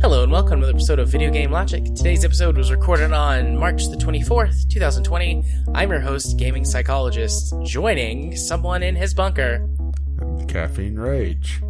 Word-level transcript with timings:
Hello 0.00 0.22
and 0.22 0.32
welcome 0.32 0.60
to 0.60 0.66
the 0.66 0.72
episode 0.72 1.00
of 1.00 1.08
Video 1.08 1.30
Game 1.30 1.50
Logic. 1.50 1.84
Today's 1.84 2.24
episode 2.24 2.56
was 2.56 2.70
recorded 2.70 3.12
on 3.12 3.58
March 3.58 3.88
the 3.88 3.96
24th, 3.96 4.68
2020. 4.70 5.44
I'm 5.74 5.90
your 5.90 6.00
host, 6.00 6.38
gaming 6.38 6.64
psychologist, 6.64 7.52
joining 7.64 8.34
someone 8.34 8.82
in 8.82 8.96
his 8.96 9.12
bunker. 9.12 9.68
Caffeine 10.48 10.98
Rage. 10.98 11.60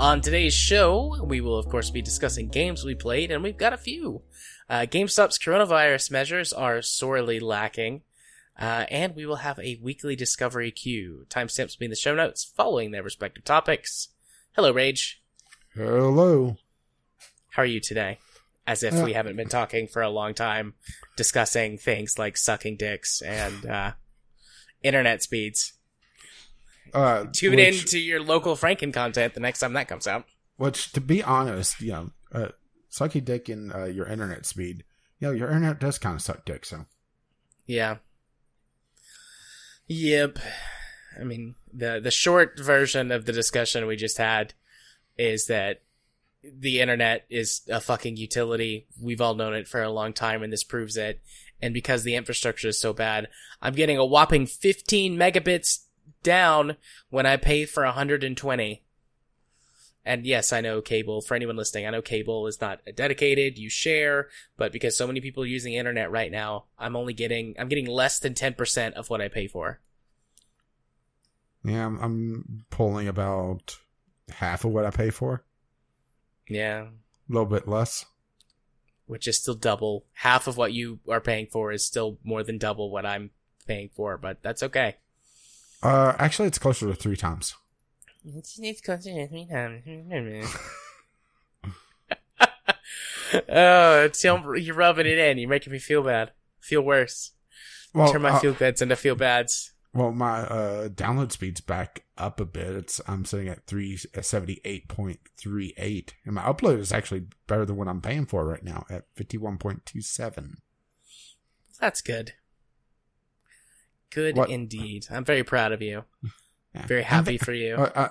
On 0.00 0.22
today's 0.22 0.54
show, 0.54 1.22
we 1.22 1.42
will 1.42 1.58
of 1.58 1.68
course 1.68 1.90
be 1.90 2.00
discussing 2.00 2.48
games 2.48 2.86
we 2.86 2.94
played, 2.94 3.30
and 3.30 3.42
we've 3.42 3.58
got 3.58 3.74
a 3.74 3.76
few. 3.76 4.22
Uh, 4.66 4.86
GameStop's 4.90 5.36
coronavirus 5.38 6.10
measures 6.10 6.54
are 6.54 6.80
sorely 6.80 7.38
lacking, 7.38 8.00
uh, 8.58 8.86
and 8.90 9.14
we 9.14 9.26
will 9.26 9.36
have 9.36 9.58
a 9.58 9.78
weekly 9.82 10.16
discovery 10.16 10.70
queue. 10.70 11.26
Timestamps 11.28 11.76
will 11.76 11.80
be 11.80 11.84
in 11.84 11.90
the 11.90 11.96
show 11.96 12.14
notes 12.14 12.50
following 12.56 12.92
their 12.92 13.02
respective 13.02 13.44
topics. 13.44 14.08
Hello, 14.56 14.72
Rage. 14.72 15.22
Hello. 15.74 16.56
How 17.50 17.62
are 17.64 17.66
you 17.66 17.78
today? 17.78 18.20
As 18.66 18.82
if 18.82 18.94
Uh, 18.94 19.04
we 19.04 19.12
haven't 19.12 19.36
been 19.36 19.50
talking 19.50 19.86
for 19.86 20.00
a 20.00 20.08
long 20.08 20.32
time, 20.32 20.76
discussing 21.14 21.76
things 21.76 22.18
like 22.18 22.38
sucking 22.38 22.78
dicks 22.78 23.20
and 23.20 23.66
uh, 23.66 23.92
internet 24.82 25.22
speeds. 25.22 25.74
Uh, 26.92 27.26
Tune 27.32 27.56
which, 27.56 27.82
in 27.82 27.86
to 27.88 27.98
your 27.98 28.22
local 28.22 28.56
Franken 28.56 28.92
content 28.92 29.34
the 29.34 29.40
next 29.40 29.60
time 29.60 29.72
that 29.74 29.88
comes 29.88 30.06
out. 30.06 30.24
Which, 30.56 30.92
to 30.92 31.00
be 31.00 31.22
honest, 31.22 31.80
you 31.80 31.92
know, 31.92 32.10
uh, 32.32 32.48
sucky 32.90 33.24
dick 33.24 33.48
in 33.48 33.72
uh, 33.72 33.84
your 33.84 34.06
internet 34.06 34.46
speed. 34.46 34.84
You 35.18 35.28
know, 35.28 35.34
your 35.34 35.48
internet 35.48 35.80
does 35.80 35.98
kind 35.98 36.16
of 36.16 36.22
suck 36.22 36.44
dick, 36.44 36.64
so. 36.64 36.86
Yeah. 37.66 37.96
Yep. 39.86 40.38
I 41.20 41.24
mean, 41.24 41.56
the 41.72 42.00
the 42.02 42.10
short 42.10 42.58
version 42.58 43.10
of 43.10 43.26
the 43.26 43.32
discussion 43.32 43.86
we 43.86 43.96
just 43.96 44.18
had 44.18 44.54
is 45.18 45.46
that 45.46 45.82
the 46.42 46.80
internet 46.80 47.26
is 47.28 47.62
a 47.68 47.80
fucking 47.80 48.16
utility. 48.16 48.86
We've 49.00 49.20
all 49.20 49.34
known 49.34 49.54
it 49.54 49.68
for 49.68 49.82
a 49.82 49.90
long 49.90 50.12
time 50.12 50.42
and 50.42 50.52
this 50.52 50.64
proves 50.64 50.96
it. 50.96 51.20
And 51.60 51.74
because 51.74 52.02
the 52.02 52.16
infrastructure 52.16 52.68
is 52.68 52.80
so 52.80 52.92
bad, 52.92 53.28
I'm 53.60 53.74
getting 53.74 53.98
a 53.98 54.04
whopping 54.04 54.46
15 54.46 55.16
megabits 55.16 55.80
down 56.22 56.76
when 57.08 57.26
I 57.26 57.36
pay 57.36 57.64
for 57.64 57.84
120. 57.84 58.82
And 60.04 60.26
yes, 60.26 60.52
I 60.52 60.60
know 60.60 60.80
cable, 60.80 61.20
for 61.20 61.34
anyone 61.34 61.56
listening, 61.56 61.86
I 61.86 61.90
know 61.90 62.02
cable 62.02 62.46
is 62.46 62.60
not 62.60 62.80
dedicated, 62.94 63.58
you 63.58 63.68
share, 63.68 64.28
but 64.56 64.72
because 64.72 64.96
so 64.96 65.06
many 65.06 65.20
people 65.20 65.42
are 65.42 65.46
using 65.46 65.72
the 65.72 65.78
internet 65.78 66.10
right 66.10 66.32
now, 66.32 66.64
I'm 66.78 66.96
only 66.96 67.12
getting, 67.12 67.54
I'm 67.58 67.68
getting 67.68 67.86
less 67.86 68.18
than 68.18 68.34
10% 68.34 68.92
of 68.94 69.10
what 69.10 69.20
I 69.20 69.28
pay 69.28 69.46
for. 69.46 69.80
Yeah, 71.62 71.84
I'm, 71.84 71.98
I'm 72.00 72.64
pulling 72.70 73.08
about 73.08 73.76
half 74.30 74.64
of 74.64 74.72
what 74.72 74.86
I 74.86 74.90
pay 74.90 75.10
for. 75.10 75.44
Yeah. 76.48 76.84
A 76.84 77.32
little 77.32 77.46
bit 77.46 77.68
less. 77.68 78.06
Which 79.06 79.28
is 79.28 79.38
still 79.38 79.54
double. 79.54 80.04
Half 80.14 80.46
of 80.46 80.56
what 80.56 80.72
you 80.72 81.00
are 81.08 81.20
paying 81.20 81.46
for 81.46 81.72
is 81.72 81.84
still 81.84 82.18
more 82.24 82.42
than 82.42 82.58
double 82.58 82.90
what 82.90 83.04
I'm 83.04 83.30
paying 83.66 83.90
for, 83.94 84.16
but 84.16 84.42
that's 84.42 84.62
okay. 84.62 84.96
Uh, 85.82 86.14
actually, 86.18 86.48
it's 86.48 86.58
closer 86.58 86.86
to 86.86 86.94
three 86.94 87.16
times. 87.16 87.54
It's, 88.24 88.58
closer 88.82 89.10
to 89.10 89.28
three 89.28 89.46
times. 89.46 89.82
oh, 93.48 94.04
it's, 94.04 94.22
you're 94.24 94.74
rubbing 94.74 95.06
it 95.06 95.18
in. 95.18 95.38
You're 95.38 95.48
making 95.48 95.72
me 95.72 95.78
feel 95.78 96.02
bad. 96.02 96.32
Feel 96.60 96.82
worse. 96.82 97.32
Well, 97.94 98.12
Turn 98.12 98.22
my 98.22 98.30
uh, 98.30 98.38
feel 98.38 98.52
goods 98.52 98.82
into 98.82 98.94
feel 98.94 99.16
bads. 99.16 99.72
well, 99.92 100.12
my 100.12 100.40
uh, 100.40 100.88
download 100.88 101.32
speed's 101.32 101.60
back 101.60 102.04
up 102.16 102.38
a 102.40 102.44
bit. 102.44 102.68
It's 102.68 103.00
I'm 103.08 103.24
sitting 103.24 103.48
at 103.48 103.66
three 103.66 103.96
seventy 104.20 104.60
eight 104.64 104.86
point 104.88 105.18
three 105.36 105.74
eight, 105.76 106.14
and 106.24 106.34
my 106.34 106.42
upload 106.42 106.78
is 106.78 106.92
actually 106.92 107.26
better 107.48 107.64
than 107.64 107.76
what 107.76 107.88
I'm 107.88 108.00
paying 108.00 108.26
for 108.26 108.46
right 108.46 108.62
now 108.62 108.84
at 108.90 109.06
fifty 109.14 109.38
one 109.38 109.58
point 109.58 109.86
two 109.86 110.02
seven. 110.02 110.58
That's 111.80 112.02
good. 112.02 112.34
Good 114.10 114.36
What- 114.36 114.50
indeed. 114.50 115.06
I'm 115.10 115.24
very 115.24 115.44
proud 115.44 115.72
of 115.72 115.82
you. 115.82 116.04
Yeah. 116.74 116.86
Very 116.86 117.02
happy 117.02 117.32
ve- 117.32 117.44
for 117.44 117.52
you. 117.52 117.74
Uh, 117.76 117.90
uh, 117.94 118.08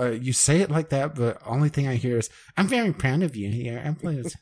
uh, 0.00 0.10
you 0.10 0.32
say 0.32 0.60
it 0.60 0.70
like 0.70 0.90
that, 0.90 1.14
but 1.14 1.40
only 1.46 1.68
thing 1.68 1.86
I 1.88 1.94
hear 1.96 2.18
is, 2.18 2.30
"I'm 2.56 2.68
very 2.68 2.92
proud 2.92 3.22
of 3.22 3.36
you." 3.36 3.50
Here, 3.50 3.82
I'm 3.84 3.94
pleased. 3.94 4.36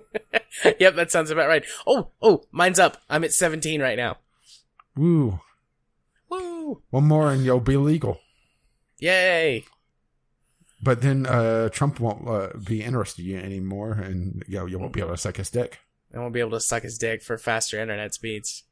yep, 0.78 0.94
that 0.96 1.10
sounds 1.10 1.30
about 1.30 1.48
right. 1.48 1.64
Oh, 1.86 2.10
oh, 2.22 2.44
mine's 2.50 2.78
up. 2.78 2.96
I'm 3.08 3.24
at 3.24 3.32
17 3.32 3.80
right 3.80 3.96
now. 3.96 4.18
Woo! 4.96 5.40
Woo! 6.28 6.82
One 6.90 7.04
more, 7.04 7.30
and 7.32 7.44
you'll 7.44 7.60
be 7.60 7.76
legal. 7.76 8.20
Yay! 8.98 9.64
But 10.82 11.02
then 11.02 11.26
uh, 11.26 11.68
Trump 11.70 11.98
won't 12.00 12.28
uh, 12.28 12.50
be 12.64 12.82
interested 12.82 13.24
in 13.24 13.30
you 13.32 13.38
anymore, 13.38 13.92
and 13.92 14.44
you 14.46 14.58
know, 14.58 14.66
you 14.66 14.78
won't 14.78 14.92
be 14.92 15.00
able 15.00 15.10
to 15.10 15.16
suck 15.16 15.36
his 15.36 15.50
dick. 15.50 15.78
I 16.14 16.18
won't 16.18 16.32
be 16.34 16.40
able 16.40 16.52
to 16.52 16.60
suck 16.60 16.82
his 16.84 16.98
dick 16.98 17.22
for 17.22 17.36
faster 17.38 17.80
internet 17.80 18.14
speeds. 18.14 18.64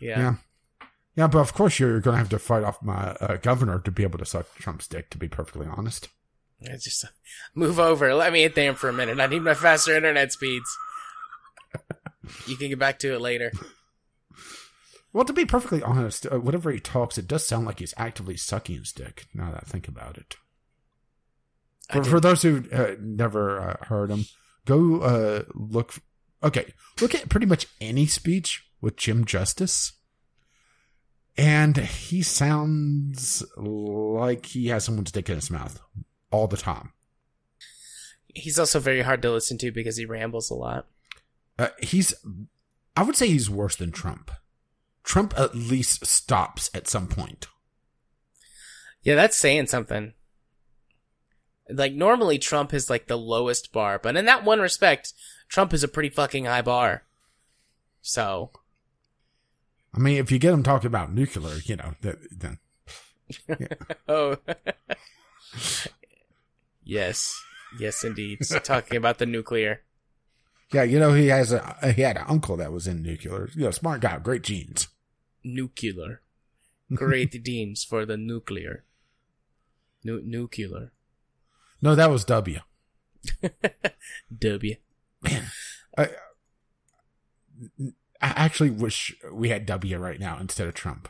Yeah. 0.00 0.18
Yeah. 0.18 0.34
Yeah, 1.16 1.26
but 1.26 1.40
of 1.40 1.52
course 1.52 1.78
you're 1.78 2.00
going 2.00 2.14
to 2.14 2.18
have 2.18 2.28
to 2.30 2.38
fight 2.38 2.62
off 2.62 2.82
my 2.82 3.16
uh, 3.20 3.36
governor 3.36 3.80
to 3.80 3.90
be 3.90 4.04
able 4.04 4.18
to 4.18 4.24
suck 4.24 4.54
Trump's 4.54 4.86
dick. 4.86 5.10
To 5.10 5.18
be 5.18 5.28
perfectly 5.28 5.66
honest. 5.66 6.08
I 6.62 6.76
Just 6.76 7.04
uh, 7.04 7.08
move 7.54 7.78
over. 7.78 8.14
Let 8.14 8.32
me 8.32 8.42
hit 8.42 8.54
there 8.54 8.74
for 8.74 8.88
a 8.88 8.92
minute. 8.92 9.18
I 9.20 9.26
need 9.26 9.42
my 9.42 9.54
faster 9.54 9.94
internet 9.94 10.32
speeds. 10.32 10.76
You 12.46 12.56
can 12.56 12.68
get 12.68 12.78
back 12.78 12.98
to 13.00 13.14
it 13.14 13.20
later. 13.20 13.50
Well, 15.12 15.24
to 15.24 15.32
be 15.32 15.44
perfectly 15.44 15.82
honest, 15.82 16.26
uh, 16.26 16.38
whenever 16.38 16.70
he 16.70 16.78
talks, 16.78 17.18
it 17.18 17.26
does 17.26 17.44
sound 17.44 17.66
like 17.66 17.80
he's 17.80 17.94
actively 17.96 18.36
sucking 18.36 18.78
his 18.78 18.92
dick. 18.92 19.26
Now 19.34 19.50
that 19.50 19.64
I 19.66 19.68
think 19.68 19.88
about 19.88 20.16
it. 20.16 20.36
For, 21.90 22.04
for 22.04 22.20
those 22.20 22.42
who 22.42 22.64
uh, 22.72 22.94
never 23.00 23.60
uh, 23.60 23.84
heard 23.86 24.10
him, 24.10 24.26
go 24.64 25.00
uh, 25.00 25.42
look. 25.54 25.94
Okay, 26.42 26.72
look 27.00 27.14
at 27.14 27.28
pretty 27.28 27.46
much 27.46 27.66
any 27.80 28.06
speech 28.06 28.64
with 28.80 28.96
Jim 28.96 29.24
Justice, 29.24 29.92
and 31.36 31.76
he 31.76 32.22
sounds 32.22 33.44
like 33.56 34.46
he 34.46 34.68
has 34.68 34.84
someone's 34.84 35.12
dick 35.12 35.28
in 35.28 35.36
his 35.36 35.50
mouth 35.50 35.80
all 36.30 36.46
the 36.46 36.56
time. 36.56 36.92
He's 38.34 38.58
also 38.58 38.78
very 38.78 39.02
hard 39.02 39.22
to 39.22 39.30
listen 39.30 39.58
to 39.58 39.72
because 39.72 39.96
he 39.96 40.04
rambles 40.04 40.50
a 40.50 40.54
lot. 40.54 40.86
Uh, 41.58 41.68
he's, 41.80 42.14
I 42.96 43.02
would 43.02 43.16
say, 43.16 43.28
he's 43.28 43.50
worse 43.50 43.76
than 43.76 43.90
Trump. 43.90 44.30
Trump 45.02 45.34
at 45.36 45.54
least 45.54 46.06
stops 46.06 46.70
at 46.74 46.88
some 46.88 47.08
point. 47.08 47.48
Yeah, 49.02 49.14
that's 49.14 49.36
saying 49.36 49.66
something. 49.66 50.14
Like 51.68 51.92
normally 51.92 52.38
Trump 52.38 52.74
is 52.74 52.90
like 52.90 53.06
the 53.06 53.18
lowest 53.18 53.72
bar, 53.72 53.98
but 53.98 54.16
in 54.16 54.24
that 54.26 54.44
one 54.44 54.60
respect, 54.60 55.12
Trump 55.48 55.72
is 55.72 55.82
a 55.82 55.88
pretty 55.88 56.10
fucking 56.10 56.44
high 56.44 56.62
bar. 56.62 57.04
So, 58.02 58.50
I 59.94 59.98
mean, 59.98 60.18
if 60.18 60.30
you 60.30 60.38
get 60.38 60.54
him 60.54 60.62
talking 60.62 60.86
about 60.86 61.12
nuclear, 61.12 61.56
you 61.64 61.76
know, 61.76 61.94
that, 62.02 62.16
then 62.30 62.58
oh. 64.08 64.36
yes. 66.84 67.34
Yes 67.78 68.04
indeed. 68.04 68.44
So 68.44 68.58
talking 68.60 68.96
about 68.96 69.18
the 69.18 69.26
nuclear. 69.26 69.82
yeah, 70.72 70.82
you 70.82 70.98
know, 70.98 71.12
he 71.12 71.28
has 71.28 71.52
a 71.52 71.92
he 71.94 72.02
had 72.02 72.16
an 72.16 72.24
uncle 72.28 72.56
that 72.56 72.72
was 72.72 72.86
in 72.86 73.02
nuclear. 73.02 73.48
You 73.54 73.64
know, 73.64 73.70
smart 73.70 74.00
guy, 74.00 74.18
great 74.18 74.42
genes. 74.42 74.88
Nuclear. 75.44 76.20
Great 76.92 77.44
genes 77.44 77.84
for 77.84 78.04
the 78.04 78.16
nuclear. 78.16 78.84
Nu- 80.02 80.22
nuclear. 80.24 80.92
No, 81.82 81.94
that 81.94 82.10
was 82.10 82.24
W. 82.24 82.60
W. 84.38 84.74
Man, 85.22 85.44
I, 85.96 86.08
I 88.20 88.28
actually 88.36 88.70
wish 88.70 89.14
we 89.32 89.48
had 89.48 89.66
W 89.66 89.98
right 89.98 90.20
now 90.20 90.38
instead 90.40 90.66
of 90.66 90.74
Trump. 90.74 91.08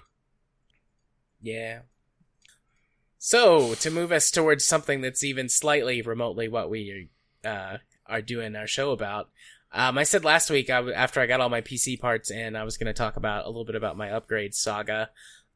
Yeah. 1.43 1.81
So, 3.19 3.75
to 3.75 3.91
move 3.91 4.12
us 4.12 4.31
towards 4.31 4.67
something 4.67 5.01
that's 5.01 5.25
even 5.25 5.49
slightly 5.49 6.01
remotely 6.01 6.49
what 6.49 6.71
we 6.71 7.11
uh, 7.45 7.79
are 8.07 8.23
doing 8.23 8.57
our 8.57 8.67
show 8.67 8.93
about, 8.93 9.29
um, 9.73 9.99
I 9.99 10.05
said 10.05 10.25
last 10.25 10.51
week 10.51 10.71
I 10.71 10.77
w- 10.77 10.95
after 10.95 11.21
I 11.21 11.27
got 11.27 11.41
all 11.41 11.49
my 11.49 11.61
PC 11.61 12.01
parts 12.01 12.31
and 12.31 12.57
I 12.57 12.65
was 12.65 12.77
going 12.77 12.87
to 12.87 12.93
talk 12.93 13.17
about 13.17 13.45
a 13.45 13.49
little 13.49 13.65
bit 13.65 13.75
about 13.75 13.97
my 13.97 14.11
upgrade 14.11 14.55
saga 14.55 15.11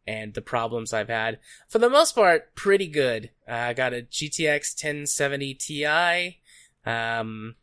and 0.06 0.34
the 0.34 0.42
problems 0.42 0.92
I've 0.92 1.08
had. 1.08 1.38
For 1.68 1.78
the 1.78 1.90
most 1.90 2.14
part, 2.14 2.54
pretty 2.54 2.86
good. 2.86 3.30
Uh, 3.48 3.54
I 3.54 3.72
got 3.72 3.94
a 3.94 4.02
GTX 4.02 4.74
1070 4.84 5.54
Ti 5.54 6.40
um, 6.84 7.56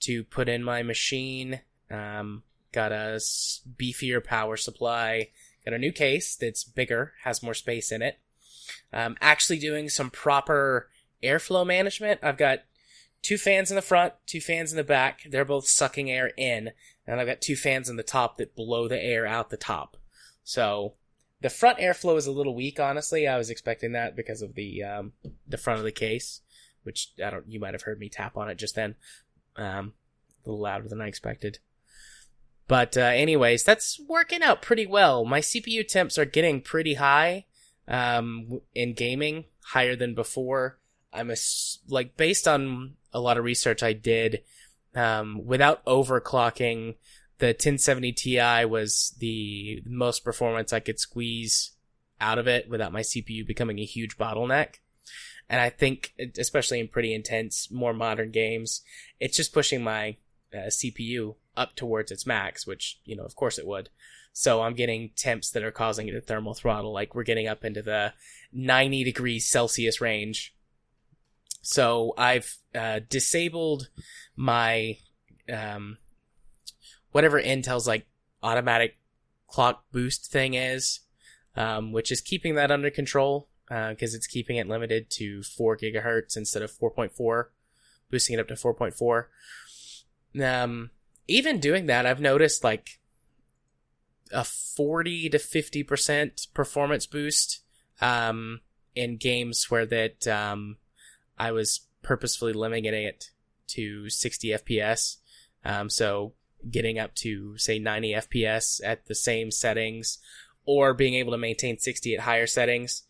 to 0.00 0.24
put 0.24 0.48
in 0.48 0.64
my 0.64 0.82
machine. 0.82 1.60
Um, 1.90 2.42
got 2.76 2.92
a 2.92 3.18
beefier 3.78 4.22
power 4.22 4.56
supply. 4.56 5.30
Got 5.64 5.74
a 5.74 5.78
new 5.78 5.90
case 5.90 6.36
that's 6.36 6.62
bigger, 6.62 7.14
has 7.24 7.42
more 7.42 7.54
space 7.54 7.90
in 7.90 8.02
it. 8.02 8.20
Um, 8.92 9.16
actually 9.20 9.58
doing 9.58 9.88
some 9.88 10.10
proper 10.10 10.90
airflow 11.24 11.66
management. 11.66 12.20
I've 12.22 12.36
got 12.36 12.60
two 13.22 13.38
fans 13.38 13.70
in 13.70 13.76
the 13.76 13.82
front, 13.82 14.12
two 14.26 14.42
fans 14.42 14.72
in 14.72 14.76
the 14.76 14.84
back. 14.84 15.22
They're 15.28 15.46
both 15.46 15.66
sucking 15.66 16.10
air 16.10 16.32
in, 16.36 16.70
and 17.06 17.18
I've 17.18 17.26
got 17.26 17.40
two 17.40 17.56
fans 17.56 17.88
in 17.88 17.96
the 17.96 18.02
top 18.02 18.36
that 18.36 18.54
blow 18.54 18.86
the 18.88 19.02
air 19.02 19.26
out 19.26 19.48
the 19.48 19.56
top. 19.56 19.96
So 20.44 20.94
the 21.40 21.50
front 21.50 21.78
airflow 21.78 22.18
is 22.18 22.26
a 22.26 22.32
little 22.32 22.54
weak, 22.54 22.78
honestly. 22.78 23.26
I 23.26 23.38
was 23.38 23.48
expecting 23.48 23.92
that 23.92 24.14
because 24.14 24.42
of 24.42 24.54
the 24.54 24.84
um, 24.84 25.12
the 25.48 25.58
front 25.58 25.78
of 25.78 25.84
the 25.84 25.92
case, 25.92 26.42
which 26.82 27.12
I 27.24 27.30
don't. 27.30 27.50
You 27.50 27.58
might 27.58 27.74
have 27.74 27.82
heard 27.82 27.98
me 27.98 28.10
tap 28.10 28.36
on 28.36 28.50
it 28.50 28.58
just 28.58 28.74
then. 28.74 28.96
Um, 29.56 29.94
a 30.44 30.50
little 30.50 30.62
louder 30.62 30.86
than 30.86 31.00
I 31.00 31.08
expected. 31.08 31.58
But 32.68 32.96
uh, 32.96 33.00
anyways, 33.00 33.62
that's 33.62 34.00
working 34.08 34.42
out 34.42 34.62
pretty 34.62 34.86
well. 34.86 35.24
My 35.24 35.40
CPU 35.40 35.86
temps 35.86 36.18
are 36.18 36.24
getting 36.24 36.60
pretty 36.60 36.94
high 36.94 37.46
um, 37.86 38.60
in 38.74 38.94
gaming, 38.94 39.44
higher 39.64 39.94
than 39.94 40.14
before. 40.14 40.78
I'm 41.12 41.30
a, 41.30 41.36
like 41.88 42.16
based 42.16 42.48
on 42.48 42.94
a 43.12 43.20
lot 43.20 43.38
of 43.38 43.44
research 43.44 43.82
I 43.82 43.92
did, 43.92 44.42
um, 44.94 45.46
without 45.46 45.84
overclocking, 45.84 46.96
the 47.38 47.48
1070 47.48 48.12
Ti 48.12 48.64
was 48.64 49.14
the 49.18 49.82
most 49.86 50.24
performance 50.24 50.72
I 50.72 50.80
could 50.80 50.98
squeeze 50.98 51.72
out 52.20 52.38
of 52.38 52.48
it 52.48 52.68
without 52.68 52.92
my 52.92 53.02
CPU 53.02 53.46
becoming 53.46 53.78
a 53.78 53.84
huge 53.84 54.16
bottleneck. 54.16 54.76
And 55.48 55.60
I 55.60 55.70
think, 55.70 56.14
especially 56.38 56.80
in 56.80 56.88
pretty 56.88 57.14
intense, 57.14 57.70
more 57.70 57.92
modern 57.92 58.30
games, 58.30 58.82
it's 59.20 59.36
just 59.36 59.52
pushing 59.52 59.84
my 59.84 60.16
uh, 60.54 60.68
CPU 60.68 61.36
up 61.56 61.74
towards 61.74 62.10
its 62.10 62.26
max, 62.26 62.66
which, 62.66 63.00
you 63.04 63.16
know, 63.16 63.24
of 63.24 63.36
course 63.36 63.58
it 63.58 63.66
would. 63.66 63.88
So 64.32 64.62
I'm 64.62 64.74
getting 64.74 65.10
temps 65.16 65.50
that 65.52 65.62
are 65.62 65.70
causing 65.70 66.08
it 66.08 66.12
to 66.12 66.20
thermal 66.20 66.54
throttle. 66.54 66.92
Like 66.92 67.14
we're 67.14 67.22
getting 67.22 67.48
up 67.48 67.64
into 67.64 67.82
the 67.82 68.12
90 68.52 69.04
degrees 69.04 69.48
Celsius 69.48 70.00
range. 70.00 70.54
So 71.62 72.12
I've 72.18 72.58
uh, 72.74 73.00
disabled 73.08 73.88
my 74.36 74.98
um, 75.52 75.98
whatever 77.12 77.40
Intel's 77.40 77.86
like 77.86 78.06
automatic 78.42 78.98
clock 79.48 79.84
boost 79.90 80.30
thing 80.30 80.54
is, 80.54 81.00
um, 81.56 81.92
which 81.92 82.12
is 82.12 82.20
keeping 82.20 82.56
that 82.56 82.70
under 82.70 82.90
control 82.90 83.48
because 83.68 84.14
uh, 84.14 84.16
it's 84.16 84.26
keeping 84.26 84.56
it 84.56 84.68
limited 84.68 85.10
to 85.10 85.42
four 85.42 85.76
gigahertz 85.76 86.36
instead 86.36 86.62
of 86.62 86.70
4.4, 86.70 87.46
boosting 88.10 88.38
it 88.38 88.40
up 88.40 88.48
to 88.48 88.54
4.4. 88.54 89.24
Um, 90.40 90.90
even 91.28 91.60
doing 91.60 91.86
that, 91.86 92.06
I've 92.06 92.20
noticed 92.20 92.64
like 92.64 93.00
a 94.32 94.44
40 94.44 95.30
to 95.30 95.38
50% 95.38 96.52
performance 96.54 97.06
boost, 97.06 97.60
um, 98.00 98.60
in 98.94 99.16
games 99.16 99.70
where 99.70 99.86
that, 99.86 100.26
um, 100.26 100.78
I 101.38 101.52
was 101.52 101.80
purposefully 102.02 102.52
limiting 102.52 102.94
it 102.94 103.30
to 103.68 104.08
60 104.08 104.48
FPS. 104.48 105.16
Um, 105.64 105.90
so 105.90 106.32
getting 106.70 106.98
up 106.98 107.14
to 107.16 107.56
say 107.58 107.78
90 107.78 108.14
FPS 108.14 108.80
at 108.84 109.06
the 109.06 109.14
same 109.14 109.50
settings 109.50 110.18
or 110.64 110.94
being 110.94 111.14
able 111.14 111.32
to 111.32 111.38
maintain 111.38 111.78
60 111.78 112.14
at 112.14 112.20
higher 112.20 112.46
settings. 112.46 113.02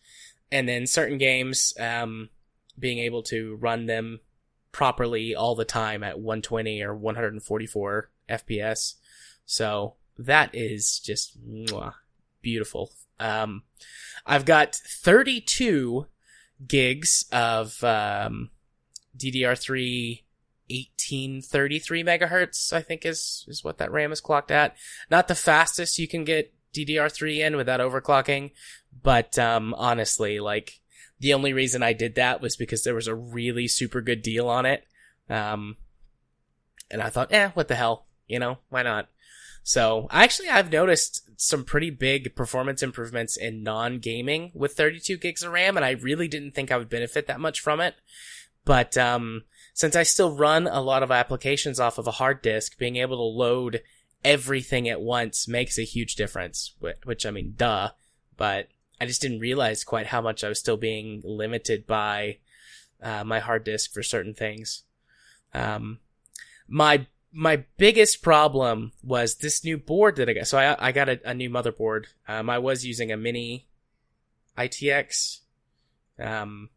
And 0.50 0.68
then 0.68 0.86
certain 0.86 1.18
games, 1.18 1.74
um, 1.78 2.30
being 2.78 2.98
able 2.98 3.22
to 3.24 3.56
run 3.56 3.86
them 3.86 4.20
properly 4.76 5.34
all 5.34 5.54
the 5.54 5.64
time 5.64 6.04
at 6.04 6.20
120 6.20 6.82
or 6.82 6.94
144 6.94 8.10
FPS. 8.28 8.96
So 9.46 9.94
that 10.18 10.50
is 10.52 11.00
just 11.02 11.42
mwah, 11.42 11.94
beautiful. 12.42 12.92
Um, 13.18 13.62
I've 14.26 14.44
got 14.44 14.74
32 14.74 16.06
gigs 16.68 17.24
of 17.32 17.82
um, 17.82 18.50
DDR3 19.16 20.20
1833 20.68 22.04
megahertz, 22.04 22.72
I 22.74 22.82
think 22.82 23.06
is 23.06 23.46
is 23.48 23.64
what 23.64 23.78
that 23.78 23.90
RAM 23.90 24.12
is 24.12 24.20
clocked 24.20 24.50
at. 24.50 24.76
Not 25.10 25.26
the 25.26 25.34
fastest 25.34 25.98
you 25.98 26.06
can 26.06 26.24
get 26.24 26.52
DDR3 26.74 27.38
in 27.38 27.56
without 27.56 27.80
overclocking, 27.80 28.50
but 29.02 29.38
um, 29.38 29.72
honestly, 29.78 30.38
like 30.38 30.80
the 31.18 31.34
only 31.34 31.52
reason 31.52 31.82
I 31.82 31.92
did 31.92 32.14
that 32.16 32.40
was 32.40 32.56
because 32.56 32.84
there 32.84 32.94
was 32.94 33.06
a 33.06 33.14
really 33.14 33.68
super 33.68 34.00
good 34.00 34.22
deal 34.22 34.48
on 34.48 34.66
it. 34.66 34.84
Um, 35.28 35.76
and 36.90 37.02
I 37.02 37.08
thought, 37.08 37.32
eh, 37.32 37.50
what 37.54 37.68
the 37.68 37.74
hell? 37.74 38.06
You 38.26 38.38
know, 38.38 38.58
why 38.68 38.82
not? 38.82 39.08
So 39.62 40.06
actually, 40.10 40.48
I've 40.48 40.70
noticed 40.70 41.40
some 41.40 41.64
pretty 41.64 41.90
big 41.90 42.36
performance 42.36 42.82
improvements 42.82 43.36
in 43.36 43.62
non-gaming 43.62 44.52
with 44.54 44.74
32 44.74 45.16
gigs 45.16 45.42
of 45.42 45.52
RAM, 45.52 45.76
and 45.76 45.84
I 45.84 45.90
really 45.90 46.28
didn't 46.28 46.52
think 46.52 46.70
I 46.70 46.76
would 46.76 46.88
benefit 46.88 47.26
that 47.26 47.40
much 47.40 47.60
from 47.60 47.80
it. 47.80 47.94
But 48.64 48.96
um, 48.96 49.44
since 49.74 49.96
I 49.96 50.02
still 50.02 50.36
run 50.36 50.66
a 50.66 50.80
lot 50.80 51.02
of 51.02 51.10
applications 51.10 51.80
off 51.80 51.98
of 51.98 52.06
a 52.06 52.12
hard 52.12 52.42
disk, 52.42 52.78
being 52.78 52.96
able 52.96 53.16
to 53.16 53.22
load 53.22 53.82
everything 54.24 54.88
at 54.88 55.00
once 55.00 55.48
makes 55.48 55.78
a 55.78 55.82
huge 55.82 56.16
difference. 56.16 56.74
Which 57.04 57.26
I 57.26 57.30
mean, 57.30 57.54
duh. 57.56 57.90
But 58.36 58.68
I 59.00 59.06
just 59.06 59.20
didn't 59.20 59.40
realize 59.40 59.84
quite 59.84 60.06
how 60.06 60.20
much 60.20 60.42
I 60.42 60.48
was 60.48 60.58
still 60.58 60.76
being 60.76 61.22
limited 61.24 61.86
by 61.86 62.38
uh, 63.02 63.24
my 63.24 63.40
hard 63.40 63.64
disk 63.64 63.92
for 63.92 64.02
certain 64.02 64.34
things. 64.34 64.84
Um, 65.52 65.98
my 66.68 67.06
my 67.32 67.64
biggest 67.76 68.22
problem 68.22 68.92
was 69.02 69.36
this 69.36 69.62
new 69.62 69.76
board 69.76 70.16
that 70.16 70.28
I 70.28 70.32
got. 70.32 70.46
So 70.46 70.58
I, 70.58 70.88
I 70.88 70.92
got 70.92 71.08
a, 71.10 71.20
a 71.24 71.34
new 71.34 71.50
motherboard. 71.50 72.06
Um, 72.26 72.48
I 72.48 72.58
was 72.58 72.86
using 72.86 73.12
a 73.12 73.16
mini 73.16 73.66
ITX. 74.56 75.40
Um, 76.18 76.70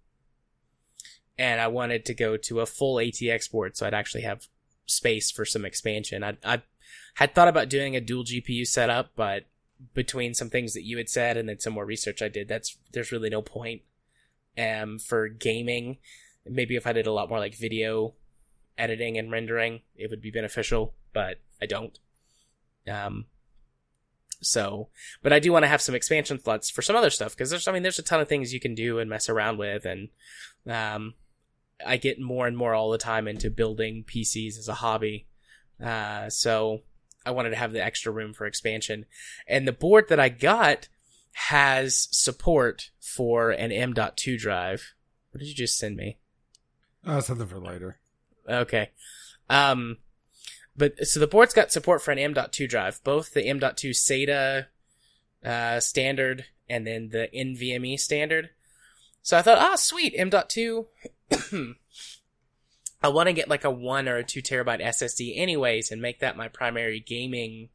and 1.38 1.62
I 1.62 1.68
wanted 1.68 2.06
to 2.06 2.14
go 2.14 2.36
to 2.36 2.60
a 2.60 2.66
full 2.66 2.98
ATX 2.98 3.50
board 3.50 3.78
so 3.78 3.88
I'd 3.88 3.94
actually 3.94 4.24
have 4.24 4.48
space 4.86 5.32
for 5.32 5.46
some 5.46 5.64
expansion. 5.64 6.24
I, 6.24 6.38
I 6.44 6.62
had 7.16 7.34
thought 7.34 7.48
about 7.48 7.70
doing 7.70 7.96
a 7.96 8.02
dual 8.02 8.26
GPU 8.26 8.68
setup, 8.68 9.12
but 9.16 9.46
between 9.94 10.34
some 10.34 10.50
things 10.50 10.74
that 10.74 10.84
you 10.84 10.98
had 10.98 11.10
said 11.10 11.38
and 11.38 11.48
then 11.48 11.60
some 11.60 11.74
more 11.74 11.86
research 11.86 12.22
I 12.22 12.28
did, 12.28 12.48
that's, 12.48 12.78
there's 12.92 13.12
really 13.12 13.30
no 13.30 13.42
point. 13.42 13.82
Um, 14.58 15.00
for 15.00 15.30
gaming, 15.30 15.98
maybe 16.46 16.76
if 16.76 16.86
I 16.86 16.94
did 16.94 17.08
a 17.08 17.14
lot 17.14 17.30
more 17.30 17.40
like 17.40 17.56
video 17.56 18.14
editing 18.78 19.18
and 19.18 19.32
rendering, 19.32 19.82
it 19.96 20.10
would 20.10 20.22
be 20.22 20.32
beneficial, 20.32 20.94
but 21.14 21.40
I 21.62 21.66
don't. 21.66 21.98
Um, 22.90 23.26
so, 24.42 24.90
but 25.22 25.34
I 25.34 25.40
do 25.40 25.52
want 25.52 25.64
to 25.64 25.70
have 25.70 25.82
some 25.82 25.96
expansion 25.96 26.40
slots 26.40 26.70
for 26.70 26.82
some 26.82 26.96
other 26.96 27.10
stuff 27.10 27.36
because 27.36 27.50
there's, 27.50 27.68
I 27.68 27.72
mean, 27.72 27.84
there's 27.84 28.00
a 28.00 28.04
ton 28.04 28.22
of 28.22 28.28
things 28.28 28.54
you 28.54 28.60
can 28.60 28.74
do 28.74 29.00
and 29.00 29.10
mess 29.10 29.30
around 29.30 29.58
with, 29.58 29.86
and 29.86 30.10
um, 30.66 31.14
I 31.86 31.98
get 31.98 32.20
more 32.20 32.48
and 32.48 32.58
more 32.58 32.74
all 32.74 32.90
the 32.90 32.98
time 32.98 33.28
into 33.28 33.50
building 33.50 34.06
PCs 34.06 34.58
as 34.58 34.68
a 34.68 34.76
hobby. 34.76 35.28
Uh, 35.84 36.30
so 36.30 36.82
I 37.26 37.32
wanted 37.32 37.52
to 37.52 37.56
have 37.58 37.74
the 37.74 37.84
extra 37.84 38.12
room 38.12 38.34
for 38.34 38.46
expansion, 38.46 39.06
and 39.48 39.68
the 39.68 39.74
board 39.74 40.10
that 40.10 40.20
I 40.20 40.30
got 40.30 40.88
has 41.34 42.08
support 42.12 42.92
for 43.00 43.52
an 43.52 43.72
M.2 43.72 44.38
drive. 44.38 44.94
What 45.32 45.40
did 45.40 45.48
you 45.48 45.56
just 45.56 45.78
send 45.78 45.96
me? 45.96 46.18
Oh, 47.06 47.20
something 47.20 47.48
for 47.48 47.60
later. 47.60 48.00
Okay. 48.48 48.92
Um, 49.50 49.98
but 50.76 51.06
so 51.08 51.20
the 51.20 51.28
board's 51.28 51.54
got 51.54 51.72
support 51.72 52.02
for 52.02 52.12
an 52.12 52.20
M.2 52.20 52.68
drive, 52.68 53.04
both 53.04 53.34
the 53.34 53.46
M.2 53.46 53.92
SATA 53.92 54.68
uh, 55.44 55.80
standard 55.80 56.46
and 56.70 56.86
then 56.86 57.10
the 57.10 57.30
NVMe 57.36 58.00
standard. 58.00 58.50
So 59.22 59.38
I 59.38 59.42
thought, 59.42 59.58
ah, 59.58 59.72
oh, 59.74 59.76
sweet, 59.76 60.14
M.2. 60.16 60.86
I 63.02 63.08
want 63.08 63.28
to 63.28 63.34
get 63.34 63.50
like 63.50 63.64
a 63.64 63.72
one 63.72 64.10
or 64.10 64.18
a 64.18 64.24
two 64.24 64.42
terabyte 64.42 64.84
SSD 64.84 65.34
anyways 65.38 65.92
and 65.92 66.02
make 66.02 66.20
that 66.20 66.38
my 66.38 66.48
primary 66.48 67.00
gaming 67.00 67.70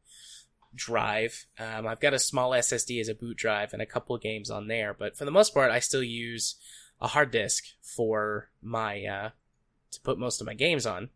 drive. 0.75 1.45
Um, 1.57 1.87
I've 1.87 1.99
got 1.99 2.13
a 2.13 2.19
small 2.19 2.51
SSD 2.51 2.99
as 2.99 3.07
a 3.07 3.15
boot 3.15 3.37
drive 3.37 3.73
and 3.73 3.81
a 3.81 3.87
couple 3.87 4.15
of 4.15 4.21
games 4.21 4.51
on 4.51 4.67
there, 4.67 4.93
but 4.93 5.17
for 5.17 5.25
the 5.25 5.31
most 5.31 5.53
part, 5.53 5.71
I 5.71 5.79
still 5.79 6.03
use 6.03 6.55
a 7.01 7.07
hard 7.07 7.31
disk 7.31 7.65
for 7.81 8.49
my 8.61 9.03
uh, 9.05 9.29
to 9.91 10.01
put 10.01 10.19
most 10.19 10.41
of 10.41 10.47
my 10.47 10.53
games 10.53 10.85
on. 10.85 11.09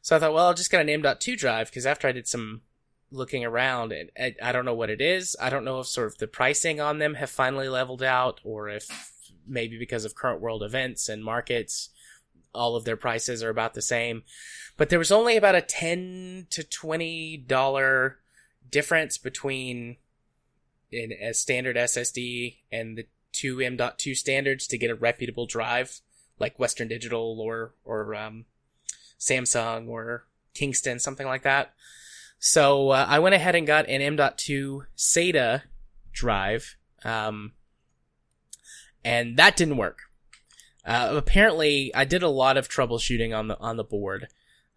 So 0.00 0.16
I 0.16 0.18
thought, 0.18 0.34
well, 0.34 0.46
I'll 0.46 0.54
just 0.54 0.70
get 0.70 0.80
an 0.80 0.88
M.2 0.88 1.36
drive 1.36 1.68
because 1.68 1.86
after 1.86 2.08
I 2.08 2.12
did 2.12 2.28
some 2.28 2.62
looking 3.10 3.44
around, 3.44 3.92
and 3.92 4.10
I, 4.18 4.34
I 4.42 4.52
don't 4.52 4.64
know 4.64 4.74
what 4.74 4.90
it 4.90 5.00
is. 5.00 5.36
I 5.40 5.50
don't 5.50 5.64
know 5.64 5.80
if 5.80 5.86
sort 5.86 6.08
of 6.08 6.18
the 6.18 6.26
pricing 6.26 6.80
on 6.80 6.98
them 6.98 7.14
have 7.14 7.30
finally 7.30 7.68
leveled 7.68 8.02
out, 8.02 8.40
or 8.44 8.68
if 8.68 9.12
maybe 9.46 9.78
because 9.78 10.04
of 10.04 10.14
current 10.14 10.40
world 10.40 10.62
events 10.62 11.08
and 11.08 11.24
markets, 11.24 11.90
all 12.54 12.76
of 12.76 12.84
their 12.84 12.96
prices 12.96 13.42
are 13.42 13.50
about 13.50 13.74
the 13.74 13.82
same. 13.82 14.22
But 14.76 14.88
there 14.88 14.98
was 14.98 15.12
only 15.12 15.36
about 15.36 15.54
a 15.54 15.60
ten 15.60 16.46
to 16.50 16.64
twenty 16.64 17.36
dollar 17.36 18.18
difference 18.70 19.18
between 19.18 19.96
in 20.90 21.12
a 21.12 21.34
standard 21.34 21.76
SSD 21.76 22.56
and 22.70 22.96
the 22.98 23.06
two 23.32 23.60
M.2 23.60 24.16
standards 24.16 24.66
to 24.68 24.78
get 24.78 24.90
a 24.90 24.94
reputable 24.94 25.46
drive 25.46 26.00
like 26.38 26.58
Western 26.58 26.88
Digital 26.88 27.40
or 27.40 27.74
or 27.84 28.14
um, 28.14 28.44
Samsung 29.18 29.88
or 29.88 30.24
Kingston, 30.54 30.98
something 30.98 31.26
like 31.26 31.42
that. 31.42 31.74
So 32.38 32.90
uh, 32.90 33.06
I 33.08 33.18
went 33.18 33.34
ahead 33.34 33.54
and 33.54 33.66
got 33.66 33.88
an 33.88 34.02
M.2 34.02 34.86
SATA 34.96 35.62
drive, 36.12 36.76
um, 37.04 37.52
and 39.04 39.36
that 39.36 39.56
didn't 39.56 39.76
work. 39.76 40.10
Uh, 40.84 41.14
apparently, 41.16 41.94
I 41.94 42.04
did 42.04 42.22
a 42.22 42.28
lot 42.28 42.56
of 42.56 42.68
troubleshooting 42.68 43.36
on 43.36 43.48
the 43.48 43.58
on 43.58 43.76
the 43.76 43.84
board. 43.84 44.28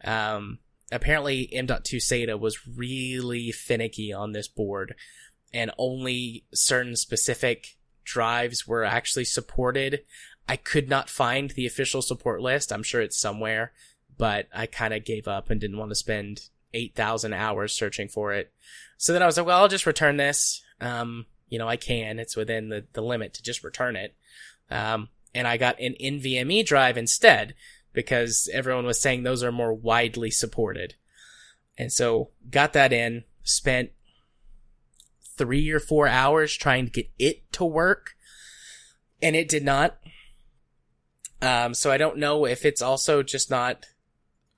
Um, 0.04 0.60
apparently, 0.92 1.50
M.2 1.54 1.98
SATA 1.98 2.40
was 2.40 2.68
really 2.68 3.52
finicky 3.52 4.14
on 4.14 4.32
this 4.32 4.48
board, 4.48 4.96
and 5.54 5.72
only 5.78 6.46
certain 6.54 6.96
specific 6.96 7.78
drives 8.04 8.66
were 8.66 8.86
actually 8.86 9.26
supported. 9.26 10.04
I 10.48 10.56
could 10.56 10.88
not 10.88 11.10
find 11.10 11.52
the 11.52 11.66
official 11.66 12.02
support 12.02 12.42
list. 12.42 12.72
I'm 12.72 12.84
sure 12.84 13.02
it's 13.02 13.20
somewhere, 13.20 13.74
but 14.18 14.48
I 14.54 14.66
kind 14.66 14.94
of 14.94 15.04
gave 15.04 15.28
up 15.28 15.50
and 15.50 15.60
didn't 15.60 15.78
want 15.78 15.92
to 15.92 15.96
spend 15.96 16.50
8,000 16.74 17.34
hours 17.34 17.74
searching 17.74 18.08
for 18.08 18.34
it. 18.34 18.54
So 18.98 19.12
then 19.12 19.22
I 19.22 19.26
was 19.26 19.36
like, 19.36 19.46
well, 19.46 19.60
I'll 19.60 19.68
just 19.68 19.86
return 19.86 20.16
this. 20.16 20.64
Um, 20.80 21.26
you 21.50 21.60
know, 21.60 21.68
I 21.68 21.76
can. 21.76 22.18
It's 22.20 22.38
within 22.38 22.70
the, 22.70 22.86
the 22.94 23.02
limit 23.02 23.34
to 23.36 23.44
just 23.44 23.64
return 23.64 23.98
it. 23.98 24.16
Um, 24.70 25.10
and 25.34 25.48
I 25.48 25.58
got 25.58 25.80
an 25.80 25.96
NVMe 26.02 26.66
drive 26.66 26.98
instead 26.98 27.54
because 27.94 28.50
everyone 28.54 28.86
was 28.86 29.00
saying 29.00 29.24
those 29.24 29.44
are 29.44 29.52
more 29.52 29.74
widely 29.74 30.32
supported. 30.32 30.96
And 31.78 31.92
so 31.92 32.32
got 32.50 32.74
that 32.74 32.94
in, 32.94 33.24
spent 33.44 33.92
three 35.38 35.70
or 35.70 35.80
four 35.80 36.08
hours 36.08 36.56
trying 36.56 36.86
to 36.86 36.92
get 36.92 37.10
it 37.20 37.52
to 37.54 37.66
work 37.66 38.16
and 39.22 39.36
it 39.36 39.50
did 39.50 39.64
not. 39.64 39.98
Um, 41.42 41.74
so 41.74 41.92
I 41.92 41.98
don't 41.98 42.18
know 42.18 42.46
if 42.46 42.66
it's 42.66 42.82
also 42.82 43.22
just 43.22 43.52
not 43.52 43.86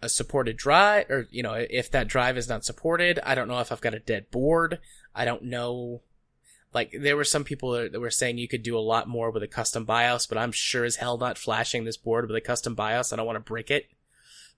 a 0.01 0.07
supported 0.07 0.55
drive 0.55 1.09
or, 1.09 1.27
you 1.29 1.43
know, 1.43 1.53
if 1.53 1.91
that 1.91 2.07
drive 2.07 2.38
is 2.38 2.47
not 2.47 2.63
supported. 2.63 3.19
I 3.23 3.35
don't 3.35 3.49
know 3.49 3.59
if 3.59 3.71
I've 3.71 3.81
got 3.81 3.93
a 3.93 3.99
dead 3.99 4.31
board. 4.31 4.79
I 5.13 5.25
don't 5.25 5.43
know 5.43 6.01
like 6.73 6.93
there 6.97 7.17
were 7.17 7.23
some 7.23 7.43
people 7.43 7.71
that 7.71 7.99
were 7.99 8.11
saying 8.11 8.38
you 8.38 8.47
could 8.47 8.63
do 8.63 8.77
a 8.77 8.79
lot 8.79 9.07
more 9.07 9.31
with 9.31 9.43
a 9.43 9.47
custom 9.47 9.85
BIOS, 9.85 10.27
but 10.27 10.38
I'm 10.38 10.51
sure 10.51 10.85
as 10.85 10.97
hell 10.97 11.17
not 11.17 11.38
flashing 11.38 11.83
this 11.83 11.97
board 11.97 12.27
with 12.27 12.35
a 12.35 12.41
custom 12.41 12.75
BIOS. 12.75 13.11
I 13.11 13.15
don't 13.15 13.25
want 13.25 13.38
to 13.38 13.39
break 13.39 13.71
it, 13.71 13.89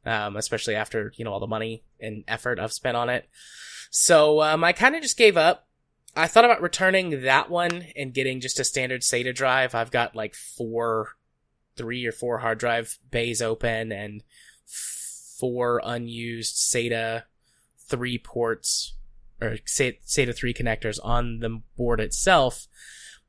um, 0.06 0.36
especially 0.36 0.76
after 0.76 1.14
you 1.16 1.24
know 1.24 1.32
all 1.32 1.40
the 1.40 1.48
money 1.48 1.84
and 2.00 2.24
effort 2.28 2.60
I've 2.60 2.74
spent 2.74 2.98
on 2.98 3.10
it. 3.10 3.30
So 3.90 4.42
um, 4.42 4.64
I 4.64 4.74
kind 4.74 4.96
of 4.96 5.02
just 5.02 5.18
gave 5.18 5.38
up. 5.38 5.68
I 6.16 6.28
thought 6.28 6.46
about 6.46 6.62
returning 6.62 7.24
that 7.24 7.50
one 7.50 7.86
and 7.96 8.14
getting 8.14 8.42
just 8.42 8.60
a 8.60 8.66
standard 8.66 9.02
SATA 9.02 9.34
drive. 9.34 9.74
I've 9.74 9.92
got 9.92 10.16
like 10.16 10.36
four, 10.36 11.10
three 11.78 12.06
or 12.06 12.12
four 12.12 12.40
hard 12.40 12.60
drive 12.60 13.00
bays 13.10 13.42
open 13.42 13.94
and 13.94 14.24
four 14.66 15.82
unused 15.84 16.56
SATA 16.56 17.24
three 17.88 18.18
ports 18.18 18.94
or 19.42 19.58
SATA 19.66 20.36
3 20.36 20.54
connectors 20.54 21.00
on 21.04 21.40
the 21.40 21.62
board 21.76 22.00
itself. 22.00 22.68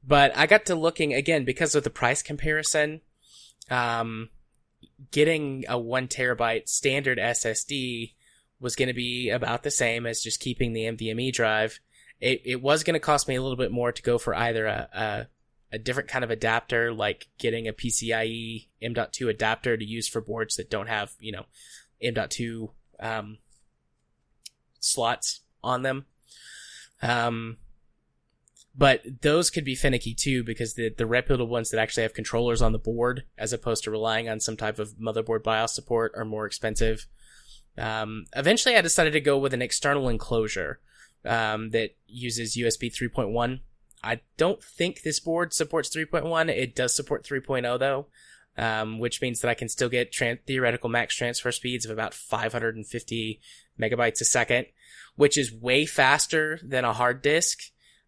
But 0.06 0.36
I 0.36 0.46
got 0.46 0.66
to 0.66 0.74
looking 0.74 1.14
again 1.14 1.44
because 1.44 1.74
of 1.74 1.84
the 1.84 1.90
price 1.90 2.22
comparison. 2.22 3.00
Um, 3.70 4.30
getting 5.10 5.64
a 5.68 5.78
one 5.78 6.08
terabyte 6.08 6.68
standard 6.68 7.18
SSD 7.18 8.14
was 8.60 8.76
going 8.76 8.88
to 8.88 8.94
be 8.94 9.30
about 9.30 9.62
the 9.62 9.70
same 9.70 10.06
as 10.06 10.22
just 10.22 10.40
keeping 10.40 10.72
the 10.72 10.84
NVMe 10.84 11.32
drive. 11.32 11.80
It, 12.20 12.42
it 12.44 12.62
was 12.62 12.84
going 12.84 12.94
to 12.94 13.00
cost 13.00 13.26
me 13.26 13.34
a 13.34 13.42
little 13.42 13.56
bit 13.56 13.72
more 13.72 13.90
to 13.90 14.02
go 14.02 14.18
for 14.18 14.34
either 14.34 14.66
a, 14.66 14.88
a, 14.92 15.26
a 15.72 15.78
different 15.78 16.08
kind 16.08 16.24
of 16.24 16.30
adapter, 16.30 16.92
like 16.92 17.28
getting 17.38 17.66
a 17.66 17.72
PCIe 17.72 18.68
M.2 18.80 19.28
adapter 19.28 19.76
to 19.76 19.84
use 19.84 20.08
for 20.08 20.20
boards 20.20 20.56
that 20.56 20.70
don't 20.70 20.88
have, 20.88 21.12
you 21.18 21.32
know, 21.32 21.46
M.2, 22.00 22.70
um, 23.00 23.38
slots 24.78 25.40
on 25.62 25.82
them. 25.82 26.06
Um, 27.02 27.58
but 28.74 29.02
those 29.20 29.50
could 29.50 29.64
be 29.64 29.74
finicky 29.74 30.14
too 30.14 30.42
because 30.42 30.74
the 30.74 30.88
the 30.88 31.06
reputable 31.06 31.46
ones 31.46 31.70
that 31.70 31.80
actually 31.80 32.04
have 32.04 32.14
controllers 32.14 32.62
on 32.62 32.72
the 32.72 32.78
board 32.78 33.24
as 33.36 33.52
opposed 33.52 33.84
to 33.84 33.90
relying 33.90 34.28
on 34.28 34.40
some 34.40 34.56
type 34.56 34.78
of 34.78 34.94
motherboard 34.94 35.42
BIOS 35.42 35.74
support 35.74 36.12
are 36.16 36.24
more 36.24 36.46
expensive. 36.46 37.06
Um, 37.76 38.24
eventually, 38.34 38.76
I 38.76 38.80
decided 38.80 39.12
to 39.12 39.20
go 39.20 39.38
with 39.38 39.54
an 39.54 39.62
external 39.62 40.08
enclosure 40.08 40.80
um, 41.24 41.70
that 41.70 41.96
uses 42.06 42.56
USB 42.56 42.92
3.1. 42.92 43.60
I 44.02 44.20
don't 44.36 44.62
think 44.62 45.02
this 45.02 45.20
board 45.20 45.52
supports 45.52 45.94
3.1. 45.94 46.48
It 46.48 46.74
does 46.74 46.94
support 46.94 47.24
3.0 47.24 47.78
though, 47.78 48.06
um, 48.56 48.98
which 48.98 49.20
means 49.20 49.40
that 49.40 49.48
I 49.48 49.54
can 49.54 49.68
still 49.68 49.88
get 49.88 50.14
theoretical 50.46 50.90
max 50.90 51.14
transfer 51.14 51.52
speeds 51.52 51.84
of 51.84 51.90
about 51.90 52.14
550 52.14 53.40
megabytes 53.78 54.20
a 54.20 54.24
second 54.24 54.66
which 55.16 55.36
is 55.36 55.52
way 55.52 55.86
faster 55.86 56.58
than 56.62 56.84
a 56.84 56.92
hard 56.92 57.22
disk. 57.22 57.58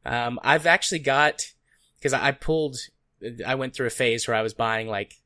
Um, 0.04 0.38
I've 0.42 0.66
actually 0.66 1.00
got, 1.00 1.40
cause 2.02 2.12
I 2.12 2.32
pulled, 2.32 2.76
I 3.46 3.54
went 3.54 3.74
through 3.74 3.86
a 3.86 3.90
phase 3.90 4.26
where 4.26 4.36
I 4.36 4.42
was 4.42 4.54
buying 4.54 4.88
like 4.88 5.20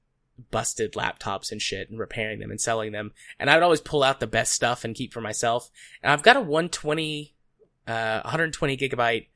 busted 0.51 0.93
laptops 0.93 1.51
and 1.51 1.61
shit 1.61 1.91
and 1.91 1.99
repairing 1.99 2.39
them 2.39 2.51
and 2.51 2.61
selling 2.61 2.93
them. 2.93 3.13
And 3.39 3.51
I 3.51 3.55
would 3.55 3.63
always 3.63 3.81
pull 3.81 4.03
out 4.03 4.21
the 4.21 4.27
best 4.27 4.53
stuff 4.53 4.85
and 4.85 4.95
keep 4.95 5.13
for 5.13 5.21
myself. 5.21 5.71
And 6.03 6.13
I've 6.13 6.23
got 6.23 6.37
a 6.37 6.41
120, 6.41 7.35
uh, 7.87 8.21
120 8.23 8.77
gigabyte 8.77 9.27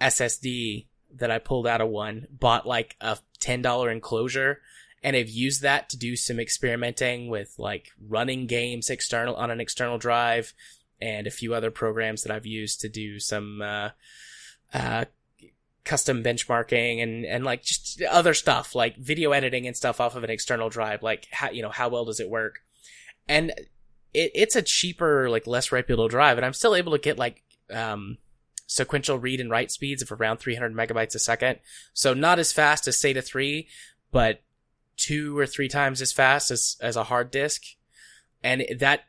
SSD 0.00 0.86
that 1.16 1.30
I 1.30 1.38
pulled 1.38 1.66
out 1.66 1.80
of 1.80 1.88
one, 1.88 2.26
bought 2.30 2.66
like 2.66 2.96
a 3.00 3.18
$10 3.40 3.92
enclosure 3.92 4.60
and 5.02 5.14
have 5.14 5.28
used 5.28 5.62
that 5.62 5.90
to 5.90 5.98
do 5.98 6.16
some 6.16 6.40
experimenting 6.40 7.28
with 7.28 7.54
like 7.58 7.90
running 8.08 8.46
games 8.46 8.90
external 8.90 9.36
on 9.36 9.50
an 9.50 9.60
external 9.60 9.98
drive, 9.98 10.54
and 11.04 11.26
a 11.26 11.30
few 11.30 11.54
other 11.54 11.70
programs 11.70 12.22
that 12.22 12.32
I've 12.32 12.46
used 12.46 12.80
to 12.80 12.88
do 12.88 13.20
some 13.20 13.60
uh, 13.60 13.90
uh, 14.72 15.04
custom 15.84 16.24
benchmarking 16.24 17.02
and 17.02 17.26
and 17.26 17.44
like 17.44 17.62
just 17.62 18.00
other 18.10 18.32
stuff 18.32 18.74
like 18.74 18.96
video 18.96 19.32
editing 19.32 19.66
and 19.66 19.76
stuff 19.76 20.00
off 20.00 20.16
of 20.16 20.24
an 20.24 20.30
external 20.30 20.70
drive. 20.70 21.02
Like 21.02 21.28
how 21.30 21.50
you 21.50 21.60
know 21.60 21.68
how 21.68 21.90
well 21.90 22.06
does 22.06 22.20
it 22.20 22.30
work? 22.30 22.60
And 23.28 23.50
it, 24.14 24.30
it's 24.34 24.56
a 24.56 24.62
cheaper, 24.62 25.28
like 25.28 25.46
less 25.46 25.70
reputable 25.70 26.08
drive, 26.08 26.38
and 26.38 26.46
I'm 26.46 26.54
still 26.54 26.74
able 26.74 26.92
to 26.92 26.98
get 26.98 27.18
like 27.18 27.42
um, 27.70 28.16
sequential 28.66 29.18
read 29.18 29.40
and 29.40 29.50
write 29.50 29.70
speeds 29.70 30.00
of 30.00 30.10
around 30.10 30.38
300 30.38 30.72
megabytes 30.74 31.14
a 31.14 31.18
second. 31.18 31.58
So 31.92 32.14
not 32.14 32.38
as 32.38 32.50
fast 32.50 32.88
as 32.88 32.96
SATA 32.96 33.22
3, 33.22 33.68
but 34.10 34.40
two 34.96 35.36
or 35.36 35.46
three 35.46 35.68
times 35.68 36.00
as 36.00 36.14
fast 36.14 36.50
as 36.50 36.78
as 36.80 36.96
a 36.96 37.04
hard 37.04 37.30
disk. 37.30 37.62
And 38.42 38.64
that 38.78 39.04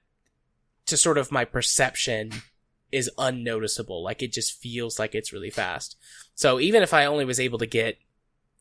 to 0.85 0.97
sort 0.97 1.17
of 1.17 1.31
my 1.31 1.45
perception 1.45 2.31
is 2.91 3.09
unnoticeable. 3.17 4.03
Like 4.03 4.21
it 4.21 4.31
just 4.31 4.59
feels 4.61 4.99
like 4.99 5.15
it's 5.15 5.33
really 5.33 5.49
fast. 5.49 5.97
So 6.33 6.59
even 6.59 6.83
if 6.83 6.93
I 6.93 7.05
only 7.05 7.25
was 7.25 7.39
able 7.39 7.57
to 7.59 7.65
get 7.65 7.97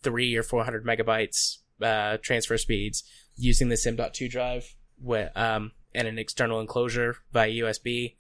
three 0.03 0.35
or 0.37 0.43
400 0.43 0.85
megabytes, 0.85 1.59
uh, 1.83 2.19
transfer 2.19 2.59
speeds 2.59 3.05
using 3.37 3.69
the 3.69 3.83
M.2 3.87 4.31
drive 4.31 4.75
with, 5.01 5.37
um, 5.37 5.73
and 5.95 6.09
an 6.09 6.19
external 6.19 6.61
enclosure 6.61 7.17
via 7.33 7.51
USB, 7.51 8.17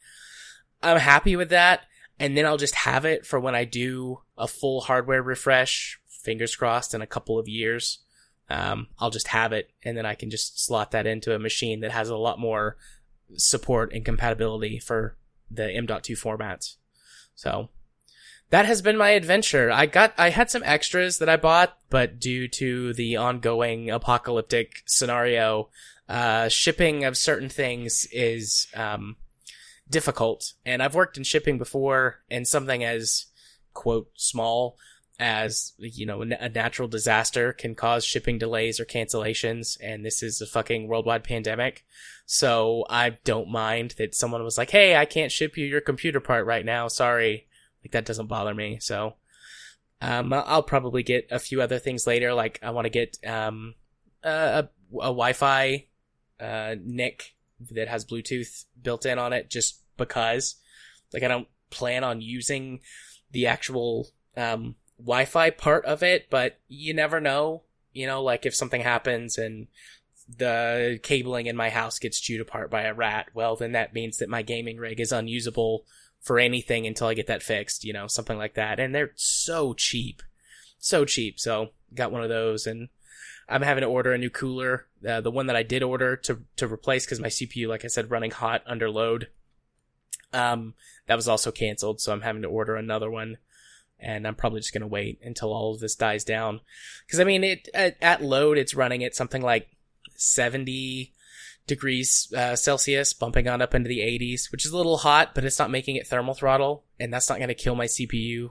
I'm 0.82 0.98
happy 0.98 1.36
with 1.36 1.50
that. 1.50 1.80
And 2.18 2.36
then 2.36 2.46
I'll 2.46 2.56
just 2.56 2.76
have 2.76 3.04
it 3.04 3.26
for 3.26 3.40
when 3.40 3.56
I 3.56 3.64
do 3.64 4.20
a 4.38 4.46
full 4.46 4.82
hardware 4.82 5.22
refresh, 5.22 5.98
fingers 6.08 6.54
crossed 6.54 6.94
in 6.94 7.02
a 7.02 7.06
couple 7.06 7.38
of 7.38 7.48
years. 7.48 7.98
Um, 8.48 8.88
I'll 8.98 9.10
just 9.10 9.28
have 9.28 9.52
it 9.52 9.70
and 9.82 9.96
then 9.96 10.04
I 10.04 10.14
can 10.14 10.30
just 10.30 10.62
slot 10.64 10.90
that 10.90 11.06
into 11.06 11.34
a 11.34 11.38
machine 11.38 11.80
that 11.80 11.90
has 11.90 12.10
a 12.10 12.16
lot 12.16 12.38
more 12.38 12.76
support 13.36 13.92
and 13.92 14.04
compatibility 14.04 14.78
for 14.78 15.16
the 15.50 15.70
M.2 15.70 16.12
formats. 16.12 16.76
So 17.34 17.70
that 18.50 18.66
has 18.66 18.82
been 18.82 18.96
my 18.96 19.10
adventure. 19.10 19.70
I 19.70 19.86
got, 19.86 20.14
I 20.18 20.30
had 20.30 20.50
some 20.50 20.62
extras 20.64 21.18
that 21.18 21.28
I 21.28 21.36
bought, 21.36 21.76
but 21.90 22.20
due 22.20 22.48
to 22.48 22.92
the 22.92 23.16
ongoing 23.16 23.90
apocalyptic 23.90 24.82
scenario, 24.86 25.70
uh, 26.08 26.48
shipping 26.48 27.04
of 27.04 27.16
certain 27.16 27.48
things 27.48 28.06
is, 28.12 28.68
um, 28.74 29.16
difficult. 29.88 30.52
And 30.64 30.82
I've 30.82 30.94
worked 30.94 31.16
in 31.16 31.24
shipping 31.24 31.58
before 31.58 32.20
and 32.30 32.46
something 32.46 32.84
as, 32.84 33.26
quote, 33.72 34.10
small 34.14 34.76
as 35.18 35.72
you 35.78 36.04
know 36.04 36.22
a 36.22 36.48
natural 36.48 36.88
disaster 36.88 37.52
can 37.52 37.74
cause 37.74 38.04
shipping 38.04 38.36
delays 38.36 38.80
or 38.80 38.84
cancellations 38.84 39.76
and 39.80 40.04
this 40.04 40.24
is 40.24 40.40
a 40.40 40.46
fucking 40.46 40.88
worldwide 40.88 41.22
pandemic. 41.22 41.84
So 42.26 42.84
i 42.90 43.10
don't 43.24 43.48
mind 43.48 43.94
that 43.98 44.14
someone 44.14 44.42
was 44.42 44.58
like 44.58 44.70
hey 44.70 44.96
i 44.96 45.04
can't 45.04 45.30
ship 45.30 45.56
you 45.56 45.66
your 45.66 45.80
computer 45.80 46.20
part 46.20 46.46
right 46.46 46.64
now. 46.64 46.88
Sorry. 46.88 47.46
Like 47.84 47.92
that 47.92 48.06
doesn't 48.06 48.26
bother 48.26 48.54
me. 48.54 48.78
So 48.80 49.14
um 50.00 50.32
i'll 50.32 50.64
probably 50.64 51.04
get 51.04 51.28
a 51.30 51.38
few 51.38 51.62
other 51.62 51.78
things 51.78 52.06
later. 52.06 52.34
Like 52.34 52.58
i 52.62 52.70
want 52.70 52.86
to 52.86 52.90
get 52.90 53.16
um 53.24 53.74
a, 54.24 54.68
a 54.94 55.12
wi-fi 55.12 55.86
uh 56.40 56.74
NIC 56.84 57.34
that 57.70 57.86
has 57.86 58.04
bluetooth 58.04 58.64
built 58.82 59.06
in 59.06 59.18
on 59.18 59.32
it 59.32 59.48
just 59.48 59.80
because. 59.96 60.56
Like 61.12 61.22
i 61.22 61.28
don't 61.28 61.46
plan 61.70 62.02
on 62.02 62.20
using 62.20 62.80
the 63.30 63.46
actual 63.46 64.08
um 64.36 64.74
Wi-Fi 64.98 65.50
part 65.50 65.84
of 65.84 66.02
it, 66.02 66.28
but 66.30 66.58
you 66.68 66.94
never 66.94 67.20
know. 67.20 67.62
You 67.92 68.06
know, 68.06 68.22
like 68.22 68.44
if 68.44 68.54
something 68.54 68.82
happens 68.82 69.38
and 69.38 69.68
the 70.28 70.98
cabling 71.02 71.46
in 71.46 71.56
my 71.56 71.70
house 71.70 71.98
gets 71.98 72.18
chewed 72.18 72.40
apart 72.40 72.70
by 72.70 72.82
a 72.82 72.94
rat, 72.94 73.28
well, 73.34 73.56
then 73.56 73.72
that 73.72 73.94
means 73.94 74.18
that 74.18 74.28
my 74.28 74.42
gaming 74.42 74.78
rig 74.78 75.00
is 75.00 75.12
unusable 75.12 75.84
for 76.20 76.38
anything 76.38 76.86
until 76.86 77.06
I 77.06 77.14
get 77.14 77.26
that 77.26 77.42
fixed, 77.42 77.84
you 77.84 77.92
know, 77.92 78.06
something 78.06 78.38
like 78.38 78.54
that. 78.54 78.80
And 78.80 78.94
they're 78.94 79.12
so 79.14 79.74
cheap. 79.74 80.22
So 80.78 81.04
cheap. 81.04 81.38
So 81.38 81.70
got 81.94 82.10
one 82.10 82.22
of 82.22 82.30
those 82.30 82.66
and 82.66 82.88
I'm 83.48 83.62
having 83.62 83.82
to 83.82 83.88
order 83.88 84.12
a 84.12 84.18
new 84.18 84.30
cooler. 84.30 84.86
Uh, 85.06 85.20
the 85.20 85.30
one 85.30 85.46
that 85.46 85.56
I 85.56 85.62
did 85.62 85.82
order 85.82 86.16
to 86.16 86.40
to 86.56 86.66
replace 86.66 87.04
because 87.04 87.20
my 87.20 87.28
CPU, 87.28 87.68
like 87.68 87.84
I 87.84 87.88
said, 87.88 88.10
running 88.10 88.30
hot 88.30 88.62
under 88.66 88.90
load. 88.90 89.28
Um, 90.32 90.74
that 91.06 91.16
was 91.16 91.28
also 91.28 91.52
canceled, 91.52 92.00
so 92.00 92.12
I'm 92.12 92.22
having 92.22 92.42
to 92.42 92.48
order 92.48 92.74
another 92.74 93.10
one, 93.10 93.36
and 93.98 94.26
I'm 94.26 94.34
probably 94.34 94.60
just 94.60 94.72
gonna 94.72 94.86
wait 94.86 95.20
until 95.22 95.52
all 95.52 95.74
of 95.74 95.80
this 95.80 95.94
dies 95.94 96.24
down. 96.24 96.60
Because 97.06 97.20
I 97.20 97.24
mean, 97.24 97.44
it 97.44 97.68
at, 97.74 97.96
at 98.02 98.22
load, 98.22 98.58
it's 98.58 98.74
running 98.74 99.04
at 99.04 99.14
something 99.14 99.42
like 99.42 99.68
70 100.16 101.12
degrees 101.66 102.32
uh, 102.36 102.56
Celsius, 102.56 103.12
bumping 103.12 103.48
on 103.48 103.62
up 103.62 103.74
into 103.74 103.88
the 103.88 104.00
80s, 104.00 104.52
which 104.52 104.66
is 104.66 104.72
a 104.72 104.76
little 104.76 104.98
hot, 104.98 105.34
but 105.34 105.44
it's 105.44 105.58
not 105.58 105.70
making 105.70 105.96
it 105.96 106.06
thermal 106.06 106.34
throttle, 106.34 106.84
and 107.00 107.12
that's 107.12 107.28
not 107.28 107.38
gonna 107.38 107.54
kill 107.54 107.74
my 107.74 107.86
CPU 107.86 108.50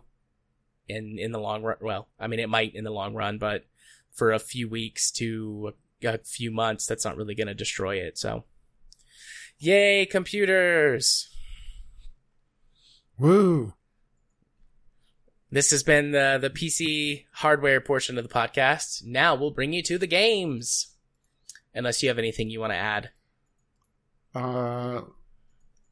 in 0.88 1.18
in 1.20 1.32
the 1.32 1.40
long 1.40 1.64
run. 1.64 1.78
Well, 1.82 2.08
I 2.20 2.28
mean, 2.28 2.40
it 2.40 2.50
might 2.50 2.76
in 2.76 2.84
the 2.84 2.92
long 2.92 3.14
run, 3.14 3.38
but 3.38 3.66
for 4.12 4.32
a 4.32 4.40
few 4.40 4.70
weeks 4.70 5.12
to 5.12 5.74
a 6.04 6.18
few 6.20 6.52
months, 6.52 6.86
that's 6.86 7.06
not 7.06 7.18
really 7.18 7.36
going 7.36 7.48
to 7.48 7.54
destroy 7.54 7.98
it. 7.98 8.18
So, 8.18 8.44
yay, 9.58 10.06
computers! 10.06 11.30
Woo! 13.18 13.74
This 15.54 15.70
has 15.70 15.84
been 15.84 16.10
the 16.12 16.40
the 16.42 16.50
PC 16.50 17.26
hardware 17.32 17.80
portion 17.80 18.18
of 18.18 18.28
the 18.28 18.34
podcast. 18.34 19.06
Now 19.06 19.36
we'll 19.36 19.52
bring 19.52 19.72
you 19.72 19.84
to 19.84 20.00
the 20.00 20.08
games. 20.08 20.88
Unless 21.76 22.02
you 22.02 22.10
have 22.10 22.18
anything 22.18 22.50
you 22.50 22.60
want 22.60 22.72
to 22.74 22.78
add. 22.78 23.10
Uh, 24.34 25.02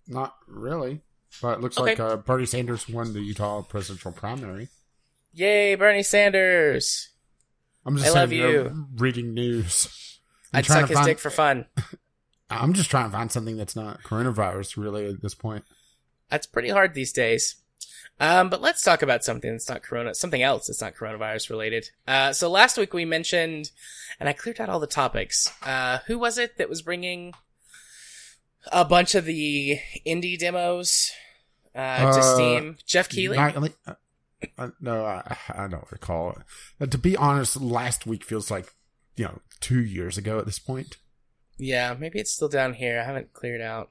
not 0.07 0.35
really. 0.47 1.01
But 1.43 1.59
it 1.59 1.61
looks 1.61 1.77
Okay. 1.77 1.91
like 1.91 1.99
uh, 1.99 2.17
Bernie 2.17 2.47
Sanders 2.47 2.89
won 2.89 3.13
the 3.13 3.21
Utah 3.21 3.61
presidential 3.61 4.11
primary. 4.11 4.69
Yay, 5.33 5.75
Bernie 5.75 6.01
Sanders! 6.03 7.09
I'm 7.85 7.97
just 7.97 8.09
I 8.15 8.19
love 8.19 8.31
you. 8.31 8.87
reading 8.95 9.33
news. 9.35 10.19
I'm 10.53 10.59
I'd 10.59 10.65
suck 10.65 10.89
his 10.89 10.97
find- 10.97 11.05
dick 11.05 11.19
for 11.19 11.29
fun. 11.29 11.65
I'm 12.49 12.73
just 12.73 12.89
trying 12.89 13.05
to 13.05 13.15
find 13.15 13.31
something 13.31 13.57
that's 13.57 13.75
not 13.75 14.01
coronavirus 14.01 14.75
really 14.75 15.05
at 15.07 15.21
this 15.21 15.35
point. 15.35 15.63
That's 16.29 16.47
pretty 16.47 16.69
hard 16.69 16.95
these 16.95 17.13
days. 17.13 17.55
Um, 18.21 18.51
but 18.51 18.61
let's 18.61 18.83
talk 18.83 19.01
about 19.01 19.23
something 19.23 19.51
that's 19.51 19.67
not 19.67 19.81
corona, 19.81 20.13
something 20.13 20.43
else 20.43 20.67
that's 20.67 20.79
not 20.79 20.93
coronavirus 20.93 21.49
related. 21.49 21.89
Uh, 22.07 22.31
so 22.33 22.51
last 22.51 22.77
week 22.77 22.93
we 22.93 23.03
mentioned, 23.03 23.71
and 24.19 24.29
I 24.29 24.33
cleared 24.33 24.61
out 24.61 24.69
all 24.69 24.79
the 24.79 24.85
topics. 24.85 25.51
Uh, 25.63 25.97
who 26.05 26.19
was 26.19 26.37
it 26.37 26.57
that 26.57 26.69
was 26.69 26.83
bringing 26.83 27.33
a 28.71 28.85
bunch 28.85 29.15
of 29.15 29.25
the 29.25 29.79
indie 30.05 30.37
demos, 30.37 31.11
uh, 31.73 32.13
to 32.13 32.19
Uh, 32.19 32.35
Steam? 32.35 32.77
Geoff 32.85 33.09
Keighley? 33.09 33.37
Not- 33.37 33.71
uh, 33.87 33.93
uh, 34.57 34.69
no, 34.79 35.03
I, 35.03 35.37
I 35.49 35.67
don't 35.67 35.91
recall. 35.91 36.37
To 36.87 36.97
be 36.99 37.17
honest, 37.17 37.59
last 37.59 38.05
week 38.05 38.23
feels 38.23 38.51
like 38.51 38.71
you 39.15 39.25
know 39.25 39.39
two 39.59 39.81
years 39.83 40.17
ago 40.19 40.37
at 40.37 40.45
this 40.45 40.59
point. 40.59 40.97
Yeah, 41.57 41.95
maybe 41.97 42.19
it's 42.19 42.31
still 42.31 42.49
down 42.49 42.73
here. 42.75 42.99
I 42.99 43.03
haven't 43.03 43.33
cleared 43.33 43.61
out. 43.61 43.89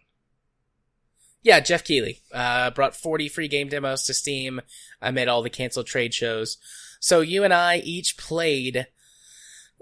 Yeah, 1.42 1.61
Geoff 1.61 1.85
Keighley 1.85 2.20
uh, 2.32 2.70
brought 2.70 2.94
40 2.94 3.28
free 3.28 3.49
game 3.49 3.68
demos 3.68 4.04
to 4.04 4.14
Steam 4.14 4.61
amid 5.00 5.28
all 5.28 5.42
the 5.42 5.50
canceled 5.50 5.87
trade 5.87 6.12
shows. 6.12 6.59
So 7.00 7.20
you 7.20 7.44
and 7.44 7.54
I 7.54 7.78
each 7.78 8.18
played 8.18 8.87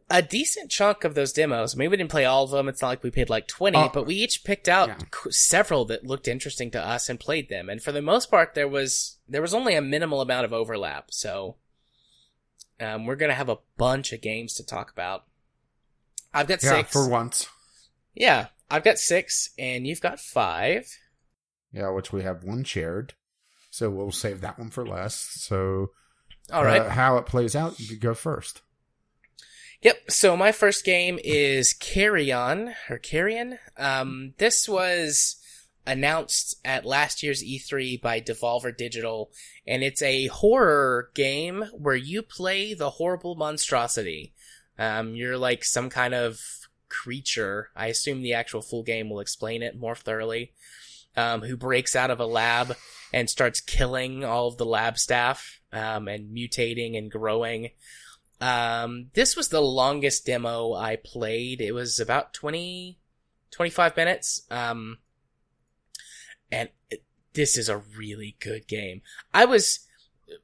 a 0.09 0.23
decent 0.23 0.71
chunk 0.71 1.03
of 1.05 1.15
those 1.15 1.33
demos. 1.33 1.75
Maybe 1.77 1.89
we 1.89 1.97
didn't 1.97 2.11
play 2.13 2.25
all 2.25 2.45
of 2.45 2.51
them. 2.51 2.69
It's 2.69 2.81
not 2.81 2.89
like 2.89 3.03
we 3.03 3.11
paid 3.11 3.29
like 3.29 3.49
20, 3.49 3.77
Uh, 3.77 3.89
but 3.93 4.07
we 4.07 4.15
each 4.15 4.45
picked 4.45 4.69
out 4.69 4.89
yeah. 4.89 4.97
several 5.31 5.85
that 5.87 6.07
looked 6.07 6.29
interesting 6.29 6.71
to 6.71 6.81
us 6.81 7.09
and 7.09 7.19
played 7.21 7.49
them. 7.49 7.69
And 7.69 7.83
for 7.83 7.91
the 7.93 8.01
most 8.01 8.31
part, 8.31 8.55
there 8.55 8.69
was 8.69 9.17
there 9.29 9.43
was 9.43 9.53
only 9.53 9.75
a 9.75 9.83
minimal 9.83 10.21
amount 10.21 10.45
of 10.45 10.53
overlap. 10.53 11.11
So 11.11 11.57
um, 12.81 13.05
we're 13.05 13.17
gonna 13.17 13.35
have 13.35 13.49
a 13.49 13.59
bunch 13.77 14.13
of 14.13 14.21
games 14.23 14.55
to 14.55 14.65
talk 14.65 14.91
about. 14.93 15.25
I've 16.33 16.47
got 16.47 16.63
Yeah, 16.63 16.77
six. 16.77 16.93
for 16.93 17.09
once. 17.09 17.49
Yeah, 18.15 18.47
I've 18.71 18.85
got 18.85 18.99
six, 18.99 19.51
and 19.59 19.87
you've 19.87 20.01
got 20.01 20.21
five. 20.21 20.87
Yeah, 21.73 21.91
which 21.91 22.13
we 22.13 22.23
have 22.23 22.45
one 22.45 22.65
shared. 22.65 23.15
So 23.71 23.91
we'll 23.91 24.13
save 24.13 24.41
that 24.41 24.59
one 24.59 24.71
for 24.71 24.87
last. 24.87 25.43
So 25.45 25.91
All 26.53 26.65
right. 26.65 26.81
uh, 26.83 26.91
how 26.91 27.19
it 27.19 27.27
plays 27.27 27.55
out, 27.55 27.79
you 27.79 27.87
could 27.87 28.01
go 28.01 28.15
first. 28.15 28.63
Yep. 29.83 30.11
So 30.11 30.37
my 30.37 30.51
first 30.51 30.85
game 30.85 31.19
is 31.23 31.73
Carry 31.73 32.33
On 32.33 32.75
or 32.91 32.99
Carrion. 32.99 33.59
Um, 33.77 34.35
this 34.39 34.69
was 34.69 35.37
announced 35.87 36.57
at 36.65 36.85
last 36.85 37.23
year's 37.23 37.43
E3 37.45 38.01
by 38.01 38.21
Devolver 38.21 38.77
Digital, 38.77 39.31
and 39.67 39.83
it's 39.83 40.03
a 40.03 40.27
horror 40.27 41.11
game 41.15 41.65
where 41.73 41.97
you 41.97 42.23
play 42.23 42.75
the 42.75 42.91
horrible 42.91 43.37
monstrosity. 43.37 44.35
Um, 44.79 45.15
you're 45.15 45.39
like 45.39 45.65
some 45.65 45.91
kind 45.91 46.15
of 46.15 46.41
creature. 46.89 47.71
I 47.77 47.87
assume 47.87 48.23
the 48.23 48.35
actual 48.35 48.63
full 48.63 48.83
game 48.83 49.09
will 49.09 49.21
explain 49.21 49.63
it 49.63 49.79
more 49.79 49.95
thoroughly. 49.95 50.53
Um, 51.17 51.43
who 51.43 51.57
breaks 51.57 51.97
out 51.97 52.11
of 52.11 52.21
a 52.21 52.27
lab 52.27 52.77
and 53.13 53.29
starts 53.29 53.61
killing 53.61 54.25
all 54.25 54.47
of 54.47 54.57
the 54.57 54.67
lab 54.67 54.99
staff, 54.99 55.61
um, 55.73 56.07
and 56.07 56.35
mutating 56.35 56.97
and 56.97 57.11
growing. 57.11 57.71
Um, 58.41 59.11
this 59.15 59.35
was 59.35 59.49
the 59.49 59.61
longest 59.61 60.27
demo 60.27 60.75
I 60.75 60.97
played. 60.97 61.61
It 61.61 61.73
was 61.73 61.99
about 61.99 62.35
20, 62.35 62.99
25 63.51 63.97
minutes. 63.97 64.47
Um, 64.51 64.99
and 66.53 66.69
it- 66.91 67.03
this 67.33 67.57
is 67.57 67.69
a 67.69 67.79
really 67.79 68.37
good 68.41 68.67
game. 68.67 69.03
I 69.35 69.45
was 69.45 69.81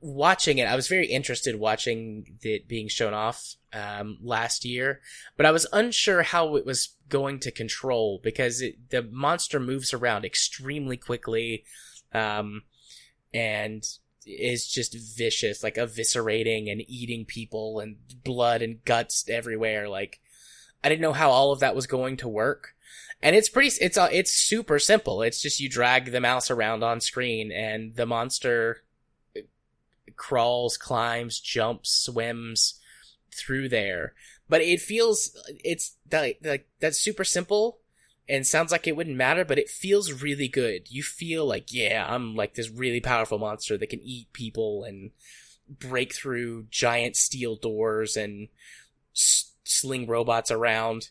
watching 0.01 0.59
it. 0.59 0.69
I 0.69 0.77
was 0.77 0.89
very 0.89 1.07
interested 1.07 1.59
watching 1.59 2.39
it 2.43 2.69
being 2.69 2.89
shown 2.89 3.15
off, 3.15 3.57
um, 3.73 4.19
last 4.23 4.65
year, 4.65 5.01
but 5.37 5.47
I 5.47 5.51
was 5.51 5.67
unsure 5.73 6.23
how 6.23 6.57
it 6.57 6.65
was 6.65 6.97
going 7.09 7.41
to 7.41 7.51
control 7.51 8.21
because 8.23 8.61
it, 8.61 8.91
the 8.91 9.03
monster 9.03 9.61
moves 9.61 9.93
around 9.93 10.25
extremely 10.25 10.97
quickly. 10.97 11.65
Um, 12.13 12.63
and 13.33 13.85
is 14.27 14.67
just 14.67 14.97
vicious, 14.97 15.63
like 15.63 15.75
eviscerating 15.75 16.71
and 16.71 16.83
eating 16.89 17.25
people 17.25 17.81
and 17.81 17.97
blood 18.23 18.63
and 18.63 18.85
guts 18.85 19.29
everywhere. 19.29 19.89
Like, 19.89 20.21
I 20.83 20.89
didn't 20.89 21.03
know 21.03 21.13
how 21.13 21.31
all 21.31 21.53
of 21.53 21.61
that 21.61 21.75
was 21.75 21.87
going 21.87 22.17
to 22.19 22.29
work. 22.29 22.75
And 23.23 23.35
it's 23.35 23.49
pretty, 23.49 23.77
it's, 23.81 23.97
uh, 23.97 24.09
it's 24.13 24.33
super 24.33 24.79
simple. 24.79 25.23
It's 25.23 25.43
just 25.43 25.61
you 25.61 25.69
drag 25.69 26.13
the 26.13 26.21
mouse 26.21 26.51
around 26.51 26.83
on 26.83 27.01
screen 27.01 27.53
and 27.53 27.95
the 27.97 28.07
monster 28.07 28.84
crawls, 30.17 30.77
climbs, 30.77 31.41
jumps, 31.41 31.91
swims 31.91 32.81
through 33.33 33.69
there. 33.69 34.15
But 34.49 34.61
it 34.61 34.81
feels, 34.81 35.37
it's 35.65 35.97
that, 36.11 36.35
like, 36.45 36.69
that's 36.81 37.01
super 37.01 37.25
simple 37.25 37.79
and 38.29 38.47
sounds 38.47 38.73
like 38.73 38.87
it 38.87 38.97
wouldn't 38.97 39.17
matter, 39.17 39.45
but 39.45 39.59
it 39.59 39.69
feels 39.69 40.23
really 40.23 40.49
good. 40.49 40.91
You 40.91 41.03
feel 41.03 41.47
like, 41.47 41.73
yeah, 41.73 42.07
I'm 42.09 42.35
like 42.35 42.55
this 42.55 42.71
really 42.71 43.01
powerful 43.01 43.39
monster 43.39 43.77
that 43.77 43.91
can 43.91 44.01
eat 44.03 44.33
people 44.33 44.85
and 44.85 45.11
break 45.69 46.15
through 46.15 46.67
giant 46.71 47.17
steel 47.17 47.57
doors 47.57 48.17
and 48.17 48.49
s- 49.15 49.53
sling 49.65 50.07
robots 50.07 50.51
around. 50.51 51.11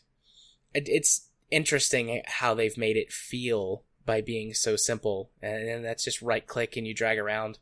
It, 0.72 0.88
it's 0.88 1.28
interesting 1.50 2.22
how 2.26 2.54
they've 2.54 2.76
made 2.76 2.96
it 2.96 3.12
feel 3.12 3.82
by 4.04 4.20
being 4.20 4.54
so 4.54 4.76
simple. 4.76 5.30
And 5.40 5.68
then 5.68 5.82
that's 5.82 6.04
just 6.04 6.22
right 6.22 6.46
click 6.46 6.76
and 6.76 6.86
you 6.86 6.94
drag 6.94 7.18
around. 7.18 7.58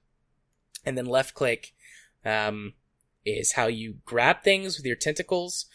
And 0.85 0.99
then 0.99 1.07
left 1.07 1.35
click, 1.35 1.75
um, 2.25 2.75
is 3.25 3.53
how 3.53 3.66
you 3.66 3.97
grab 4.05 4.42
things 4.42 4.77
with 4.77 4.87
your 4.87 4.97
tentacles 4.97 5.66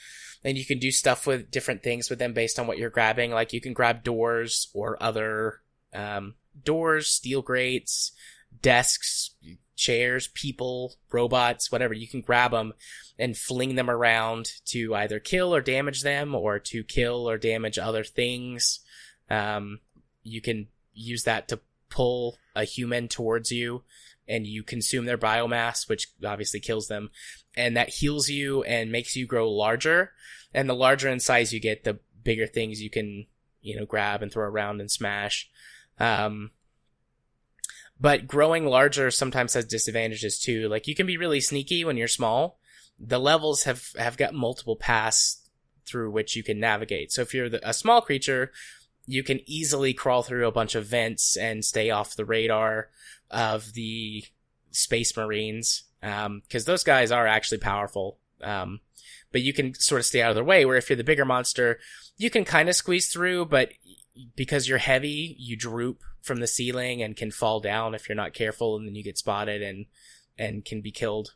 and 0.43 0.57
you 0.57 0.65
can 0.65 0.79
do 0.79 0.91
stuff 0.91 1.25
with 1.25 1.51
different 1.51 1.83
things 1.83 2.09
with 2.09 2.19
them 2.19 2.33
based 2.33 2.59
on 2.59 2.67
what 2.67 2.77
you're 2.77 2.89
grabbing. 2.89 3.31
Like 3.31 3.53
you 3.53 3.61
can 3.61 3.73
grab 3.73 4.03
doors 4.03 4.69
or 4.73 5.01
other 5.01 5.61
um, 5.93 6.35
doors, 6.63 7.07
steel 7.07 7.41
grates, 7.41 8.11
desks, 8.61 9.31
chairs, 9.75 10.27
people, 10.27 10.95
robots, 11.11 11.71
whatever. 11.71 11.93
You 11.93 12.07
can 12.07 12.21
grab 12.21 12.51
them 12.51 12.73
and 13.17 13.37
fling 13.37 13.75
them 13.75 13.89
around 13.89 14.51
to 14.65 14.95
either 14.95 15.19
kill 15.19 15.53
or 15.53 15.61
damage 15.61 16.01
them, 16.01 16.35
or 16.35 16.59
to 16.59 16.83
kill 16.83 17.29
or 17.29 17.37
damage 17.37 17.77
other 17.77 18.03
things. 18.03 18.79
Um, 19.29 19.79
you 20.23 20.41
can 20.41 20.67
use 20.93 21.23
that 21.23 21.47
to 21.49 21.59
pull 21.89 22.37
a 22.55 22.63
human 22.63 23.07
towards 23.07 23.51
you. 23.51 23.83
And 24.27 24.45
you 24.45 24.63
consume 24.63 25.05
their 25.05 25.17
biomass, 25.17 25.87
which 25.87 26.09
obviously 26.25 26.59
kills 26.59 26.87
them, 26.87 27.11
and 27.55 27.77
that 27.77 27.89
heals 27.89 28.29
you 28.29 28.63
and 28.63 28.91
makes 28.91 29.15
you 29.15 29.25
grow 29.25 29.49
larger 29.49 30.11
and 30.53 30.69
the 30.69 30.75
larger 30.75 31.09
in 31.09 31.19
size 31.19 31.53
you 31.53 31.59
get, 31.59 31.83
the 31.83 31.99
bigger 32.23 32.47
things 32.47 32.81
you 32.81 32.89
can, 32.89 33.25
you 33.61 33.75
know, 33.77 33.85
grab 33.85 34.21
and 34.21 34.31
throw 34.31 34.45
around 34.45 34.81
and 34.81 34.91
smash. 34.91 35.49
Um, 35.99 36.51
but 37.99 38.27
growing 38.27 38.65
larger 38.65 39.11
sometimes 39.11 39.53
has 39.53 39.65
disadvantages 39.65 40.39
too. 40.39 40.67
Like 40.67 40.87
you 40.87 40.95
can 40.95 41.07
be 41.07 41.17
really 41.17 41.41
sneaky 41.41 41.83
when 41.83 41.97
you're 41.97 42.07
small. 42.07 42.59
The 42.99 43.19
levels 43.19 43.63
have, 43.63 43.89
have 43.97 44.17
got 44.17 44.33
multiple 44.33 44.75
paths 44.75 45.47
through 45.85 46.11
which 46.11 46.35
you 46.35 46.43
can 46.43 46.59
navigate. 46.59 47.11
So 47.11 47.21
if 47.21 47.33
you're 47.33 47.49
the, 47.49 47.67
a 47.67 47.73
small 47.73 48.01
creature, 48.01 48.51
you 49.07 49.23
can 49.23 49.39
easily 49.45 49.93
crawl 49.93 50.21
through 50.21 50.47
a 50.47 50.51
bunch 50.51 50.75
of 50.75 50.85
vents 50.85 51.35
and 51.35 51.65
stay 51.65 51.89
off 51.89 52.15
the 52.15 52.25
radar 52.25 52.89
of 53.31 53.73
the 53.73 54.23
space 54.71 55.15
marines. 55.17 55.83
Um, 56.03 56.43
cause 56.51 56.65
those 56.65 56.83
guys 56.83 57.11
are 57.11 57.25
actually 57.25 57.57
powerful 57.57 58.19
Um, 58.41 58.81
but 59.31 59.41
you 59.41 59.53
can 59.53 59.73
sort 59.73 59.99
of 59.99 60.05
stay 60.05 60.21
out 60.21 60.29
of 60.29 60.35
their 60.35 60.43
way. 60.43 60.65
Where 60.65 60.77
if 60.77 60.89
you're 60.89 60.97
the 60.97 61.03
bigger 61.03 61.25
monster, 61.25 61.79
you 62.17 62.29
can 62.29 62.45
kind 62.45 62.69
of 62.69 62.75
squeeze 62.75 63.11
through, 63.11 63.45
but 63.45 63.71
because 64.35 64.67
you're 64.67 64.77
heavy, 64.77 65.35
you 65.39 65.55
droop 65.55 66.01
from 66.21 66.39
the 66.39 66.47
ceiling 66.47 67.01
and 67.01 67.15
can 67.15 67.31
fall 67.31 67.59
down 67.59 67.93
if 67.93 68.07
you're 68.07 68.15
not 68.15 68.33
careful, 68.33 68.75
and 68.75 68.87
then 68.87 68.95
you 68.95 69.03
get 69.03 69.17
spotted 69.17 69.61
and 69.61 69.85
and 70.37 70.65
can 70.65 70.81
be 70.81 70.91
killed. 70.91 71.33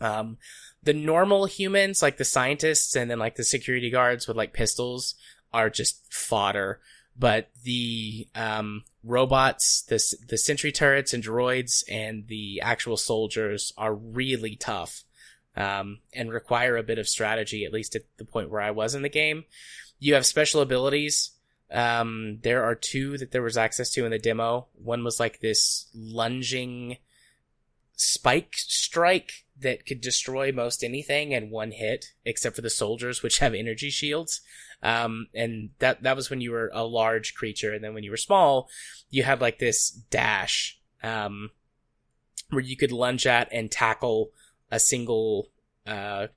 Um, 0.00 0.38
the 0.82 0.92
normal 0.92 1.46
humans, 1.46 2.02
like 2.02 2.16
the 2.16 2.24
scientists 2.24 2.96
and 2.96 3.10
then 3.10 3.18
like 3.18 3.36
the 3.36 3.44
security 3.44 3.90
guards 3.90 4.26
with 4.26 4.36
like 4.36 4.52
pistols, 4.52 5.14
are 5.54 5.70
just 5.70 6.12
fodder. 6.12 6.80
But 7.16 7.48
the 7.62 8.28
um, 8.34 8.82
robots, 9.04 9.82
the 9.82 10.02
the 10.28 10.36
sentry 10.36 10.72
turrets 10.72 11.14
and 11.14 11.22
droids, 11.22 11.84
and 11.88 12.26
the 12.26 12.60
actual 12.60 12.96
soldiers 12.96 13.72
are 13.78 13.94
really 13.94 14.56
tough 14.56 15.04
um, 15.56 16.00
and 16.12 16.32
require 16.32 16.76
a 16.76 16.82
bit 16.82 16.98
of 16.98 17.08
strategy. 17.08 17.64
At 17.64 17.72
least 17.72 17.94
at 17.94 18.02
the 18.16 18.24
point 18.24 18.50
where 18.50 18.60
I 18.60 18.72
was 18.72 18.96
in 18.96 19.02
the 19.02 19.08
game, 19.08 19.44
you 20.00 20.14
have 20.14 20.26
special 20.26 20.60
abilities. 20.60 21.30
Um, 21.70 22.38
there 22.42 22.64
are 22.64 22.74
two 22.74 23.16
that 23.18 23.30
there 23.30 23.42
was 23.42 23.56
access 23.56 23.90
to 23.90 24.04
in 24.04 24.10
the 24.10 24.18
demo. 24.18 24.66
One 24.74 25.04
was 25.04 25.20
like 25.20 25.40
this 25.40 25.88
lunging 25.94 26.98
spike 27.96 28.54
strike 28.56 29.44
that 29.60 29.86
could 29.86 30.00
destroy 30.00 30.50
most 30.52 30.82
anything 30.82 31.32
in 31.32 31.50
one 31.50 31.70
hit, 31.70 32.06
except 32.24 32.56
for 32.56 32.62
the 32.62 32.70
soldiers, 32.70 33.22
which 33.22 33.38
have 33.38 33.54
energy 33.54 33.90
shields. 33.90 34.40
Um, 34.84 35.28
and 35.34 35.70
that, 35.80 36.02
that 36.02 36.14
was 36.14 36.30
when 36.30 36.40
you 36.40 36.52
were 36.52 36.70
a 36.72 36.84
large 36.84 37.34
creature. 37.34 37.72
And 37.72 37.82
then 37.82 37.94
when 37.94 38.04
you 38.04 38.10
were 38.10 38.16
small, 38.16 38.68
you 39.10 39.22
had 39.24 39.40
like 39.40 39.58
this 39.58 39.90
dash, 39.90 40.78
um, 41.02 41.50
where 42.50 42.62
you 42.62 42.76
could 42.76 42.92
lunge 42.92 43.26
at 43.26 43.48
and 43.50 43.70
tackle 43.70 44.30
a 44.70 44.78
single, 44.78 45.48
uh, 45.86 46.28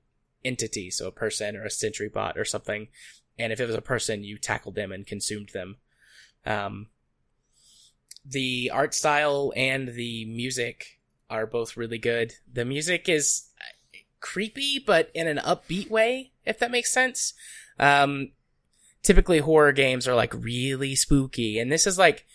entity. 0.44 0.90
So 0.90 1.06
a 1.06 1.12
person 1.12 1.56
or 1.56 1.64
a 1.64 1.70
sentry 1.70 2.08
bot 2.08 2.38
or 2.38 2.44
something. 2.44 2.88
And 3.38 3.52
if 3.52 3.60
it 3.60 3.66
was 3.66 3.76
a 3.76 3.82
person, 3.82 4.24
you 4.24 4.38
tackled 4.38 4.74
them 4.74 4.92
and 4.92 5.06
consumed 5.06 5.50
them. 5.50 5.76
Um, 6.46 6.86
the 8.24 8.70
art 8.72 8.94
style 8.94 9.52
and 9.56 9.88
the 9.88 10.24
music 10.24 10.98
are 11.30 11.46
both 11.46 11.76
really 11.76 11.98
good. 11.98 12.34
The 12.52 12.64
music 12.64 13.08
is 13.08 13.50
creepy, 14.20 14.82
but 14.84 15.10
in 15.14 15.26
an 15.28 15.38
upbeat 15.38 15.90
way, 15.90 16.32
if 16.44 16.58
that 16.58 16.70
makes 16.70 16.92
sense. 16.92 17.34
Um, 17.78 18.32
typically 19.08 19.38
horror 19.38 19.72
games 19.72 20.06
are 20.06 20.14
like 20.14 20.34
really 20.34 20.94
spooky, 20.94 21.58
and 21.58 21.72
this 21.72 21.86
is 21.86 21.96
like, 21.96 22.26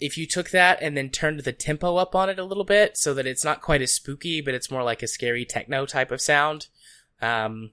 if 0.00 0.18
you 0.18 0.26
took 0.26 0.50
that 0.50 0.76
and 0.82 0.94
then 0.94 1.08
turned 1.08 1.40
the 1.40 1.52
tempo 1.52 1.96
up 1.96 2.14
on 2.14 2.28
it 2.28 2.38
a 2.38 2.44
little 2.44 2.62
bit 2.62 2.98
so 2.98 3.14
that 3.14 3.26
it's 3.26 3.42
not 3.42 3.62
quite 3.62 3.80
as 3.80 3.94
spooky, 3.94 4.42
but 4.42 4.52
it's 4.52 4.70
more 4.70 4.82
like 4.82 5.02
a 5.02 5.08
scary 5.08 5.46
techno 5.46 5.86
type 5.86 6.10
of 6.10 6.20
sound. 6.20 6.66
Um, 7.22 7.70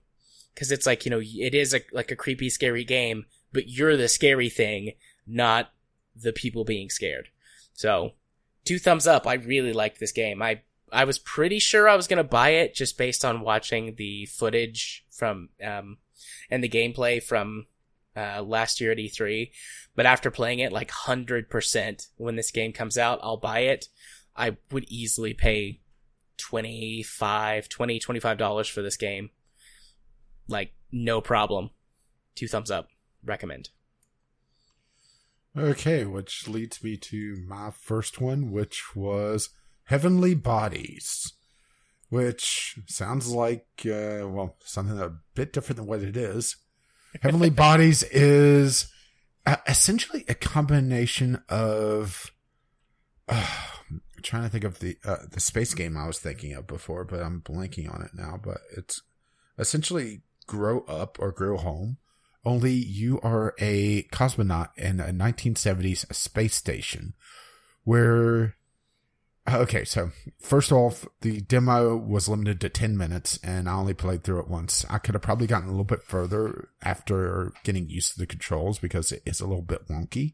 cause 0.55 0.71
it's 0.71 0.85
like, 0.85 1.03
you 1.03 1.11
know, 1.11 1.19
it 1.21 1.53
is 1.53 1.73
a, 1.73 1.81
like 1.91 2.09
a 2.09 2.15
creepy, 2.15 2.49
scary 2.49 2.85
game, 2.85 3.25
but 3.51 3.67
you're 3.67 3.97
the 3.97 4.07
scary 4.07 4.49
thing, 4.49 4.93
not 5.27 5.73
the 6.15 6.31
people 6.31 6.63
being 6.63 6.89
scared. 6.89 7.27
So 7.73 8.11
two 8.63 8.79
thumbs 8.79 9.07
up. 9.07 9.27
I 9.27 9.33
really 9.33 9.73
like 9.73 9.97
this 9.97 10.13
game. 10.13 10.41
I 10.41 10.61
I 10.89 11.03
was 11.03 11.19
pretty 11.19 11.59
sure 11.59 11.89
I 11.89 11.97
was 11.97 12.07
gonna 12.07 12.23
buy 12.23 12.51
it 12.51 12.75
just 12.75 12.97
based 12.97 13.25
on 13.25 13.41
watching 13.41 13.95
the 13.95 14.25
footage 14.25 15.05
from 15.11 15.49
um 15.61 15.97
and 16.49 16.63
the 16.63 16.69
gameplay 16.69 17.21
from 17.21 17.67
uh, 18.17 18.41
last 18.41 18.81
year 18.81 18.91
at 18.91 18.97
E3. 18.97 19.51
But 19.95 20.05
after 20.05 20.31
playing 20.31 20.59
it 20.59 20.73
like 20.73 20.91
hundred 20.91 21.49
percent, 21.49 22.07
when 22.17 22.35
this 22.35 22.51
game 22.51 22.73
comes 22.73 22.97
out, 22.97 23.19
I'll 23.21 23.37
buy 23.37 23.59
it. 23.59 23.87
I 24.35 24.57
would 24.71 24.85
easily 24.87 25.33
pay 25.33 25.81
25 26.37 27.67
20 27.67 27.99
25 27.99 28.37
dollars 28.37 28.67
for 28.67 28.83
this 28.83 28.95
game 28.95 29.31
like 30.47 30.71
no 30.91 31.19
problem 31.19 31.71
two 32.35 32.47
thumbs 32.47 32.69
up 32.69 32.89
recommend 33.25 33.69
Okay, 35.57 36.05
which 36.05 36.47
leads 36.47 36.83
me 36.83 36.97
to 36.97 37.43
my 37.47 37.71
first 37.71 38.21
one, 38.21 38.51
which 38.51 38.95
was 38.95 39.49
Heavenly 39.85 40.35
Bodies, 40.35 41.33
which 42.09 42.77
sounds 42.85 43.29
like, 43.29 43.65
uh, 43.85 44.21
well, 44.27 44.57
something 44.63 44.99
a 44.99 45.17
bit 45.33 45.53
different 45.53 45.77
than 45.77 45.87
what 45.87 46.03
it 46.03 46.15
is. 46.15 46.57
Heavenly 47.21 47.49
Bodies 47.49 48.03
is 48.03 48.91
uh, 49.45 49.57
essentially 49.67 50.25
a 50.27 50.35
combination 50.35 51.41
of. 51.49 52.31
Uh, 53.27 53.45
I'm 53.89 54.01
trying 54.23 54.43
to 54.43 54.49
think 54.49 54.63
of 54.63 54.79
the 54.79 54.97
uh, 55.05 55.17
the 55.31 55.39
space 55.39 55.73
game 55.73 55.97
I 55.97 56.07
was 56.07 56.19
thinking 56.19 56.53
of 56.53 56.67
before, 56.67 57.03
but 57.03 57.21
I'm 57.21 57.41
blanking 57.41 57.93
on 57.93 58.01
it 58.01 58.11
now. 58.13 58.39
But 58.41 58.59
it's 58.75 59.01
essentially 59.57 60.21
grow 60.45 60.81
up 60.81 61.17
or 61.19 61.31
grow 61.31 61.57
home 61.57 61.97
only 62.47 62.71
you 62.71 63.19
are 63.21 63.53
a 63.59 64.03
cosmonaut 64.03 64.69
in 64.77 65.01
a 65.01 65.07
1970s 65.11 66.13
space 66.15 66.55
station 66.55 67.13
where 67.83 68.55
okay 69.49 69.83
so 69.83 70.11
first 70.39 70.71
off 70.71 71.07
the 71.21 71.41
demo 71.41 71.95
was 71.95 72.27
limited 72.27 72.59
to 72.59 72.69
10 72.69 72.97
minutes 72.97 73.39
and 73.43 73.69
i 73.69 73.73
only 73.73 73.93
played 73.93 74.23
through 74.23 74.39
it 74.39 74.49
once 74.49 74.85
i 74.89 74.97
could 74.97 75.15
have 75.15 75.21
probably 75.21 75.47
gotten 75.47 75.67
a 75.67 75.71
little 75.71 75.85
bit 75.85 76.03
further 76.03 76.69
after 76.83 77.53
getting 77.63 77.89
used 77.89 78.13
to 78.13 78.19
the 78.19 78.25
controls 78.25 78.79
because 78.79 79.11
it 79.11 79.21
is 79.25 79.39
a 79.39 79.47
little 79.47 79.63
bit 79.63 79.87
wonky 79.87 80.33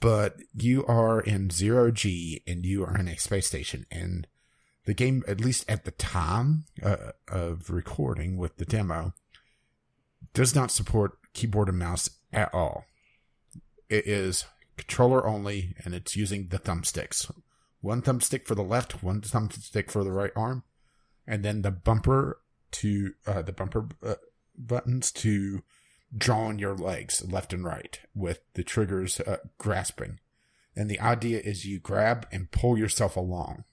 but 0.00 0.36
you 0.54 0.84
are 0.86 1.20
in 1.20 1.50
zero 1.50 1.90
g 1.90 2.42
and 2.46 2.64
you 2.64 2.84
are 2.84 2.96
in 2.96 3.08
a 3.08 3.18
space 3.18 3.46
station 3.46 3.84
and 3.90 4.26
the 4.86 4.94
game 4.94 5.22
at 5.26 5.40
least 5.40 5.64
at 5.68 5.84
the 5.84 5.90
time 5.92 6.64
uh, 6.82 7.12
of 7.28 7.70
recording 7.70 8.36
with 8.36 8.56
the 8.56 8.64
demo 8.64 9.14
does 10.32 10.54
not 10.54 10.70
support 10.70 11.12
keyboard 11.32 11.68
and 11.68 11.78
mouse 11.78 12.10
at 12.32 12.52
all. 12.52 12.84
It 13.88 14.06
is 14.06 14.44
controller 14.76 15.26
only, 15.26 15.74
and 15.84 15.94
it's 15.94 16.16
using 16.16 16.48
the 16.48 16.58
thumbsticks. 16.58 17.30
One 17.84 18.00
thumbstick 18.00 18.46
for 18.46 18.54
the 18.54 18.62
left, 18.62 19.02
one 19.02 19.20
thumbstick 19.20 19.90
for 19.90 20.04
the 20.04 20.10
right 20.10 20.30
arm, 20.34 20.62
and 21.26 21.44
then 21.44 21.60
the 21.60 21.70
bumper 21.70 22.40
to 22.70 23.12
uh, 23.26 23.42
the 23.42 23.52
bumper 23.52 23.88
uh, 24.02 24.14
buttons 24.56 25.12
to 25.12 25.62
draw 26.16 26.46
on 26.46 26.58
your 26.58 26.74
legs 26.74 27.22
left 27.30 27.52
and 27.52 27.62
right 27.62 28.00
with 28.14 28.40
the 28.54 28.64
triggers 28.64 29.20
uh, 29.20 29.36
grasping. 29.58 30.18
And 30.74 30.88
the 30.88 30.98
idea 30.98 31.40
is 31.40 31.66
you 31.66 31.78
grab 31.78 32.26
and 32.32 32.50
pull 32.50 32.78
yourself 32.78 33.18
along 33.18 33.64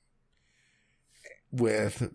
with 1.50 2.13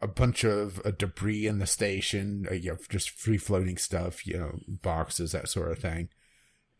a 0.00 0.06
bunch 0.06 0.44
of 0.44 0.80
uh, 0.86 0.92
debris 0.92 1.48
in 1.48 1.58
the 1.58 1.66
station, 1.66 2.46
uh, 2.48 2.54
you 2.54 2.70
know, 2.70 2.78
just 2.88 3.10
free 3.10 3.38
floating 3.38 3.76
stuff, 3.76 4.24
you 4.24 4.38
know, 4.38 4.60
boxes, 4.68 5.32
that 5.32 5.48
sort 5.48 5.72
of 5.72 5.80
thing. 5.80 6.10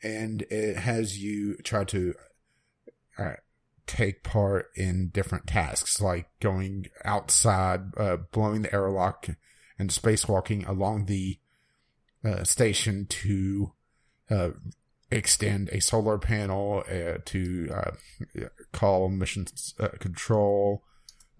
And 0.01 0.43
it 0.43 0.77
has 0.77 1.21
you 1.21 1.57
try 1.57 1.83
to 1.83 2.15
uh, 3.19 3.33
take 3.87 4.23
part 4.23 4.71
in 4.77 5.09
different 5.09 5.47
tasks, 5.47 6.01
like 6.01 6.29
going 6.41 6.87
outside, 7.05 7.97
uh, 7.97 8.17
blowing 8.33 8.63
the 8.63 8.73
airlock, 8.73 9.29
and 9.79 9.91
spacewalking 9.91 10.67
along 10.69 11.07
the 11.07 11.39
uh, 12.25 12.45
station 12.45 13.07
to 13.07 13.73
uh, 14.31 14.51
extend 15.11 15.69
a 15.71 15.81
solar 15.81 16.19
panel, 16.19 16.83
to 17.25 17.69
call 18.73 19.09
mission 19.09 19.47
control 20.01 20.83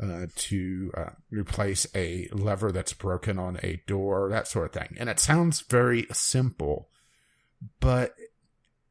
uh, 0.03 0.27
to 0.35 0.91
uh, 0.97 1.11
replace 1.31 1.87
a 1.95 2.29
lever 2.33 2.73
that's 2.73 2.93
broken 2.93 3.39
on 3.39 3.59
a 3.63 3.81
door, 3.87 4.29
that 4.29 4.49
sort 4.49 4.67
of 4.67 4.73
thing. 4.73 4.97
And 4.99 5.09
it 5.09 5.21
sounds 5.21 5.61
very 5.61 6.07
simple, 6.13 6.89
but 7.81 8.15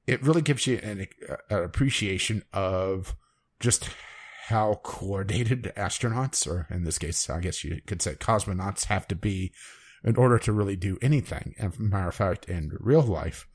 it 0.07 0.23
really 0.23 0.41
gives 0.41 0.65
you 0.65 0.77
an, 0.77 1.07
an 1.49 1.63
appreciation 1.63 2.43
of 2.53 3.15
just 3.59 3.89
how 4.47 4.79
coordinated 4.83 5.71
astronauts, 5.77 6.45
or 6.47 6.67
in 6.69 6.83
this 6.83 6.97
case, 6.97 7.29
I 7.29 7.39
guess 7.39 7.63
you 7.63 7.81
could 7.87 8.01
say 8.01 8.15
cosmonauts, 8.15 8.85
have 8.85 9.07
to 9.07 9.15
be 9.15 9.53
in 10.03 10.17
order 10.17 10.37
to 10.39 10.51
really 10.51 10.75
do 10.75 10.97
anything. 11.01 11.55
And 11.57 11.79
matter 11.79 12.09
of 12.09 12.15
fact, 12.15 12.49
in 12.49 12.71
real 12.79 13.01
life, 13.01 13.47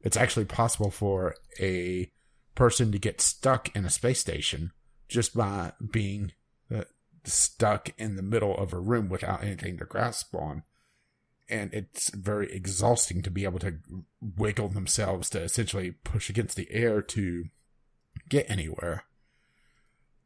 it's 0.00 0.16
actually 0.16 0.46
possible 0.46 0.90
for 0.90 1.34
a 1.60 2.10
person 2.54 2.92
to 2.92 2.98
get 2.98 3.20
stuck 3.20 3.74
in 3.76 3.84
a 3.84 3.90
space 3.90 4.20
station 4.20 4.72
just 5.08 5.36
by 5.36 5.72
being 5.92 6.32
uh, 6.74 6.84
stuck 7.24 7.90
in 7.98 8.16
the 8.16 8.22
middle 8.22 8.56
of 8.56 8.72
a 8.72 8.78
room 8.78 9.08
without 9.08 9.42
anything 9.42 9.78
to 9.78 9.84
grasp 9.84 10.34
on. 10.34 10.62
And 11.48 11.74
it's 11.74 12.08
very 12.10 12.50
exhausting 12.50 13.20
to 13.22 13.30
be 13.30 13.44
able 13.44 13.58
to 13.58 13.78
wiggle 14.20 14.68
themselves 14.68 15.28
to 15.30 15.42
essentially 15.42 15.90
push 15.90 16.30
against 16.30 16.56
the 16.56 16.70
air 16.70 17.02
to 17.02 17.44
get 18.30 18.48
anywhere. 18.48 19.04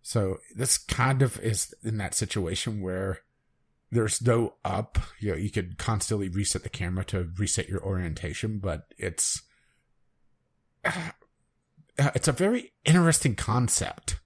So 0.09 0.39
this 0.55 0.79
kind 0.79 1.21
of 1.21 1.39
is 1.41 1.75
in 1.83 1.99
that 1.99 2.15
situation 2.15 2.81
where 2.81 3.19
there's 3.91 4.23
no 4.23 4.55
up. 4.65 4.97
You 5.21 5.33
know, 5.33 5.37
you 5.37 5.51
could 5.51 5.77
constantly 5.77 6.31
reset 6.31 6.63
the 6.63 6.71
camera 6.71 7.05
to 7.05 7.29
reset 7.37 7.69
your 7.69 7.85
orientation, 7.85 8.59
but 8.59 8.95
it's 8.97 9.43
it's 11.99 12.27
a 12.27 12.33
very 12.33 12.73
interesting 12.87 13.35
concept 13.35 14.19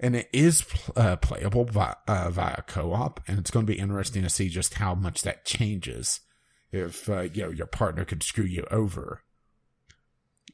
and 0.00 0.16
it 0.16 0.30
is 0.32 0.64
uh, 0.96 1.16
playable 1.16 1.66
via, 1.66 1.96
uh, 2.06 2.30
via 2.30 2.62
co-op, 2.62 3.20
and 3.28 3.38
it's 3.38 3.50
going 3.50 3.66
to 3.66 3.70
be 3.70 3.78
interesting 3.78 4.22
to 4.22 4.30
see 4.30 4.48
just 4.48 4.74
how 4.74 4.94
much 4.94 5.20
that 5.24 5.44
changes 5.44 6.20
if 6.72 7.06
uh, 7.10 7.20
you 7.34 7.42
know 7.42 7.50
your 7.50 7.66
partner 7.66 8.06
could 8.06 8.22
screw 8.22 8.46
you 8.46 8.66
over. 8.70 9.20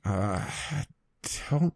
Uh, 0.04 0.50
I 0.72 0.84
don't 1.48 1.74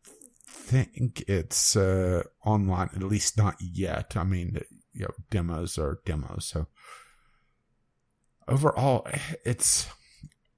think 0.58 1.24
it's 1.28 1.76
uh, 1.76 2.22
online, 2.44 2.90
at 2.94 3.02
least 3.02 3.38
not 3.38 3.56
yet. 3.60 4.16
I 4.16 4.24
mean, 4.24 4.60
you 4.92 5.02
know, 5.02 5.14
demos 5.30 5.78
are 5.78 6.00
demos, 6.04 6.46
so 6.46 6.66
overall, 8.48 9.06
it's 9.44 9.86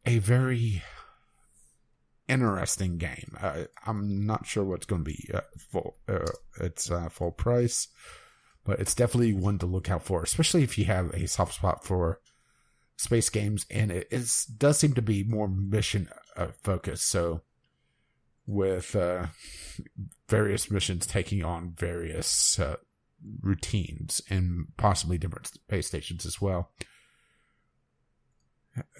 a 0.07 0.19
very 0.19 0.83
interesting 2.29 2.97
game. 2.97 3.37
Uh, 3.41 3.65
I'm 3.87 4.25
not 4.25 4.47
sure 4.47 4.65
what's 4.65 4.87
going 4.87 5.05
to 5.05 5.11
be 5.11 5.29
uh, 5.35 5.41
full. 5.59 5.97
Uh, 6.09 6.31
it's 6.61 6.91
uh, 6.91 7.09
full 7.09 7.33
price, 7.33 7.89
but 8.65 8.81
it's 8.81 8.95
definitely 8.95 9.35
one 9.35 9.59
to 9.59 9.67
look 9.67 9.91
out 9.91 10.05
for, 10.05 10.23
especially 10.23 10.63
if 10.63 10.79
you 10.79 10.85
have 10.87 11.11
a 11.11 11.27
soft 11.27 11.55
spot 11.55 11.85
for 11.85 12.21
space 12.97 13.29
games. 13.29 13.67
And 13.71 13.91
it 13.91 14.09
is, 14.11 14.45
does 14.45 14.79
seem 14.79 14.95
to 14.95 15.03
be 15.03 15.25
more 15.25 15.49
mission 15.49 16.09
uh, 16.37 16.49
focused. 16.63 17.09
So 17.09 17.43
with 18.51 18.97
uh, 18.97 19.27
various 20.29 20.71
missions 20.71 21.07
taking 21.07 21.45
on 21.45 21.75
various 21.77 22.59
routines 23.43 24.21
and 24.29 24.67
possibly 24.77 25.19
different 25.19 25.47
space 25.47 25.87
stations 25.87 26.27
as 26.27 26.41
well. 26.41 26.71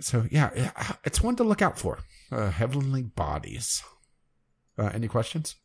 So 0.01 0.27
yeah, 0.31 0.71
it's 1.05 1.23
one 1.23 1.37
to 1.37 1.45
look 1.45 1.63
out 1.63 1.79
for. 1.79 1.99
Uh, 2.31 2.51
Heavenly 2.51 3.03
Bodies. 3.03 3.83
Uh, 4.79 4.91
any 4.95 5.09
questions? 5.09 5.57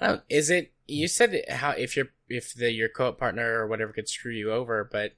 Um, 0.00 0.22
is 0.28 0.50
it? 0.50 0.72
You 0.86 1.08
said 1.08 1.44
how 1.48 1.70
if 1.70 1.96
your 1.96 2.06
if 2.28 2.54
the 2.54 2.72
your 2.72 2.88
co-op 2.88 3.18
partner 3.18 3.60
or 3.60 3.68
whatever 3.68 3.92
could 3.92 4.08
screw 4.08 4.32
you 4.32 4.52
over, 4.52 4.88
but 4.90 5.12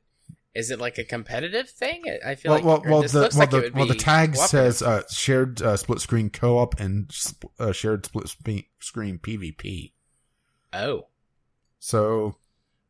is 0.55 0.71
it 0.71 0.79
like 0.79 0.99
a 0.99 1.05
competitive 1.05 1.69
thing? 1.69 2.05
I 2.25 2.37
feel 2.37 2.53
well, 2.53 2.59
like 2.59 2.64
well, 2.64 3.01
well, 3.01 3.03
the, 3.03 3.21
well, 3.21 3.31
like 3.35 3.51
the, 3.51 3.73
well, 3.75 3.87
the 3.87 3.95
tag 3.95 4.37
says 4.37 4.83
uh, 4.83 5.03
shared 5.11 5.61
uh, 5.61 5.77
split 5.77 6.01
screen 6.01 6.31
co-op 6.31 6.79
and 6.79 7.11
uh, 7.59 7.73
shared 7.73 8.07
split 8.07 8.29
screen 8.29 9.19
PvP. 9.19 9.93
Oh, 10.73 11.09
so 11.79 12.37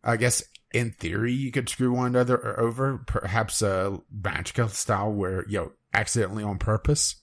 I 0.02 0.16
guess 0.16 0.42
in 0.72 0.92
theory 0.92 1.32
you 1.32 1.50
could 1.50 1.68
screw 1.68 1.92
one 1.92 2.08
another 2.08 2.58
over, 2.60 2.98
perhaps 3.06 3.62
a 3.62 3.98
Magicka 4.14 4.68
style 4.70 5.12
where 5.12 5.44
you 5.48 5.58
know 5.58 5.72
accidentally 5.94 6.44
on 6.44 6.58
purpose. 6.58 7.16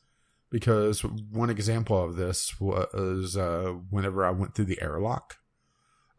Because 0.49 1.01
one 1.01 1.49
example 1.49 2.03
of 2.03 2.17
this 2.17 2.59
was 2.59 3.37
uh, 3.37 3.73
whenever 3.89 4.25
I 4.25 4.31
went 4.31 4.53
through 4.53 4.65
the 4.65 4.81
airlock, 4.81 5.37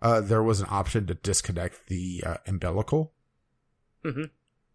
uh, 0.00 0.22
there 0.22 0.42
was 0.42 0.62
an 0.62 0.68
option 0.70 1.06
to 1.08 1.14
disconnect 1.14 1.88
the 1.88 2.24
uh, 2.24 2.36
umbilical. 2.46 3.12
Mm-hmm. 4.04 4.24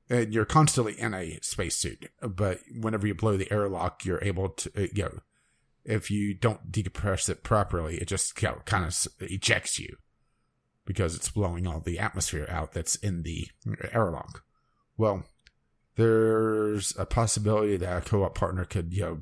And 0.09 0.33
you're 0.33 0.45
constantly 0.45 0.99
in 0.99 1.13
a 1.13 1.37
spacesuit, 1.41 2.09
but 2.21 2.59
whenever 2.79 3.05
you 3.07 3.13
blow 3.13 3.35
the 3.35 3.51
airlock, 3.51 4.05
you're 4.05 4.23
able 4.23 4.49
to, 4.49 4.71
uh, 4.77 4.87
you 4.93 5.03
know, 5.03 5.19
if 5.83 6.09
you 6.11 6.33
don't 6.33 6.71
decompress 6.71 7.29
it 7.29 7.43
properly, 7.43 7.97
it 7.97 8.07
just 8.07 8.41
you 8.41 8.47
know, 8.49 8.61
kind 8.65 8.85
of 8.85 9.07
ejects 9.19 9.79
you 9.79 9.97
because 10.85 11.15
it's 11.15 11.29
blowing 11.29 11.67
all 11.67 11.81
the 11.81 11.99
atmosphere 11.99 12.47
out 12.49 12.71
that's 12.71 12.95
in 12.95 13.23
the 13.23 13.47
airlock. 13.91 14.43
Well, 14.97 15.23
there's 15.95 16.95
a 16.97 17.05
possibility 17.05 17.75
that 17.77 17.97
a 17.97 18.09
co-op 18.09 18.35
partner 18.35 18.63
could, 18.65 18.93
you 18.93 19.01
know, 19.01 19.19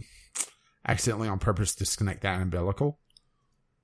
accidentally 0.88 1.28
on 1.28 1.40
purpose 1.40 1.76
disconnect 1.76 2.22
that 2.22 2.42
umbilical. 2.42 3.00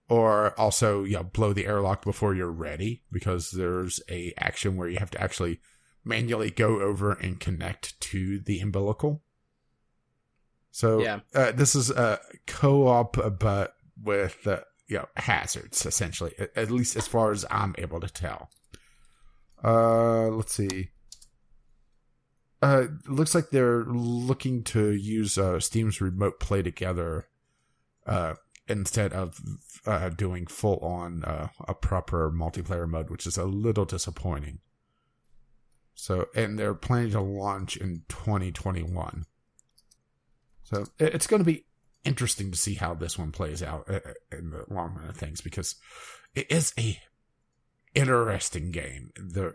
Or 0.10 0.60
also, 0.60 1.04
you 1.04 1.14
know, 1.14 1.24
blow 1.24 1.54
the 1.54 1.66
airlock 1.66 2.04
before 2.04 2.36
you're 2.36 2.52
ready 2.52 3.02
because 3.12 3.52
there's 3.52 4.02
a 4.10 4.34
action 4.38 4.76
where 4.76 4.90
you 4.90 5.00
have 5.00 5.12
to 5.12 5.22
actually 5.22 5.60
manually 6.04 6.52
go 6.52 6.82
over 6.82 7.14
and 7.14 7.40
connect 7.40 8.00
to 8.02 8.40
the 8.40 8.60
umbilical. 8.60 9.22
So 10.72 11.02
yeah. 11.02 11.20
Uh, 11.34 11.52
this 11.52 11.76
is 11.76 11.90
a 11.90 12.20
co-op, 12.48 13.40
but 13.40 13.76
with 14.02 14.48
uh, 14.48 14.62
you 14.88 14.98
know 14.98 15.08
hazards 15.18 15.86
essentially, 15.86 16.34
at 16.56 16.72
least 16.72 16.96
as 16.96 17.08
far 17.08 17.32
as 17.32 17.46
I'm 17.52 17.76
able 17.78 18.00
to 18.00 18.10
tell. 18.10 18.50
Uh, 19.64 20.28
let's 20.30 20.54
see. 20.54 20.90
Uh, 22.62 22.86
looks 23.08 23.34
like 23.34 23.50
they're 23.50 23.84
looking 23.86 24.64
to 24.64 24.92
use 24.92 25.38
uh, 25.38 25.60
Steam's 25.60 26.00
remote 26.00 26.40
play 26.40 26.62
together, 26.62 27.28
uh, 28.06 28.36
instead 28.68 29.14
of 29.14 29.40
uh, 29.86 30.10
doing 30.10 30.46
full 30.46 30.78
on 30.80 31.24
uh, 31.24 31.48
a 31.68 31.74
proper 31.74 32.32
multiplayer 32.32 32.88
mode, 32.88 33.10
which 33.10 33.26
is 33.26 33.38
a 33.38 33.46
little 33.46 33.86
disappointing. 33.86 34.60
So, 35.94 36.28
and 36.36 36.58
they're 36.58 36.74
planning 36.74 37.12
to 37.12 37.22
launch 37.22 37.78
in 37.78 38.04
2021. 38.10 39.26
So 40.64 40.86
it's 41.00 41.28
going 41.28 41.42
to 41.42 41.46
be 41.46 41.66
interesting 42.04 42.52
to 42.52 42.58
see 42.58 42.76
how 42.76 42.94
this 42.94 43.18
one 43.18 43.32
plays 43.32 43.62
out 43.62 43.90
uh, 43.90 44.00
uh, 44.06 44.38
in 44.38 44.52
the 44.52 44.66
long 44.70 44.96
run 44.96 45.10
of 45.10 45.18
things 45.18 45.42
because 45.42 45.76
it 46.34 46.50
is 46.50 46.74
a 46.78 47.00
interesting 47.94 48.72
game. 48.72 49.12
The 49.16 49.54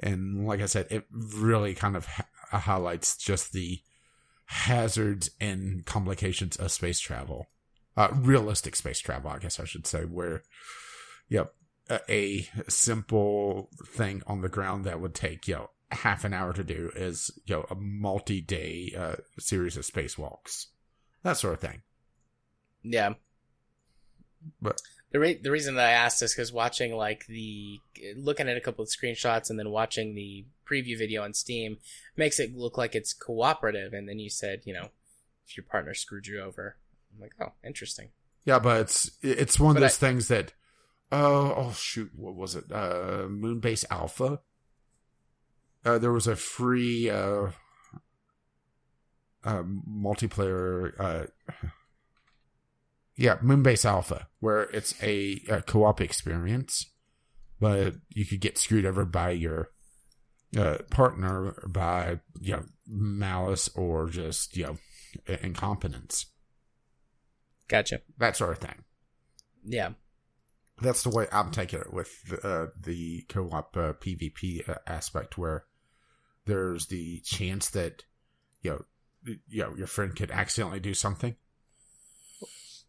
and 0.00 0.46
like 0.46 0.60
I 0.60 0.66
said, 0.66 0.86
it 0.90 1.06
really 1.10 1.74
kind 1.74 1.96
of 1.96 2.06
ha- 2.06 2.26
highlights 2.50 3.16
just 3.16 3.52
the 3.52 3.80
hazards 4.46 5.30
and 5.40 5.84
complications 5.84 6.56
of 6.56 6.72
space 6.72 7.00
travel, 7.00 7.46
uh, 7.96 8.08
realistic 8.14 8.76
space 8.76 9.00
travel, 9.00 9.30
I 9.30 9.38
guess 9.38 9.58
I 9.58 9.64
should 9.64 9.86
say, 9.86 10.02
where, 10.02 10.42
yep, 11.28 11.52
a, 11.90 12.00
a 12.08 12.48
simple 12.70 13.70
thing 13.86 14.22
on 14.26 14.40
the 14.40 14.48
ground 14.48 14.84
that 14.84 15.00
would 15.00 15.14
take, 15.14 15.48
you 15.48 15.54
know, 15.54 15.70
half 15.90 16.24
an 16.24 16.34
hour 16.34 16.52
to 16.52 16.64
do 16.64 16.90
is, 16.94 17.30
you 17.46 17.56
know, 17.56 17.66
a 17.70 17.74
multi-day 17.74 18.94
uh, 18.98 19.16
series 19.38 19.76
of 19.76 19.84
spacewalks 19.84 20.66
that 21.22 21.36
sort 21.36 21.54
of 21.54 21.60
thing. 21.60 21.82
Yeah. 22.82 23.14
But 24.60 24.80
the 25.10 25.18
re- 25.18 25.40
the 25.42 25.50
reason 25.50 25.74
that 25.74 25.86
I 25.86 25.92
asked 25.92 26.22
is 26.22 26.34
because 26.34 26.52
watching 26.52 26.94
like 26.94 27.26
the 27.26 27.80
looking 28.16 28.48
at 28.48 28.56
a 28.56 28.60
couple 28.60 28.82
of 28.82 28.88
screenshots 28.88 29.50
and 29.50 29.58
then 29.58 29.70
watching 29.70 30.14
the 30.14 30.46
preview 30.70 30.96
video 30.96 31.22
on 31.22 31.34
Steam 31.34 31.78
makes 32.16 32.38
it 32.38 32.56
look 32.56 32.78
like 32.78 32.94
it's 32.94 33.12
cooperative. 33.12 33.92
And 33.92 34.08
then 34.08 34.18
you 34.18 34.30
said, 34.30 34.62
you 34.64 34.74
know, 34.74 34.88
if 35.46 35.56
your 35.56 35.64
partner 35.64 35.94
screwed 35.94 36.26
you 36.26 36.40
over, 36.40 36.76
I'm 37.14 37.20
like, 37.20 37.34
oh, 37.40 37.52
interesting. 37.64 38.10
Yeah, 38.44 38.58
but 38.58 38.82
it's 38.82 39.10
it's 39.22 39.58
one 39.58 39.76
of 39.76 39.82
those 39.82 40.02
I, 40.02 40.06
things 40.06 40.28
that, 40.28 40.52
oh, 41.12 41.54
oh 41.56 41.72
shoot, 41.72 42.10
what 42.14 42.34
was 42.34 42.54
it? 42.54 42.64
Uh, 42.72 43.26
Moonbase 43.28 43.84
Alpha. 43.90 44.40
Uh, 45.84 45.98
there 45.98 46.12
was 46.12 46.26
a 46.26 46.36
free 46.36 47.08
uh, 47.08 47.50
uh, 49.44 49.62
multiplayer. 49.62 50.92
Uh, 50.98 51.26
yeah, 53.16 53.36
Moonbase 53.38 53.84
Alpha, 53.84 54.28
where 54.40 54.62
it's 54.64 55.00
a, 55.02 55.40
a, 55.48 55.62
co-op 55.62 56.00
experience, 56.00 56.90
but 57.60 57.94
you 58.10 58.26
could 58.26 58.40
get 58.40 58.58
screwed 58.58 58.84
over 58.84 59.04
by 59.04 59.30
your 59.30 59.70
uh, 60.56 60.78
partner 60.90 61.54
by 61.68 62.20
you 62.40 62.52
know 62.52 62.64
malice 62.86 63.68
or 63.74 64.08
just 64.08 64.56
you 64.56 64.64
know 64.64 64.76
incompetence. 65.42 66.26
Gotcha. 67.68 68.00
That 68.18 68.36
sort 68.36 68.52
of 68.52 68.58
thing. 68.58 68.84
Yeah. 69.64 69.90
That's 70.80 71.02
the 71.02 71.10
way 71.10 71.26
I'm 71.32 71.50
taking 71.50 71.80
it 71.80 71.92
with 71.92 72.28
the, 72.28 72.46
uh, 72.46 72.66
the 72.80 73.22
co-op 73.28 73.76
uh, 73.76 73.92
PvP 73.94 74.68
uh, 74.68 74.76
aspect, 74.86 75.36
where 75.36 75.64
there's 76.46 76.86
the 76.86 77.20
chance 77.20 77.68
that 77.70 78.04
you 78.62 78.70
know 78.70 78.84
you 79.48 79.62
know, 79.62 79.74
your 79.76 79.86
friend 79.86 80.14
could 80.14 80.30
accidentally 80.30 80.80
do 80.80 80.94
something. 80.94 81.36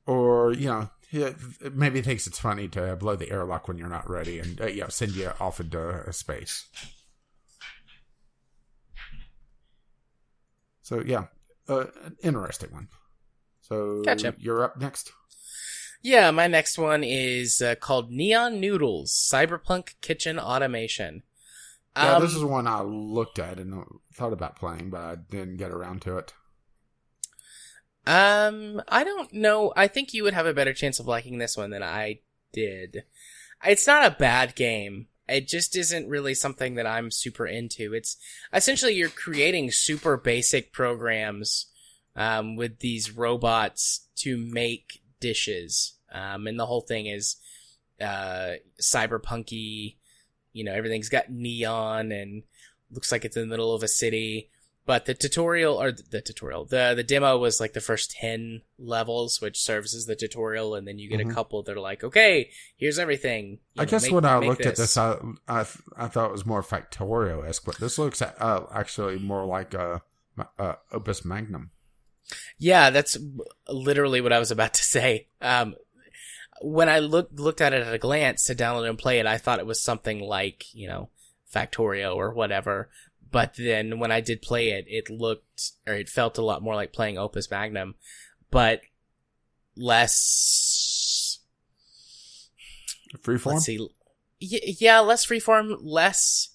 Or, 0.06 0.54
you 0.54 0.67
know, 0.67 0.89
maybe 1.73 2.02
thinks 2.02 2.25
it's 2.25 2.39
funny 2.39 2.67
to 2.69 2.95
blow 2.95 3.15
the 3.15 3.32
airlock 3.32 3.67
when 3.67 3.78
you're 3.78 3.89
not 3.89 4.10
ready 4.10 4.39
and, 4.39 4.60
uh, 4.60 4.67
you 4.67 4.82
know, 4.82 4.88
send 4.88 5.12
you 5.12 5.32
off 5.39 5.60
into 5.60 6.12
space. 6.12 6.67
So, 10.82 11.02
yeah, 11.06 11.25
uh, 11.67 11.86
an 12.04 12.15
interesting 12.23 12.71
one. 12.71 12.88
So, 13.62 14.02
gotcha. 14.04 14.34
you're 14.39 14.63
up 14.63 14.78
next. 14.78 15.12
Yeah, 16.01 16.31
my 16.31 16.47
next 16.47 16.77
one 16.77 17.03
is 17.03 17.62
uh, 17.62 17.75
called 17.75 18.09
Neon 18.12 18.59
Noodles 18.59 19.12
Cyberpunk 19.12 19.95
Kitchen 20.01 20.39
Automation. 20.39 21.23
Yeah, 21.95 22.15
um, 22.15 22.21
this 22.21 22.35
is 22.35 22.43
one 22.43 22.67
I 22.67 22.81
looked 22.81 23.39
at 23.39 23.59
and 23.59 23.83
thought 24.13 24.31
about 24.31 24.55
playing, 24.55 24.89
but 24.89 25.01
I 25.01 25.15
didn't 25.15 25.57
get 25.57 25.71
around 25.71 26.01
to 26.03 26.17
it. 26.17 26.33
Um, 28.07 28.81
I 28.88 29.03
don't 29.03 29.33
know. 29.33 29.73
I 29.75 29.88
think 29.88 30.13
you 30.13 30.23
would 30.23 30.33
have 30.33 30.45
a 30.45 30.53
better 30.53 30.73
chance 30.73 30.99
of 30.99 31.07
liking 31.07 31.38
this 31.38 31.57
one 31.57 31.69
than 31.69 31.83
I 31.83 32.19
did. 32.53 33.03
It's 33.65 33.85
not 33.85 34.05
a 34.05 34.15
bad 34.17 34.55
game. 34.55 35.07
It 35.27 35.47
just 35.47 35.75
isn't 35.75 36.09
really 36.09 36.33
something 36.33 36.75
that 36.75 36.88
I'm 36.88 37.12
super 37.12 37.45
into. 37.45 37.93
It's 37.93 38.17
essentially 38.53 38.93
you're 38.93 39.09
creating 39.09 39.71
super 39.71 40.17
basic 40.17 40.71
programs 40.71 41.67
um, 42.15 42.55
with 42.55 42.79
these 42.79 43.15
robots 43.15 44.07
to 44.17 44.38
make 44.38 45.01
dishes. 45.19 45.93
Um, 46.12 46.47
and 46.47 46.60
the 46.60 46.65
whole 46.65 46.82
thing 46.82 47.05
is 47.05 47.36
uh, 48.01 48.53
cyberpunky. 48.82 49.95
You 50.53 50.63
know, 50.63 50.73
everything's 50.73 51.10
got 51.10 51.29
neon 51.29 52.12
and 52.12 52.43
looks 52.91 53.12
like 53.12 53.23
it's 53.25 53.38
in 53.38 53.43
the 53.43 53.47
middle 53.47 53.73
of 53.73 53.84
a 53.84 53.88
city. 53.88 54.49
But 54.86 55.05
the 55.05 55.13
tutorial 55.13 55.79
or 55.79 55.91
the, 55.91 56.01
the 56.10 56.21
tutorial, 56.21 56.65
the 56.65 56.93
the 56.95 57.03
demo 57.03 57.38
was 57.38 57.60
like 57.60 57.73
the 57.73 57.82
first 57.82 58.10
ten 58.10 58.63
levels, 58.79 59.39
which 59.39 59.62
serves 59.62 59.93
as 59.93 60.08
the 60.08 60.15
tutorial, 60.15 60.73
and 60.73 60.88
then 60.88 60.97
you 60.97 61.08
get 61.08 61.19
Mhm. 61.19 61.29
a 61.29 61.34
couple 61.36 61.62
that 61.62 61.77
are 61.77 61.79
like, 61.79 62.03
okay, 62.03 62.49
here's 62.75 62.97
everything. 62.97 63.60
You 63.75 63.82
I 63.82 63.86
know, 63.86 63.91
guess 63.91 64.03
make- 64.05 64.13
when 64.13 64.25
I 64.25 64.39
looked 64.39 64.65
at 64.65 64.77
this, 64.77 64.97
I, 64.97 65.17
I 65.47 65.60
I 65.95 66.08
thought 66.08 66.29
it 66.29 66.32
was 66.32 66.43
more 66.47 66.63
Factorio 66.63 67.47
esque, 67.47 67.65
but 67.65 67.77
this 67.77 67.99
looks 67.99 68.19
uh, 68.23 68.65
actually 68.73 69.19
more 69.19 69.45
like 69.45 69.75
uh, 69.75 69.99
uh, 70.58 70.73
Opus 70.91 71.23
Magnum. 71.23 71.69
Yeah, 72.58 72.89
that's 72.89 73.18
literally 73.68 74.22
what 74.22 74.34
I 74.34 74.39
was 74.39 74.52
about 74.52 74.74
to 74.76 74.84
say. 74.84 75.28
Um, 75.42 75.76
when 76.62 76.89
I 76.89 77.00
looked 77.00 77.39
looked 77.39 77.62
at 77.62 77.74
it 77.74 77.86
at 77.86 77.94
a 77.94 78.00
glance 78.00 78.46
to 78.46 78.56
download 78.56 78.89
and 78.89 78.98
play 78.98 79.20
it, 79.20 79.26
I 79.26 79.38
thought 79.38 79.60
it 79.60 79.65
was 79.65 79.82
something 79.82 80.20
like 80.20 80.74
you 80.74 80.88
know 80.88 81.10
Factorio 81.54 82.15
or 82.15 82.34
whatever. 82.34 82.89
But 83.32 83.56
then 83.58 84.00
when 84.00 84.12
I 84.12 84.22
did 84.22 84.42
play 84.42 84.72
it, 84.72 84.86
it 84.88 85.10
looked 85.10 85.72
or 85.88 85.94
it 85.94 86.10
felt 86.10 86.38
a 86.38 86.44
lot 86.44 86.62
more 86.62 86.76
like 86.76 86.94
playing 86.94 87.18
Opus 87.18 87.50
Magnum, 87.50 87.96
but 88.52 88.82
less. 89.76 91.39
Freeform. 93.18 93.54
Let's 93.54 93.65
see. 93.65 93.89
Yeah, 94.39 95.00
less 95.00 95.26
freeform, 95.26 95.78
less 95.82 96.50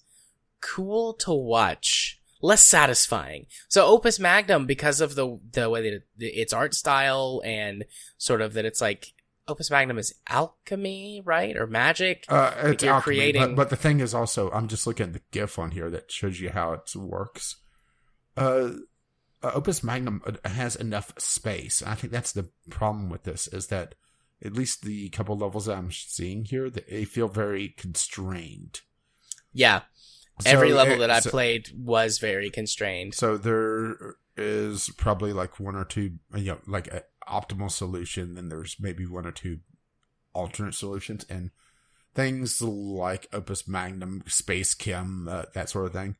cool 0.61 1.13
to 1.13 1.33
watch, 1.33 2.19
less 2.41 2.61
satisfying. 2.61 3.45
So 3.69 3.85
Opus 3.85 4.19
Magnum, 4.19 4.65
because 4.65 5.01
of 5.01 5.15
the 5.15 5.39
the 5.51 5.69
way 5.69 5.81
that 5.83 5.93
it, 5.93 6.03
its 6.19 6.53
art 6.53 6.73
style 6.73 7.41
and 7.45 7.85
sort 8.17 8.41
of 8.41 8.53
that 8.53 8.65
it's 8.65 8.81
like 8.81 9.13
Opus 9.47 9.69
Magnum 9.69 9.97
is 9.99 10.13
alchemy, 10.27 11.21
right, 11.23 11.55
or 11.55 11.67
magic. 11.67 12.25
Uh, 12.27 12.51
it's 12.63 12.83
you're 12.83 12.93
alchemy, 12.93 13.17
creating- 13.17 13.41
but, 13.41 13.55
but 13.55 13.69
the 13.69 13.75
thing 13.75 13.99
is 13.99 14.13
also, 14.13 14.49
I'm 14.51 14.67
just 14.67 14.87
looking 14.87 15.07
at 15.07 15.13
the 15.13 15.21
GIF 15.31 15.59
on 15.59 15.71
here 15.71 15.89
that 15.91 16.11
shows 16.11 16.39
you 16.39 16.49
how 16.49 16.73
it 16.73 16.95
works. 16.95 17.57
Uh, 18.35 18.71
uh, 19.43 19.51
Opus 19.53 19.83
Magnum 19.83 20.21
uh, 20.25 20.49
has 20.49 20.75
enough 20.75 21.13
space. 21.19 21.83
I 21.85 21.93
think 21.93 22.11
that's 22.11 22.31
the 22.31 22.49
problem 22.71 23.09
with 23.09 23.23
this 23.23 23.47
is 23.47 23.67
that 23.67 23.93
at 24.43 24.53
least 24.53 24.81
the 24.81 25.09
couple 25.09 25.37
levels 25.37 25.67
that 25.67 25.77
I'm 25.77 25.91
seeing 25.91 26.45
here, 26.45 26.69
they 26.69 27.05
feel 27.05 27.27
very 27.27 27.69
constrained. 27.69 28.81
Yeah, 29.53 29.81
every 30.45 30.69
So 30.71 30.75
level 30.75 30.95
it- 30.95 30.99
that 30.99 31.11
I 31.11 31.19
so- 31.19 31.29
played 31.29 31.69
was 31.75 32.17
very 32.19 32.49
constrained. 32.49 33.13
So 33.13 33.37
there 33.37 34.15
is 34.37 34.89
probably 34.97 35.31
like 35.33 35.59
one 35.59 35.75
or 35.75 35.85
two, 35.85 36.19
you 36.35 36.45
know, 36.45 36.61
like 36.67 36.87
an 36.93 37.01
optimal 37.27 37.71
solution. 37.71 38.35
Then 38.35 38.49
there's 38.49 38.75
maybe 38.79 39.05
one 39.05 39.25
or 39.25 39.31
two 39.31 39.59
alternate 40.33 40.73
solutions, 40.75 41.25
and 41.29 41.51
things 42.13 42.61
like 42.61 43.27
Opus 43.31 43.67
Magnum, 43.67 44.23
SpaceChem, 44.27 45.29
uh, 45.31 45.45
that 45.53 45.69
sort 45.69 45.85
of 45.85 45.93
thing. 45.93 46.17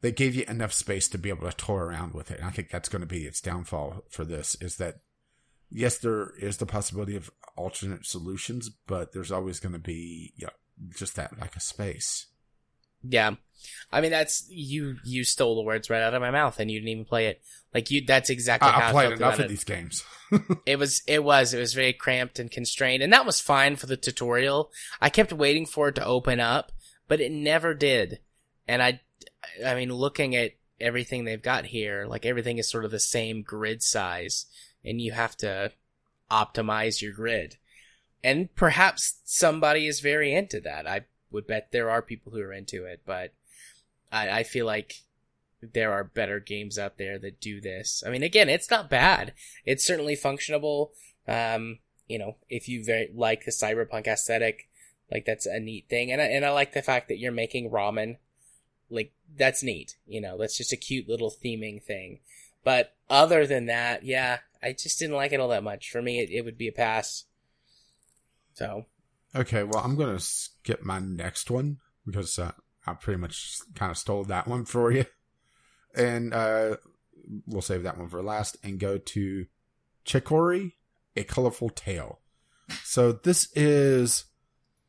They 0.00 0.12
gave 0.12 0.34
you 0.34 0.44
enough 0.46 0.72
space 0.72 1.08
to 1.08 1.18
be 1.18 1.28
able 1.28 1.50
to 1.50 1.56
toy 1.56 1.76
around 1.78 2.14
with 2.14 2.30
it. 2.30 2.38
And 2.38 2.46
I 2.46 2.50
think 2.50 2.70
that's 2.70 2.88
going 2.88 3.00
to 3.00 3.06
be 3.06 3.24
its 3.24 3.40
downfall 3.40 4.04
for 4.08 4.24
this 4.24 4.54
is 4.60 4.76
that 4.76 5.00
yes, 5.70 5.98
there 5.98 6.30
is 6.38 6.58
the 6.58 6.66
possibility 6.66 7.16
of 7.16 7.30
alternate 7.56 8.06
solutions, 8.06 8.68
but 8.70 9.12
there's 9.12 9.32
always 9.32 9.58
going 9.60 9.72
to 9.72 9.78
be 9.78 10.32
you 10.36 10.46
know, 10.46 10.52
just 10.96 11.16
that 11.16 11.38
lack 11.40 11.56
of 11.56 11.62
space. 11.62 12.27
Yeah. 13.02 13.34
I 13.90 14.00
mean, 14.00 14.10
that's, 14.10 14.46
you, 14.50 14.96
you 15.04 15.24
stole 15.24 15.56
the 15.56 15.62
words 15.62 15.90
right 15.90 16.02
out 16.02 16.14
of 16.14 16.20
my 16.20 16.30
mouth 16.30 16.60
and 16.60 16.70
you 16.70 16.78
didn't 16.78 16.90
even 16.90 17.04
play 17.04 17.26
it. 17.26 17.42
Like 17.74 17.90
you, 17.90 18.04
that's 18.06 18.30
exactly 18.30 18.68
I, 18.68 18.72
how 18.72 18.88
I 18.88 18.92
played 18.92 19.08
felt 19.08 19.20
enough 19.20 19.38
of 19.38 19.48
these 19.48 19.64
games. 19.64 20.04
It 20.66 20.78
was, 20.78 21.00
it 21.06 21.24
was, 21.24 21.54
it 21.54 21.58
was 21.58 21.72
very 21.72 21.94
cramped 21.94 22.38
and 22.38 22.50
constrained, 22.50 23.02
and 23.02 23.10
that 23.14 23.24
was 23.24 23.40
fine 23.40 23.76
for 23.76 23.86
the 23.86 23.96
tutorial. 23.96 24.70
I 25.00 25.08
kept 25.08 25.32
waiting 25.32 25.64
for 25.64 25.88
it 25.88 25.94
to 25.94 26.04
open 26.04 26.38
up, 26.38 26.70
but 27.08 27.18
it 27.18 27.32
never 27.32 27.72
did. 27.72 28.18
And 28.66 28.82
I, 28.82 29.00
I 29.64 29.74
mean, 29.74 29.90
looking 29.90 30.36
at 30.36 30.52
everything 30.80 31.24
they've 31.24 31.40
got 31.40 31.64
here, 31.64 32.04
like 32.06 32.26
everything 32.26 32.58
is 32.58 32.68
sort 32.68 32.84
of 32.84 32.90
the 32.90 33.00
same 33.00 33.42
grid 33.42 33.82
size, 33.82 34.44
and 34.84 35.00
you 35.00 35.12
have 35.12 35.34
to 35.38 35.72
optimize 36.30 37.00
your 37.00 37.12
grid. 37.12 37.56
And 38.22 38.54
perhaps 38.54 39.20
somebody 39.24 39.86
is 39.86 40.00
very 40.00 40.34
into 40.34 40.60
that. 40.60 40.86
I 40.86 41.06
would 41.30 41.46
bet 41.46 41.72
there 41.72 41.90
are 41.90 42.02
people 42.02 42.32
who 42.32 42.40
are 42.40 42.52
into 42.52 42.84
it, 42.84 43.02
but 43.04 43.32
I, 44.10 44.40
I 44.40 44.42
feel 44.42 44.66
like 44.66 45.02
there 45.60 45.92
are 45.92 46.04
better 46.04 46.38
games 46.40 46.78
out 46.78 46.98
there 46.98 47.18
that 47.18 47.40
do 47.40 47.60
this. 47.60 48.02
I 48.06 48.10
mean, 48.10 48.22
again, 48.22 48.48
it's 48.48 48.70
not 48.70 48.90
bad. 48.90 49.34
It's 49.64 49.84
certainly 49.84 50.16
functionable. 50.16 50.90
Um, 51.26 51.78
you 52.06 52.18
know, 52.18 52.36
if 52.48 52.68
you 52.68 52.84
very 52.84 53.10
like 53.14 53.44
the 53.44 53.50
cyberpunk 53.50 54.06
aesthetic, 54.06 54.68
like 55.10 55.24
that's 55.24 55.46
a 55.46 55.60
neat 55.60 55.88
thing. 55.88 56.12
And 56.12 56.20
I, 56.20 56.26
and 56.26 56.44
I 56.44 56.50
like 56.50 56.72
the 56.72 56.82
fact 56.82 57.08
that 57.08 57.18
you're 57.18 57.32
making 57.32 57.70
ramen. 57.70 58.16
Like 58.90 59.12
that's 59.36 59.62
neat. 59.62 59.96
You 60.06 60.20
know, 60.20 60.38
that's 60.38 60.56
just 60.56 60.72
a 60.72 60.76
cute 60.76 61.08
little 61.08 61.30
theming 61.30 61.82
thing. 61.82 62.20
But 62.64 62.94
other 63.10 63.46
than 63.46 63.66
that, 63.66 64.04
yeah, 64.04 64.38
I 64.62 64.72
just 64.72 64.98
didn't 64.98 65.16
like 65.16 65.32
it 65.32 65.40
all 65.40 65.48
that 65.48 65.62
much. 65.62 65.90
For 65.90 66.02
me, 66.02 66.20
it, 66.20 66.30
it 66.30 66.44
would 66.44 66.58
be 66.58 66.68
a 66.68 66.72
pass. 66.72 67.24
So, 68.54 68.86
Okay, 69.36 69.62
well, 69.62 69.82
I'm 69.84 69.96
going 69.96 70.16
to 70.16 70.22
skip 70.22 70.82
my 70.84 70.98
next 70.98 71.50
one 71.50 71.78
because 72.06 72.38
uh, 72.38 72.52
I 72.86 72.94
pretty 72.94 73.20
much 73.20 73.58
kind 73.74 73.90
of 73.90 73.98
stole 73.98 74.24
that 74.24 74.48
one 74.48 74.64
for 74.64 74.90
you. 74.90 75.04
And 75.94 76.32
uh, 76.32 76.76
we'll 77.46 77.62
save 77.62 77.82
that 77.82 77.98
one 77.98 78.08
for 78.08 78.22
last 78.22 78.56
and 78.62 78.78
go 78.78 78.98
to 78.98 79.46
Chicory, 80.04 80.76
A 81.16 81.24
Colorful 81.24 81.70
Tale. 81.70 82.20
So 82.84 83.12
this 83.12 83.50
is 83.54 84.24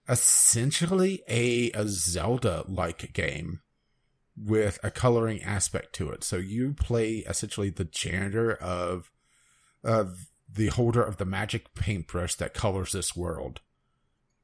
essentially 0.07 1.23
a, 1.27 1.71
a 1.71 1.87
Zelda 1.87 2.63
like 2.67 3.13
game 3.13 3.61
with 4.37 4.79
a 4.83 4.91
coloring 4.91 5.41
aspect 5.43 5.93
to 5.95 6.09
it. 6.11 6.23
So 6.23 6.37
you 6.37 6.73
play 6.73 7.17
essentially 7.27 7.69
the 7.69 7.85
janitor 7.85 8.53
of, 8.53 9.11
of 9.83 10.27
the 10.51 10.67
holder 10.67 11.03
of 11.03 11.17
the 11.17 11.25
magic 11.25 11.73
paintbrush 11.73 12.35
that 12.35 12.53
colors 12.53 12.93
this 12.93 13.15
world 13.15 13.61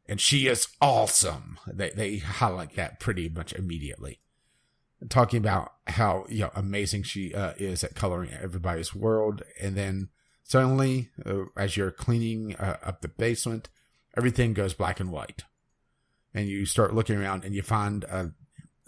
and 0.07 0.21
she 0.21 0.47
is 0.47 0.67
awesome. 0.81 1.59
They 1.67 1.89
they 1.91 2.17
highlight 2.17 2.75
that 2.75 2.99
pretty 2.99 3.29
much 3.29 3.53
immediately, 3.53 4.19
talking 5.09 5.37
about 5.37 5.73
how 5.87 6.25
you 6.29 6.41
know 6.41 6.51
amazing 6.55 7.03
she 7.03 7.33
uh, 7.33 7.53
is 7.57 7.83
at 7.83 7.95
coloring 7.95 8.31
everybody's 8.31 8.95
world, 8.95 9.43
and 9.61 9.75
then 9.75 10.09
suddenly, 10.43 11.09
uh, 11.25 11.45
as 11.57 11.75
you're 11.75 11.91
cleaning 11.91 12.55
uh, 12.55 12.77
up 12.83 13.01
the 13.01 13.07
basement, 13.07 13.69
everything 14.15 14.53
goes 14.53 14.73
black 14.73 14.99
and 14.99 15.11
white, 15.11 15.43
and 16.33 16.47
you 16.47 16.65
start 16.65 16.93
looking 16.93 17.17
around 17.17 17.43
and 17.43 17.55
you 17.55 17.61
find 17.61 18.03
a. 18.05 18.31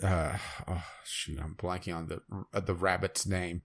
Uh, 0.01 0.37
oh 0.67 0.83
shoot! 1.03 1.39
I'm 1.41 1.55
blanking 1.55 1.95
on 1.95 2.07
the 2.07 2.21
uh, 2.53 2.59
the 2.59 2.75
rabbit's 2.75 3.25
name. 3.25 3.63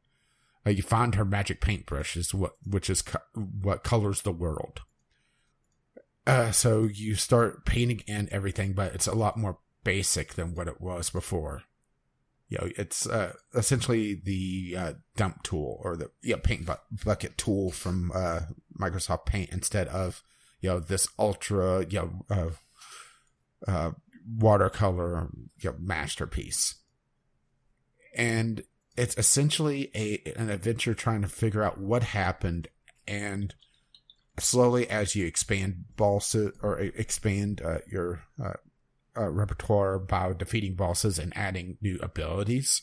Uh, 0.64 0.70
you 0.70 0.82
find 0.82 1.14
her 1.14 1.24
magic 1.24 1.60
paintbrush 1.60 2.16
is 2.16 2.32
what 2.32 2.56
which 2.64 2.88
is 2.88 3.02
co- 3.02 3.18
what 3.34 3.84
colors 3.84 4.22
the 4.22 4.32
world. 4.32 4.80
Uh, 6.26 6.52
so 6.52 6.84
you 6.84 7.14
start 7.14 7.64
painting 7.64 8.02
in 8.06 8.28
everything, 8.30 8.72
but 8.72 8.94
it's 8.94 9.06
a 9.06 9.14
lot 9.14 9.36
more 9.36 9.58
basic 9.84 10.34
than 10.34 10.54
what 10.54 10.68
it 10.68 10.80
was 10.80 11.10
before. 11.10 11.62
You 12.48 12.58
know, 12.58 12.68
it's 12.76 13.06
uh, 13.06 13.32
essentially 13.54 14.14
the 14.14 14.76
uh, 14.78 14.92
dump 15.16 15.42
tool 15.42 15.80
or 15.82 15.96
the 15.96 16.10
yeah 16.22 16.36
paint 16.36 16.66
bu- 16.66 16.74
bucket 17.04 17.38
tool 17.38 17.70
from 17.70 18.12
uh, 18.14 18.40
Microsoft 18.78 19.24
Paint 19.24 19.50
instead 19.50 19.88
of 19.88 20.22
you 20.60 20.68
know 20.68 20.78
this 20.78 21.08
ultra 21.18 21.86
you 21.88 21.98
know 21.98 22.10
uh, 22.30 23.70
uh, 23.70 23.90
watercolor 24.38 25.30
you 25.60 25.70
know, 25.70 25.76
masterpiece. 25.80 26.76
And 28.14 28.62
it's 28.96 29.16
essentially 29.16 29.90
a 29.94 30.22
an 30.36 30.50
adventure 30.50 30.94
trying 30.94 31.22
to 31.22 31.28
figure 31.28 31.62
out 31.62 31.80
what 31.80 32.02
happened 32.02 32.68
and 33.08 33.54
slowly 34.42 34.88
as 34.88 35.14
you 35.14 35.26
expand 35.26 35.84
bosses 35.96 36.52
or 36.62 36.80
expand 36.80 37.60
uh, 37.62 37.78
your 37.90 38.22
uh, 38.42 38.54
uh, 39.16 39.28
repertoire 39.28 39.98
by 39.98 40.32
defeating 40.32 40.74
bosses 40.74 41.18
and 41.18 41.32
adding 41.36 41.76
new 41.80 41.98
abilities, 42.02 42.82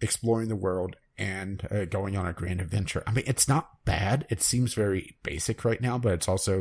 exploring 0.00 0.48
the 0.48 0.56
world 0.56 0.96
and 1.18 1.66
uh, 1.70 1.84
going 1.84 2.16
on 2.16 2.26
a 2.26 2.32
grand 2.32 2.60
adventure. 2.60 3.02
I 3.06 3.12
mean, 3.12 3.24
it's 3.26 3.48
not 3.48 3.84
bad. 3.84 4.26
It 4.30 4.42
seems 4.42 4.74
very 4.74 5.16
basic 5.22 5.64
right 5.64 5.80
now, 5.80 5.98
but 5.98 6.14
it's 6.14 6.28
also 6.28 6.60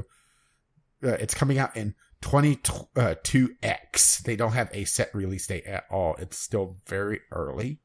uh, 1.04 1.14
it's 1.14 1.34
coming 1.34 1.58
out 1.58 1.76
in 1.76 1.96
22x. 2.22 4.24
They 4.24 4.36
don't 4.36 4.52
have 4.52 4.70
a 4.74 4.86
set 4.86 5.14
release 5.16 5.48
date 5.48 5.66
at 5.66 5.86
all. 5.89 6.16
It's 6.20 6.38
still 6.38 6.78
very 6.88 7.22
early. 7.32 7.80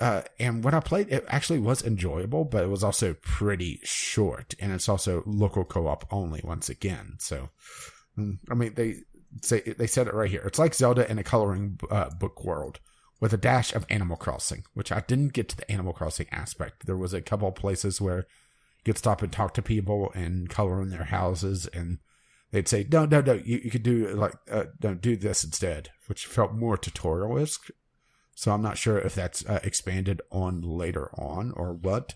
Uh, 0.00 0.22
and 0.38 0.64
when 0.64 0.72
I 0.72 0.80
played, 0.80 1.12
it 1.12 1.26
actually 1.28 1.58
was 1.58 1.82
enjoyable, 1.82 2.44
but 2.46 2.64
it 2.64 2.68
was 2.68 2.82
also 2.82 3.14
pretty 3.20 3.80
short, 3.84 4.54
and 4.58 4.72
it's 4.72 4.88
also 4.88 5.22
local 5.26 5.64
co-op 5.64 6.10
only 6.10 6.40
once 6.42 6.70
again. 6.70 7.16
So, 7.18 7.50
mm, 8.18 8.38
I 8.50 8.54
mean, 8.54 8.72
they 8.74 9.02
say 9.42 9.60
they 9.60 9.86
said 9.86 10.06
it 10.08 10.14
right 10.14 10.30
here. 10.30 10.42
It's 10.46 10.58
like 10.58 10.74
Zelda 10.74 11.08
in 11.10 11.18
a 11.18 11.22
coloring 11.22 11.78
uh, 11.90 12.08
book 12.10 12.42
world 12.44 12.80
with 13.20 13.34
a 13.34 13.36
dash 13.36 13.74
of 13.74 13.84
Animal 13.90 14.16
Crossing, 14.16 14.64
which 14.72 14.90
I 14.90 15.00
didn't 15.06 15.34
get 15.34 15.50
to 15.50 15.56
the 15.56 15.70
Animal 15.70 15.92
Crossing 15.92 16.28
aspect. 16.32 16.86
There 16.86 16.96
was 16.96 17.12
a 17.12 17.20
couple 17.20 17.52
places 17.52 18.00
where 18.00 18.26
you 18.78 18.84
could 18.86 18.98
stop 18.98 19.20
and 19.20 19.30
talk 19.30 19.52
to 19.54 19.62
people 19.62 20.10
and 20.14 20.48
color 20.48 20.80
in 20.80 20.88
their 20.88 21.04
houses, 21.04 21.66
and 21.66 21.98
they'd 22.52 22.68
say, 22.68 22.86
no, 22.90 23.04
no, 23.04 23.20
no, 23.20 23.34
you, 23.34 23.60
you 23.62 23.70
could 23.70 23.82
do 23.82 24.08
like, 24.14 24.32
uh, 24.50 24.64
don't 24.80 25.02
do 25.02 25.16
this 25.16 25.44
instead, 25.44 25.90
which 26.06 26.24
felt 26.24 26.54
more 26.54 26.78
tutorial. 26.78 27.36
So 28.40 28.52
I'm 28.52 28.62
not 28.62 28.78
sure 28.78 28.98
if 28.98 29.14
that's 29.14 29.44
uh, 29.44 29.60
expanded 29.62 30.22
on 30.32 30.62
later 30.62 31.10
on 31.12 31.52
or 31.56 31.74
what. 31.74 32.14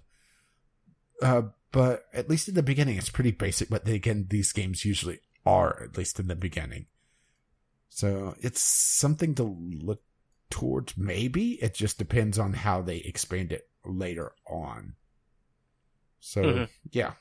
Uh, 1.21 1.43
but 1.71 2.07
at 2.15 2.31
least 2.31 2.49
in 2.49 2.55
the 2.55 2.63
beginning, 2.63 2.97
it's 2.97 3.11
pretty 3.11 3.31
basic. 3.31 3.69
But 3.69 3.85
then 3.85 3.97
again, 3.97 4.29
these 4.31 4.51
games 4.51 4.87
usually 4.87 5.21
are, 5.45 5.83
at 5.83 5.99
least 5.99 6.19
in 6.19 6.29
the 6.29 6.35
beginning. 6.35 6.87
So 7.91 8.37
it's 8.41 8.63
something 8.63 9.35
to 9.35 9.43
look 9.43 10.01
towards, 10.49 10.97
maybe. 10.97 11.63
It 11.63 11.75
just 11.75 11.99
depends 11.99 12.39
on 12.39 12.55
how 12.55 12.81
they 12.81 12.97
expand 13.01 13.53
it 13.53 13.69
later 13.85 14.33
on. 14.47 14.95
So, 16.21 16.43
mm-hmm. 16.43 16.65
yeah. 16.91 17.13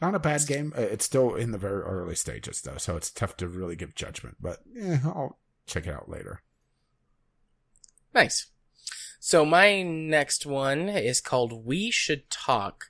Not 0.00 0.14
a 0.14 0.20
bad 0.20 0.46
game. 0.46 0.72
Uh, 0.78 0.82
it's 0.82 1.04
still 1.04 1.34
in 1.34 1.50
the 1.50 1.58
very 1.58 1.82
early 1.82 2.14
stages, 2.14 2.60
though, 2.60 2.76
so 2.76 2.96
it's 2.96 3.10
tough 3.10 3.36
to 3.38 3.48
really 3.48 3.74
give 3.74 3.96
judgment. 3.96 4.36
But 4.40 4.60
eh, 4.80 4.98
I'll 5.04 5.40
check 5.66 5.88
it 5.88 5.92
out 5.92 6.08
later. 6.08 6.42
Nice. 8.16 8.46
So 9.20 9.44
my 9.44 9.82
next 9.82 10.46
one 10.46 10.88
is 10.88 11.20
called 11.20 11.66
We 11.66 11.90
Should 11.90 12.30
Talk. 12.30 12.86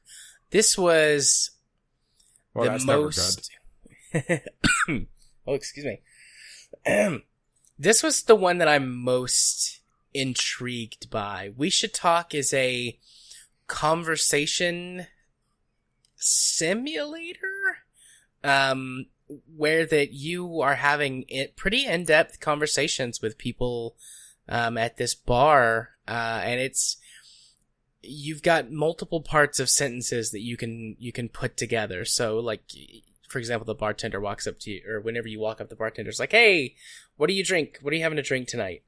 This 0.51 0.79
was 0.79 1.51
well, 2.55 2.79
the 2.79 2.85
most. 2.85 3.51
oh, 4.89 5.55
excuse 5.55 5.85
me. 5.85 6.01
this 7.77 8.05
was 8.05 8.23
the 8.23 8.37
one 8.37 8.59
that 8.59 8.69
I'm 8.69 9.03
most 9.03 9.81
intrigued 10.15 11.11
by. 11.11 11.51
We 11.57 11.71
Should 11.71 11.93
Talk 11.93 12.33
is 12.33 12.55
a 12.55 12.97
conversation 13.67 15.09
simulator 16.15 17.79
um, 18.45 19.07
where 19.57 19.85
that 19.87 20.13
you 20.13 20.61
are 20.61 20.77
having 20.77 21.25
it 21.27 21.57
pretty 21.57 21.85
in-depth 21.85 22.39
conversations 22.39 23.21
with 23.21 23.39
people 23.39 23.97
um, 24.49 24.79
at 24.79 24.97
this 24.97 25.15
bar, 25.15 25.91
uh, 26.07 26.41
and 26.45 26.61
it's 26.61 26.99
you've 28.03 28.43
got 28.43 28.71
multiple 28.71 29.21
parts 29.21 29.59
of 29.59 29.69
sentences 29.69 30.31
that 30.31 30.41
you 30.41 30.57
can 30.57 30.97
you 30.99 31.13
can 31.13 31.29
put 31.29 31.57
together. 31.57 32.05
So, 32.05 32.39
like 32.39 32.63
for 33.29 33.39
example, 33.39 33.67
the 33.67 33.75
bartender 33.75 34.21
walks 34.21 34.47
up 34.47 34.59
to 34.61 34.71
you, 34.71 34.83
or 34.89 35.01
whenever 35.01 35.29
you 35.29 35.41
walk 35.41 35.61
up, 35.61 35.69
the 35.69 35.77
bartender's 35.77 36.21
like, 36.21 36.33
"Hey, 36.33 36.77
what 37.17 37.27
do 37.29 37.35
you 37.35 37.45
drink? 37.45 37.79
What 37.83 37.93
are 37.93 37.97
you 37.97 38.03
having 38.03 38.17
to 38.17 38.23
drink 38.23 38.49
tonight?" 38.49 38.83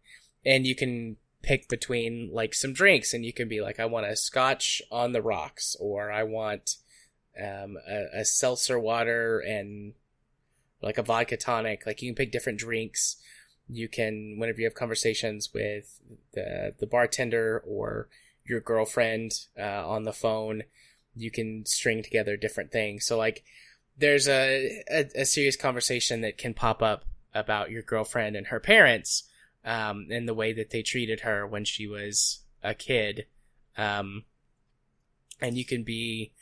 And 0.45 0.67
you 0.67 0.75
can 0.75 1.17
pick 1.43 1.69
between 1.69 2.31
like 2.33 2.55
some 2.55 2.73
drinks, 2.73 3.13
and 3.13 3.25
you 3.25 3.33
can 3.33 3.49
be 3.49 3.61
like, 3.61 3.81
"I 3.81 3.87
want 3.87 4.07
a 4.07 4.17
Scotch 4.17 4.81
on 4.91 5.13
the 5.13 5.23
rocks," 5.23 5.77
or 5.81 6.13
"I 6.13 6.23
want 6.23 6.77
um, 7.39 7.77
a, 7.89 8.21
a 8.21 8.25
seltzer 8.25 8.79
water 8.79 9.41
and 9.41 9.95
like 10.81 10.99
a 10.99 11.03
vodka 11.03 11.37
tonic." 11.37 11.85
Like 11.87 12.01
you 12.01 12.11
can 12.11 12.17
pick 12.17 12.33
different 12.33 12.61
drinks 12.61 13.17
you 13.69 13.89
can 13.89 14.37
whenever 14.39 14.61
you 14.61 14.67
have 14.67 14.75
conversations 14.75 15.53
with 15.53 16.01
the 16.33 16.75
the 16.79 16.87
bartender 16.87 17.63
or 17.67 18.09
your 18.45 18.61
girlfriend 18.61 19.33
uh, 19.59 19.87
on 19.87 20.05
the 20.05 20.13
phone 20.13 20.63
you 21.21 21.31
can 21.31 21.67
string 21.67 22.03
together 22.03 22.37
different 22.37 22.73
things. 22.73 23.05
So 23.05 23.19
like 23.19 23.45
there's 23.97 24.29
a, 24.29 24.83
a, 24.91 25.09
a 25.17 25.25
serious 25.25 25.57
conversation 25.57 26.21
that 26.21 26.39
can 26.39 26.55
pop 26.55 26.83
up 26.83 27.05
about 27.35 27.71
your 27.71 27.83
girlfriend 27.83 28.37
and 28.37 28.47
her 28.47 28.61
parents 28.61 29.25
um, 29.65 30.07
and 30.11 30.29
the 30.29 30.35
way 30.35 30.53
that 30.53 30.71
they 30.71 30.83
treated 30.83 31.21
her 31.21 31.47
when 31.47 31.65
she 31.65 31.87
was 31.87 32.41
a 32.63 32.75
kid. 32.75 33.27
Um, 33.77 34.25
and 35.41 35.57
you 35.57 35.65
can 35.65 35.83
be 35.83 36.33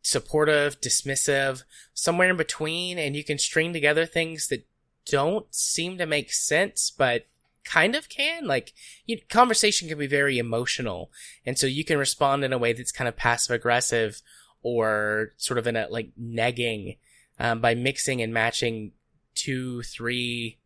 supportive 0.00 0.80
dismissive 0.80 1.64
somewhere 1.92 2.30
in 2.30 2.36
between 2.36 2.98
and 2.98 3.14
you 3.14 3.22
can 3.22 3.36
string 3.36 3.74
together 3.74 4.06
things 4.06 4.48
that 4.48 4.66
don't 5.08 5.52
seem 5.54 5.98
to 5.98 6.06
make 6.06 6.32
sense, 6.32 6.90
but 6.90 7.26
kind 7.64 7.94
of 7.94 8.08
can. 8.08 8.46
Like, 8.46 8.72
you, 9.06 9.18
conversation 9.28 9.88
can 9.88 9.98
be 9.98 10.06
very 10.06 10.38
emotional, 10.38 11.10
and 11.44 11.58
so 11.58 11.66
you 11.66 11.84
can 11.84 11.98
respond 11.98 12.44
in 12.44 12.52
a 12.52 12.58
way 12.58 12.72
that's 12.72 12.92
kind 12.92 13.08
of 13.08 13.16
passive 13.16 13.54
aggressive 13.54 14.22
or 14.62 15.32
sort 15.36 15.58
of 15.58 15.66
in 15.66 15.76
a 15.76 15.86
like 15.88 16.10
negging 16.20 16.98
um, 17.38 17.60
by 17.60 17.74
mixing 17.74 18.20
and 18.20 18.34
matching 18.34 18.92
two, 19.34 19.82
three, 19.82 20.58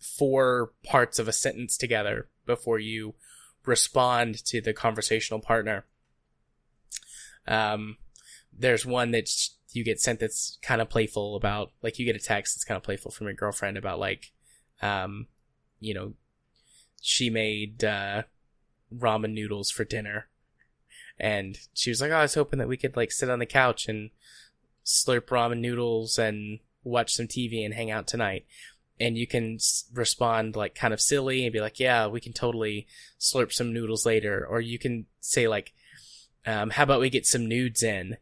four 0.00 0.72
parts 0.84 1.18
of 1.18 1.28
a 1.28 1.32
sentence 1.32 1.76
together 1.76 2.28
before 2.46 2.78
you 2.78 3.14
respond 3.66 4.42
to 4.44 4.60
the 4.60 4.72
conversational 4.72 5.40
partner. 5.40 5.84
Um, 7.46 7.98
there's 8.56 8.86
one 8.86 9.10
that's 9.10 9.53
you 9.74 9.84
get 9.84 10.00
sent 10.00 10.20
that's 10.20 10.58
kind 10.62 10.80
of 10.80 10.88
playful 10.88 11.36
about 11.36 11.72
like 11.82 11.98
you 11.98 12.06
get 12.06 12.16
a 12.16 12.20
text 12.20 12.54
that's 12.54 12.64
kind 12.64 12.76
of 12.76 12.82
playful 12.82 13.10
from 13.10 13.26
your 13.26 13.34
girlfriend 13.34 13.76
about 13.76 13.98
like 13.98 14.32
um 14.80 15.26
you 15.80 15.92
know 15.92 16.12
she 17.00 17.28
made 17.28 17.82
uh 17.84 18.22
ramen 18.96 19.32
noodles 19.32 19.70
for 19.70 19.84
dinner. 19.84 20.28
And 21.18 21.58
she 21.74 21.90
was 21.90 22.00
like 22.00 22.10
oh 22.10 22.16
i 22.16 22.22
was 22.22 22.34
hoping 22.34 22.58
that 22.58 22.68
we 22.68 22.76
could 22.76 22.96
like 22.96 23.12
sit 23.12 23.30
on 23.30 23.38
the 23.38 23.46
couch 23.46 23.88
and 23.88 24.10
slurp 24.84 25.26
ramen 25.26 25.60
noodles 25.60 26.18
and 26.18 26.60
watch 26.82 27.14
some 27.14 27.26
tv 27.26 27.64
and 27.64 27.74
hang 27.74 27.90
out 27.90 28.06
tonight. 28.06 28.46
And 29.00 29.18
you 29.18 29.26
can 29.26 29.58
respond 29.92 30.54
like 30.54 30.74
kind 30.74 30.94
of 30.94 31.00
silly 31.00 31.44
and 31.44 31.52
be 31.52 31.60
like 31.60 31.80
yeah 31.80 32.06
we 32.06 32.20
can 32.20 32.32
totally 32.32 32.86
slurp 33.18 33.52
some 33.52 33.72
noodles 33.72 34.06
later. 34.06 34.46
Or 34.48 34.60
you 34.60 34.78
can 34.78 35.06
say 35.20 35.48
like 35.48 35.72
um, 36.46 36.70
how 36.70 36.82
about 36.82 37.00
we 37.00 37.10
get 37.10 37.26
some 37.26 37.48
nudes 37.48 37.82
in 37.82 38.18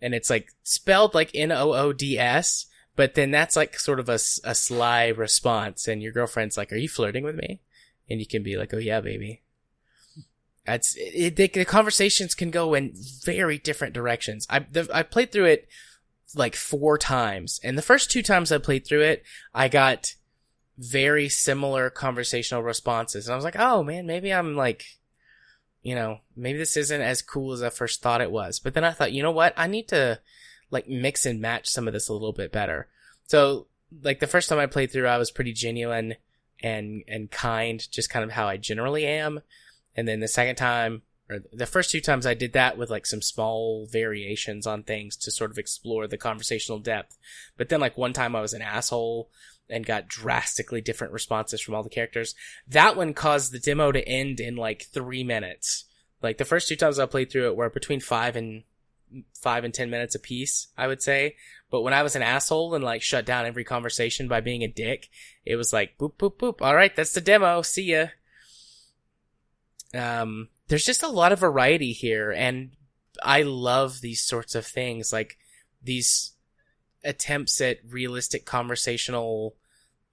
and 0.00 0.14
it's 0.14 0.30
like 0.30 0.52
spelled 0.62 1.14
like 1.14 1.30
N 1.34 1.52
O 1.52 1.72
O 1.72 1.92
D 1.92 2.18
S, 2.18 2.66
but 2.94 3.14
then 3.14 3.30
that's 3.30 3.56
like 3.56 3.78
sort 3.78 4.00
of 4.00 4.08
a, 4.08 4.14
a 4.44 4.54
sly 4.54 5.08
response, 5.08 5.88
and 5.88 6.02
your 6.02 6.12
girlfriend's 6.12 6.56
like, 6.56 6.72
"Are 6.72 6.76
you 6.76 6.88
flirting 6.88 7.24
with 7.24 7.36
me?" 7.36 7.60
And 8.08 8.20
you 8.20 8.26
can 8.26 8.42
be 8.42 8.56
like, 8.56 8.72
"Oh 8.72 8.78
yeah, 8.78 9.00
baby." 9.00 9.42
That's 10.64 10.96
it, 10.96 11.38
it, 11.38 11.52
the 11.52 11.64
conversations 11.64 12.34
can 12.34 12.50
go 12.50 12.74
in 12.74 12.92
very 13.24 13.58
different 13.58 13.94
directions. 13.94 14.46
I 14.50 14.60
the, 14.60 14.88
I 14.92 15.02
played 15.02 15.30
through 15.30 15.46
it 15.46 15.68
like 16.34 16.56
four 16.56 16.98
times, 16.98 17.60
and 17.62 17.78
the 17.78 17.82
first 17.82 18.10
two 18.10 18.22
times 18.22 18.50
I 18.50 18.58
played 18.58 18.86
through 18.86 19.02
it, 19.02 19.22
I 19.54 19.68
got 19.68 20.14
very 20.76 21.28
similar 21.28 21.88
conversational 21.88 22.62
responses, 22.62 23.26
and 23.26 23.32
I 23.32 23.36
was 23.36 23.44
like, 23.44 23.58
"Oh 23.58 23.82
man, 23.82 24.06
maybe 24.06 24.32
I'm 24.32 24.56
like." 24.56 24.84
You 25.86 25.94
know, 25.94 26.18
maybe 26.34 26.58
this 26.58 26.76
isn't 26.76 27.00
as 27.00 27.22
cool 27.22 27.52
as 27.52 27.62
I 27.62 27.68
first 27.70 28.02
thought 28.02 28.20
it 28.20 28.32
was. 28.32 28.58
But 28.58 28.74
then 28.74 28.82
I 28.82 28.90
thought, 28.90 29.12
you 29.12 29.22
know 29.22 29.30
what? 29.30 29.54
I 29.56 29.68
need 29.68 29.86
to 29.90 30.18
like 30.68 30.88
mix 30.88 31.24
and 31.24 31.40
match 31.40 31.68
some 31.68 31.86
of 31.86 31.94
this 31.94 32.08
a 32.08 32.12
little 32.12 32.32
bit 32.32 32.50
better. 32.50 32.88
So 33.28 33.68
like 34.02 34.18
the 34.18 34.26
first 34.26 34.48
time 34.48 34.58
I 34.58 34.66
played 34.66 34.90
through, 34.90 35.06
I 35.06 35.16
was 35.16 35.30
pretty 35.30 35.52
genuine 35.52 36.16
and, 36.60 37.04
and 37.06 37.30
kind, 37.30 37.88
just 37.88 38.10
kind 38.10 38.24
of 38.24 38.32
how 38.32 38.48
I 38.48 38.56
generally 38.56 39.06
am. 39.06 39.42
And 39.94 40.08
then 40.08 40.18
the 40.18 40.26
second 40.26 40.56
time, 40.56 41.02
or 41.30 41.38
the 41.52 41.66
first 41.66 41.92
two 41.92 42.00
times 42.00 42.26
I 42.26 42.34
did 42.34 42.54
that 42.54 42.76
with 42.76 42.90
like 42.90 43.06
some 43.06 43.22
small 43.22 43.86
variations 43.86 44.66
on 44.66 44.82
things 44.82 45.16
to 45.18 45.30
sort 45.30 45.52
of 45.52 45.58
explore 45.58 46.08
the 46.08 46.18
conversational 46.18 46.80
depth. 46.80 47.16
But 47.56 47.68
then 47.68 47.78
like 47.78 47.96
one 47.96 48.12
time 48.12 48.34
I 48.34 48.40
was 48.40 48.54
an 48.54 48.62
asshole 48.62 49.30
and 49.68 49.86
got 49.86 50.08
drastically 50.08 50.80
different 50.80 51.12
responses 51.12 51.60
from 51.60 51.74
all 51.74 51.82
the 51.82 51.90
characters. 51.90 52.34
That 52.68 52.96
one 52.96 53.14
caused 53.14 53.52
the 53.52 53.58
demo 53.58 53.92
to 53.92 54.06
end 54.06 54.40
in 54.40 54.56
like 54.56 54.86
three 54.92 55.24
minutes. 55.24 55.84
Like 56.22 56.38
the 56.38 56.44
first 56.44 56.68
two 56.68 56.76
times 56.76 56.98
I 56.98 57.06
played 57.06 57.30
through 57.30 57.48
it 57.48 57.56
were 57.56 57.70
between 57.70 58.00
five 58.00 58.36
and 58.36 58.64
five 59.40 59.64
and 59.64 59.72
ten 59.72 59.90
minutes 59.90 60.14
a 60.14 60.18
piece, 60.18 60.68
I 60.76 60.86
would 60.86 61.02
say. 61.02 61.36
But 61.70 61.82
when 61.82 61.94
I 61.94 62.02
was 62.02 62.16
an 62.16 62.22
asshole 62.22 62.74
and 62.74 62.84
like 62.84 63.02
shut 63.02 63.26
down 63.26 63.46
every 63.46 63.64
conversation 63.64 64.28
by 64.28 64.40
being 64.40 64.62
a 64.62 64.68
dick, 64.68 65.08
it 65.44 65.56
was 65.56 65.72
like 65.72 65.98
boop 65.98 66.14
boop 66.14 66.36
boop. 66.36 66.62
All 66.62 66.76
right, 66.76 66.94
that's 66.94 67.12
the 67.12 67.20
demo. 67.20 67.62
See 67.62 67.92
ya. 67.92 68.06
Um, 69.94 70.48
there's 70.68 70.84
just 70.84 71.02
a 71.02 71.08
lot 71.08 71.32
of 71.32 71.38
variety 71.38 71.92
here, 71.92 72.32
and 72.32 72.70
I 73.22 73.42
love 73.42 74.00
these 74.00 74.20
sorts 74.20 74.54
of 74.54 74.66
things. 74.66 75.12
Like 75.12 75.38
these 75.82 76.32
attempts 77.06 77.60
at 77.60 77.78
realistic 77.88 78.44
conversational 78.44 79.54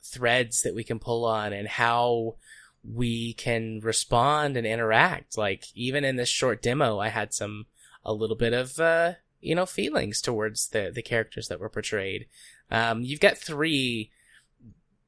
threads 0.01 0.61
that 0.61 0.75
we 0.75 0.83
can 0.83 0.99
pull 0.99 1.25
on 1.25 1.53
and 1.53 1.67
how 1.67 2.35
we 2.83 3.33
can 3.33 3.79
respond 3.81 4.57
and 4.57 4.67
interact. 4.67 5.37
Like 5.37 5.65
even 5.73 6.03
in 6.03 6.15
this 6.17 6.29
short 6.29 6.61
demo, 6.61 6.99
I 6.99 7.09
had 7.09 7.33
some 7.33 7.65
a 8.05 8.13
little 8.13 8.35
bit 8.35 8.53
of 8.53 8.79
uh, 8.79 9.13
you 9.41 9.55
know 9.55 9.65
feelings 9.65 10.21
towards 10.21 10.69
the 10.69 10.91
the 10.93 11.01
characters 11.01 11.47
that 11.47 11.59
were 11.59 11.69
portrayed. 11.69 12.27
Um, 12.69 13.01
you've 13.01 13.19
got 13.19 13.37
three 13.37 14.11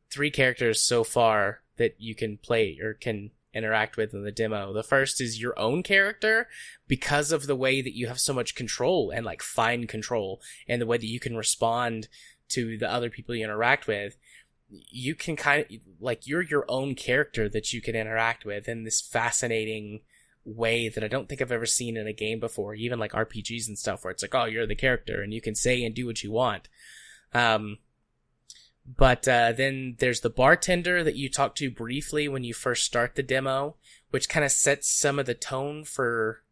three 0.10 0.32
characters 0.32 0.82
so 0.82 1.04
far 1.04 1.62
that 1.78 1.96
you 1.98 2.16
can 2.16 2.38
play 2.38 2.80
or 2.82 2.94
can 2.94 3.32
interact 3.56 3.98
with 3.98 4.14
in 4.14 4.24
the 4.24 4.32
demo. 4.32 4.74
The 4.74 4.84
first 4.84 5.22
is 5.22 5.42
your 5.42 5.58
own 5.58 5.82
character 5.82 6.48
because 6.88 7.32
of 7.32 7.48
the 7.48 7.56
way 7.56 7.82
that 7.82 7.96
you 7.96 8.08
have 8.08 8.20
so 8.20 8.34
much 8.34 8.56
control 8.56 9.12
and 9.12 9.26
like 9.26 9.42
fine 9.42 9.88
control 9.88 10.42
and 10.68 10.82
the 10.82 10.86
way 10.86 10.98
that 10.98 11.08
you 11.08 11.20
can 11.20 11.38
respond 11.38 12.08
to 12.50 12.78
the 12.78 12.92
other 12.92 13.10
people 13.10 13.34
you 13.34 13.44
interact 13.44 13.88
with. 13.88 14.18
You 14.70 15.16
can 15.16 15.36
kind 15.36 15.62
of 15.62 15.78
like 16.00 16.28
you're 16.28 16.42
your 16.42 16.66
own 16.68 16.96
character 16.96 17.48
that 17.50 17.72
you 17.72 17.82
can 17.82 17.96
interact 17.96 18.46
with 18.46 18.68
in 18.68 18.84
this 18.84 19.02
fascinating 19.02 20.02
way 20.44 20.90
that 20.90 21.04
I 21.04 21.08
don't 21.08 21.28
think 21.28 21.42
I've 21.42 21.52
ever 21.52 21.66
seen 21.66 21.98
in 21.98 22.08
a 22.08 22.14
game 22.14 22.40
before, 22.40 22.76
even 22.76 23.00
like 23.00 23.14
RPGs 23.14 23.68
and 23.68 23.78
stuff 23.78 24.04
where 24.04 24.12
it's 24.12 24.22
like, 24.22 24.36
oh, 24.36 24.46
you're 24.46 24.68
the 24.68 24.76
character 24.76 25.22
and 25.22 25.34
you 25.34 25.42
can 25.42 25.56
say 25.56 25.84
and 25.84 25.96
do 25.96 26.06
what 26.06 26.24
you 26.24 26.32
want. 26.32 26.68
Um, 27.34 27.80
but 28.86 29.28
uh, 29.28 29.52
then 29.52 29.96
there's 30.00 30.22
the 30.22 30.30
bartender 30.30 31.04
that 31.04 31.16
you 31.16 31.30
talk 31.30 31.56
to 31.56 31.72
briefly 31.72 32.28
when 32.28 32.44
you 32.44 32.54
first 32.54 32.86
start 32.86 33.16
the 33.16 33.24
demo, 33.24 33.76
which 34.12 34.30
kind 34.30 34.46
of 34.46 34.52
sets 34.52 34.90
some 34.90 35.18
of 35.18 35.26
the 35.26 35.34
tone 35.34 35.84
for, 35.84 36.44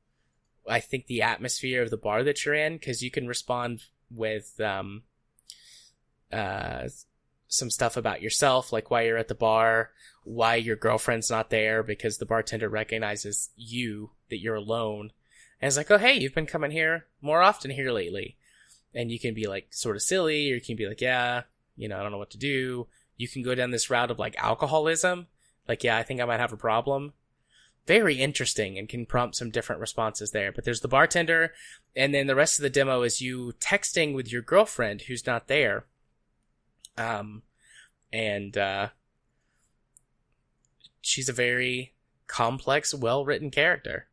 I 0.68 0.80
think, 0.80 1.06
the 1.06 1.22
atmosphere 1.22 1.84
of 1.84 1.92
the 1.92 1.98
bar 1.98 2.24
that 2.24 2.44
you're 2.44 2.56
in, 2.56 2.74
because 2.74 3.04
you 3.04 3.12
can 3.12 3.28
respond 3.28 3.84
with 4.10 4.60
um, 4.60 5.04
uh, 6.32 6.88
some 7.48 7.70
stuff 7.70 7.98
about 7.98 8.22
yourself, 8.22 8.74
like 8.74 8.90
why 8.90 9.04
you're 9.04 9.18
at 9.18 9.28
the 9.28 9.36
bar, 9.36 9.92
why 10.24 10.56
your 10.56 10.76
girlfriend's 10.76 11.30
not 11.30 11.52
there, 11.52 11.84
because 11.84 12.18
the 12.18 12.26
bartender 12.26 12.68
recognizes 12.68 13.50
you 13.56 14.10
that 14.30 14.40
you're 14.40 14.56
alone, 14.56 15.12
and 15.62 15.68
it's 15.68 15.78
like, 15.78 15.92
oh 15.92 16.00
hey, 16.00 16.20
you've 16.20 16.34
been 16.34 16.48
coming 16.48 16.72
here 16.72 17.06
more 17.22 17.44
often 17.44 17.70
here 17.70 17.92
lately, 17.92 18.38
and 18.96 19.12
you 19.12 19.20
can 19.20 19.36
be 19.36 19.48
like 19.48 19.68
sort 19.72 19.96
of 19.96 20.02
silly, 20.02 20.52
or 20.52 20.56
you 20.56 20.62
can 20.62 20.76
be 20.76 20.88
like, 20.88 21.02
yeah, 21.02 21.44
you 21.76 21.88
know, 21.88 21.98
I 21.98 22.04
don't 22.04 22.12
know 22.12 22.18
what 22.18 22.32
to 22.32 22.38
do. 22.38 22.88
You 23.18 23.28
can 23.28 23.44
go 23.44 23.56
down 23.56 23.72
this 23.72 23.90
route 23.90 24.12
of 24.12 24.20
like 24.20 24.36
alcoholism. 24.38 25.28
Like, 25.68 25.84
yeah, 25.84 25.98
I 25.98 26.04
think 26.04 26.20
I 26.20 26.26
might 26.26 26.40
have 26.40 26.54
a 26.54 26.58
problem. 26.58 27.14
Very 27.86 28.16
interesting 28.16 28.78
and 28.78 28.88
can 28.88 29.06
prompt 29.06 29.36
some 29.36 29.50
different 29.50 29.82
responses 29.82 30.32
there. 30.32 30.52
But 30.52 30.66
there's 30.66 30.82
the 30.82 30.88
bartender, 30.88 31.54
and 31.96 32.14
then 32.14 32.28
the 32.28 32.36
rest 32.36 32.60
of 32.60 32.64
the 32.64 32.70
demo 32.70 33.02
is 33.04 33.22
you 33.22 33.54
texting 33.60 34.14
with 34.14 34.32
your 34.32 34.42
girlfriend 34.42 35.04
who's 35.04 35.26
not 35.26 35.48
there. 35.48 35.86
Um, 36.98 37.44
and, 38.12 38.58
uh, 38.58 38.90
she's 41.02 41.30
a 41.30 41.34
very 41.34 41.94
complex, 42.28 42.94
well 42.94 43.26
written 43.26 43.52
character. 43.52 44.08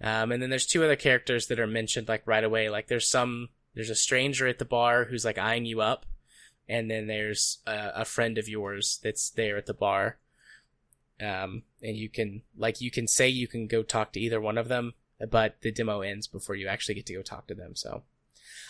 Um, 0.00 0.32
and 0.32 0.42
then 0.42 0.50
there's 0.50 0.66
two 0.66 0.82
other 0.82 0.96
characters 0.96 1.46
that 1.46 1.60
are 1.60 1.66
mentioned 1.66 2.08
like 2.08 2.22
right 2.26 2.44
away. 2.44 2.68
Like 2.68 2.88
there's 2.88 3.08
some, 3.08 3.50
there's 3.74 3.90
a 3.90 3.94
stranger 3.94 4.46
at 4.46 4.58
the 4.58 4.64
bar 4.64 5.04
who's 5.04 5.24
like 5.24 5.38
eyeing 5.38 5.64
you 5.64 5.80
up 5.80 6.06
and 6.68 6.90
then 6.90 7.06
there's 7.06 7.58
a, 7.66 7.90
a, 7.96 8.04
friend 8.04 8.38
of 8.38 8.48
yours 8.48 9.00
that's 9.02 9.30
there 9.30 9.56
at 9.56 9.66
the 9.66 9.74
bar. 9.74 10.18
Um, 11.20 11.62
and 11.82 11.96
you 11.96 12.08
can 12.08 12.42
like 12.56 12.80
you 12.80 12.90
can 12.90 13.06
say 13.06 13.28
you 13.28 13.46
can 13.46 13.66
go 13.66 13.82
talk 13.82 14.12
to 14.12 14.20
either 14.20 14.40
one 14.40 14.58
of 14.58 14.68
them, 14.68 14.94
but 15.30 15.56
the 15.60 15.70
demo 15.70 16.00
ends 16.00 16.26
before 16.26 16.54
you 16.54 16.66
actually 16.66 16.94
get 16.94 17.06
to 17.06 17.14
go 17.14 17.22
talk 17.22 17.46
to 17.48 17.54
them. 17.54 17.76
So 17.76 18.02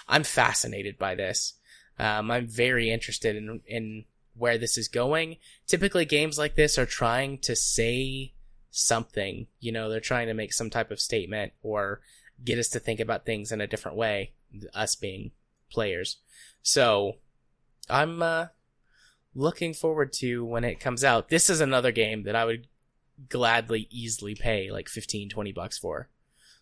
I'm 0.09 0.25
fascinated 0.25 0.99
by 0.99 1.15
this. 1.15 1.55
Um, 1.99 2.31
I'm 2.31 2.47
very 2.47 2.91
interested 2.91 3.37
in 3.37 3.61
in 3.67 4.05
where 4.35 4.59
this 4.59 4.77
is 4.77 4.89
going. 4.89 5.37
Typically, 5.67 6.05
games 6.05 6.39
like 6.39 6.55
this 6.55 6.79
are 6.79 6.87
trying 6.87 7.39
to 7.39 7.55
say 7.55 8.33
something. 8.71 9.47
You 9.61 9.73
know, 9.73 9.89
they're 9.89 10.01
trying 10.01 10.27
to 10.29 10.35
make 10.35 10.53
some 10.53 10.71
type 10.71 10.91
of 10.91 11.01
statement 11.01 11.53
or 11.63 12.01
get 12.45 12.59
us 12.59 12.69
to 12.69 12.81
think 12.81 13.01
about 13.01 13.25
things 13.25 13.53
in 13.53 13.61
a 13.61 13.67
different 13.67 13.97
way. 13.97 14.33
Us 14.75 14.95
being 14.95 15.31
players. 15.71 16.19
So 16.63 17.17
I'm 17.93 18.23
uh, 18.23 18.47
looking 19.35 19.75
forward 19.75 20.13
to 20.15 20.45
when 20.45 20.65
it 20.65 20.81
comes 20.81 21.05
out. 21.05 21.29
This 21.29 21.51
is 21.51 21.61
another 21.61 21.93
game 21.93 22.23
that 22.25 22.35
I 22.35 22.45
would 22.45 22.67
gladly, 23.29 23.87
easily 23.91 24.35
pay 24.35 24.71
like 24.71 24.89
15, 24.89 25.29
20 25.29 25.53
bucks 25.53 25.79
for. 25.79 26.09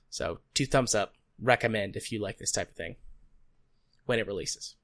So, 0.09 0.41
two 0.55 0.67
thumbs 0.67 0.95
up. 0.95 1.15
Recommend 1.41 1.97
if 1.97 2.13
you 2.13 2.21
like 2.21 2.39
this 2.39 2.53
type 2.53 2.71
of 2.71 2.77
thing 2.77 2.97
when 4.07 4.19
it 4.19 4.27
releases. 4.27 4.75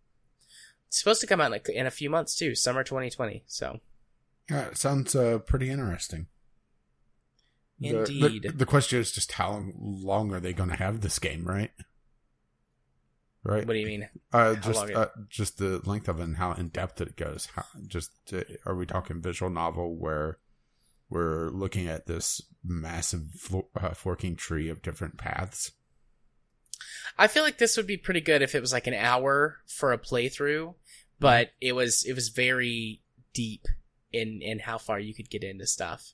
It's 0.87 0.99
supposed 0.99 1.21
to 1.21 1.27
come 1.27 1.41
out 1.41 1.51
like 1.51 1.69
in 1.69 1.87
a 1.87 1.91
few 1.91 2.09
months 2.09 2.37
too, 2.37 2.55
summer 2.55 2.85
2020. 2.85 3.43
So, 3.47 3.81
yeah, 4.49 4.69
it 4.69 4.79
sounds 4.79 5.15
uh, 5.15 5.41
pretty 5.41 5.69
interesting. 5.69 6.29
Indeed. 7.81 8.43
The, 8.43 8.49
the, 8.49 8.57
the 8.59 8.67
question 8.67 9.01
is 9.01 9.11
just 9.11 9.33
how 9.33 9.65
long 9.79 10.33
are 10.33 10.41
they 10.41 10.53
going 10.53 10.71
to 10.71 10.77
have 10.77 11.01
this 11.01 11.19
game, 11.19 11.45
right? 11.45 11.73
Right? 13.47 13.67
What 13.67 13.75
do 13.75 13.79
you 13.79 13.87
mean? 13.87 14.09
Uh, 14.33 14.55
just 14.57 14.91
uh, 14.91 15.09
just 15.29 15.59
the 15.59 15.81
length 15.85 16.09
of 16.09 16.21
it 16.21 16.25
and 16.25 16.37
how 16.37 16.53
in 16.53 16.69
depth 16.69 17.01
it 17.01 17.17
goes. 17.17 17.49
How, 17.55 17.65
just 17.87 18.11
uh, 18.33 18.43
are 18.65 18.75
we 18.75 18.87
talking 18.87 19.21
visual 19.21 19.51
novel 19.51 19.97
where 19.97 20.39
we're 21.09 21.51
looking 21.51 21.87
at 21.87 22.07
this 22.07 22.43
massive 22.65 23.23
uh, 23.81 23.91
forking 23.91 24.37
tree 24.37 24.69
of 24.69 24.83
different 24.83 25.17
paths? 25.17 25.73
I 27.19 27.29
feel 27.29 27.45
like 27.45 27.59
this 27.59 27.77
would 27.77 27.87
be 27.87 27.97
pretty 27.97 28.21
good 28.21 28.43
if 28.43 28.55
it 28.55 28.61
was 28.61 28.73
like 28.73 28.87
an 28.87 28.95
hour 28.95 29.59
for 29.67 29.93
a 29.93 29.99
playthrough, 29.99 30.75
but 31.19 31.51
it 31.61 31.73
was 31.73 32.05
it 32.05 32.15
was 32.15 32.29
very 32.29 33.03
deep 33.33 33.67
in 34.13 34.41
in 34.43 34.59
how 34.59 34.79
far 34.79 34.99
you 34.99 35.15
could 35.15 35.31
get 35.31 35.45
into 35.45 35.67
stuff. 35.67 36.13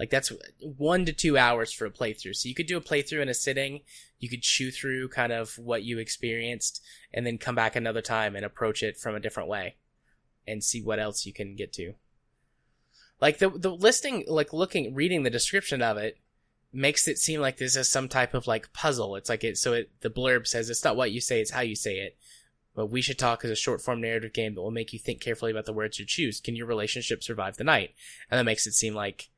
Like 0.00 0.08
that's 0.08 0.32
one 0.62 1.04
to 1.04 1.12
two 1.12 1.36
hours 1.36 1.74
for 1.74 1.84
a 1.84 1.90
playthrough. 1.90 2.34
So 2.34 2.48
you 2.48 2.54
could 2.54 2.66
do 2.66 2.78
a 2.78 2.80
playthrough 2.80 3.20
in 3.20 3.28
a 3.28 3.34
sitting. 3.34 3.80
You 4.18 4.30
could 4.30 4.40
chew 4.40 4.70
through 4.70 5.10
kind 5.10 5.30
of 5.30 5.58
what 5.58 5.82
you 5.82 5.98
experienced 5.98 6.82
and 7.12 7.26
then 7.26 7.36
come 7.36 7.54
back 7.54 7.76
another 7.76 8.00
time 8.00 8.34
and 8.34 8.42
approach 8.42 8.82
it 8.82 8.96
from 8.96 9.14
a 9.14 9.20
different 9.20 9.50
way 9.50 9.76
and 10.48 10.64
see 10.64 10.80
what 10.80 10.98
else 10.98 11.26
you 11.26 11.34
can 11.34 11.54
get 11.54 11.74
to. 11.74 11.92
Like 13.20 13.40
the, 13.40 13.50
the 13.50 13.68
listing, 13.68 14.24
like 14.26 14.54
looking, 14.54 14.94
reading 14.94 15.22
the 15.22 15.28
description 15.28 15.82
of 15.82 15.98
it 15.98 16.16
makes 16.72 17.06
it 17.06 17.18
seem 17.18 17.42
like 17.42 17.58
this 17.58 17.76
is 17.76 17.86
some 17.86 18.08
type 18.08 18.32
of 18.32 18.46
like 18.46 18.72
puzzle. 18.72 19.16
It's 19.16 19.28
like 19.28 19.44
it, 19.44 19.58
so 19.58 19.74
it, 19.74 19.90
the 20.00 20.08
blurb 20.08 20.46
says 20.46 20.70
it's 20.70 20.82
not 20.82 20.96
what 20.96 21.12
you 21.12 21.20
say, 21.20 21.42
it's 21.42 21.50
how 21.50 21.60
you 21.60 21.76
say 21.76 21.96
it. 21.96 22.16
But 22.74 22.86
we 22.86 23.02
should 23.02 23.18
talk 23.18 23.44
as 23.44 23.50
a 23.50 23.56
short 23.56 23.82
form 23.82 24.00
narrative 24.00 24.32
game 24.32 24.54
that 24.54 24.62
will 24.62 24.70
make 24.70 24.94
you 24.94 24.98
think 24.98 25.20
carefully 25.20 25.50
about 25.50 25.66
the 25.66 25.74
words 25.74 25.98
you 25.98 26.06
choose. 26.06 26.40
Can 26.40 26.56
your 26.56 26.66
relationship 26.66 27.22
survive 27.22 27.58
the 27.58 27.64
night? 27.64 27.90
And 28.30 28.38
that 28.38 28.44
makes 28.44 28.66
it 28.66 28.72
seem 28.72 28.94
like 28.94 29.28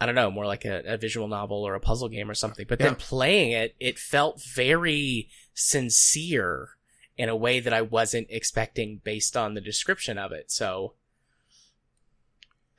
I 0.00 0.06
don't 0.06 0.14
know, 0.14 0.30
more 0.30 0.46
like 0.46 0.64
a, 0.64 0.82
a 0.84 0.96
visual 0.96 1.28
novel 1.28 1.66
or 1.66 1.74
a 1.74 1.80
puzzle 1.80 2.08
game 2.08 2.30
or 2.30 2.34
something. 2.34 2.66
But 2.68 2.80
yeah. 2.80 2.86
then 2.86 2.96
playing 2.96 3.52
it, 3.52 3.76
it 3.78 3.98
felt 3.98 4.42
very 4.54 5.28
sincere 5.54 6.70
in 7.16 7.28
a 7.28 7.36
way 7.36 7.60
that 7.60 7.72
I 7.72 7.82
wasn't 7.82 8.26
expecting 8.30 9.00
based 9.04 9.36
on 9.36 9.54
the 9.54 9.60
description 9.60 10.18
of 10.18 10.32
it. 10.32 10.50
So 10.50 10.94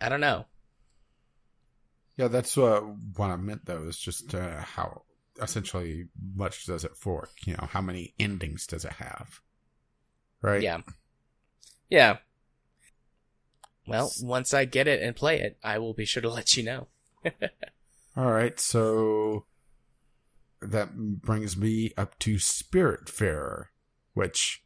I 0.01 0.09
don't 0.09 0.21
know. 0.21 0.45
Yeah, 2.17 2.27
that's 2.27 2.57
uh, 2.57 2.81
what 3.15 3.31
I 3.31 3.37
meant 3.37 3.65
though. 3.65 3.83
Is 3.87 3.97
just 3.97 4.35
uh, 4.35 4.61
how 4.61 5.03
essentially 5.41 6.07
much 6.35 6.65
does 6.65 6.83
it 6.83 6.95
fork? 6.95 7.31
You 7.45 7.53
know, 7.53 7.67
how 7.71 7.81
many 7.81 8.13
endings 8.19 8.67
does 8.67 8.85
it 8.85 8.93
have? 8.93 9.39
Right. 10.41 10.61
Yeah. 10.61 10.81
Yeah. 11.89 12.17
Well, 13.87 14.11
once 14.21 14.53
I 14.53 14.65
get 14.65 14.87
it 14.87 15.01
and 15.01 15.15
play 15.15 15.39
it, 15.39 15.57
I 15.63 15.79
will 15.79 15.93
be 15.93 16.05
sure 16.05 16.21
to 16.21 16.29
let 16.33 16.55
you 16.55 16.63
know. 16.63 16.87
All 18.15 18.31
right, 18.31 18.59
so 18.59 19.45
that 20.61 20.95
brings 20.95 21.57
me 21.57 21.93
up 21.97 22.17
to 22.19 22.35
Spiritfarer, 22.35 23.65
which 24.13 24.63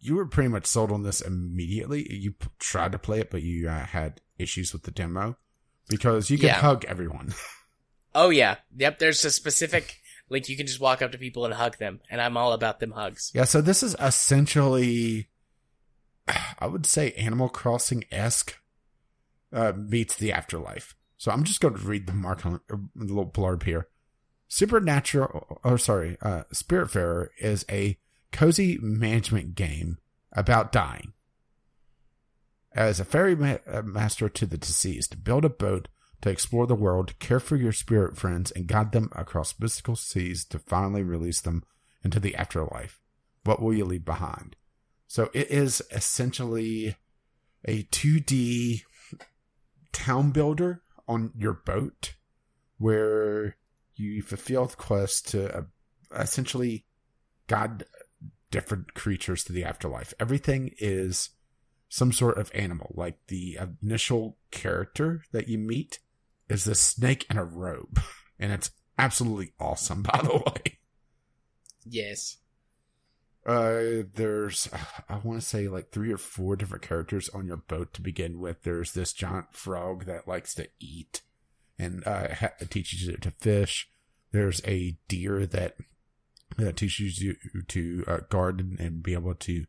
you 0.00 0.16
were 0.16 0.26
pretty 0.26 0.48
much 0.48 0.66
sold 0.66 0.90
on 0.90 1.02
this 1.02 1.20
immediately. 1.20 2.12
You 2.12 2.34
tried 2.58 2.92
to 2.92 2.98
play 2.98 3.20
it, 3.20 3.30
but 3.30 3.42
you 3.42 3.68
uh, 3.68 3.86
had 3.86 4.20
issues 4.38 4.72
with 4.72 4.82
the 4.82 4.90
demo 4.90 5.36
because 5.88 6.30
you 6.30 6.38
can 6.38 6.48
yeah. 6.48 6.54
hug 6.54 6.84
everyone. 6.86 7.34
oh 8.14 8.30
yeah, 8.30 8.56
yep. 8.76 8.98
There's 8.98 9.24
a 9.24 9.30
specific 9.30 10.00
like 10.30 10.48
you 10.48 10.56
can 10.56 10.66
just 10.66 10.80
walk 10.80 11.02
up 11.02 11.12
to 11.12 11.18
people 11.18 11.44
and 11.44 11.52
hug 11.54 11.78
them, 11.78 12.00
and 12.08 12.20
I'm 12.20 12.36
all 12.36 12.52
about 12.52 12.80
them 12.80 12.92
hugs. 12.92 13.30
Yeah, 13.34 13.44
so 13.44 13.60
this 13.60 13.82
is 13.82 13.94
essentially, 14.00 15.28
I 16.58 16.66
would 16.66 16.86
say, 16.86 17.12
Animal 17.12 17.48
Crossing 17.48 18.04
esque 18.10 18.56
uh, 19.52 19.72
meets 19.76 20.14
the 20.14 20.32
afterlife. 20.32 20.96
So 21.20 21.30
I'm 21.30 21.44
just 21.44 21.60
going 21.60 21.74
to 21.74 21.86
read 21.86 22.06
the 22.06 22.14
mark 22.14 22.46
on 22.46 22.60
the 22.66 22.80
little 22.94 23.30
blurb 23.30 23.64
here. 23.64 23.88
Supernatural, 24.48 25.60
or 25.62 25.76
sorry, 25.76 26.16
uh, 26.22 26.44
Spiritfarer 26.50 27.28
is 27.38 27.66
a 27.70 27.98
cozy 28.32 28.78
management 28.80 29.54
game 29.54 29.98
about 30.32 30.72
dying. 30.72 31.12
As 32.72 33.00
a 33.00 33.04
ferry 33.04 33.36
ma- 33.36 33.58
uh, 33.70 33.82
master 33.82 34.30
to 34.30 34.46
the 34.46 34.56
deceased, 34.56 35.22
build 35.22 35.44
a 35.44 35.50
boat 35.50 35.88
to 36.22 36.30
explore 36.30 36.66
the 36.66 36.74
world, 36.74 37.18
care 37.18 37.38
for 37.38 37.56
your 37.56 37.72
spirit 37.72 38.16
friends, 38.16 38.50
and 38.52 38.66
guide 38.66 38.92
them 38.92 39.10
across 39.14 39.60
mystical 39.60 39.96
seas 39.96 40.46
to 40.46 40.58
finally 40.58 41.02
release 41.02 41.42
them 41.42 41.64
into 42.02 42.18
the 42.18 42.34
afterlife. 42.34 42.98
What 43.44 43.60
will 43.60 43.74
you 43.74 43.84
leave 43.84 44.06
behind? 44.06 44.56
So 45.06 45.28
it 45.34 45.50
is 45.50 45.82
essentially 45.90 46.96
a 47.66 47.82
2D 47.82 48.84
town 49.92 50.30
builder 50.30 50.80
on 51.10 51.32
your 51.36 51.52
boat 51.52 52.14
where 52.78 53.56
you 53.96 54.22
fulfill 54.22 54.66
the 54.66 54.76
quest 54.76 55.28
to 55.28 55.58
uh, 55.58 55.62
essentially 56.16 56.86
guide 57.48 57.84
different 58.50 58.94
creatures 58.94 59.44
to 59.44 59.52
the 59.52 59.64
afterlife. 59.64 60.14
Everything 60.20 60.72
is 60.78 61.30
some 61.88 62.12
sort 62.12 62.38
of 62.38 62.50
animal. 62.54 62.94
Like 62.94 63.18
the 63.26 63.58
initial 63.82 64.38
character 64.52 65.24
that 65.32 65.48
you 65.48 65.58
meet 65.58 65.98
is 66.48 66.64
this 66.64 66.80
snake 66.80 67.26
in 67.28 67.36
a 67.36 67.44
robe. 67.44 68.00
And 68.42 68.52
it's 68.52 68.70
absolutely 68.98 69.52
awesome, 69.60 70.02
by 70.10 70.18
the 70.22 70.38
way. 70.38 70.78
Yes. 71.84 72.38
Uh, 73.46 74.04
there's, 74.14 74.68
I 75.08 75.16
want 75.18 75.40
to 75.40 75.46
say 75.46 75.66
like 75.66 75.90
three 75.90 76.12
or 76.12 76.18
four 76.18 76.56
different 76.56 76.82
characters 76.82 77.28
on 77.30 77.46
your 77.46 77.56
boat 77.56 77.94
to 77.94 78.02
begin 78.02 78.38
with. 78.38 78.62
There's 78.62 78.92
this 78.92 79.12
giant 79.12 79.54
frog 79.54 80.04
that 80.04 80.28
likes 80.28 80.54
to 80.54 80.68
eat, 80.78 81.22
and 81.78 82.06
uh, 82.06 82.34
ha- 82.34 82.52
teaches 82.68 83.06
you 83.06 83.16
to 83.16 83.30
fish. 83.30 83.88
There's 84.32 84.60
a 84.66 84.98
deer 85.08 85.46
that 85.46 85.76
uh, 86.58 86.72
teaches 86.72 87.20
you 87.20 87.36
to 87.68 88.04
uh, 88.06 88.18
garden 88.28 88.76
and 88.78 89.02
be 89.02 89.14
able 89.14 89.34
to 89.34 89.64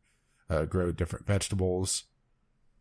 uh, 0.50 0.66
grow 0.66 0.92
different 0.92 1.26
vegetables. 1.26 2.04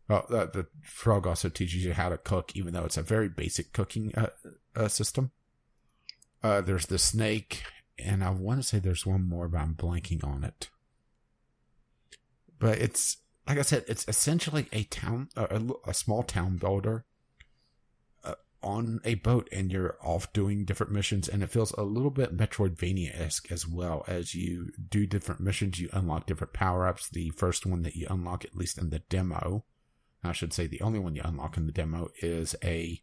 Well, 0.08 0.26
uh, 0.28 0.46
the 0.46 0.66
frog 0.82 1.24
also 1.24 1.48
teaches 1.48 1.84
you 1.84 1.94
how 1.94 2.08
to 2.08 2.18
cook, 2.18 2.56
even 2.56 2.74
though 2.74 2.84
it's 2.84 2.96
a 2.96 3.02
very 3.02 3.28
basic 3.28 3.72
cooking 3.72 4.12
uh, 4.16 4.30
uh, 4.74 4.88
system. 4.88 5.30
Uh, 6.42 6.60
there's 6.60 6.86
the 6.86 6.98
snake, 6.98 7.62
and 7.96 8.24
I 8.24 8.30
want 8.30 8.60
to 8.60 8.66
say 8.66 8.80
there's 8.80 9.06
one 9.06 9.28
more, 9.28 9.46
but 9.46 9.60
I'm 9.60 9.74
blanking 9.74 10.24
on 10.24 10.42
it. 10.42 10.68
But 12.60 12.78
it's 12.78 13.16
like 13.48 13.58
I 13.58 13.62
said, 13.62 13.84
it's 13.88 14.06
essentially 14.06 14.68
a 14.72 14.84
town, 14.84 15.28
a, 15.34 15.60
a 15.84 15.94
small 15.94 16.22
town 16.22 16.58
builder 16.58 17.04
uh, 18.22 18.34
on 18.62 19.00
a 19.04 19.14
boat, 19.16 19.48
and 19.50 19.72
you're 19.72 19.96
off 20.02 20.32
doing 20.32 20.64
different 20.64 20.92
missions, 20.92 21.26
and 21.28 21.42
it 21.42 21.50
feels 21.50 21.72
a 21.72 21.82
little 21.82 22.10
bit 22.10 22.36
Metroidvania 22.36 23.18
esque 23.18 23.50
as 23.50 23.66
well. 23.66 24.04
As 24.06 24.36
you 24.36 24.70
do 24.88 25.04
different 25.04 25.40
missions, 25.40 25.80
you 25.80 25.88
unlock 25.92 26.26
different 26.26 26.52
power 26.52 26.86
ups. 26.86 27.08
The 27.08 27.30
first 27.30 27.66
one 27.66 27.82
that 27.82 27.96
you 27.96 28.06
unlock, 28.08 28.44
at 28.44 28.54
least 28.54 28.78
in 28.78 28.90
the 28.90 29.00
demo, 29.00 29.64
I 30.22 30.30
should 30.30 30.52
say, 30.52 30.68
the 30.68 30.82
only 30.82 31.00
one 31.00 31.16
you 31.16 31.22
unlock 31.24 31.56
in 31.56 31.66
the 31.66 31.72
demo 31.72 32.10
is 32.22 32.54
a, 32.62 33.02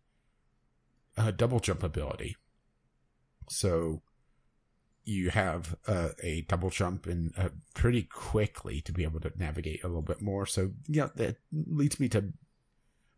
a 1.18 1.34
double 1.34 1.60
jump 1.60 1.84
ability. 1.84 2.38
So 3.49 4.01
you 5.08 5.30
have 5.30 5.76
uh, 5.88 6.10
a 6.22 6.41
double 6.41 6.70
jump 6.70 7.08
and 7.08 7.34
uh, 7.38 7.49
pretty 7.74 8.03
quickly 8.03 8.82
to 8.82 8.91
be 8.91 9.03
able 9.03 9.22
to 9.22 9.32
navigate 9.38 9.84
a 9.84 9.88
little 9.88 10.01
bit 10.01 10.22
more. 10.22 10.45
So 10.45 10.72
yeah, 10.88 11.08
that 11.16 11.38
leads 11.51 11.99
me 11.99 12.10
to 12.10 12.34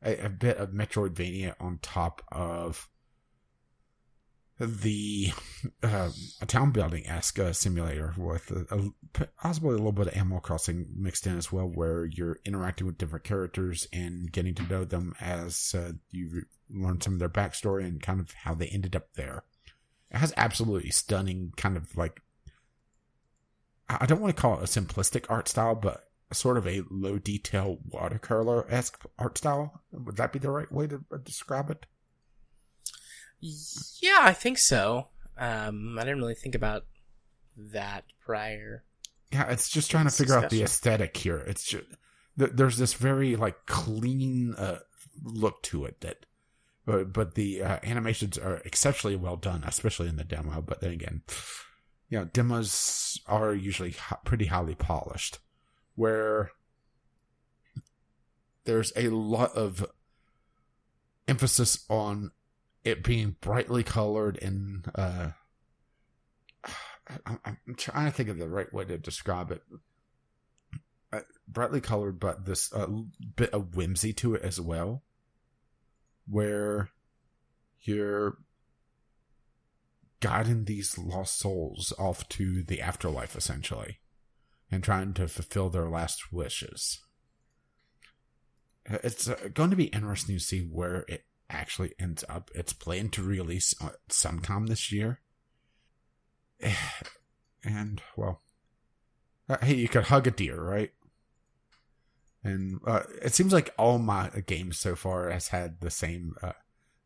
a, 0.03 0.25
a 0.25 0.29
bit 0.29 0.57
of 0.57 0.69
Metroidvania 0.69 1.55
on 1.59 1.79
top 1.81 2.21
of 2.31 2.89
the 4.59 5.31
uh, 5.83 6.09
a 6.41 6.45
town 6.45 6.71
building 6.71 7.07
esque 7.07 7.39
uh, 7.39 7.53
simulator 7.53 8.13
with 8.17 8.51
a, 8.51 8.91
a, 9.15 9.27
possibly 9.41 9.69
a 9.69 9.77
little 9.77 9.91
bit 9.91 10.07
of 10.07 10.15
Animal 10.15 10.41
Crossing 10.41 10.87
mixed 10.95 11.25
in 11.25 11.37
as 11.37 11.51
well, 11.51 11.65
where 11.65 12.05
you're 12.05 12.39
interacting 12.45 12.85
with 12.85 12.97
different 12.97 13.25
characters 13.25 13.87
and 13.91 14.31
getting 14.31 14.53
to 14.55 14.63
know 14.63 14.83
them 14.83 15.15
as 15.19 15.73
you 16.11 16.43
learn 16.69 17.01
some 17.01 17.13
of 17.13 17.19
their 17.19 17.29
backstory 17.29 17.85
and 17.85 18.01
kind 18.01 18.19
of 18.19 18.31
how 18.33 18.53
they 18.53 18.67
ended 18.67 18.95
up 18.95 19.13
there. 19.15 19.43
It 20.11 20.17
has 20.17 20.33
absolutely 20.37 20.91
stunning 20.91 21.53
kind 21.55 21.77
of 21.77 21.95
like 21.95 22.21
I 23.89 24.05
don't 24.05 24.21
want 24.21 24.35
to 24.35 24.39
call 24.41 24.55
it 24.55 24.63
a 24.63 24.81
simplistic 24.81 25.25
art 25.29 25.47
style, 25.47 25.75
but 25.75 26.05
sort 26.31 26.57
of 26.57 26.67
a 26.67 26.83
low 26.91 27.17
detail 27.17 27.79
watercolor 27.87 28.71
esque 28.71 29.03
art 29.17 29.37
style. 29.37 29.81
Would 29.91 30.17
that 30.17 30.31
be 30.31 30.39
the 30.39 30.51
right 30.51 30.71
way 30.71 30.87
to 30.87 31.03
describe 31.23 31.71
it? 31.71 31.85
Yeah, 33.41 34.19
I 34.21 34.33
think 34.33 34.57
so. 34.57 35.07
Um, 35.37 35.97
I 35.97 36.03
didn't 36.03 36.19
really 36.19 36.35
think 36.35 36.53
about 36.53 36.85
that 37.57 38.03
prior. 38.23 38.83
Yeah, 39.31 39.49
it's 39.49 39.69
just 39.69 39.89
trying 39.89 40.05
to 40.05 40.11
figure 40.11 40.35
discussion. 40.35 40.45
out 40.45 40.51
the 40.51 40.63
aesthetic 40.63 41.17
here. 41.17 41.37
It's 41.39 41.63
just 41.63 41.85
there's 42.35 42.77
this 42.77 42.93
very 42.93 43.35
like 43.35 43.65
clean 43.65 44.55
uh, 44.55 44.79
look 45.23 45.61
to 45.63 45.85
it 45.85 46.01
that 46.01 46.25
but 46.89 47.13
but 47.13 47.35
the 47.35 47.61
uh, 47.61 47.77
animations 47.83 48.35
are 48.35 48.63
exceptionally 48.65 49.15
well 49.15 49.35
done, 49.35 49.63
especially 49.63 50.09
in 50.09 50.15
the 50.15 50.23
demo. 50.23 50.59
But 50.59 50.81
then 50.81 50.89
again, 50.89 51.21
you 52.09 52.17
know, 52.17 52.25
demos 52.25 53.21
are 53.27 53.53
usually 53.53 53.95
pretty 54.25 54.47
highly 54.47 54.73
polished, 54.73 55.37
where 55.93 56.49
there's 58.63 58.91
a 58.95 59.09
lot 59.09 59.55
of 59.55 59.85
emphasis 61.27 61.85
on 61.89 62.31
it 62.83 63.03
being 63.03 63.35
brightly 63.39 63.83
colored 63.83 64.39
and 64.41 64.89
uh, 64.95 65.29
I'm, 67.23 67.39
I'm 67.45 67.75
trying 67.77 68.07
to 68.07 68.11
think 68.11 68.29
of 68.29 68.39
the 68.39 68.49
right 68.49 68.73
way 68.73 68.85
to 68.85 68.97
describe 68.97 69.51
it. 69.51 69.61
Uh, 71.13 71.19
brightly 71.47 71.81
colored, 71.81 72.19
but 72.19 72.45
this 72.45 72.73
uh, 72.73 72.87
bit 73.35 73.51
of 73.51 73.75
whimsy 73.75 74.11
to 74.13 74.33
it 74.33 74.41
as 74.41 74.59
well 74.59 75.03
where 76.29 76.89
you're 77.81 78.37
guiding 80.19 80.65
these 80.65 80.97
lost 80.97 81.39
souls 81.39 81.93
off 81.97 82.27
to 82.29 82.63
the 82.63 82.81
afterlife, 82.81 83.35
essentially, 83.35 83.99
and 84.71 84.83
trying 84.83 85.13
to 85.13 85.27
fulfill 85.27 85.69
their 85.69 85.89
last 85.89 86.31
wishes. 86.31 86.99
It's 88.85 89.29
uh, 89.29 89.49
going 89.53 89.69
to 89.69 89.75
be 89.75 89.85
interesting 89.85 90.35
to 90.35 90.43
see 90.43 90.61
where 90.61 91.05
it 91.07 91.25
actually 91.49 91.93
ends 91.99 92.23
up. 92.27 92.49
It's 92.55 92.73
planned 92.73 93.13
to 93.13 93.23
release 93.23 93.73
sometime 94.09 94.67
this 94.67 94.91
year. 94.91 95.19
And, 97.61 98.01
well, 98.15 98.41
uh, 99.49 99.57
hey, 99.61 99.75
you 99.75 99.89
could 99.89 100.05
hug 100.05 100.27
a 100.27 100.31
deer, 100.31 100.61
right? 100.61 100.93
And 102.49 102.79
uh, 102.85 103.03
it 103.21 103.33
seems 103.33 103.53
like 103.53 103.73
all 103.77 103.99
my 103.99 104.29
games 104.45 104.79
so 104.79 104.95
far 104.95 105.29
has 105.29 105.49
had 105.49 105.79
the 105.81 105.91
same 105.91 106.35
uh, 106.41 106.53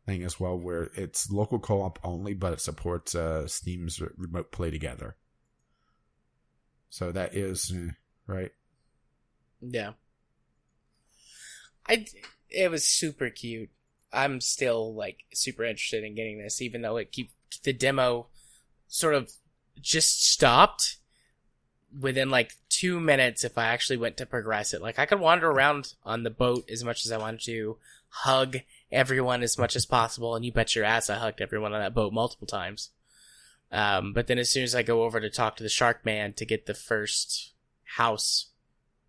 thing 0.06 0.22
as 0.22 0.40
well, 0.40 0.58
where 0.58 0.90
it's 0.94 1.30
local 1.30 1.58
co-op 1.58 1.98
only, 2.02 2.34
but 2.34 2.52
it 2.52 2.60
supports 2.60 3.14
uh, 3.14 3.46
Steam's 3.46 4.00
remote 4.16 4.52
play 4.52 4.70
together. 4.70 5.16
So 6.90 7.12
that 7.12 7.34
is 7.34 7.72
uh, 7.74 7.92
right. 8.26 8.52
Yeah, 9.60 9.92
I 11.88 12.06
it 12.50 12.70
was 12.70 12.84
super 12.84 13.30
cute. 13.30 13.70
I'm 14.12 14.40
still 14.40 14.94
like 14.94 15.24
super 15.32 15.64
interested 15.64 16.04
in 16.04 16.14
getting 16.14 16.38
this, 16.38 16.62
even 16.62 16.82
though 16.82 16.96
it 16.96 17.12
keep 17.12 17.30
the 17.64 17.72
demo 17.72 18.28
sort 18.86 19.14
of 19.14 19.32
just 19.80 20.24
stopped 20.24 20.98
within 21.98 22.30
like 22.30 22.54
two 22.68 23.00
minutes 23.00 23.44
if 23.44 23.56
I 23.58 23.66
actually 23.66 23.96
went 23.96 24.16
to 24.18 24.26
progress 24.26 24.74
it. 24.74 24.82
Like 24.82 24.98
I 24.98 25.06
could 25.06 25.20
wander 25.20 25.50
around 25.50 25.94
on 26.04 26.22
the 26.22 26.30
boat 26.30 26.68
as 26.70 26.84
much 26.84 27.04
as 27.04 27.12
I 27.12 27.18
wanted 27.18 27.40
to, 27.42 27.76
hug 28.08 28.58
everyone 28.92 29.42
as 29.42 29.58
much 29.58 29.74
as 29.74 29.86
possible, 29.86 30.36
and 30.36 30.44
you 30.44 30.52
bet 30.52 30.74
your 30.74 30.84
ass 30.84 31.10
I 31.10 31.16
hugged 31.16 31.40
everyone 31.40 31.72
on 31.72 31.80
that 31.80 31.94
boat 31.94 32.12
multiple 32.12 32.46
times. 32.46 32.90
Um, 33.72 34.12
but 34.12 34.28
then 34.28 34.38
as 34.38 34.50
soon 34.50 34.62
as 34.62 34.74
I 34.74 34.82
go 34.82 35.02
over 35.02 35.20
to 35.20 35.30
talk 35.30 35.56
to 35.56 35.62
the 35.62 35.68
shark 35.68 36.04
man 36.04 36.32
to 36.34 36.44
get 36.44 36.66
the 36.66 36.74
first 36.74 37.52
house 37.96 38.50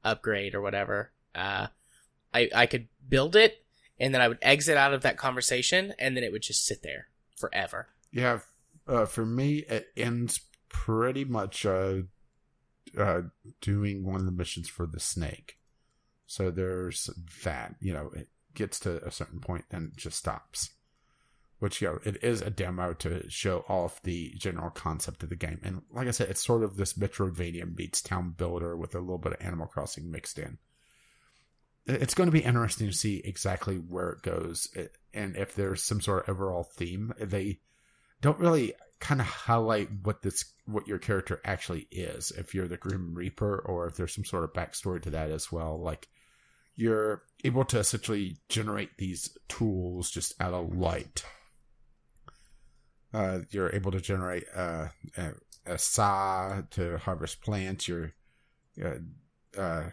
upgrade 0.04 0.56
or 0.56 0.62
whatever, 0.62 1.12
uh, 1.36 1.68
I, 2.34 2.50
I 2.54 2.66
could 2.66 2.88
build 3.08 3.36
it 3.36 3.64
and 4.00 4.14
then 4.14 4.22
I 4.22 4.28
would 4.28 4.40
exit 4.42 4.76
out 4.76 4.94
of 4.94 5.04
that 5.04 5.18
conversation 5.18 5.94
and 6.00 6.18
then 6.18 6.24
it 6.24 6.32
would 6.32 6.42
just 6.42 6.66
sit 6.66 6.82
there 6.82 7.08
forever. 7.38 7.90
Yeah. 8.12 8.40
Uh, 8.88 9.06
for 9.06 9.26
me, 9.26 9.60
it 9.60 9.90
ends 9.96 10.42
pretty 10.68 11.26
much, 11.26 11.66
uh, 11.66 11.98
uh, 12.98 13.22
doing 13.62 14.06
one 14.06 14.20
of 14.20 14.26
the 14.26 14.32
missions 14.32 14.68
for 14.68 14.86
the 14.86 15.00
snake. 15.00 15.58
So 16.26 16.52
there's 16.52 17.10
that. 17.44 17.76
You 17.80 17.94
know, 17.94 18.12
it 18.16 18.30
gets 18.54 18.80
to 18.82 19.04
a 19.06 19.12
certain 19.12 19.42
it 19.48 19.96
just 19.96 20.18
stops. 20.18 20.72
Which 21.60 21.82
you 21.82 21.88
know, 21.88 22.00
it 22.04 22.22
is 22.22 22.42
a 22.42 22.50
demo 22.50 22.94
to 22.96 23.30
show 23.30 23.60
off 23.70 24.02
the 24.04 24.34
general 24.38 24.70
concept 24.70 25.24
of 25.24 25.30
the 25.30 25.38
game. 25.38 25.62
And 25.64 25.84
like 25.90 26.08
I 26.08 26.12
said, 26.12 26.30
it's 26.30 26.46
sort 26.46 26.64
of 26.64 26.76
this 26.76 26.94
Metroidvania 26.94 27.78
meets 27.78 28.02
Town 28.02 28.36
Builder 28.38 28.76
with 28.76 28.94
a 28.94 29.00
little 29.00 29.18
bit 29.18 29.34
of 29.34 29.42
Animal 29.42 29.68
Crossing 29.68 30.12
mixed 30.12 30.38
in. 30.38 30.58
It's 31.88 32.14
going 32.14 32.28
to 32.28 32.34
be 32.34 32.44
interesting 32.44 32.88
to 32.88 32.94
see 32.94 33.22
exactly 33.24 33.76
where 33.76 34.10
it 34.10 34.24
goes 34.24 34.68
and 35.14 35.38
if 35.38 35.56
there's 35.56 35.84
some 35.84 36.02
sort 36.02 36.28
of 36.28 36.30
overall 36.30 36.64
theme. 36.64 37.14
They 37.20 37.60
don't 38.22 38.40
really 38.40 38.74
kind 39.00 39.20
of 39.22 39.28
highlight 39.28 39.90
what 40.04 40.22
this 40.22 40.46
what 40.66 40.88
your 40.88 40.98
character 40.98 41.42
actually 41.44 41.88
is 41.92 42.32
if 42.32 42.56
you're 42.56 42.68
the 42.68 42.78
grim 42.78 43.14
reaper 43.14 43.60
or 43.60 43.88
if 43.88 43.96
there's 43.96 44.16
some 44.16 44.26
sort 44.26 44.44
of 44.44 44.54
backstory 44.54 45.02
to 45.02 45.10
that 45.10 45.30
as 45.30 45.52
well 45.52 45.80
like 45.80 46.08
you're 46.76 47.24
able 47.44 47.66
to 47.66 47.80
essentially 47.80 48.38
generate 48.50 48.98
these 48.98 49.38
tools 49.48 50.12
just 50.12 50.34
out 50.42 50.54
of 50.54 50.76
light. 50.76 51.24
Uh, 53.14 53.40
you're 53.50 53.74
able 53.74 53.92
to 53.92 54.02
generate 54.02 54.44
uh, 54.54 54.88
a, 55.18 55.32
a 55.66 55.78
saw 55.78 56.62
to 56.70 56.98
harvest 56.98 57.42
plants 57.42 57.88
you're 57.88 58.14
uh, 58.84 58.96
uh 59.58 59.86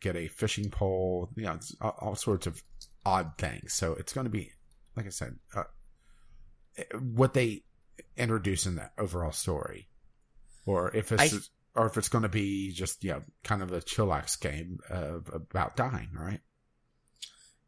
get 0.00 0.14
a 0.14 0.28
fishing 0.28 0.68
pole 0.68 1.30
you 1.36 1.44
know 1.44 1.58
all, 1.80 1.96
all, 2.00 2.14
sorts 2.14 2.46
of 2.46 2.62
odd 3.06 3.32
things. 3.38 3.72
So 3.72 3.94
it's 3.94 4.12
going 4.12 4.26
to 4.26 4.30
be 4.30 4.52
like 4.94 5.06
i 5.06 5.10
said 5.10 5.36
uh, 5.56 5.62
what 7.00 7.32
they 7.32 7.62
introduce 8.16 8.66
in 8.66 8.76
that 8.76 8.92
overall 8.98 9.32
story, 9.32 9.88
or 10.66 10.94
if 10.94 11.12
it's 11.12 11.34
I, 11.34 11.80
or 11.80 11.86
if 11.86 11.96
it's 11.96 12.08
going 12.08 12.22
to 12.22 12.28
be 12.28 12.72
just 12.72 13.04
yeah, 13.04 13.20
kind 13.42 13.62
of 13.62 13.72
a 13.72 13.80
chillax 13.80 14.40
game 14.40 14.78
about 14.88 15.76
dying, 15.76 16.10
right? 16.14 16.40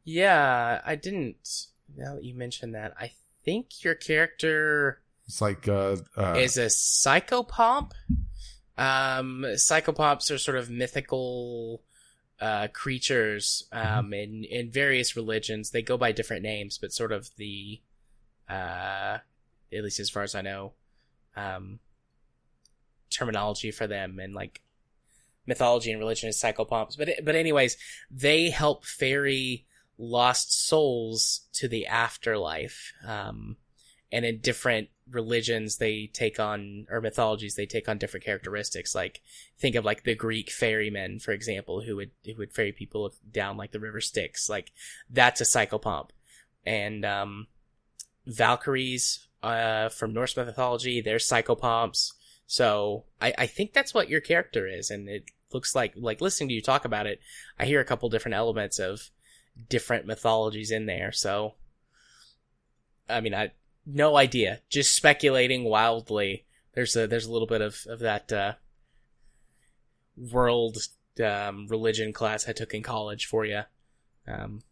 Yeah, 0.05 0.81
I 0.85 0.95
didn't. 0.95 1.67
Now 1.97 2.15
that 2.15 2.25
you 2.25 2.35
mentioned 2.35 2.75
that, 2.75 2.95
I 2.99 3.13
think 3.45 3.85
your 3.85 3.95
character 3.95 5.01
it's 5.27 5.41
like 5.41 5.67
uh, 5.69 5.97
uh 6.17 6.35
is 6.39 6.57
a 6.57 6.67
psychopomp. 6.67 7.93
Um, 8.79 9.45
psychopomps 9.55 10.31
are 10.31 10.39
sort 10.39 10.57
of 10.59 10.71
mythical 10.71 11.83
uh, 12.41 12.69
creatures 12.69 13.67
um, 13.73 13.83
mm-hmm. 13.83 14.13
in 14.13 14.45
in 14.45 14.71
various 14.71 15.17
religions. 15.17 15.71
They 15.71 15.83
go 15.83 15.97
by 15.97 16.13
different 16.13 16.43
names, 16.43 16.79
but 16.79 16.93
sort 16.93 17.13
of 17.13 17.29
the 17.37 17.81
uh, 18.49 19.19
at 19.73 19.83
least 19.83 20.01
as 20.01 20.11
far 20.11 20.23
as 20.23 20.35
I 20.35 20.43
know, 20.43 20.73
um, 21.37 21.81
terminology 23.11 23.71
for 23.71 23.87
them 23.87 24.19
and 24.19 24.35
like 24.35 24.63
mythology 25.47 25.91
and 25.91 26.01
religion 26.01 26.29
is 26.29 26.41
psychopomps. 26.41 26.97
But 26.97 27.11
but 27.23 27.35
anyways, 27.35 27.77
they 28.11 28.51
help 28.51 28.85
ferry 28.85 29.67
lost 29.99 30.67
souls 30.67 31.47
to 31.55 31.69
the 31.69 31.87
afterlife. 31.87 32.93
Um, 33.07 33.57
and 34.13 34.25
in 34.25 34.39
different 34.39 34.89
religions, 35.11 35.79
they 35.79 36.11
take 36.13 36.39
on 36.39 36.87
or 36.91 37.01
mythologies, 37.01 37.55
they 37.55 37.67
take 37.67 37.89
on 37.89 37.99
different 37.99 38.25
characteristics. 38.25 38.95
Like 38.95 39.21
think 39.59 39.75
of 39.75 39.85
like 39.85 40.05
the 40.05 40.15
Greek 40.15 40.51
ferrymen, 40.51 41.21
for 41.21 41.33
example, 41.33 41.81
who 41.83 41.97
would 41.97 42.11
who 42.25 42.37
would 42.39 42.53
ferry 42.53 42.73
people 42.73 43.13
down 43.31 43.57
like 43.57 43.73
the 43.73 43.81
river 43.81 44.01
Styx. 44.01 44.49
Like 44.49 44.73
that's 45.11 45.41
a 45.41 45.45
psychopomp. 45.45 46.11
And 46.65 47.05
um, 47.05 47.47
Valkyries 48.27 49.26
uh, 49.43 49.89
from 49.89 50.13
Norse 50.13 50.37
mythology, 50.37 51.01
they're 51.01 51.19
psychopomps. 51.19 52.13
So 52.47 53.05
I, 53.21 53.35
I 53.39 53.47
think 53.47 53.73
that's 53.73 53.95
what 53.95 54.09
your 54.09 54.21
character 54.21 54.67
is, 54.67 54.91
and 54.91 55.09
it 55.09 55.25
looks 55.53 55.75
like 55.75 55.95
like 55.97 56.21
listening 56.21 56.49
to 56.49 56.55
you 56.55 56.63
talk 56.63 56.85
about 56.85 57.07
it, 57.07 57.21
I 57.59 57.67
hear 57.67 57.81
a 57.81 57.85
couple 57.85 58.09
different 58.09 58.35
elements 58.35 58.79
of 58.79 59.11
different 59.69 60.07
mythologies 60.07 60.71
in 60.71 60.87
there. 60.87 61.13
So 61.13 61.55
I 63.09 63.21
mean, 63.21 63.35
I 63.35 63.53
no 63.85 64.17
idea, 64.17 64.61
just 64.69 64.95
speculating 64.95 65.65
wildly. 65.65 66.45
There's 66.75 66.97
a 66.97 67.07
there's 67.07 67.27
a 67.27 67.33
little 67.33 67.49
bit 67.49 67.61
of 67.61 67.87
of 67.89 68.01
that 68.01 68.33
uh, 68.33 68.55
world 70.17 70.79
um, 71.25 71.67
religion 71.69 72.13
class 72.13 72.49
I 72.49 72.53
took 72.53 72.75
in 72.75 72.83
college 72.83 73.27
for 73.27 73.45
you. 73.45 73.63
Um, 74.27 74.63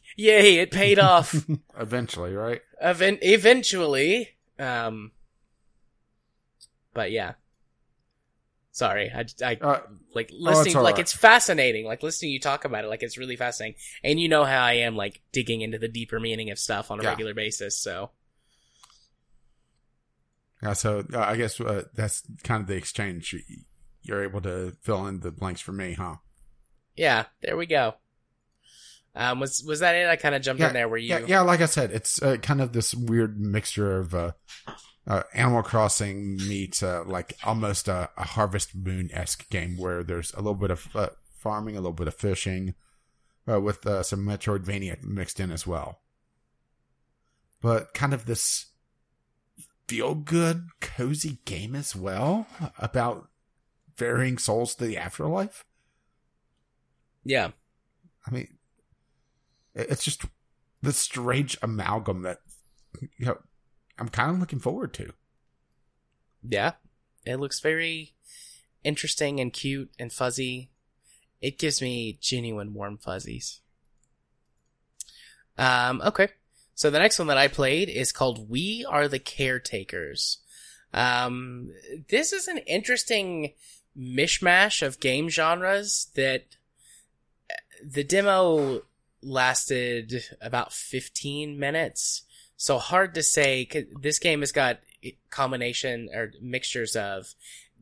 yay! 0.16 0.56
It 0.58 0.70
paid 0.70 0.98
off. 0.98 1.34
Eventually, 1.78 2.34
right? 2.34 2.60
Event- 2.80 3.20
eventually. 3.22 4.28
Um, 4.58 5.12
but 6.94 7.10
yeah. 7.10 7.32
Sorry, 8.74 9.10
I, 9.14 9.26
I 9.44 9.54
Uh, 9.60 9.80
like 10.14 10.30
listening. 10.32 10.76
all 10.76 10.82
like 10.82 10.94
right. 10.94 11.02
it's 11.02 11.12
fascinating. 11.12 11.84
Like 11.84 12.02
listening 12.02 12.32
you 12.32 12.40
talk 12.40 12.64
about 12.64 12.84
it. 12.84 12.88
Like 12.88 13.02
it's 13.02 13.18
really 13.18 13.36
fascinating. 13.36 13.78
And 14.02 14.18
you 14.18 14.28
know 14.30 14.44
how 14.44 14.62
I 14.62 14.74
am, 14.74 14.96
like 14.96 15.20
digging 15.30 15.60
into 15.60 15.78
the 15.78 15.88
deeper 15.88 16.18
meaning 16.18 16.50
of 16.50 16.58
stuff 16.58 16.90
on 16.90 16.98
a 16.98 17.02
Yeah. 17.02 17.10
regular 17.10 17.34
basis. 17.34 17.78
So 17.78 18.10
yeah, 20.62 20.72
so 20.74 21.04
uh, 21.12 21.18
I 21.18 21.36
guess 21.36 21.60
uh, 21.60 21.84
that's 21.94 22.22
kind 22.44 22.60
of 22.62 22.66
the 22.66 22.76
exchange. 22.76 23.34
You're 24.02 24.22
able 24.24 24.40
to 24.42 24.76
fill 24.80 25.06
in 25.06 25.20
the 25.20 25.30
blanks 25.30 25.60
for 25.60 25.72
me, 25.72 25.92
huh? 25.94 26.16
yeah, 26.96 27.24
there 27.42 27.56
we 27.56 27.66
go. 27.66 27.94
Um, 29.14 29.40
was 29.40 29.62
was 29.66 29.80
that 29.80 29.94
it? 29.94 30.08
I 30.08 30.16
kind 30.16 30.34
of 30.34 30.42
jumped 30.42 30.62
in 30.62 30.72
there. 30.72 30.88
Where 30.88 30.98
you? 30.98 31.08
Yeah, 31.08 31.24
yeah. 31.26 31.40
Like 31.40 31.60
I 31.60 31.66
said, 31.66 31.90
it's 31.90 32.22
uh, 32.22 32.36
kind 32.38 32.60
of 32.62 32.72
this 32.72 32.94
weird 32.94 33.38
mixture 33.38 33.98
of 33.98 34.14
uh, 34.14 34.32
uh, 35.06 35.22
Animal 35.34 35.62
Crossing 35.62 36.36
meets 36.36 36.82
uh, 36.82 37.04
like 37.06 37.36
almost 37.44 37.88
a, 37.88 38.08
a 38.16 38.24
Harvest 38.24 38.74
Moon 38.74 39.10
esque 39.12 39.48
game 39.50 39.76
where 39.76 40.02
there's 40.02 40.32
a 40.32 40.38
little 40.38 40.54
bit 40.54 40.70
of 40.70 40.88
uh, 40.94 41.08
farming, 41.30 41.76
a 41.76 41.80
little 41.80 41.92
bit 41.92 42.08
of 42.08 42.14
fishing, 42.14 42.74
uh, 43.50 43.60
with 43.60 43.86
uh, 43.86 44.02
some 44.02 44.20
Metroidvania 44.20 45.02
mixed 45.02 45.40
in 45.40 45.50
as 45.50 45.66
well. 45.66 46.00
But 47.60 47.92
kind 47.94 48.14
of 48.14 48.24
this 48.24 48.66
feel 49.86 50.14
good, 50.14 50.68
cozy 50.80 51.38
game 51.44 51.74
as 51.74 51.94
well 51.94 52.46
about 52.78 53.28
varying 53.96 54.38
souls 54.38 54.74
to 54.76 54.86
the 54.86 54.96
afterlife. 54.96 55.64
Yeah, 57.24 57.50
I 58.26 58.30
mean, 58.30 58.48
it's 59.74 60.04
just 60.04 60.24
this 60.82 60.98
strange 60.98 61.56
amalgam 61.62 62.22
that 62.22 62.38
you 63.18 63.26
know 63.26 63.38
I'm 63.98 64.08
kind 64.08 64.30
of 64.30 64.38
looking 64.38 64.58
forward 64.58 64.92
to. 64.94 65.12
yeah. 66.46 66.72
It 67.24 67.36
looks 67.36 67.60
very 67.60 68.14
interesting 68.82 69.38
and 69.38 69.52
cute 69.52 69.90
and 69.98 70.12
fuzzy. 70.12 70.70
It 71.40 71.58
gives 71.58 71.80
me 71.80 72.18
genuine 72.20 72.74
warm 72.74 72.98
fuzzies. 72.98 73.60
Um, 75.56 76.02
okay. 76.04 76.28
So 76.74 76.90
the 76.90 76.98
next 76.98 77.18
one 77.18 77.28
that 77.28 77.38
I 77.38 77.48
played 77.48 77.88
is 77.88 78.12
called 78.12 78.48
We 78.50 78.84
Are 78.88 79.06
the 79.06 79.18
Caretakers. 79.18 80.38
Um, 80.92 81.70
this 82.08 82.32
is 82.32 82.48
an 82.48 82.58
interesting 82.58 83.52
mishmash 83.96 84.84
of 84.84 85.00
game 85.00 85.28
genres 85.28 86.08
that 86.16 86.56
the 87.84 88.04
demo 88.04 88.82
lasted 89.22 90.24
about 90.40 90.72
15 90.72 91.58
minutes. 91.58 92.22
So 92.56 92.78
hard 92.78 93.14
to 93.14 93.22
say. 93.22 93.68
This 94.00 94.18
game 94.18 94.40
has 94.40 94.52
got 94.52 94.80
combination 95.30 96.08
or 96.14 96.32
mixtures 96.40 96.94
of 96.96 97.34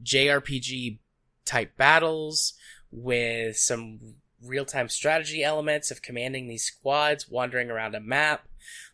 JRPG 0.02 0.98
type 1.44 1.76
battles 1.76 2.54
with 2.90 3.56
some 3.56 3.98
real 4.42 4.64
time 4.64 4.88
strategy 4.88 5.42
elements 5.42 5.90
of 5.90 6.02
commanding 6.02 6.48
these 6.48 6.64
squads, 6.64 7.28
wandering 7.28 7.70
around 7.70 7.94
a 7.94 8.00
map. 8.00 8.48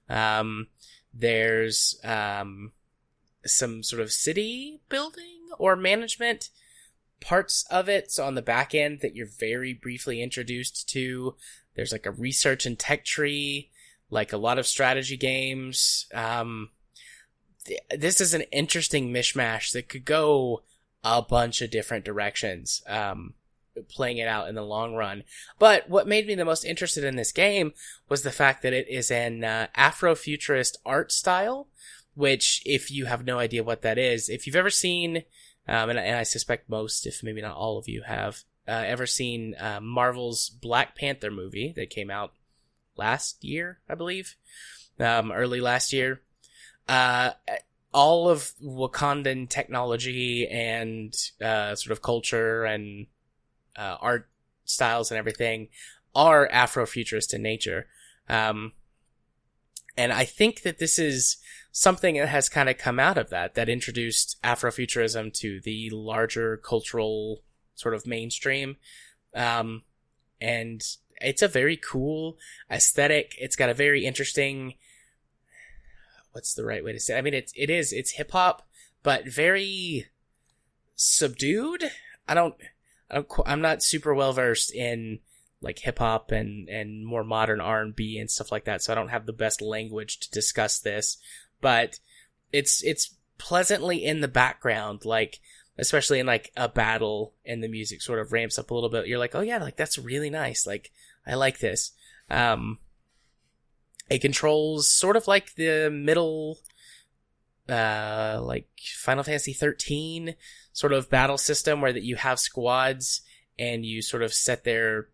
Um, 0.08 0.68
there's 1.14 1.98
um, 2.04 2.72
some 3.44 3.82
sort 3.82 4.02
of 4.02 4.12
city 4.12 4.80
building 4.88 5.48
or 5.58 5.76
management 5.76 6.50
parts 7.20 7.64
of 7.70 7.88
it. 7.88 8.10
So 8.10 8.24
on 8.24 8.34
the 8.34 8.42
back 8.42 8.74
end 8.74 9.00
that 9.00 9.14
you're 9.14 9.26
very 9.26 9.72
briefly 9.72 10.22
introduced 10.22 10.88
to, 10.90 11.36
there's 11.76 11.92
like 11.92 12.06
a 12.06 12.10
research 12.10 12.66
and 12.66 12.78
tech 12.78 13.04
tree, 13.04 13.70
like 14.10 14.32
a 14.32 14.38
lot 14.38 14.58
of 14.58 14.66
strategy 14.66 15.16
games. 15.16 16.06
Um, 16.12 16.70
th- 17.64 17.80
this 17.96 18.20
is 18.20 18.34
an 18.34 18.42
interesting 18.52 19.12
mishmash 19.12 19.72
that 19.72 19.88
could 19.88 20.04
go 20.04 20.62
a 21.04 21.22
bunch 21.22 21.62
of 21.62 21.70
different 21.70 22.04
directions. 22.04 22.82
Um, 22.88 23.34
playing 23.88 24.18
it 24.18 24.28
out 24.28 24.48
in 24.48 24.54
the 24.54 24.62
long 24.62 24.94
run. 24.94 25.22
But 25.58 25.88
what 25.88 26.08
made 26.08 26.26
me 26.26 26.34
the 26.34 26.44
most 26.44 26.64
interested 26.64 27.04
in 27.04 27.16
this 27.16 27.32
game 27.32 27.72
was 28.08 28.22
the 28.22 28.32
fact 28.32 28.62
that 28.62 28.72
it 28.72 28.88
is 28.88 29.10
an 29.10 29.44
uh, 29.44 29.68
Afrofuturist 29.76 30.76
art 30.84 31.12
style, 31.12 31.68
which, 32.14 32.62
if 32.64 32.90
you 32.90 33.04
have 33.04 33.24
no 33.24 33.38
idea 33.38 33.62
what 33.62 33.82
that 33.82 33.98
is, 33.98 34.28
if 34.28 34.46
you've 34.46 34.56
ever 34.56 34.70
seen, 34.70 35.24
um, 35.68 35.90
and, 35.90 35.98
and 35.98 36.16
I 36.16 36.22
suspect 36.22 36.70
most, 36.70 37.06
if 37.06 37.22
maybe 37.22 37.42
not 37.42 37.56
all 37.56 37.78
of 37.78 37.88
you 37.88 38.02
have, 38.06 38.44
uh, 38.68 38.84
ever 38.86 39.06
seen 39.06 39.54
uh, 39.58 39.80
Marvel's 39.80 40.48
Black 40.48 40.96
Panther 40.96 41.30
movie 41.30 41.72
that 41.76 41.90
came 41.90 42.10
out 42.10 42.32
last 42.96 43.44
year, 43.44 43.78
I 43.88 43.94
believe, 43.94 44.36
um, 44.98 45.30
early 45.32 45.60
last 45.60 45.92
year. 45.92 46.22
Uh, 46.88 47.32
all 47.92 48.28
of 48.28 48.52
Wakandan 48.62 49.48
technology 49.48 50.46
and 50.48 51.16
uh, 51.42 51.74
sort 51.74 51.92
of 51.92 52.02
culture 52.02 52.64
and 52.64 53.06
uh, 53.76 53.96
art 54.00 54.28
styles 54.64 55.10
and 55.10 55.18
everything 55.18 55.68
are 56.14 56.48
Afrofuturist 56.48 57.32
in 57.34 57.42
nature. 57.42 57.86
Um, 58.28 58.72
and 59.96 60.12
I 60.12 60.24
think 60.24 60.62
that 60.62 60.78
this 60.78 60.98
is 60.98 61.38
something 61.72 62.16
that 62.16 62.28
has 62.28 62.48
kind 62.48 62.68
of 62.68 62.78
come 62.78 62.98
out 62.98 63.18
of 63.18 63.30
that, 63.30 63.54
that 63.54 63.68
introduced 63.68 64.36
Afrofuturism 64.42 65.32
to 65.34 65.60
the 65.60 65.90
larger 65.90 66.56
cultural 66.56 67.42
sort 67.76 67.94
of 67.94 68.06
mainstream. 68.06 68.76
Um, 69.34 69.82
and 70.40 70.82
it's 71.20 71.42
a 71.42 71.48
very 71.48 71.76
cool 71.76 72.36
aesthetic. 72.70 73.34
It's 73.38 73.56
got 73.56 73.70
a 73.70 73.74
very 73.74 74.04
interesting, 74.04 74.74
what's 76.32 76.54
the 76.54 76.64
right 76.64 76.84
way 76.84 76.92
to 76.92 77.00
say? 77.00 77.14
it? 77.14 77.18
I 77.18 77.22
mean, 77.22 77.34
it, 77.34 77.52
it 77.54 77.70
is, 77.70 77.92
it's 77.92 78.12
hip 78.12 78.32
hop, 78.32 78.66
but 79.02 79.28
very 79.28 80.06
subdued. 80.96 81.84
I 82.26 82.34
don't, 82.34 82.54
I 83.10 83.16
don't, 83.16 83.28
I'm 83.46 83.60
not 83.60 83.82
super 83.82 84.14
well 84.14 84.32
versed 84.32 84.74
in 84.74 85.20
like 85.62 85.78
hip 85.78 85.98
hop 85.98 86.32
and, 86.32 86.68
and 86.68 87.06
more 87.06 87.24
modern 87.24 87.60
R&B 87.60 88.18
and 88.18 88.30
stuff 88.30 88.52
like 88.52 88.64
that. 88.64 88.82
So 88.82 88.92
I 88.92 88.96
don't 88.96 89.08
have 89.08 89.26
the 89.26 89.32
best 89.32 89.62
language 89.62 90.18
to 90.20 90.30
discuss 90.30 90.78
this, 90.78 91.18
but 91.60 91.98
it's, 92.52 92.82
it's 92.84 93.14
pleasantly 93.38 94.04
in 94.04 94.20
the 94.20 94.28
background, 94.28 95.04
like, 95.04 95.40
especially 95.78 96.18
in 96.18 96.26
like 96.26 96.52
a 96.56 96.68
battle 96.68 97.34
and 97.44 97.62
the 97.62 97.68
music 97.68 98.02
sort 98.02 98.18
of 98.18 98.32
ramps 98.32 98.58
up 98.58 98.70
a 98.70 98.74
little 98.74 98.88
bit. 98.88 99.06
You're 99.06 99.18
like, 99.18 99.34
oh 99.34 99.40
yeah, 99.40 99.58
like 99.58 99.76
that's 99.76 99.98
really 99.98 100.30
nice. 100.30 100.66
Like, 100.66 100.90
I 101.26 101.34
like 101.34 101.58
this. 101.58 101.92
Um, 102.30 102.78
it 104.08 104.20
controls 104.20 104.88
sort 104.88 105.16
of 105.16 105.28
like 105.28 105.54
the 105.54 105.90
middle, 105.90 106.58
uh, 107.68 108.40
like 108.42 108.68
Final 108.96 109.24
Fantasy 109.24 109.52
13 109.52 110.34
sort 110.72 110.92
of 110.92 111.10
battle 111.10 111.38
system 111.38 111.80
where 111.80 111.92
that 111.92 112.04
you 112.04 112.16
have 112.16 112.38
squads 112.38 113.22
and 113.58 113.84
you 113.84 114.02
sort 114.02 114.22
of 114.22 114.32
set 114.32 114.64
their 114.64 115.08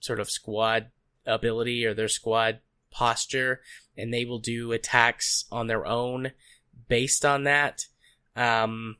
sort 0.00 0.20
of 0.20 0.30
squad 0.30 0.86
ability 1.26 1.84
or 1.84 1.94
their 1.94 2.08
squad 2.08 2.60
posture 2.90 3.60
and 3.96 4.12
they 4.12 4.24
will 4.24 4.38
do 4.38 4.72
attacks 4.72 5.44
on 5.50 5.66
their 5.66 5.86
own 5.86 6.32
based 6.88 7.24
on 7.24 7.44
that. 7.44 7.86
Um, 8.36 8.96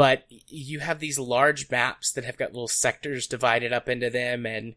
but 0.00 0.24
you 0.28 0.80
have 0.80 0.98
these 0.98 1.18
large 1.18 1.70
maps 1.70 2.12
that 2.12 2.24
have 2.24 2.38
got 2.38 2.52
little 2.54 2.68
sectors 2.84 3.26
divided 3.26 3.72
up 3.72 3.86
into 3.88 4.10
them 4.10 4.46
and 4.46 4.74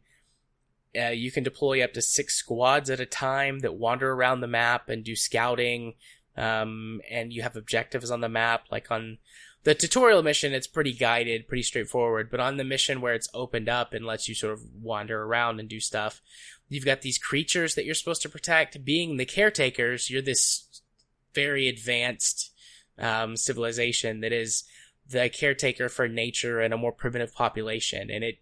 Uh, 0.95 1.09
you 1.09 1.31
can 1.31 1.43
deploy 1.43 1.83
up 1.83 1.91
to 1.93 2.01
six 2.01 2.35
squads 2.35 2.89
at 2.89 2.99
a 2.99 3.05
time 3.05 3.59
that 3.61 3.73
wander 3.73 4.11
around 4.11 4.41
the 4.41 4.55
map 4.61 4.89
and 4.89 5.03
do 5.03 5.15
scouting. 5.15 5.95
Um, 6.37 7.01
and 7.09 7.33
you 7.33 7.41
have 7.41 7.55
objectives 7.55 8.11
on 8.11 8.21
the 8.21 8.29
map, 8.29 8.67
like 8.71 8.91
on 8.91 9.17
the 9.63 9.73
tutorial 9.73 10.21
mission, 10.23 10.53
it's 10.53 10.67
pretty 10.67 10.93
guided, 10.93 11.47
pretty 11.47 11.63
straightforward. 11.63 12.29
But 12.29 12.39
on 12.39 12.57
the 12.57 12.63
mission 12.63 13.01
where 13.01 13.15
it's 13.15 13.29
opened 13.33 13.69
up 13.69 13.93
and 13.93 14.05
lets 14.05 14.27
you 14.27 14.35
sort 14.35 14.53
of 14.53 14.61
wander 14.81 15.23
around 15.23 15.59
and 15.59 15.69
do 15.69 15.79
stuff, 15.79 16.21
you've 16.69 16.85
got 16.85 17.01
these 17.01 17.17
creatures 17.29 17.73
that 17.73 17.85
you're 17.85 18.01
supposed 18.01 18.21
to 18.23 18.29
protect. 18.29 18.85
Being 18.85 19.17
the 19.17 19.25
caretakers, 19.25 20.09
you're 20.11 20.21
this 20.21 20.81
very 21.33 21.67
advanced 21.67 22.51
um, 22.99 23.35
civilization 23.35 24.21
that 24.21 24.33
is 24.33 24.63
the 25.09 25.29
caretaker 25.29 25.89
for 25.89 26.07
nature 26.07 26.59
and 26.59 26.73
a 26.73 26.77
more 26.77 26.91
primitive 26.91 27.33
population. 27.33 28.09
And 28.09 28.23
it 28.23 28.39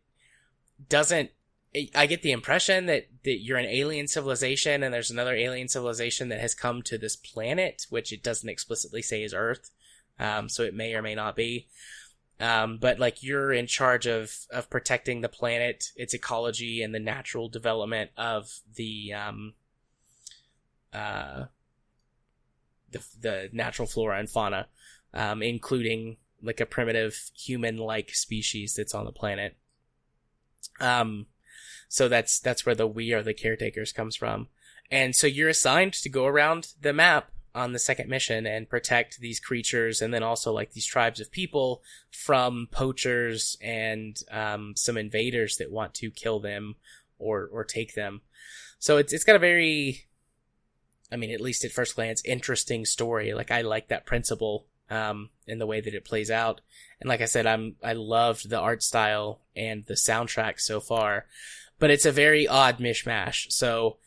doesn't. 0.89 1.31
I 1.95 2.05
get 2.05 2.21
the 2.21 2.33
impression 2.33 2.87
that, 2.87 3.07
that 3.23 3.41
you're 3.41 3.57
an 3.57 3.65
alien 3.65 4.09
civilization 4.09 4.83
and 4.83 4.93
there's 4.93 5.09
another 5.09 5.33
alien 5.33 5.69
civilization 5.69 6.27
that 6.27 6.41
has 6.41 6.53
come 6.53 6.81
to 6.81 6.97
this 6.97 7.15
planet, 7.15 7.85
which 7.89 8.11
it 8.11 8.21
doesn't 8.21 8.49
explicitly 8.49 9.01
say 9.01 9.23
is 9.23 9.33
Earth. 9.33 9.71
Um, 10.19 10.49
so 10.49 10.63
it 10.63 10.73
may 10.73 10.93
or 10.93 11.01
may 11.01 11.15
not 11.15 11.37
be. 11.37 11.67
Um, 12.41 12.77
but 12.77 12.99
like 12.99 13.23
you're 13.23 13.53
in 13.53 13.67
charge 13.67 14.05
of, 14.05 14.35
of 14.51 14.69
protecting 14.69 15.21
the 15.21 15.29
planet, 15.29 15.91
its 15.95 16.13
ecology, 16.13 16.81
and 16.81 16.93
the 16.93 16.99
natural 16.99 17.47
development 17.47 18.11
of 18.17 18.51
the, 18.75 19.13
um, 19.13 19.53
uh, 20.91 21.45
the, 22.91 23.03
the 23.19 23.49
natural 23.53 23.87
flora 23.87 24.19
and 24.19 24.29
fauna, 24.29 24.67
um, 25.13 25.41
including 25.41 26.17
like 26.41 26.59
a 26.59 26.65
primitive 26.65 27.31
human-like 27.37 28.13
species 28.13 28.75
that's 28.75 28.93
on 28.93 29.05
the 29.05 29.11
planet. 29.11 29.57
Um, 30.79 31.27
so 31.87 32.07
that's, 32.07 32.39
that's 32.39 32.65
where 32.65 32.75
the 32.75 32.87
we 32.87 33.13
are 33.13 33.23
the 33.23 33.33
caretakers 33.33 33.91
comes 33.91 34.15
from. 34.15 34.47
And 34.89 35.15
so 35.15 35.27
you're 35.27 35.49
assigned 35.49 35.93
to 35.93 36.09
go 36.09 36.25
around 36.25 36.73
the 36.81 36.93
map 36.93 37.31
on 37.53 37.73
the 37.73 37.79
second 37.79 38.09
mission 38.09 38.45
and 38.45 38.69
protect 38.69 39.19
these 39.19 39.39
creatures 39.39 40.01
and 40.01 40.13
then 40.13 40.23
also 40.23 40.53
like 40.53 40.71
these 40.71 40.85
tribes 40.85 41.19
of 41.19 41.31
people 41.31 41.83
from 42.09 42.67
poachers 42.71 43.57
and 43.61 44.21
um, 44.31 44.73
some 44.75 44.97
invaders 44.97 45.57
that 45.57 45.71
want 45.71 45.93
to 45.93 46.09
kill 46.11 46.39
them 46.39 46.75
or 47.19 47.49
or 47.51 47.63
take 47.63 47.93
them. 47.93 48.21
So 48.79 48.97
it's 48.97 49.11
it's 49.13 49.25
got 49.25 49.35
a 49.35 49.39
very 49.39 50.07
I 51.11 51.17
mean, 51.17 51.31
at 51.31 51.41
least 51.41 51.65
at 51.65 51.71
first 51.71 51.95
glance, 51.95 52.23
interesting 52.23 52.85
story. 52.85 53.33
Like 53.33 53.51
I 53.51 53.61
like 53.61 53.89
that 53.89 54.05
principle 54.05 54.65
um, 54.91 55.29
in 55.47 55.57
the 55.57 55.65
way 55.65 55.81
that 55.81 55.95
it 55.95 56.05
plays 56.05 56.29
out. 56.29 56.61
And 56.99 57.07
like 57.07 57.21
I 57.21 57.25
said, 57.25 57.47
I'm 57.47 57.77
I 57.81 57.93
loved 57.93 58.49
the 58.49 58.59
art 58.59 58.83
style 58.83 59.39
and 59.55 59.85
the 59.85 59.95
soundtrack 59.95 60.59
so 60.59 60.79
far, 60.79 61.25
but 61.79 61.89
it's 61.89 62.05
a 62.05 62.11
very 62.11 62.47
odd 62.47 62.77
mishmash. 62.77 63.51
So 63.51 63.97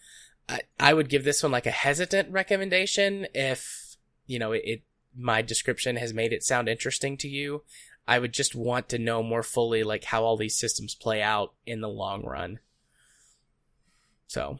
I, 0.48 0.60
I 0.78 0.94
would 0.94 1.08
give 1.08 1.24
this 1.24 1.42
one 1.42 1.50
like 1.50 1.66
a 1.66 1.72
hesitant 1.72 2.30
recommendation 2.30 3.26
if 3.34 3.96
you 4.26 4.38
know 4.38 4.52
it, 4.52 4.62
it 4.64 4.82
my 5.16 5.42
description 5.42 5.96
has 5.96 6.12
made 6.12 6.32
it 6.32 6.44
sound 6.44 6.68
interesting 6.68 7.16
to 7.16 7.28
you. 7.28 7.62
I 8.06 8.18
would 8.18 8.34
just 8.34 8.54
want 8.54 8.90
to 8.90 8.98
know 8.98 9.22
more 9.22 9.42
fully 9.42 9.82
like 9.82 10.04
how 10.04 10.22
all 10.24 10.36
these 10.36 10.58
systems 10.58 10.94
play 10.94 11.22
out 11.22 11.54
in 11.66 11.80
the 11.80 11.88
long 11.88 12.22
run. 12.22 12.58
So 14.26 14.58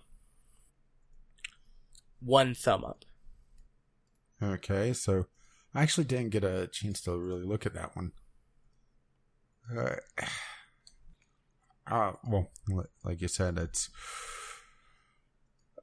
one 2.21 2.55
thumb 2.55 2.85
up. 2.85 3.05
Okay, 4.43 4.93
so 4.95 5.27
I 5.75 5.83
actually 5.83 6.05
didn't 6.05 6.31
get 6.31 6.45
a 6.45 6.69
chance 6.69 7.01
to 7.03 7.19
really 7.19 7.45
look 7.45 7.67
at 7.67 7.75
that 7.75 7.97
one. 7.97 8.13
Uh, 9.77 9.97
uh 11.91 12.13
well, 12.25 12.51
like 13.05 13.21
you 13.21 13.29
said, 13.29 13.59
it's 13.59 13.91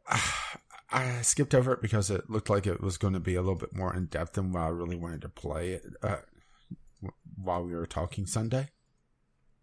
I 0.93 1.21
skipped 1.21 1.55
over 1.55 1.73
it 1.73 1.81
because 1.81 2.09
it 2.09 2.29
looked 2.29 2.49
like 2.49 2.67
it 2.67 2.81
was 2.81 2.97
going 2.97 3.13
to 3.13 3.19
be 3.19 3.35
a 3.35 3.41
little 3.41 3.55
bit 3.55 3.75
more 3.75 3.95
in 3.95 4.07
depth 4.07 4.33
than 4.33 4.51
what 4.51 4.63
I 4.63 4.67
really 4.67 4.97
wanted 4.97 5.21
to 5.21 5.29
play 5.29 5.71
it 5.71 5.83
uh, 6.03 6.17
while 7.41 7.63
we 7.63 7.73
were 7.73 7.85
talking 7.85 8.25
Sunday. 8.25 8.69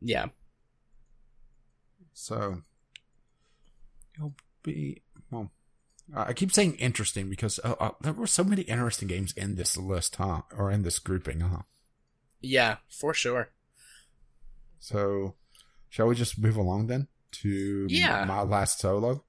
Yeah. 0.00 0.26
So 2.14 2.62
it'll 4.16 4.34
be 4.62 5.02
well. 5.30 5.50
I 6.14 6.32
keep 6.32 6.52
saying 6.52 6.76
interesting 6.76 7.28
because 7.28 7.60
uh, 7.62 7.74
uh, 7.78 7.90
there 8.00 8.12
were 8.12 8.26
so 8.26 8.44
many 8.44 8.62
interesting 8.62 9.08
games 9.08 9.32
in 9.32 9.56
this 9.56 9.76
list, 9.76 10.16
huh? 10.16 10.42
Or 10.56 10.70
in 10.70 10.82
this 10.82 10.98
grouping, 10.98 11.40
huh? 11.40 11.62
Yeah, 12.40 12.76
for 12.88 13.12
sure. 13.12 13.50
So, 14.78 15.34
shall 15.88 16.06
we 16.06 16.14
just 16.14 16.38
move 16.38 16.56
along 16.56 16.86
then 16.86 17.08
to 17.32 17.86
yeah. 17.90 18.24
my 18.24 18.42
last 18.42 18.78
solo? 18.78 19.24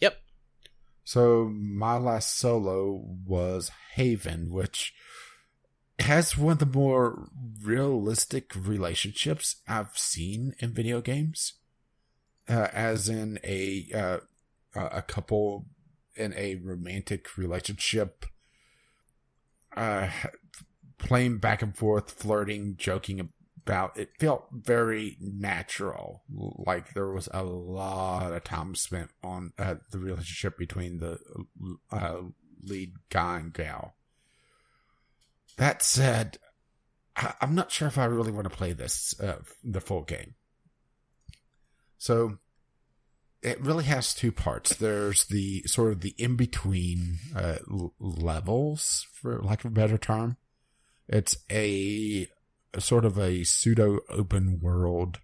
Yep. 0.00 0.18
So 1.04 1.50
my 1.54 1.96
last 1.96 2.36
solo 2.36 3.02
was 3.26 3.70
Haven, 3.94 4.50
which 4.50 4.92
has 5.98 6.36
one 6.36 6.52
of 6.52 6.58
the 6.58 6.66
more 6.66 7.28
realistic 7.62 8.54
relationships 8.54 9.56
I've 9.66 9.96
seen 9.96 10.54
in 10.58 10.72
video 10.72 11.00
games. 11.00 11.54
Uh, 12.48 12.68
as 12.72 13.08
in 13.08 13.40
a 13.42 13.88
uh, 13.92 14.18
a 14.74 15.02
couple 15.02 15.66
in 16.16 16.34
a 16.34 16.56
romantic 16.56 17.36
relationship, 17.36 18.26
uh, 19.76 20.08
playing 20.98 21.38
back 21.38 21.62
and 21.62 21.76
forth, 21.76 22.10
flirting, 22.10 22.76
joking 22.78 23.20
about 23.66 23.98
it 23.98 24.10
felt 24.18 24.46
very 24.52 25.16
natural. 25.20 26.22
Like 26.32 26.94
there 26.94 27.08
was 27.08 27.28
a 27.34 27.42
lot 27.42 28.32
of 28.32 28.44
time 28.44 28.74
spent 28.74 29.10
on 29.24 29.52
uh, 29.58 29.76
the 29.90 29.98
relationship 29.98 30.56
between 30.56 30.98
the 30.98 31.18
uh, 31.90 32.18
lead 32.62 32.94
guy 33.10 33.40
and 33.40 33.52
gal. 33.52 33.94
That 35.56 35.82
said, 35.82 36.38
I- 37.16 37.34
am 37.40 37.54
not 37.54 37.72
sure 37.72 37.88
if 37.88 37.98
I 37.98 38.04
really 38.04 38.32
want 38.32 38.48
to 38.48 38.56
play 38.56 38.72
this 38.72 39.18
uh, 39.20 39.40
the 39.64 39.80
full 39.80 40.02
game. 40.02 40.34
So 41.98 42.38
it 43.42 43.60
really 43.60 43.84
has 43.84 44.14
two 44.14 44.32
parts. 44.32 44.74
There's 44.74 45.24
the 45.24 45.62
sort 45.66 45.92
of 45.92 46.00
the 46.00 46.14
in 46.18 46.36
between 46.36 47.18
uh, 47.34 47.56
levels, 47.98 49.06
for 49.12 49.40
lack 49.42 49.64
of 49.64 49.70
a 49.70 49.74
better 49.74 49.98
term. 49.98 50.36
It's 51.08 51.36
a 51.50 52.28
sort 52.78 53.04
of 53.04 53.18
a 53.18 53.44
pseudo 53.44 54.00
open 54.08 54.60
world 54.60 55.20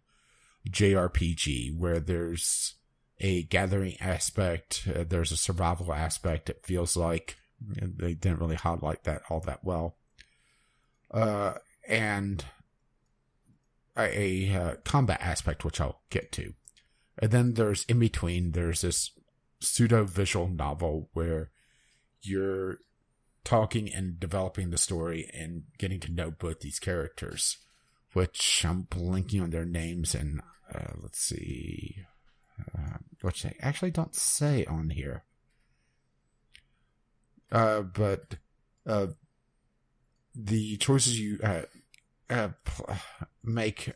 JRPG 0.69 1.77
where 1.77 2.01
there's 2.01 2.75
a 3.21 3.43
gathering 3.45 3.97
aspect, 4.01 4.89
uh, 4.95 5.05
there's 5.09 5.33
a 5.33 5.37
survival 5.37 5.93
aspect. 5.93 6.51
It 6.51 6.65
feels 6.65 6.97
like 6.97 7.37
they 7.61 8.15
didn't 8.15 8.41
really 8.41 8.57
highlight 8.57 9.05
that 9.05 9.23
all 9.31 9.41
that 9.41 9.65
well. 9.65 9.97
Uh, 11.11 11.55
and 11.89 12.45
a, 13.97 14.49
a 14.51 14.57
uh, 14.57 14.75
combat 14.85 15.21
aspect, 15.21 15.65
which 15.65 15.81
I'll 15.81 16.01
get 16.11 16.33
to. 16.33 16.55
And 17.19 17.31
then 17.31 17.55
there's 17.55 17.85
in 17.85 17.99
between, 17.99 18.53
there's 18.53 18.81
this 18.81 19.11
pseudo 19.61 20.05
visual 20.05 20.49
novel 20.49 21.09
where 21.13 21.51
you're 22.23 22.79
talking 23.45 23.93
and 23.93 24.19
developing 24.19 24.71
the 24.71 24.79
story 24.79 25.31
and 25.33 25.65
getting 25.79 26.01
to 26.01 26.13
know 26.13 26.31
both 26.31 26.61
these 26.61 26.79
characters, 26.79 27.59
which 28.13 28.65
I'm 28.65 28.83
blinking 28.83 29.41
on 29.41 29.51
their 29.51 29.65
names 29.65 30.15
and 30.15 30.41
uh, 30.73 30.93
let's 31.01 31.21
see, 31.21 31.97
uh, 32.77 32.99
which 33.21 33.43
they 33.43 33.57
actually 33.61 33.91
don't 33.91 34.15
say 34.15 34.65
on 34.67 34.91
here. 34.91 35.25
Uh, 37.51 37.83
but 37.83 38.37
uh, 38.87 39.09
the 40.35 40.77
choices 40.79 41.21
you 41.21 41.39
uh, 41.43 41.63
uh, 42.31 42.49
make 43.45 43.93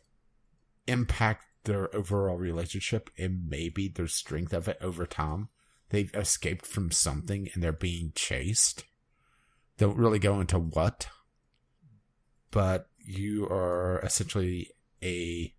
impact 0.86 1.44
their 1.66 1.94
overall 1.94 2.36
relationship 2.36 3.10
and 3.16 3.48
maybe 3.48 3.86
their 3.86 4.08
strength 4.08 4.52
of 4.52 4.66
it 4.66 4.78
over 4.80 5.06
time. 5.06 5.50
They've 5.90 6.12
escaped 6.14 6.66
from 6.66 6.90
something 6.90 7.48
and 7.54 7.62
they're 7.62 7.72
being 7.72 8.12
chased 8.16 8.84
don't 9.78 9.98
really 9.98 10.18
go 10.18 10.40
into 10.40 10.58
what, 10.58 11.08
but 12.50 12.88
you 12.98 13.46
are 13.46 14.00
essentially 14.02 14.70
a 15.02 15.54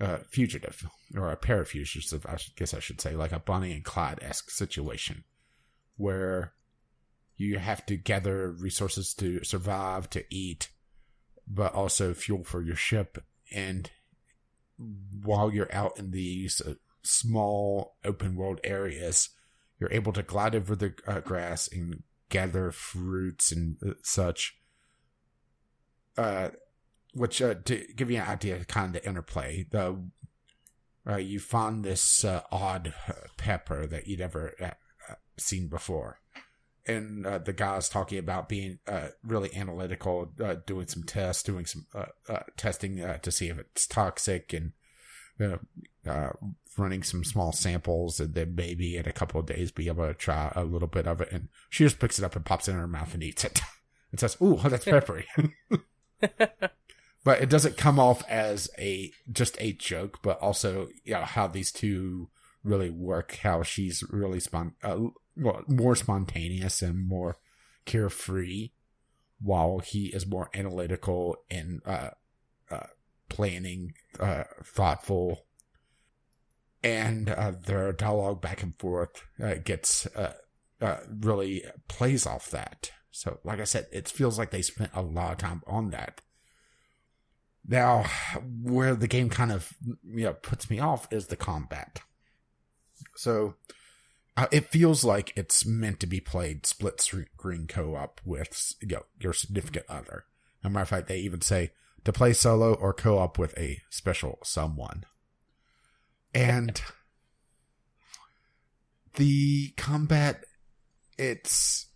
uh, 0.00 0.18
fugitive 0.28 0.88
or 1.16 1.30
a 1.30 1.36
pair 1.36 1.60
of 1.60 1.68
fugitives, 1.68 2.14
I 2.26 2.36
guess 2.56 2.74
I 2.74 2.78
should 2.78 3.00
say, 3.00 3.16
like 3.16 3.32
a 3.32 3.40
Bonnie 3.40 3.72
and 3.72 3.84
Clyde 3.84 4.20
esque 4.22 4.50
situation 4.50 5.24
where 5.96 6.54
you 7.36 7.58
have 7.58 7.84
to 7.86 7.96
gather 7.96 8.50
resources 8.50 9.14
to 9.14 9.42
survive, 9.44 10.08
to 10.10 10.24
eat, 10.30 10.70
but 11.46 11.74
also 11.74 12.14
fuel 12.14 12.44
for 12.44 12.62
your 12.62 12.76
ship. 12.76 13.18
And 13.52 13.90
while 15.22 15.52
you're 15.52 15.74
out 15.74 15.98
in 15.98 16.10
these 16.10 16.60
uh, 16.60 16.74
small 17.02 17.96
open 18.04 18.36
world 18.36 18.60
areas, 18.64 19.30
you're 19.78 19.92
able 19.92 20.12
to 20.12 20.22
glide 20.22 20.54
over 20.54 20.76
the 20.76 20.94
uh, 21.06 21.20
grass 21.20 21.68
and 21.68 22.02
gather 22.28 22.70
fruits 22.70 23.52
and 23.52 23.76
uh, 23.86 23.92
such. 24.02 24.56
Uh, 26.16 26.50
which 27.14 27.42
uh, 27.42 27.54
to 27.64 27.84
give 27.96 28.10
you 28.10 28.18
an 28.18 28.28
idea, 28.28 28.56
of 28.56 28.68
kind 28.68 28.94
of 28.94 29.02
the 29.02 29.08
interplay, 29.08 29.66
the 29.70 30.00
uh, 31.08 31.16
you 31.16 31.40
find 31.40 31.82
this 31.84 32.24
uh, 32.24 32.42
odd 32.52 32.94
pepper 33.36 33.86
that 33.86 34.06
you'd 34.06 34.20
never 34.20 34.76
seen 35.38 35.66
before. 35.68 36.20
And 36.86 37.26
uh, 37.26 37.38
the 37.38 37.52
guy's 37.52 37.88
talking 37.88 38.18
about 38.18 38.48
being 38.48 38.78
uh, 38.86 39.08
really 39.22 39.54
analytical, 39.54 40.32
uh, 40.42 40.56
doing 40.66 40.86
some 40.86 41.02
tests, 41.02 41.42
doing 41.42 41.66
some 41.66 41.86
uh, 41.94 42.06
uh, 42.28 42.42
testing 42.56 43.00
uh, 43.00 43.18
to 43.18 43.30
see 43.30 43.48
if 43.48 43.58
it's 43.58 43.86
toxic, 43.86 44.52
and 44.52 44.72
running 46.78 47.02
some 47.02 47.24
small 47.24 47.52
samples, 47.52 48.20
and 48.20 48.34
then 48.34 48.54
maybe 48.54 48.96
in 48.96 49.06
a 49.06 49.12
couple 49.12 49.40
of 49.40 49.46
days 49.46 49.70
be 49.70 49.88
able 49.88 50.06
to 50.06 50.14
try 50.14 50.52
a 50.54 50.64
little 50.64 50.88
bit 50.88 51.06
of 51.06 51.20
it. 51.20 51.28
And 51.30 51.48
she 51.68 51.84
just 51.84 51.98
picks 51.98 52.18
it 52.18 52.24
up 52.24 52.36
and 52.36 52.44
pops 52.44 52.68
it 52.68 52.72
in 52.72 52.78
her 52.78 52.86
mouth 52.86 53.14
and 53.14 53.22
eats 53.22 53.44
it, 53.44 53.60
and 54.10 54.20
says, 54.20 54.36
"Ooh, 54.42 54.56
that's 54.56 54.84
peppery." 54.86 55.26
but 57.24 57.42
it 57.42 57.50
doesn't 57.50 57.76
come 57.76 57.98
off 57.98 58.22
as 58.28 58.70
a 58.78 59.12
just 59.30 59.56
a 59.60 59.72
joke, 59.72 60.20
but 60.22 60.38
also 60.40 60.88
you 61.04 61.14
know 61.14 61.22
how 61.22 61.46
these 61.46 61.72
two 61.72 62.30
really 62.62 62.90
work. 62.90 63.38
How 63.42 63.62
she's 63.62 64.02
really 64.10 64.40
spon- 64.40 64.74
uh, 64.82 64.98
well, 65.40 65.62
more 65.66 65.96
spontaneous 65.96 66.82
and 66.82 67.08
more 67.08 67.38
carefree, 67.86 68.70
while 69.40 69.78
he 69.78 70.06
is 70.06 70.26
more 70.26 70.50
analytical 70.54 71.36
and 71.50 71.80
uh, 71.86 72.10
uh, 72.70 72.86
planning, 73.28 73.94
uh, 74.18 74.44
thoughtful, 74.62 75.46
and 76.82 77.28
uh, 77.30 77.52
their 77.66 77.92
dialogue 77.92 78.40
back 78.40 78.62
and 78.62 78.78
forth 78.78 79.22
uh, 79.42 79.54
gets 79.64 80.06
uh, 80.06 80.34
really 81.20 81.64
plays 81.88 82.26
off 82.26 82.50
that. 82.50 82.90
So, 83.10 83.38
like 83.44 83.60
I 83.60 83.64
said, 83.64 83.86
it 83.92 84.08
feels 84.08 84.38
like 84.38 84.50
they 84.50 84.62
spent 84.62 84.90
a 84.94 85.02
lot 85.02 85.32
of 85.32 85.38
time 85.38 85.62
on 85.66 85.90
that. 85.90 86.20
Now, 87.66 88.04
where 88.62 88.94
the 88.94 89.08
game 89.08 89.28
kind 89.28 89.52
of 89.52 89.72
you 90.04 90.24
know 90.24 90.34
puts 90.34 90.70
me 90.70 90.78
off 90.80 91.08
is 91.12 91.26
the 91.26 91.36
combat. 91.36 92.00
So, 93.16 93.54
uh, 94.36 94.46
it 94.50 94.66
feels 94.66 95.04
like 95.04 95.32
it's 95.36 95.66
meant 95.66 96.00
to 96.00 96.06
be 96.06 96.20
played 96.20 96.66
split 96.66 97.00
screen 97.00 97.66
co-op 97.68 98.20
with 98.24 98.74
you 98.80 98.88
know, 98.88 99.02
your 99.18 99.32
significant 99.32 99.86
other. 99.88 100.24
As 100.62 100.68
a 100.68 100.70
matter 100.70 100.82
of 100.82 100.88
fact, 100.88 101.08
they 101.08 101.18
even 101.18 101.40
say 101.40 101.72
to 102.04 102.12
play 102.12 102.32
solo 102.32 102.74
or 102.74 102.92
co-op 102.92 103.38
with 103.38 103.56
a 103.58 103.80
special 103.90 104.38
someone. 104.42 105.04
And 106.34 106.80
the 109.14 109.70
combat, 109.76 110.44
it's 111.18 111.86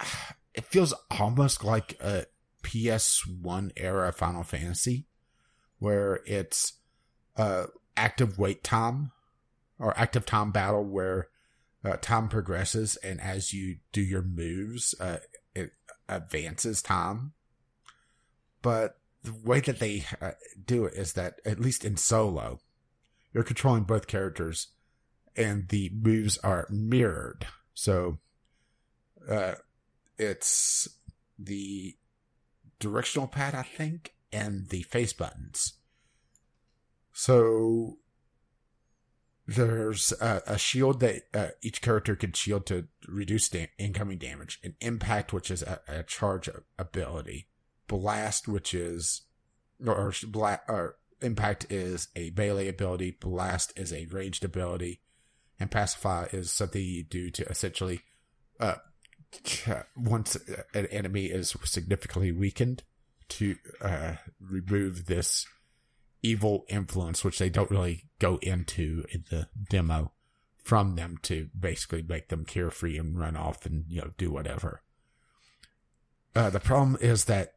it 0.54 0.64
feels 0.64 0.94
almost 1.10 1.64
like 1.64 1.98
a 2.00 2.26
PS1 2.62 3.72
era 3.76 4.12
Final 4.12 4.42
Fantasy, 4.42 5.06
where 5.78 6.20
it's 6.26 6.74
uh, 7.36 7.66
active 7.96 8.38
wait 8.38 8.64
time 8.64 9.12
or 9.78 9.96
active 9.98 10.24
time 10.24 10.50
battle 10.50 10.84
where 10.84 11.28
uh, 11.84 11.96
time 12.00 12.28
progresses 12.28 12.96
and 12.96 13.20
as 13.20 13.52
you 13.52 13.76
do 13.92 14.00
your 14.00 14.22
moves, 14.22 14.94
uh, 15.00 15.18
it 15.54 15.72
advances 16.08 16.82
time. 16.82 17.32
But 18.60 18.98
the 19.22 19.34
way 19.34 19.60
that 19.60 19.78
they 19.78 20.04
uh, 20.20 20.32
do 20.64 20.84
it 20.84 20.94
is 20.94 21.14
that, 21.14 21.40
at 21.44 21.60
least 21.60 21.84
in 21.84 21.96
solo, 21.96 22.60
you're 23.32 23.44
controlling 23.44 23.84
both 23.84 24.06
characters 24.06 24.68
and 25.36 25.68
the 25.68 25.90
moves 25.94 26.38
are 26.38 26.66
mirrored. 26.70 27.46
So, 27.74 28.18
uh, 29.28 29.54
it's 30.18 30.88
the 31.38 31.96
directional 32.78 33.28
pad, 33.28 33.54
I 33.54 33.62
think, 33.62 34.14
and 34.32 34.68
the 34.68 34.82
face 34.82 35.12
buttons. 35.12 35.74
So 37.12 37.98
there's 39.54 40.12
a, 40.20 40.42
a 40.46 40.58
shield 40.58 41.00
that 41.00 41.22
uh, 41.34 41.48
each 41.62 41.82
character 41.82 42.16
can 42.16 42.32
shield 42.32 42.66
to 42.66 42.88
reduce 43.08 43.48
da- 43.48 43.70
incoming 43.78 44.18
damage, 44.18 44.60
an 44.62 44.74
impact, 44.80 45.32
which 45.32 45.50
is 45.50 45.62
a, 45.62 45.80
a 45.88 46.02
charge 46.02 46.48
ability, 46.78 47.48
blast, 47.88 48.48
which 48.48 48.74
is 48.74 49.22
or, 49.86 50.12
bla- 50.26 50.60
or 50.68 50.96
impact 51.20 51.66
is 51.70 52.08
a 52.16 52.32
melee 52.36 52.68
ability, 52.68 53.16
blast 53.20 53.72
is 53.76 53.92
a 53.92 54.06
ranged 54.06 54.44
ability, 54.44 55.00
and 55.58 55.70
pacify 55.70 56.26
is 56.32 56.50
something 56.50 56.82
you 56.82 57.04
do 57.04 57.30
to 57.30 57.44
essentially 57.48 58.02
uh, 58.60 58.74
once 59.96 60.36
an 60.74 60.86
enemy 60.86 61.26
is 61.26 61.56
significantly 61.64 62.32
weakened 62.32 62.82
to 63.28 63.56
uh, 63.80 64.14
remove 64.40 65.06
this 65.06 65.46
evil 66.22 66.64
influence, 66.68 67.24
which 67.24 67.38
they 67.38 67.50
don't 67.50 67.70
really 67.70 68.08
go 68.18 68.38
into 68.42 69.04
in 69.10 69.24
the 69.30 69.48
demo, 69.70 70.12
from 70.62 70.94
them 70.94 71.18
to 71.22 71.48
basically 71.58 72.02
make 72.02 72.28
them 72.28 72.44
carefree 72.44 72.96
and 72.96 73.18
run 73.18 73.36
off 73.36 73.66
and 73.66 73.84
you 73.88 74.00
know 74.00 74.10
do 74.16 74.30
whatever. 74.30 74.82
Uh, 76.34 76.50
the 76.50 76.60
problem 76.60 76.96
is 77.00 77.26
that 77.26 77.54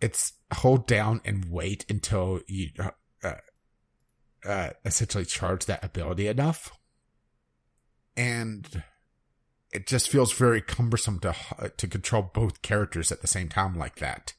it's 0.00 0.34
hold 0.52 0.86
down 0.86 1.20
and 1.24 1.46
wait 1.50 1.84
until 1.88 2.40
you 2.46 2.68
uh, 2.78 2.90
uh, 3.24 3.34
uh 4.44 4.70
essentially 4.84 5.24
charge 5.24 5.64
that 5.64 5.82
ability 5.82 6.26
enough, 6.26 6.78
and 8.16 8.82
it 9.72 9.86
just 9.86 10.08
feels 10.08 10.32
very 10.32 10.60
cumbersome 10.60 11.18
to 11.20 11.34
to 11.76 11.88
control 11.88 12.30
both 12.34 12.62
characters 12.62 13.10
at 13.10 13.22
the 13.22 13.26
same 13.26 13.48
time 13.48 13.74
like 13.74 13.96
that. 13.96 14.34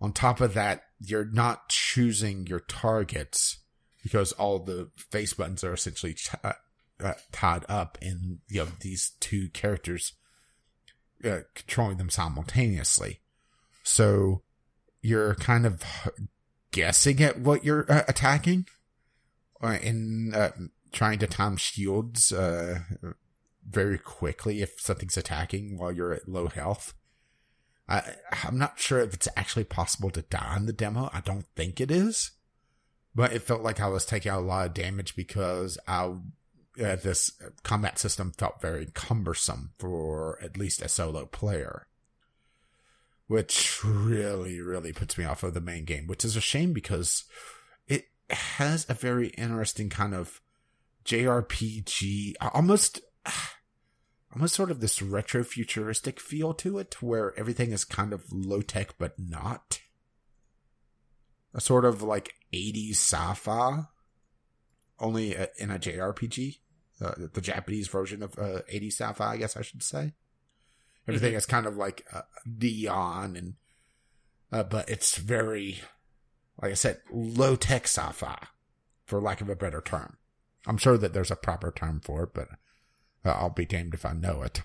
On 0.00 0.12
top 0.12 0.40
of 0.40 0.54
that, 0.54 0.82
you're 1.06 1.30
not 1.30 1.68
choosing 1.68 2.46
your 2.46 2.60
targets 2.60 3.58
because 4.02 4.32
all 4.32 4.58
the 4.58 4.90
face 4.96 5.34
buttons 5.34 5.64
are 5.64 5.72
essentially 5.72 6.14
t- 6.14 6.38
uh, 6.42 6.52
uh, 7.02 7.14
tied 7.32 7.64
up 7.68 7.98
in 8.00 8.38
you 8.48 8.60
know 8.60 8.68
these 8.80 9.12
two 9.20 9.48
characters 9.50 10.12
uh, 11.24 11.40
controlling 11.54 11.96
them 11.96 12.10
simultaneously. 12.10 13.20
So 13.82 14.42
you're 15.02 15.34
kind 15.34 15.66
of 15.66 15.82
guessing 16.70 17.20
at 17.22 17.38
what 17.38 17.64
you're 17.64 17.90
uh, 17.90 18.04
attacking 18.08 18.66
and 19.60 20.34
uh, 20.34 20.50
trying 20.92 21.18
to 21.18 21.26
time 21.26 21.56
shields 21.56 22.32
uh, 22.32 22.80
very 23.66 23.98
quickly 23.98 24.62
if 24.62 24.80
something's 24.80 25.16
attacking 25.16 25.78
while 25.78 25.92
you're 25.92 26.12
at 26.12 26.28
low 26.28 26.48
health. 26.48 26.94
I, 27.88 28.14
I'm 28.44 28.58
not 28.58 28.78
sure 28.78 29.00
if 29.00 29.14
it's 29.14 29.28
actually 29.36 29.64
possible 29.64 30.10
to 30.10 30.22
die 30.22 30.56
in 30.56 30.66
the 30.66 30.72
demo. 30.72 31.10
I 31.12 31.20
don't 31.20 31.46
think 31.54 31.80
it 31.80 31.90
is, 31.90 32.32
but 33.14 33.32
it 33.32 33.42
felt 33.42 33.62
like 33.62 33.80
I 33.80 33.88
was 33.88 34.06
taking 34.06 34.32
a 34.32 34.40
lot 34.40 34.66
of 34.66 34.74
damage 34.74 35.14
because 35.14 35.78
I, 35.86 36.04
uh, 36.04 36.96
this 36.96 37.32
combat 37.62 37.98
system 37.98 38.32
felt 38.32 38.60
very 38.60 38.86
cumbersome 38.94 39.72
for 39.78 40.38
at 40.42 40.56
least 40.56 40.82
a 40.82 40.88
solo 40.88 41.26
player, 41.26 41.86
which 43.26 43.84
really, 43.84 44.60
really 44.60 44.92
puts 44.92 45.18
me 45.18 45.24
off 45.24 45.42
of 45.42 45.54
the 45.54 45.60
main 45.60 45.84
game, 45.84 46.06
which 46.06 46.24
is 46.24 46.36
a 46.36 46.40
shame 46.40 46.72
because 46.72 47.24
it 47.86 48.06
has 48.30 48.86
a 48.88 48.94
very 48.94 49.28
interesting 49.28 49.90
kind 49.90 50.14
of 50.14 50.40
JRPG, 51.04 52.32
almost 52.40 53.00
almost 54.34 54.54
sort 54.54 54.70
of 54.70 54.80
this 54.80 55.00
retro 55.00 55.44
futuristic 55.44 56.18
feel 56.18 56.54
to 56.54 56.78
it 56.78 57.00
where 57.00 57.38
everything 57.38 57.72
is 57.72 57.84
kind 57.84 58.12
of 58.12 58.32
low 58.32 58.60
tech 58.60 58.94
but 58.98 59.18
not. 59.18 59.80
A 61.54 61.60
sort 61.60 61.84
of 61.84 62.02
like 62.02 62.34
80s 62.52 62.92
sci-fi 62.92 63.84
only 64.98 65.36
in 65.58 65.70
a 65.70 65.78
JRPG, 65.78 66.58
uh, 67.00 67.12
the 67.32 67.40
Japanese 67.40 67.88
version 67.88 68.22
of 68.22 68.36
uh, 68.38 68.62
80s 68.72 68.94
sci-fi, 68.94 69.32
I 69.32 69.36
guess 69.36 69.56
I 69.56 69.62
should 69.62 69.82
say. 69.82 70.14
Everything 71.06 71.30
mm-hmm. 71.30 71.38
is 71.38 71.46
kind 71.46 71.66
of 71.66 71.76
like 71.76 72.04
uh, 72.12 72.22
neon 72.44 73.36
and 73.36 73.54
uh, 74.50 74.62
but 74.64 74.88
it's 74.88 75.16
very 75.16 75.80
like 76.60 76.70
I 76.70 76.74
said, 76.74 77.00
low 77.12 77.56
tech 77.56 77.84
sci-fi 77.84 78.38
for 79.04 79.20
lack 79.20 79.40
of 79.40 79.48
a 79.48 79.56
better 79.56 79.80
term. 79.80 80.16
I'm 80.66 80.78
sure 80.78 80.96
that 80.96 81.12
there's 81.12 81.30
a 81.30 81.36
proper 81.36 81.70
term 81.70 82.00
for 82.00 82.24
it, 82.24 82.30
but 82.34 82.48
uh, 82.50 82.56
I'll 83.24 83.50
be 83.50 83.66
damned 83.66 83.94
if 83.94 84.04
I 84.04 84.12
know 84.12 84.42
it. 84.42 84.62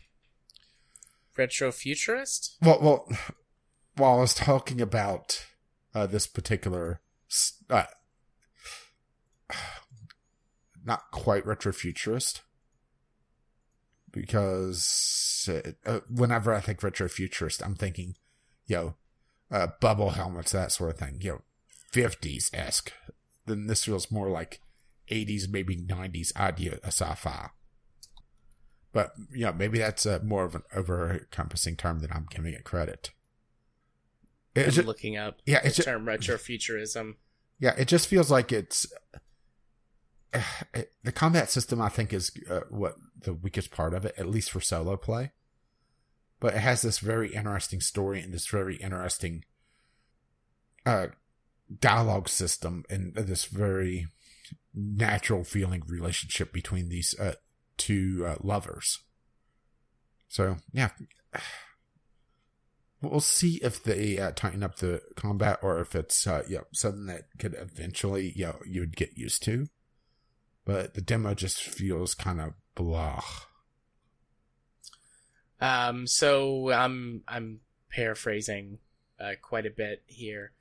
Retrofuturist? 1.37 2.57
Well, 2.61 2.79
well, 2.81 3.09
while 3.95 4.17
I 4.17 4.21
was 4.21 4.33
talking 4.33 4.81
about 4.81 5.45
uh, 5.95 6.05
this 6.05 6.27
particular, 6.27 7.01
uh, 7.69 7.85
not 10.85 11.11
quite 11.11 11.45
retrofuturist, 11.45 12.41
because 14.11 15.49
uh, 15.85 15.99
whenever 16.09 16.53
I 16.53 16.59
think 16.59 16.81
retrofuturist, 16.81 17.63
I'm 17.63 17.75
thinking, 17.75 18.15
you 18.67 18.75
know, 18.75 18.95
uh, 19.51 19.67
bubble 19.79 20.11
helmets, 20.11 20.51
that 20.51 20.71
sort 20.71 20.91
of 20.91 20.97
thing, 20.97 21.19
you 21.21 21.31
know, 21.31 21.41
50s 21.93 22.49
esque. 22.53 22.91
Then 23.45 23.67
this 23.67 23.85
feels 23.85 24.11
more 24.11 24.29
like 24.29 24.61
80s, 25.09 25.49
maybe 25.49 25.75
90s 25.75 26.35
idea 26.35 26.73
of 26.73 26.85
sci-fi. 26.85 27.49
But 28.91 29.11
yeah, 29.33 29.51
maybe 29.51 29.77
that's 29.77 30.05
a 30.05 30.21
more 30.23 30.45
of 30.45 30.55
an 30.55 30.63
over-encompassing 30.73 31.75
term 31.75 31.99
than 31.99 32.11
I'm 32.11 32.27
giving 32.29 32.53
it 32.53 32.63
credit. 32.63 33.11
It's 34.55 34.75
just, 34.75 34.87
looking 34.87 35.15
up 35.15 35.41
yeah, 35.45 35.61
it's 35.63 35.77
the 35.77 35.83
term 35.83 36.05
retrofuturism. 36.05 37.15
Yeah, 37.59 37.75
it 37.77 37.87
just 37.87 38.07
feels 38.07 38.31
like 38.31 38.51
it's 38.51 38.87
the 41.03 41.11
combat 41.11 41.49
system 41.49 41.81
I 41.81 41.89
think 41.89 42.13
is 42.13 42.31
uh, 42.49 42.61
what 42.69 42.95
the 43.19 43.33
weakest 43.33 43.71
part 43.71 43.93
of 43.93 44.05
it, 44.05 44.15
at 44.17 44.27
least 44.27 44.51
for 44.51 44.61
solo 44.61 44.97
play. 44.97 45.31
But 46.39 46.55
it 46.55 46.59
has 46.59 46.81
this 46.81 46.99
very 46.99 47.33
interesting 47.33 47.81
story 47.81 48.21
and 48.21 48.33
this 48.33 48.47
very 48.47 48.77
interesting 48.77 49.43
uh, 50.85 51.07
dialogue 51.79 52.29
system 52.29 52.85
and 52.89 53.13
this 53.13 53.45
very 53.45 54.07
natural 54.73 55.43
feeling 55.43 55.83
relationship 55.85 56.53
between 56.53 56.89
these 56.89 57.17
uh, 57.19 57.33
two 57.79 58.25
uh, 58.27 58.35
lovers. 58.43 58.99
So 60.27 60.57
yeah, 60.71 60.89
we'll 63.01 63.19
see 63.19 63.59
if 63.63 63.83
they 63.83 64.19
uh, 64.19 64.31
tighten 64.31 64.61
up 64.61 64.77
the 64.77 65.01
combat 65.15 65.59
or 65.63 65.79
if 65.79 65.95
it's 65.95 66.27
uh, 66.27 66.43
you 66.47 66.57
know, 66.57 66.63
something 66.73 67.07
that 67.07 67.23
could 67.39 67.55
eventually 67.55 68.33
you 68.35 68.45
know, 68.45 68.59
you 68.67 68.81
would 68.81 68.95
get 68.95 69.17
used 69.17 69.41
to. 69.43 69.67
But 70.65 70.93
the 70.93 71.01
demo 71.01 71.33
just 71.33 71.63
feels 71.63 72.13
kind 72.13 72.39
of 72.39 72.53
blah. 72.75 73.23
Um, 75.59 76.05
so 76.05 76.71
I'm 76.71 77.23
I'm 77.27 77.61
paraphrasing 77.89 78.77
uh, 79.19 79.31
quite 79.41 79.65
a 79.65 79.71
bit 79.71 80.03
here, 80.05 80.51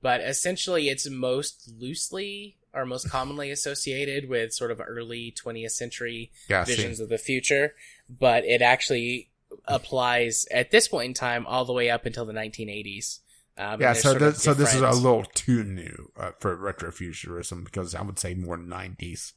but 0.00 0.20
essentially 0.20 0.88
it's 0.88 1.08
most 1.08 1.70
loosely 1.78 2.56
or 2.78 2.86
most 2.86 3.10
commonly 3.10 3.50
associated 3.50 4.28
with 4.28 4.52
sort 4.52 4.70
of 4.70 4.80
early 4.86 5.34
20th 5.44 5.72
century 5.72 6.30
Yeah, 6.48 6.64
visions 6.64 6.98
see, 6.98 7.02
of 7.02 7.08
the 7.08 7.18
future, 7.18 7.74
but 8.08 8.44
it 8.44 8.62
actually 8.62 9.30
applies 9.64 10.46
at 10.50 10.70
this 10.70 10.88
point 10.88 11.06
in 11.06 11.14
time 11.14 11.46
all 11.46 11.64
the 11.64 11.72
way 11.72 11.90
up 11.90 12.06
until 12.06 12.24
the 12.24 12.32
1980s. 12.32 13.18
Um, 13.56 13.80
yeah. 13.80 13.92
So 13.92 14.14
this, 14.14 14.42
so 14.42 14.54
this 14.54 14.72
is 14.74 14.80
a 14.80 14.90
little 14.92 15.24
too 15.34 15.64
new 15.64 16.12
uh, 16.16 16.30
for 16.38 16.56
retrofuturism 16.56 17.64
because 17.64 17.94
I 17.94 18.02
would 18.02 18.18
say 18.18 18.34
more 18.34 18.56
nineties. 18.56 19.34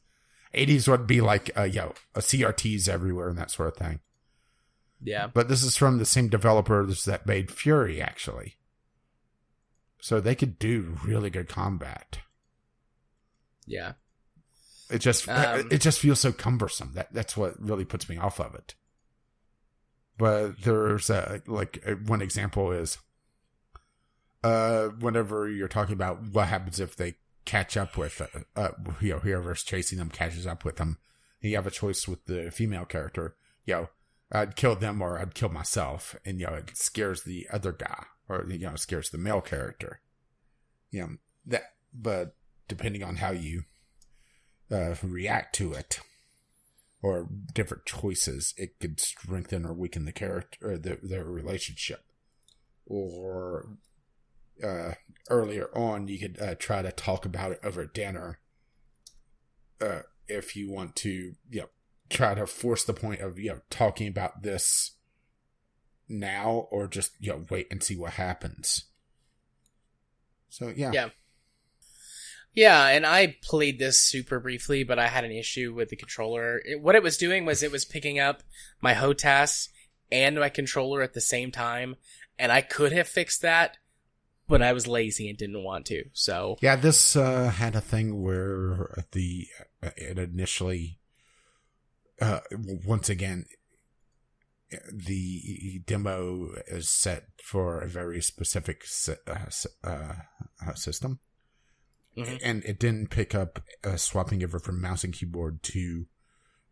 Eighties 0.54 0.88
would 0.88 1.08
be 1.08 1.22
like 1.22 1.50
uh, 1.58 1.64
you 1.64 1.80
know, 1.80 1.94
CRTs 2.16 2.88
everywhere 2.88 3.30
and 3.30 3.38
that 3.40 3.50
sort 3.50 3.70
of 3.70 3.78
thing. 3.78 4.00
yeah. 5.04 5.26
But 5.26 5.50
this 5.50 5.64
is 5.64 5.76
from 5.76 5.98
the 5.98 6.06
same 6.06 6.30
developers 6.30 7.06
that 7.06 7.26
made 7.26 7.48
Furi, 7.48 8.00
actually. 8.00 8.58
So 10.02 10.20
they 10.20 10.36
could 10.36 10.60
do 10.60 10.98
really 11.04 11.32
good 11.32 11.48
combat. 11.48 12.20
Yeah. 13.72 13.94
It 14.90 15.00
just 15.00 15.28
Um, 15.30 15.70
it 15.72 15.80
just 15.82 16.00
feels 16.00 16.20
so 16.20 16.32
cumbersome. 16.34 16.92
That 16.94 17.14
that's 17.14 17.38
what 17.38 17.60
really 17.62 17.86
puts 17.86 18.10
me 18.10 18.18
off 18.18 18.40
of 18.40 18.54
it. 18.56 18.76
But 20.18 20.62
there's 20.62 21.10
a, 21.10 21.42
like 21.48 21.84
one 22.06 22.22
example 22.22 22.72
is 22.72 22.98
uh 24.44 24.88
whenever 25.00 25.48
you're 25.48 25.68
talking 25.68 25.94
about 25.94 26.22
what 26.32 26.48
happens 26.48 26.80
if 26.80 26.96
they 26.96 27.16
catch 27.46 27.78
up 27.78 27.96
with 27.96 28.22
uh, 28.22 28.40
uh 28.60 28.72
you 29.00 29.12
know 29.14 29.20
whoever's 29.20 29.64
chasing 29.64 30.00
them 30.00 30.10
catches 30.10 30.48
up 30.48 30.66
with 30.66 30.78
them 30.78 30.98
you 31.42 31.56
have 31.56 31.68
a 31.68 31.72
choice 31.72 32.08
with 32.08 32.26
the 32.26 32.50
female 32.52 32.86
character 32.86 33.36
you 33.66 33.74
know 33.74 33.90
I'd 34.32 34.56
kill 34.56 34.76
them 34.76 35.02
or 35.02 35.20
I'd 35.20 35.36
kill 35.36 35.50
myself 35.50 36.16
and 36.26 36.40
you 36.40 36.48
know 36.48 36.54
it 36.54 36.76
scares 36.76 37.24
the 37.24 37.48
other 37.52 37.72
guy 37.72 38.06
or 38.28 38.46
you 38.50 38.66
know 38.66 38.76
scares 38.76 39.10
the 39.12 39.20
male 39.20 39.42
character 39.42 40.02
you 40.90 41.02
know 41.02 41.10
that 41.46 41.74
but 41.94 42.36
depending 42.72 43.04
on 43.04 43.18
how 43.18 43.32
you 43.32 43.64
uh, 44.72 44.96
react 45.04 45.54
to 45.54 45.74
it 45.74 46.00
or 47.02 47.28
different 47.54 47.86
choices, 47.86 48.54
it 48.56 48.80
could 48.80 48.98
strengthen 48.98 49.66
or 49.66 49.74
weaken 49.74 50.06
the 50.06 50.14
character 50.14 50.78
the, 50.78 50.98
their 51.04 51.26
relationship. 51.26 52.06
Or 52.86 53.78
uh, 54.64 54.94
earlier 55.30 55.68
on, 55.78 56.08
you 56.08 56.18
could 56.18 56.42
uh, 56.42 56.56
try 56.56 56.82
to 56.82 56.94
talk 56.94 57.26
about 57.26 57.52
it 57.52 57.60
over 57.62 57.86
dinner 57.86 58.40
uh, 59.82 60.04
if 60.30 60.56
you 60.56 60.72
want 60.72 60.96
to, 60.98 61.34
you 61.50 61.60
know, 61.60 61.70
try 62.10 62.36
to 62.36 62.48
force 62.48 62.86
the 62.86 62.94
point 62.94 63.20
of 63.20 63.38
you 63.38 63.50
know 63.50 63.60
talking 63.70 64.08
about 64.08 64.44
this 64.44 64.92
now 66.08 66.68
or 66.72 66.88
just 66.88 67.12
you 67.20 67.34
know 67.34 67.46
wait 67.50 67.68
and 67.70 67.84
see 67.84 67.98
what 67.98 68.14
happens. 68.14 68.86
So 70.48 70.72
yeah, 70.74 70.92
Yeah. 70.94 71.10
Yeah, 72.54 72.88
and 72.88 73.06
I 73.06 73.38
played 73.42 73.80
this 73.80 74.00
super 74.00 74.40
briefly, 74.40 74.84
but 74.84 75.00
I 75.00 75.08
had 75.08 75.24
an 75.24 75.32
issue 75.32 75.74
with 75.74 75.90
the 75.90 75.96
controller. 75.96 76.62
It, 76.66 76.82
what 76.82 76.96
it 76.96 77.04
was 77.04 77.18
doing 77.18 77.46
was 77.46 77.64
it 77.64 77.72
was 77.72 77.86
picking 77.86 78.20
up 78.20 78.44
my 78.82 78.94
HOTAS 78.94 79.70
and 80.12 80.36
my 80.36 80.50
controller 80.50 81.02
at 81.02 81.14
the 81.14 81.22
same 81.22 81.52
time, 81.52 81.96
and 82.38 82.52
I 82.52 82.62
could 82.62 82.92
have 82.92 83.08
fixed 83.08 83.42
that, 83.42 83.78
but 84.48 84.62
I 84.62 84.74
was 84.74 84.88
lazy 84.88 85.30
and 85.30 85.38
didn't 85.38 85.64
want 85.64 85.86
to. 85.88 86.04
So, 86.14 86.58
Yeah, 86.62 86.76
this 86.76 87.16
uh, 87.16 87.50
had 87.50 87.76
a 87.76 87.82
thing 87.82 88.22
where 88.22 89.06
the 89.14 89.48
uh, 89.82 89.92
it 89.96 90.20
initially, 90.20 91.00
uh, 92.22 92.42
once 92.86 93.10
again, 93.10 93.46
the 94.92 95.82
demo 95.86 96.50
is 96.68 96.90
set 96.90 97.26
for 97.44 97.82
a 97.82 97.88
very 97.88 98.22
specific 98.22 98.86
uh, 99.08 99.46
uh, 99.84 100.14
system, 100.76 101.20
Mhm. 102.18 102.40
and 102.44 102.64
it 102.66 102.80
didn't 102.80 103.10
pick 103.10 103.34
up 103.34 103.64
uh, 103.84 103.96
swapping 103.96 104.44
over 104.44 104.60
from 104.60 104.82
mouse 104.82 105.04
and 105.04 105.14
keyboard 105.14 105.64
to 105.64 106.08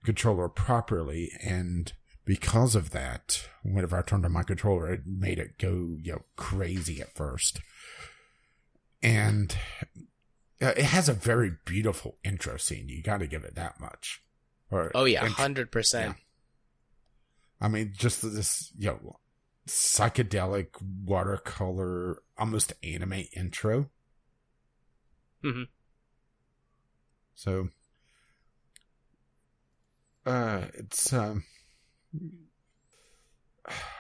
controller 0.04 0.50
properly, 0.50 1.32
and 1.42 1.94
because 2.26 2.76
of 2.76 2.92
that, 2.92 3.48
whenever 3.64 3.98
I 3.98 4.02
turned 4.02 4.26
on 4.26 4.32
my 4.34 4.44
controller, 4.44 4.92
it 4.92 5.02
made 5.06 5.40
it 5.40 5.58
go 5.58 5.96
you 6.02 6.12
know 6.14 6.26
crazy 6.36 7.02
at 7.02 7.16
first, 7.16 7.62
and 9.02 9.56
uh, 10.62 10.74
it 10.76 10.86
has 10.86 11.08
a 11.08 11.14
very 11.14 11.54
beautiful 11.66 12.18
intro 12.24 12.58
scene. 12.58 12.90
You 12.90 13.02
got 13.02 13.20
to 13.20 13.28
give 13.28 13.44
it 13.44 13.56
that 13.56 13.80
much. 13.80 14.22
Or 14.70 14.92
oh 14.94 15.06
yeah, 15.06 15.26
hundred 15.26 15.72
percent. 15.72 16.16
I 17.62 17.68
mean, 17.68 17.94
just 17.96 18.22
this, 18.22 18.72
you 18.78 18.88
know, 18.88 19.20
psychedelic 19.68 20.68
watercolor, 21.04 22.22
almost 22.38 22.74
anime 22.84 23.24
intro. 23.36 23.90
Mhm. 25.44 25.66
So, 27.36 27.70
uh, 30.26 30.66
it's 30.76 31.14
um, 31.14 31.44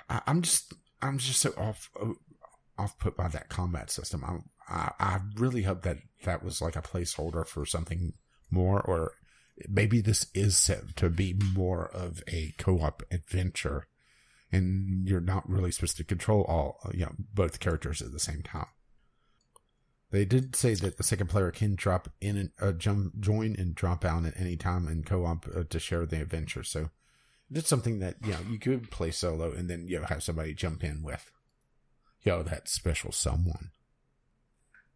I, 0.10 0.22
I'm 0.28 0.42
just, 0.42 0.74
I'm 1.02 1.18
just 1.18 1.40
so 1.42 1.52
off, 1.58 1.90
off 2.78 2.98
put 3.00 3.16
by 3.16 3.28
that 3.30 3.50
combat 3.50 3.92
system. 3.92 4.24
I, 4.24 4.74
I, 4.74 4.92
I 5.00 5.20
really 5.36 5.64
hope 5.64 5.84
that 5.84 5.98
that 6.24 6.44
was 6.44 6.62
like 6.62 6.76
a 6.76 6.82
placeholder 6.82 7.46
for 7.48 7.66
something 7.66 8.14
more, 8.52 8.82
or 8.82 9.14
maybe 9.68 10.02
this 10.02 10.28
is 10.34 10.58
set 10.58 10.96
to 10.98 11.10
be 11.10 11.36
more 11.54 11.88
of 11.88 12.24
a 12.28 12.54
co-op 12.58 13.04
adventure 13.12 13.88
and 14.52 15.08
you're 15.08 15.22
not 15.22 15.50
really 15.50 15.72
supposed 15.72 15.98
to 15.98 16.04
control 16.04 16.44
all 16.44 16.80
you 16.94 17.02
know 17.06 17.14
both 17.34 17.60
characters 17.60 18.02
at 18.02 18.12
the 18.12 18.20
same 18.20 18.42
time 18.42 18.68
they 20.12 20.26
did 20.26 20.55
say 20.55 20.74
that 20.74 20.97
the 20.97 21.03
second 21.03 21.28
player 21.28 21.51
can 21.51 21.76
drop 21.76 22.10
in 22.20 22.38
and 22.38 22.51
uh, 22.62 22.72
jump 22.72 23.20
join 23.20 23.55
and 23.57 23.76
drop 23.76 24.03
out 24.03 24.26
at 24.26 24.40
any 24.40 24.56
time 24.56 24.88
in 24.88 25.03
co-op 25.03 25.45
uh, 25.56 25.64
to 25.69 25.80
share 25.80 26.06
the 26.06 26.22
adventure 26.22 26.64
so 26.64 26.90
it's 27.52 27.69
something 27.69 27.99
that 27.99 28.15
you 28.23 28.31
know 28.31 28.40
you 28.49 28.60
could 28.60 28.91
play 28.91 29.11
solo 29.11 29.52
and 29.52 29.69
then 29.69 29.88
you 29.88 29.99
know 29.99 30.06
have 30.06 30.23
somebody 30.23 30.53
jump 30.53 30.84
in 30.84 31.02
with 31.03 31.31
know 32.26 32.44
that 32.44 32.68
special 32.68 33.11
someone 33.11 33.72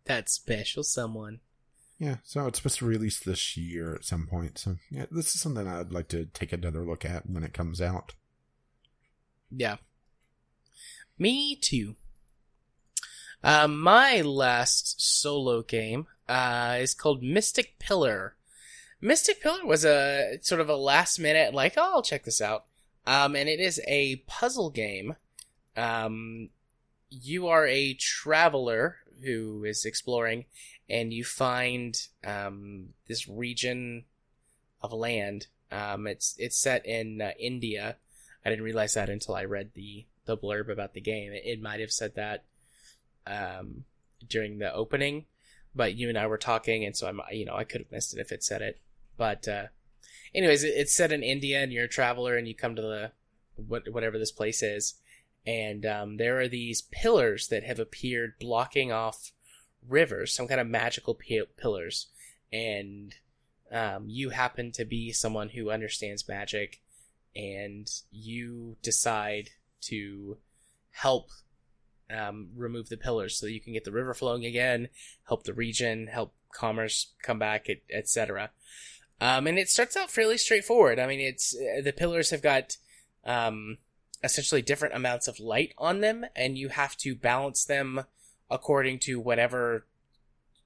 That 0.05 0.29
special 0.29 0.83
someone. 0.83 1.39
Yeah, 1.97 2.17
so 2.23 2.47
it's 2.47 2.59
supposed 2.59 2.79
to 2.79 2.85
release 2.85 3.19
this 3.19 3.55
year 3.55 3.95
at 3.95 4.03
some 4.03 4.27
point. 4.27 4.57
So 4.57 4.75
yeah, 4.91 5.05
this 5.09 5.33
is 5.33 5.41
something 5.41 5.67
I'd 5.67 5.93
like 5.93 6.09
to 6.09 6.25
take 6.25 6.51
another 6.51 6.85
look 6.85 7.05
at 7.05 7.29
when 7.29 7.43
it 7.43 7.53
comes 7.53 7.81
out. 7.81 8.13
Yeah. 9.49 9.77
Me 11.17 11.55
too. 11.55 11.95
Uh, 13.43 13.67
my 13.67 14.21
last 14.21 15.01
solo 15.01 15.61
game 15.61 16.07
uh, 16.29 16.77
is 16.79 16.93
called 16.93 17.21
Mystic 17.21 17.77
Pillar. 17.77 18.35
Mystic 19.01 19.41
Pillar 19.41 19.65
was 19.65 19.83
a 19.83 20.37
sort 20.41 20.61
of 20.61 20.69
a 20.69 20.77
last 20.77 21.19
minute, 21.19 21.53
like, 21.53 21.73
oh, 21.75 21.95
I'll 21.95 22.01
check 22.01 22.23
this 22.23 22.41
out. 22.41 22.65
Um, 23.05 23.35
and 23.35 23.49
it 23.49 23.59
is 23.59 23.81
a 23.85 24.17
puzzle 24.27 24.69
game. 24.69 25.15
Um, 25.75 26.49
you 27.09 27.47
are 27.47 27.67
a 27.67 27.95
traveler 27.95 28.97
who 29.23 29.65
is 29.65 29.83
exploring, 29.83 30.45
and 30.89 31.13
you 31.13 31.25
find 31.25 32.01
um, 32.25 32.89
this 33.07 33.27
region 33.27 34.05
of 34.81 34.93
land. 34.93 35.47
Um, 35.69 36.07
it's 36.07 36.35
it's 36.37 36.57
set 36.57 36.85
in 36.85 37.21
uh, 37.21 37.31
India. 37.37 37.97
I 38.45 38.49
didn't 38.49 38.65
realize 38.65 38.93
that 38.93 39.09
until 39.09 39.35
I 39.35 39.43
read 39.43 39.71
the 39.73 40.05
the 40.25 40.37
blurb 40.37 40.71
about 40.71 40.93
the 40.93 41.01
game. 41.01 41.33
It, 41.33 41.43
it 41.45 41.61
might 41.61 41.81
have 41.81 41.91
said 41.91 42.15
that 42.15 42.43
um, 43.27 43.85
during 44.27 44.59
the 44.59 44.73
opening, 44.73 45.25
but 45.75 45.95
you 45.95 46.09
and 46.09 46.17
I 46.17 46.27
were 46.27 46.37
talking, 46.37 46.85
and 46.85 46.95
so 46.95 47.07
I'm 47.07 47.21
you 47.31 47.45
know 47.45 47.55
I 47.55 47.63
could 47.63 47.81
have 47.81 47.91
missed 47.91 48.13
it 48.13 48.19
if 48.19 48.31
it 48.31 48.43
said 48.43 48.61
it. 48.61 48.79
But 49.17 49.47
uh, 49.47 49.67
anyways, 50.33 50.63
it, 50.63 50.73
it's 50.75 50.95
set 50.95 51.11
in 51.11 51.23
India, 51.23 51.61
and 51.61 51.71
you're 51.71 51.85
a 51.85 51.89
traveler, 51.89 52.37
and 52.37 52.47
you 52.47 52.55
come 52.55 52.75
to 52.75 52.81
the 52.81 53.11
what 53.55 53.91
whatever 53.91 54.17
this 54.17 54.31
place 54.31 54.63
is, 54.63 54.95
and 55.45 55.85
um, 55.85 56.17
there 56.17 56.39
are 56.39 56.47
these 56.47 56.81
pillars 56.81 57.47
that 57.49 57.63
have 57.63 57.79
appeared 57.79 58.33
blocking 58.39 58.91
off 58.91 59.31
rivers, 59.87 60.33
some 60.33 60.47
kind 60.47 60.61
of 60.61 60.67
magical 60.67 61.15
pi- 61.15 61.41
pillars, 61.57 62.07
and 62.51 63.15
um, 63.71 64.05
you 64.07 64.29
happen 64.29 64.71
to 64.71 64.85
be 64.85 65.11
someone 65.11 65.49
who 65.49 65.71
understands 65.71 66.27
magic, 66.27 66.81
and 67.35 67.89
you 68.11 68.77
decide 68.81 69.49
to 69.81 70.37
help 70.91 71.29
um, 72.11 72.49
remove 72.55 72.89
the 72.89 72.97
pillars 72.97 73.37
so 73.37 73.45
you 73.45 73.61
can 73.61 73.73
get 73.73 73.83
the 73.83 73.91
river 73.91 74.13
flowing 74.13 74.45
again, 74.45 74.89
help 75.27 75.43
the 75.43 75.53
region, 75.53 76.07
help 76.07 76.33
commerce 76.53 77.13
come 77.21 77.39
back, 77.39 77.67
etc. 77.91 78.51
Um, 79.21 79.47
and 79.47 79.57
it 79.57 79.69
starts 79.69 79.95
out 79.95 80.11
fairly 80.11 80.37
straightforward. 80.37 80.99
I 80.99 81.07
mean, 81.07 81.19
it's 81.19 81.55
uh, 81.55 81.81
the 81.81 81.93
pillars 81.93 82.29
have 82.31 82.41
got 82.41 82.77
um, 83.25 83.77
essentially 84.23 84.61
different 84.61 84.95
amounts 84.95 85.27
of 85.27 85.39
light 85.39 85.73
on 85.77 86.01
them, 86.01 86.25
and 86.35 86.57
you 86.57 86.69
have 86.69 86.97
to 86.97 87.15
balance 87.15 87.65
them 87.65 88.03
according 88.49 88.99
to 88.99 89.19
whatever 89.19 89.85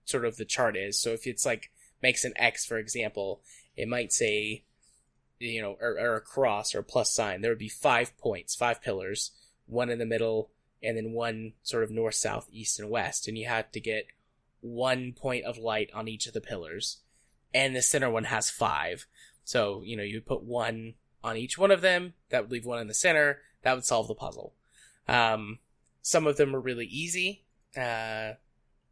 sort 0.06 0.26
of 0.26 0.38
the 0.38 0.46
chart 0.46 0.76
is. 0.76 1.00
So 1.00 1.12
if 1.12 1.28
it's 1.28 1.46
like 1.46 1.72
makes 2.02 2.26
an 2.26 2.34
X, 2.36 2.66
for 2.66 2.78
example, 2.78 3.42
it 3.76 3.88
might 3.88 4.12
say, 4.14 4.64
you 5.40 5.62
know, 5.62 5.78
or, 5.80 5.98
or 6.00 6.16
a 6.16 6.22
cross 6.22 6.74
or 6.74 6.80
a 6.80 6.84
plus 6.84 7.14
sign. 7.14 7.42
There 7.42 7.52
would 7.52 7.58
be 7.60 7.70
five 7.70 8.18
points, 8.18 8.56
five 8.56 8.82
pillars, 8.82 9.32
one 9.66 9.90
in 9.90 10.00
the 10.00 10.06
middle, 10.06 10.50
and 10.82 10.98
then 10.98 11.12
one 11.12 11.54
sort 11.64 11.84
of 11.84 11.91
north, 11.91 12.16
south, 12.16 12.48
east, 12.52 12.80
and 12.80 12.90
west. 12.90 13.28
And 13.28 13.38
you 13.38 13.48
have 13.48 13.72
to 13.72 13.80
get 13.80 14.08
one 14.62 15.14
point 15.14 15.45
of 15.45 15.58
light 15.58 15.90
on 15.94 16.08
each 16.08 16.28
of 16.28 16.34
the 16.34 16.41
pillars. 16.41 16.98
And 17.54 17.76
the 17.76 17.82
center 17.82 18.10
one 18.10 18.26
has 18.26 18.49
five. 18.49 19.06
So, 19.44 19.82
you 19.84 19.95
know, 19.95 20.04
you 20.04 20.22
put 20.22 20.44
one 20.44 20.95
on 21.24 21.38
each 21.38 21.58
one 21.58 21.72
of 21.72 21.82
them. 21.82 22.14
That 22.30 22.44
would 22.44 22.52
leave 22.52 22.66
one 22.66 22.80
in 22.80 22.88
the 22.88 22.94
center. 22.94 23.40
That 23.64 23.74
would 23.74 23.86
solve 23.86 24.08
the 24.08 24.16
puzzle. 24.16 24.54
Um, 25.08 25.60
some 26.02 26.28
of 26.28 26.38
them 26.38 26.56
are 26.56 26.60
really 26.60 26.86
easy, 26.86 27.44
uh, 27.76 28.34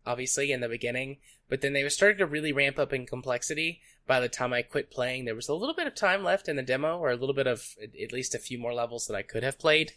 obviously, 0.05 0.51
in 0.51 0.61
the 0.61 0.69
beginning. 0.69 1.17
But 1.49 1.61
then 1.61 1.73
they 1.73 1.83
were 1.83 1.89
starting 1.89 2.17
to 2.19 2.25
really 2.25 2.51
ramp 2.51 2.79
up 2.79 2.93
in 2.93 3.05
complexity. 3.05 3.81
By 4.07 4.19
the 4.19 4.29
time 4.29 4.53
I 4.53 4.61
quit 4.61 4.91
playing, 4.91 5.25
there 5.25 5.35
was 5.35 5.47
a 5.47 5.53
little 5.53 5.75
bit 5.75 5.87
of 5.87 5.95
time 5.95 6.23
left 6.23 6.47
in 6.47 6.55
the 6.55 6.63
demo, 6.63 6.97
or 6.97 7.11
a 7.11 7.15
little 7.15 7.35
bit 7.35 7.47
of 7.47 7.75
at 7.81 8.11
least 8.11 8.35
a 8.35 8.39
few 8.39 8.57
more 8.57 8.73
levels 8.73 9.07
that 9.07 9.15
I 9.15 9.21
could 9.21 9.43
have 9.43 9.59
played. 9.59 9.93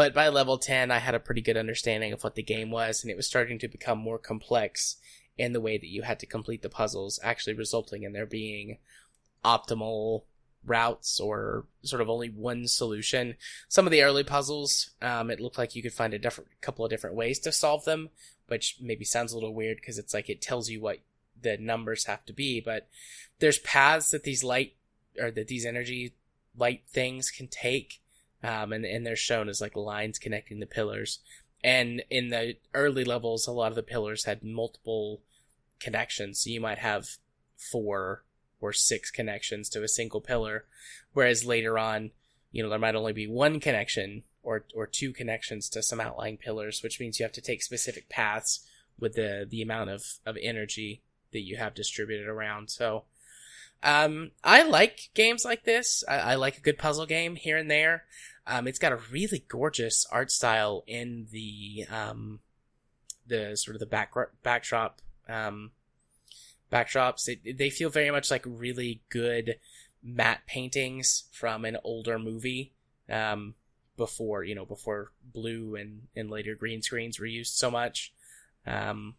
But 0.00 0.14
by 0.14 0.30
level 0.30 0.56
10, 0.56 0.90
I 0.90 0.96
had 0.96 1.14
a 1.14 1.20
pretty 1.20 1.42
good 1.42 1.58
understanding 1.58 2.14
of 2.14 2.24
what 2.24 2.34
the 2.34 2.42
game 2.42 2.70
was, 2.70 3.02
and 3.02 3.10
it 3.10 3.18
was 3.18 3.26
starting 3.26 3.58
to 3.58 3.68
become 3.68 3.98
more 3.98 4.16
complex 4.16 4.96
in 5.36 5.52
the 5.52 5.60
way 5.60 5.76
that 5.76 5.90
you 5.90 6.00
had 6.00 6.18
to 6.20 6.26
complete 6.26 6.62
the 6.62 6.70
puzzles, 6.70 7.20
actually 7.22 7.52
resulting 7.52 8.04
in 8.04 8.14
there 8.14 8.24
being 8.24 8.78
optimal 9.44 10.22
routes 10.64 11.20
or 11.20 11.66
sort 11.82 12.00
of 12.00 12.08
only 12.08 12.30
one 12.30 12.66
solution. 12.66 13.34
Some 13.68 13.86
of 13.86 13.90
the 13.90 14.02
early 14.02 14.24
puzzles, 14.24 14.88
um, 15.02 15.30
it 15.30 15.38
looked 15.38 15.58
like 15.58 15.76
you 15.76 15.82
could 15.82 15.92
find 15.92 16.14
a 16.14 16.18
different 16.18 16.48
couple 16.62 16.82
of 16.82 16.90
different 16.90 17.16
ways 17.16 17.38
to 17.40 17.52
solve 17.52 17.84
them, 17.84 18.08
which 18.48 18.78
maybe 18.80 19.04
sounds 19.04 19.34
a 19.34 19.36
little 19.36 19.52
weird 19.52 19.76
because 19.76 19.98
it's 19.98 20.14
like 20.14 20.30
it 20.30 20.40
tells 20.40 20.70
you 20.70 20.80
what 20.80 21.00
the 21.42 21.58
numbers 21.58 22.04
have 22.04 22.24
to 22.24 22.32
be, 22.32 22.58
but 22.58 22.88
there's 23.38 23.58
paths 23.58 24.12
that 24.12 24.22
these 24.22 24.42
light 24.42 24.72
or 25.20 25.30
that 25.30 25.48
these 25.48 25.66
energy 25.66 26.14
light 26.56 26.84
things 26.88 27.30
can 27.30 27.48
take 27.48 27.99
um, 28.42 28.72
and 28.72 28.84
and 28.84 29.06
they're 29.06 29.16
shown 29.16 29.48
as 29.48 29.60
like 29.60 29.76
lines 29.76 30.18
connecting 30.18 30.60
the 30.60 30.66
pillars. 30.66 31.20
And 31.62 32.02
in 32.10 32.30
the 32.30 32.56
early 32.72 33.04
levels, 33.04 33.46
a 33.46 33.52
lot 33.52 33.72
of 33.72 33.76
the 33.76 33.82
pillars 33.82 34.24
had 34.24 34.42
multiple 34.42 35.20
connections, 35.78 36.40
so 36.40 36.50
you 36.50 36.60
might 36.60 36.78
have 36.78 37.06
four 37.70 38.24
or 38.60 38.72
six 38.72 39.10
connections 39.10 39.68
to 39.70 39.82
a 39.82 39.88
single 39.88 40.20
pillar, 40.20 40.66
whereas 41.12 41.44
later 41.44 41.78
on, 41.78 42.10
you 42.52 42.62
know, 42.62 42.68
there 42.68 42.78
might 42.78 42.94
only 42.94 43.12
be 43.12 43.26
one 43.26 43.60
connection 43.60 44.22
or 44.42 44.64
or 44.74 44.86
two 44.86 45.12
connections 45.12 45.68
to 45.68 45.82
some 45.82 46.00
outlying 46.00 46.36
pillars, 46.36 46.82
which 46.82 47.00
means 47.00 47.18
you 47.18 47.24
have 47.24 47.32
to 47.32 47.40
take 47.40 47.62
specific 47.62 48.08
paths 48.08 48.66
with 48.98 49.14
the 49.14 49.46
the 49.48 49.62
amount 49.62 49.90
of 49.90 50.02
of 50.24 50.36
energy 50.40 51.02
that 51.32 51.40
you 51.40 51.56
have 51.56 51.74
distributed 51.74 52.26
around. 52.26 52.70
So, 52.70 53.04
um, 53.82 54.32
I 54.44 54.62
like 54.62 55.10
games 55.14 55.44
like 55.44 55.64
this. 55.64 56.04
I, 56.08 56.18
I 56.18 56.34
like 56.34 56.58
a 56.58 56.62
good 56.62 56.78
puzzle 56.78 57.06
game 57.06 57.36
here 57.36 57.56
and 57.56 57.70
there. 57.70 58.04
Um, 58.46 58.66
it's 58.66 58.78
got 58.78 58.92
a 58.92 59.00
really 59.10 59.44
gorgeous 59.48 60.06
art 60.10 60.30
style 60.30 60.84
in 60.86 61.28
the 61.30 61.86
um, 61.90 62.40
the 63.26 63.56
sort 63.56 63.76
of 63.76 63.80
the 63.80 63.86
back 63.86 64.12
backdrop 64.42 65.00
um, 65.28 65.70
backdrops. 66.72 67.28
It, 67.28 67.58
they 67.58 67.70
feel 67.70 67.90
very 67.90 68.10
much 68.10 68.30
like 68.30 68.44
really 68.46 69.02
good 69.08 69.56
matte 70.02 70.46
paintings 70.46 71.24
from 71.32 71.64
an 71.64 71.76
older 71.84 72.18
movie. 72.18 72.72
Um, 73.08 73.54
before 74.00 74.42
you 74.42 74.54
know 74.54 74.64
before 74.64 75.12
blue 75.22 75.76
and 75.76 76.08
and 76.16 76.30
later 76.30 76.54
green 76.54 76.80
screens 76.80 77.20
were 77.20 77.26
used 77.26 77.54
so 77.54 77.70
much. 77.70 78.12
Um, 78.66 79.14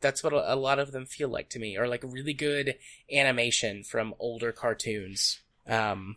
that's 0.00 0.22
what 0.22 0.32
a, 0.32 0.56
lot 0.56 0.78
of 0.78 0.92
them 0.92 1.06
feel 1.06 1.28
like 1.28 1.48
to 1.50 1.58
me, 1.58 1.76
or 1.76 1.88
like 1.88 2.02
really 2.04 2.34
good 2.34 2.76
animation 3.12 3.82
from 3.84 4.14
older 4.18 4.52
cartoons. 4.52 5.40
Um, 5.66 6.16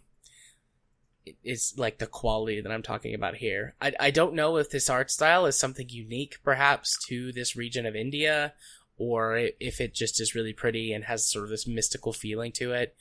is 1.44 1.74
like 1.78 1.98
the 1.98 2.08
quality 2.08 2.62
that 2.62 2.72
I'm 2.72 2.84
talking 2.84 3.14
about 3.14 3.36
here. 3.36 3.76
I, 3.82 3.94
I 4.00 4.12
don't 4.12 4.34
know 4.34 4.58
if 4.58 4.70
this 4.70 4.90
art 4.90 5.12
style 5.12 5.46
is 5.46 5.60
something 5.60 5.90
unique 5.90 6.38
perhaps 6.44 6.98
to 7.08 7.32
this 7.32 7.56
region 7.56 7.86
of 7.86 7.96
India 7.96 8.54
or 8.98 9.50
if 9.60 9.80
it 9.80 9.94
just 9.94 10.20
is 10.20 10.36
really 10.36 10.54
pretty 10.54 10.94
and 10.94 11.04
has 11.04 11.30
sort 11.30 11.44
of 11.46 11.50
this 11.50 11.68
mystical 11.68 12.14
feeling 12.14 12.52
to 12.54 12.74
it. 12.74 12.96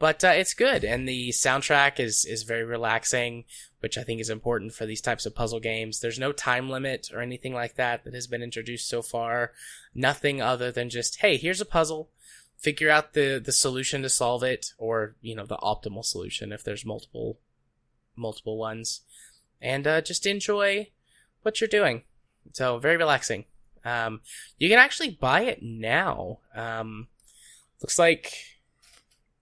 But 0.00 0.24
uh, 0.24 0.28
it's 0.28 0.54
good, 0.54 0.82
and 0.82 1.06
the 1.06 1.28
soundtrack 1.28 2.00
is 2.00 2.24
is 2.24 2.42
very 2.42 2.64
relaxing, 2.64 3.44
which 3.80 3.98
I 3.98 4.02
think 4.02 4.18
is 4.18 4.30
important 4.30 4.72
for 4.72 4.86
these 4.86 5.02
types 5.02 5.26
of 5.26 5.34
puzzle 5.34 5.60
games. 5.60 6.00
There's 6.00 6.18
no 6.18 6.32
time 6.32 6.70
limit 6.70 7.10
or 7.12 7.20
anything 7.20 7.52
like 7.52 7.74
that 7.74 8.04
that 8.04 8.14
has 8.14 8.26
been 8.26 8.42
introduced 8.42 8.88
so 8.88 9.02
far. 9.02 9.52
Nothing 9.94 10.40
other 10.40 10.72
than 10.72 10.88
just 10.88 11.20
hey, 11.20 11.36
here's 11.36 11.60
a 11.60 11.66
puzzle, 11.66 12.08
figure 12.56 12.88
out 12.88 13.12
the 13.12 13.38
the 13.44 13.52
solution 13.52 14.00
to 14.00 14.08
solve 14.08 14.42
it, 14.42 14.72
or 14.78 15.16
you 15.20 15.34
know 15.34 15.44
the 15.44 15.58
optimal 15.58 16.02
solution 16.02 16.50
if 16.50 16.64
there's 16.64 16.86
multiple 16.86 17.38
multiple 18.16 18.56
ones, 18.56 19.02
and 19.60 19.86
uh, 19.86 20.00
just 20.00 20.24
enjoy 20.24 20.88
what 21.42 21.60
you're 21.60 21.68
doing. 21.68 22.04
So 22.54 22.78
very 22.78 22.96
relaxing. 22.96 23.44
Um, 23.84 24.22
you 24.56 24.70
can 24.70 24.78
actually 24.78 25.10
buy 25.10 25.42
it 25.42 25.62
now. 25.62 26.38
Um, 26.54 27.08
looks 27.82 27.98
like 27.98 28.32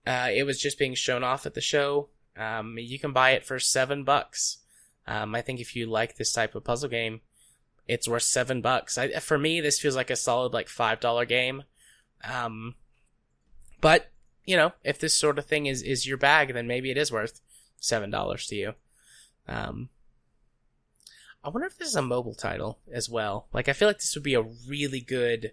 uh, 0.09 0.29
it 0.33 0.43
was 0.43 0.59
just 0.59 0.79
being 0.79 0.95
shown 0.95 1.23
off 1.23 1.45
at 1.45 1.53
the 1.53 1.61
show. 1.61 2.09
Um, 2.35 2.79
you 2.79 2.97
can 2.97 3.13
buy 3.13 3.31
it 3.31 3.45
for 3.45 3.59
seven 3.59 4.03
bucks. 4.03 4.57
Um, 5.05 5.35
I 5.35 5.41
think 5.41 5.59
if 5.59 5.75
you 5.75 5.85
like 5.85 6.15
this 6.15 6.33
type 6.33 6.55
of 6.55 6.63
puzzle 6.63 6.89
game, 6.89 7.21
it's 7.87 8.07
worth 8.07 8.23
seven 8.23 8.59
bucks. 8.59 8.97
I, 8.97 9.09
for 9.19 9.37
me, 9.37 9.61
this 9.61 9.79
feels 9.79 9.95
like 9.95 10.09
a 10.09 10.15
solid 10.15 10.51
like 10.51 10.67
five 10.67 10.99
dollar 10.99 11.25
game. 11.25 11.63
Um, 12.23 12.73
but 13.81 14.11
you 14.45 14.57
know, 14.57 14.73
if 14.83 14.97
this 14.97 15.13
sort 15.13 15.37
of 15.37 15.45
thing 15.45 15.67
is 15.67 15.83
is 15.83 16.07
your 16.07 16.17
bag, 16.17 16.55
then 16.55 16.65
maybe 16.65 16.89
it 16.89 16.97
is 16.97 17.11
worth 17.11 17.39
seven 17.77 18.09
dollars 18.09 18.47
to 18.47 18.55
you. 18.55 18.73
Um, 19.47 19.89
I 21.43 21.49
wonder 21.49 21.67
if 21.67 21.77
this 21.77 21.89
is 21.89 21.95
a 21.95 22.01
mobile 22.01 22.33
title 22.33 22.79
as 22.91 23.09
well. 23.09 23.47
Like, 23.53 23.69
I 23.69 23.73
feel 23.73 23.87
like 23.87 23.99
this 23.99 24.15
would 24.15 24.23
be 24.23 24.33
a 24.33 24.41
really 24.41 25.01
good 25.01 25.51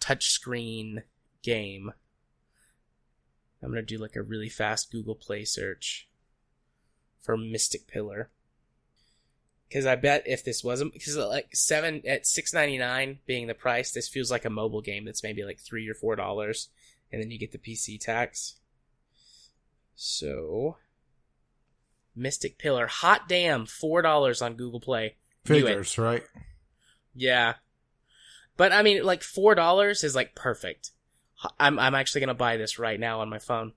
touchscreen 0.00 1.02
game. 1.42 1.92
I'm 3.62 3.70
gonna 3.70 3.82
do 3.82 3.98
like 3.98 4.16
a 4.16 4.22
really 4.22 4.48
fast 4.48 4.90
Google 4.90 5.14
Play 5.14 5.44
search 5.44 6.08
for 7.20 7.36
Mystic 7.36 7.86
Pillar. 7.86 8.30
Because 9.68 9.86
I 9.86 9.96
bet 9.96 10.22
if 10.26 10.44
this 10.44 10.62
wasn't 10.62 10.92
because 10.92 11.16
like 11.16 11.48
seven 11.54 12.02
at 12.06 12.26
six 12.26 12.54
ninety 12.54 12.78
nine 12.78 13.18
being 13.26 13.46
the 13.46 13.54
price, 13.54 13.92
this 13.92 14.08
feels 14.08 14.30
like 14.30 14.44
a 14.44 14.50
mobile 14.50 14.82
game 14.82 15.04
that's 15.04 15.22
maybe 15.22 15.44
like 15.44 15.58
three 15.58 15.88
or 15.88 15.94
four 15.94 16.14
dollars, 16.14 16.68
and 17.10 17.20
then 17.20 17.30
you 17.30 17.38
get 17.38 17.52
the 17.52 17.58
PC 17.58 17.98
tax. 17.98 18.56
So 19.96 20.76
Mystic 22.14 22.58
Pillar. 22.58 22.86
Hot 22.86 23.28
damn, 23.28 23.66
four 23.66 24.02
dollars 24.02 24.40
on 24.40 24.54
Google 24.54 24.80
Play. 24.80 25.16
Figures, 25.44 25.98
right? 25.98 26.24
Yeah, 27.14 27.54
but 28.56 28.72
I 28.72 28.82
mean, 28.82 29.04
like 29.04 29.22
four 29.22 29.54
dollars 29.54 30.02
is 30.02 30.14
like 30.14 30.34
perfect. 30.34 30.90
I'm 31.58 31.78
I'm 31.78 31.94
actually 31.94 32.20
gonna 32.22 32.34
buy 32.34 32.56
this 32.56 32.78
right 32.78 32.98
now 32.98 33.20
on 33.20 33.28
my 33.28 33.38
phone. 33.38 33.72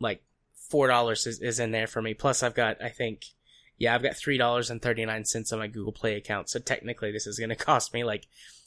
Like 0.00 0.22
four 0.70 0.88
dollars 0.88 1.26
is, 1.26 1.40
is 1.40 1.60
in 1.60 1.70
there 1.70 1.86
for 1.86 2.02
me. 2.02 2.14
Plus, 2.14 2.42
I've 2.42 2.54
got 2.54 2.82
I 2.82 2.88
think, 2.88 3.24
yeah, 3.78 3.94
I've 3.94 4.02
got 4.02 4.16
three 4.16 4.38
dollars 4.38 4.70
and 4.70 4.80
thirty 4.80 5.04
nine 5.04 5.24
cents 5.24 5.52
on 5.52 5.58
my 5.58 5.68
Google 5.68 5.92
Play 5.92 6.16
account. 6.16 6.48
So 6.48 6.58
technically, 6.58 7.12
this 7.12 7.26
is 7.26 7.38
gonna 7.38 7.56
cost 7.56 7.94
me 7.94 8.04
like 8.04 8.26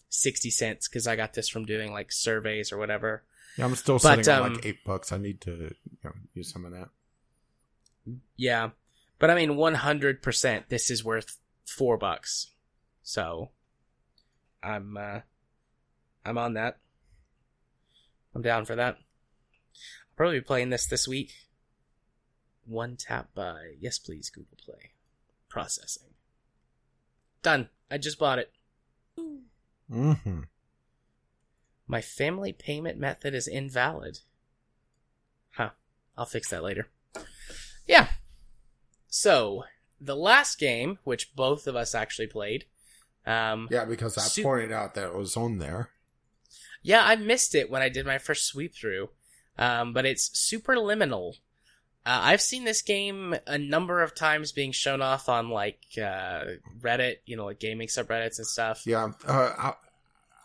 sixty 0.10 0.50
cents 0.50 0.88
because 0.88 1.08
I 1.08 1.16
got 1.16 1.34
this 1.34 1.50
from 1.50 1.66
doing 1.66 1.92
like 1.92 2.12
surveys 2.12 2.72
or 2.72 2.78
whatever. 2.78 3.24
Yeah, 3.58 3.66
I'm 3.66 3.76
still 3.76 4.00
but, 4.00 4.18
sitting 4.18 4.34
um, 4.34 4.44
on 4.44 4.54
like 4.56 4.66
eight 4.66 4.84
bucks. 4.86 5.12
I 5.12 5.18
need 5.18 5.42
to 5.42 5.52
you 5.52 5.98
know, 6.04 6.12
use 6.34 6.52
some 6.52 6.66
of 6.66 6.72
that. 6.72 6.90
Yeah. 8.36 8.70
But 9.20 9.32
I 9.32 9.36
mean, 9.36 9.52
100% 9.52 10.68
this 10.70 10.92
is 10.92 11.04
worth 11.04 11.38
four 11.66 11.98
bucks. 11.98 12.52
So, 13.02 13.50
I'm, 14.62 14.98
uh, 14.98 15.22
I'm 16.26 16.38
on 16.38 16.54
that. 16.54 16.78
I'm 18.38 18.44
down 18.44 18.66
for 18.66 18.76
that. 18.76 18.94
I'll 18.98 20.16
probably 20.16 20.38
be 20.38 20.44
playing 20.46 20.70
this 20.70 20.86
this 20.86 21.08
week. 21.08 21.32
One 22.68 22.96
tap 22.96 23.30
by, 23.34 23.74
yes 23.80 23.98
please, 23.98 24.30
Google 24.30 24.60
Play. 24.64 24.92
Processing. 25.50 26.10
Done. 27.42 27.70
I 27.90 27.98
just 27.98 28.20
bought 28.20 28.38
it. 28.38 28.52
Mm-hmm. 29.92 30.42
My 31.88 32.02
family 32.02 32.54
payment 32.54 33.00
method 33.00 33.34
is 33.34 33.48
invalid. 33.48 34.20
Huh. 35.56 35.72
I'll 36.16 36.26
fix 36.28 36.52
that 36.52 36.62
later. 36.62 36.90
Yeah. 37.88 38.08
So, 39.08 39.64
the 40.00 40.16
last 40.16 40.60
game, 40.60 41.00
which 41.06 41.36
both 41.36 41.66
of 41.66 41.76
us 41.76 41.96
actually 41.96 42.28
played. 42.28 42.66
Um, 43.26 43.68
Yeah, 43.72 43.86
because 43.86 44.16
I 44.16 44.22
Su- 44.22 44.44
pointed 44.44 44.72
out 44.72 44.94
that 44.94 45.08
it 45.08 45.16
was 45.16 45.36
on 45.36 45.58
there. 45.58 45.90
Yeah, 46.88 47.04
I 47.04 47.18
missed 47.18 47.54
it 47.54 47.70
when 47.70 47.82
I 47.82 47.90
did 47.90 48.06
my 48.06 48.18
first 48.18 48.46
sweep 48.46 48.74
through. 48.74 49.10
Um, 49.58 49.92
but 49.92 50.06
it's 50.06 50.30
Superliminal. 50.30 51.34
Uh, 52.06 52.22
I've 52.24 52.42
seen 52.42 52.64
this 52.64 52.82
game 52.82 53.36
a 53.46 53.58
number 53.58 54.02
of 54.02 54.16
times 54.16 54.54
being 54.54 54.72
shown 54.72 55.02
off 55.02 55.28
on 55.28 55.50
like 55.50 55.82
uh, 55.98 56.46
Reddit, 56.80 57.18
you 57.26 57.36
know, 57.36 57.44
like 57.44 57.60
gaming 57.60 57.90
subreddits 57.90 58.38
and 58.38 58.48
stuff. 58.48 58.84
Yeah, 58.86 59.12
uh, 59.28 59.52
I, 59.58 59.74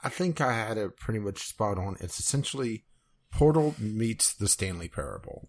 I 0.03 0.09
think 0.09 0.41
I 0.41 0.53
had 0.53 0.79
it 0.79 0.97
pretty 0.97 1.21
much 1.21 1.47
spot 1.47 1.79
on. 1.79 1.97
It's 2.01 2.19
essentially 2.19 2.83
Portal 3.31 3.77
meets 3.79 4.35
the 4.35 4.49
Stanley 4.49 4.89
Parable. 4.89 5.49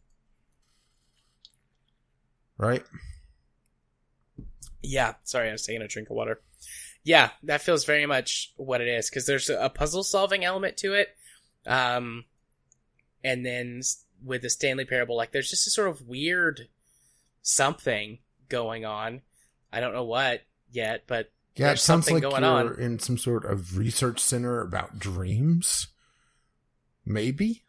Right? 2.60 2.84
Yeah, 4.84 5.16
sorry, 5.24 5.50
I 5.50 5.54
was 5.54 5.66
taking 5.66 5.82
a 5.82 5.88
drink 5.88 6.12
of 6.12 6.18
water. 6.18 6.40
Yeah, 7.04 7.32
that 7.44 7.62
feels 7.62 7.84
very 7.86 8.06
much 8.06 8.54
what 8.56 8.80
it 8.82 8.88
is 8.88 9.10
because 9.10 9.26
there's 9.26 9.50
a 9.50 9.70
puzzle 9.70 10.04
solving 10.04 10.46
element 10.46 10.78
to 10.78 10.94
it, 10.94 11.10
um, 11.68 12.24
and 13.24 13.46
then 13.46 13.82
with 14.24 14.42
the 14.42 14.50
Stanley 14.50 14.86
Parable, 14.86 15.18
like 15.18 15.32
there's 15.34 15.50
just 15.50 15.68
a 15.68 15.70
sort 15.70 15.90
of 15.90 16.08
weird 16.08 16.70
something 17.42 18.20
going 18.48 18.86
on. 18.86 19.22
I 19.72 19.80
don't 19.82 19.94
know 19.94 20.06
what 20.06 20.44
yet, 20.72 21.04
but 21.08 21.30
Yeah, 21.56 21.68
There's 21.68 21.80
it 21.80 21.84
sounds 21.84 22.06
something 22.06 22.24
like 22.24 22.32
going 22.32 22.44
on. 22.46 22.80
in 22.80 23.00
some 23.00 23.18
sort 23.18 23.44
of 23.44 23.78
research 23.78 24.20
center 24.22 24.62
about 24.62 24.98
dreams. 25.00 25.88
Maybe? 27.06 27.64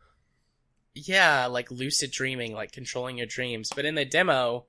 yeah, 0.94 1.46
like 1.46 1.72
lucid 1.72 2.12
dreaming, 2.12 2.52
like 2.52 2.70
controlling 2.70 3.18
your 3.18 3.26
dreams. 3.26 3.68
But 3.74 3.84
in 3.84 3.96
the 3.96 4.04
demo, 4.04 4.66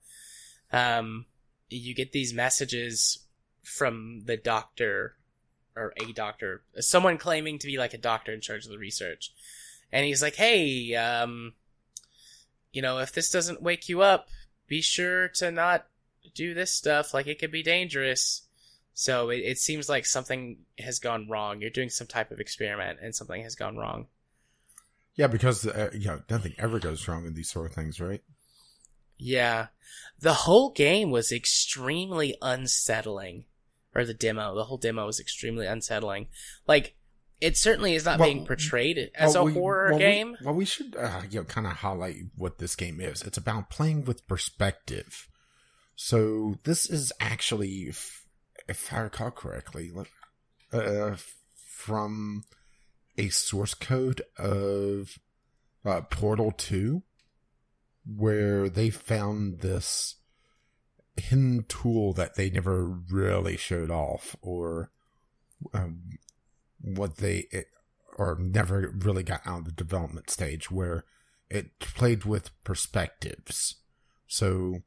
um, 0.71 1.27
you 1.69 1.93
get 1.93 2.13
these 2.13 2.33
messages 2.33 3.19
from 3.65 4.21
the 4.25 4.37
doctor 4.37 5.15
or 5.75 5.93
a 5.97 6.13
doctor, 6.13 6.63
someone 6.79 7.17
claiming 7.17 7.59
to 7.59 7.67
be 7.67 7.77
like 7.77 7.93
a 7.93 7.97
doctor 7.97 8.33
in 8.33 8.41
charge 8.41 8.65
of 8.65 8.71
the 8.71 8.77
research. 8.77 9.33
And 9.91 10.05
he's 10.05 10.21
like, 10.21 10.35
Hey, 10.35 10.95
um, 10.95 11.53
you 12.71 12.81
know, 12.81 12.99
if 12.99 13.11
this 13.11 13.29
doesn't 13.29 13.61
wake 13.61 13.89
you 13.89 14.01
up, 14.01 14.27
be 14.67 14.81
sure 14.81 15.27
to 15.29 15.51
not 15.51 15.87
do 16.33 16.53
this 16.53 16.71
stuff. 16.71 17.13
Like 17.13 17.27
it 17.27 17.39
could 17.39 17.51
be 17.51 17.63
dangerous. 17.63 18.43
So 18.93 19.29
it, 19.29 19.37
it 19.39 19.57
seems 19.57 19.89
like 19.89 20.05
something 20.05 20.57
has 20.79 20.99
gone 20.99 21.27
wrong. 21.29 21.61
You're 21.61 21.69
doing 21.69 21.89
some 21.89 22.07
type 22.07 22.31
of 22.31 22.39
experiment 22.39 22.99
and 23.01 23.13
something 23.13 23.43
has 23.43 23.55
gone 23.55 23.77
wrong. 23.77 24.07
Yeah, 25.15 25.27
because 25.27 25.65
uh, 25.65 25.91
you 25.93 26.07
know 26.07 26.21
nothing 26.29 26.55
ever 26.57 26.79
goes 26.79 27.07
wrong 27.07 27.25
in 27.25 27.33
these 27.33 27.49
sort 27.49 27.67
of 27.67 27.73
things, 27.73 28.01
right? 28.01 28.21
Yeah. 29.17 29.67
The 30.19 30.33
whole 30.33 30.71
game 30.71 31.11
was 31.11 31.31
extremely 31.31 32.35
unsettling. 32.41 33.45
Or 33.95 34.03
the 34.05 34.13
demo. 34.13 34.55
The 34.55 34.65
whole 34.65 34.77
demo 34.77 35.05
was 35.05 35.19
extremely 35.19 35.65
unsettling. 35.67 36.27
Like, 36.67 36.95
it 37.41 37.57
certainly 37.57 37.95
is 37.95 38.05
not 38.05 38.19
Well, 38.19 38.27
being 38.29 38.45
portrayed 38.45 39.11
as 39.15 39.33
Well, 39.33 39.43
a 39.43 39.45
we- 39.45 39.53
horror 39.53 39.89
well, 39.91 39.99
we- 39.99 40.03
game. 40.05 40.37
well, 40.43 40.53
we 40.53 40.65
should 40.65 40.95
uh, 40.95 41.21
you 41.29 41.39
know 41.39 41.45
kind 41.45 41.65
of 41.67 41.73
highlight 41.73 42.17
what 42.35 42.57
this 42.57 42.75
game 42.75 42.99
is. 42.99 43.21
It's 43.21 43.37
about 43.37 43.69
playing 43.69 44.05
with 44.05 44.27
perspective. 44.27 45.27
So 45.95 46.59
this 46.63 46.89
is 46.89 47.13
actually, 47.21 47.83
if, 47.87 48.25
if 48.67 48.91
I 48.93 48.99
recall 48.99 49.31
correctly, 49.31 49.91
uh, 50.73 51.15
from 51.65 52.43
a 53.17 53.29
source 53.29 53.73
code 53.73 54.21
of 54.37 55.17
uh, 55.85 56.01
Portal 56.01 56.51
Two, 56.51 57.03
where 58.05 58.67
they 58.69 58.89
found 58.89 59.61
this 59.61 60.15
hidden 61.17 61.65
tool 61.67 62.13
that 62.13 62.35
they 62.35 62.49
never 62.49 62.85
really 62.85 63.57
showed 63.57 63.91
off, 63.91 64.35
or 64.41 64.91
um, 65.73 66.01
what 66.79 67.17
they 67.17 67.47
it, 67.51 67.67
or 68.17 68.37
never 68.39 68.93
really 68.97 69.23
got 69.23 69.41
out 69.45 69.59
of 69.59 69.65
the 69.65 69.71
development 69.71 70.29
stage 70.29 70.71
where 70.71 71.05
it 71.49 71.79
played 71.79 72.25
with 72.25 72.51
perspectives. 72.63 73.75
So, 74.27 74.83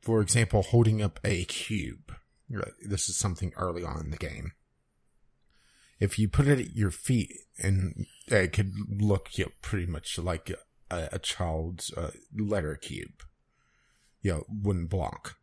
for 0.00 0.20
example, 0.20 0.62
holding 0.62 1.02
up 1.02 1.18
a 1.24 1.44
cube. 1.44 2.14
This 2.86 3.08
is 3.08 3.16
something 3.16 3.52
early 3.56 3.82
on 3.82 4.00
in 4.04 4.10
the 4.10 4.16
game. 4.16 4.52
If 5.98 6.18
you 6.18 6.28
put 6.28 6.46
it 6.46 6.60
at 6.60 6.76
your 6.76 6.90
feet, 6.90 7.32
and 7.58 8.06
it 8.28 8.52
could 8.52 8.74
look 8.88 9.36
you 9.36 9.46
know, 9.46 9.50
pretty 9.62 9.86
much 9.86 10.18
like 10.18 10.52
a, 10.90 11.08
a 11.12 11.18
child's 11.18 11.92
uh, 11.94 12.10
letter 12.36 12.76
cube, 12.76 13.22
you 14.22 14.32
know, 14.32 14.44
wooden 14.48 14.86
block. 14.86 15.36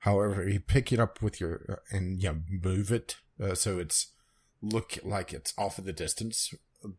However, 0.00 0.48
you 0.48 0.60
pick 0.60 0.92
it 0.92 1.00
up 1.00 1.20
with 1.22 1.40
your 1.40 1.64
uh, 1.68 1.96
and 1.96 2.22
you 2.22 2.28
know, 2.28 2.42
move 2.48 2.92
it 2.92 3.16
uh, 3.42 3.54
so 3.54 3.78
it's 3.78 4.12
look 4.60 4.98
like 5.04 5.32
it's 5.32 5.54
off 5.56 5.78
of 5.78 5.84
the 5.84 5.92
distance, 5.92 6.52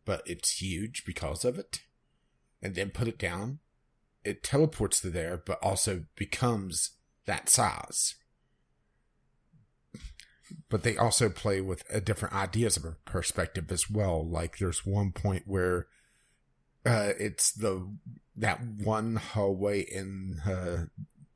but 0.06 0.22
it's 0.26 0.62
huge 0.62 1.04
because 1.06 1.44
of 1.44 1.58
it, 1.58 1.82
and 2.62 2.76
then 2.76 2.90
put 2.90 3.08
it 3.08 3.20
down, 3.20 3.60
it 4.24 4.44
teleports 4.44 5.02
to 5.02 5.10
there, 5.10 5.42
but 5.46 5.62
also 5.62 6.06
becomes 6.16 6.92
that 7.26 7.50
size. 7.50 8.16
But 10.70 10.84
they 10.84 10.98
also 10.98 11.30
play 11.30 11.62
with 11.62 11.84
uh, 11.94 12.00
different 12.00 12.34
ideas 12.34 12.78
of 12.78 12.86
a 12.86 12.96
perspective 13.06 13.72
as 13.72 13.90
well. 13.90 14.28
Like 14.28 14.58
there's 14.58 14.86
one 14.86 15.12
point 15.12 15.44
where 15.46 15.88
uh, 16.86 17.12
it's 17.20 17.52
the 17.52 17.94
that 18.36 18.62
one 18.64 19.18
hallway 19.18 19.82
in 19.82 20.40
uh, 20.48 20.86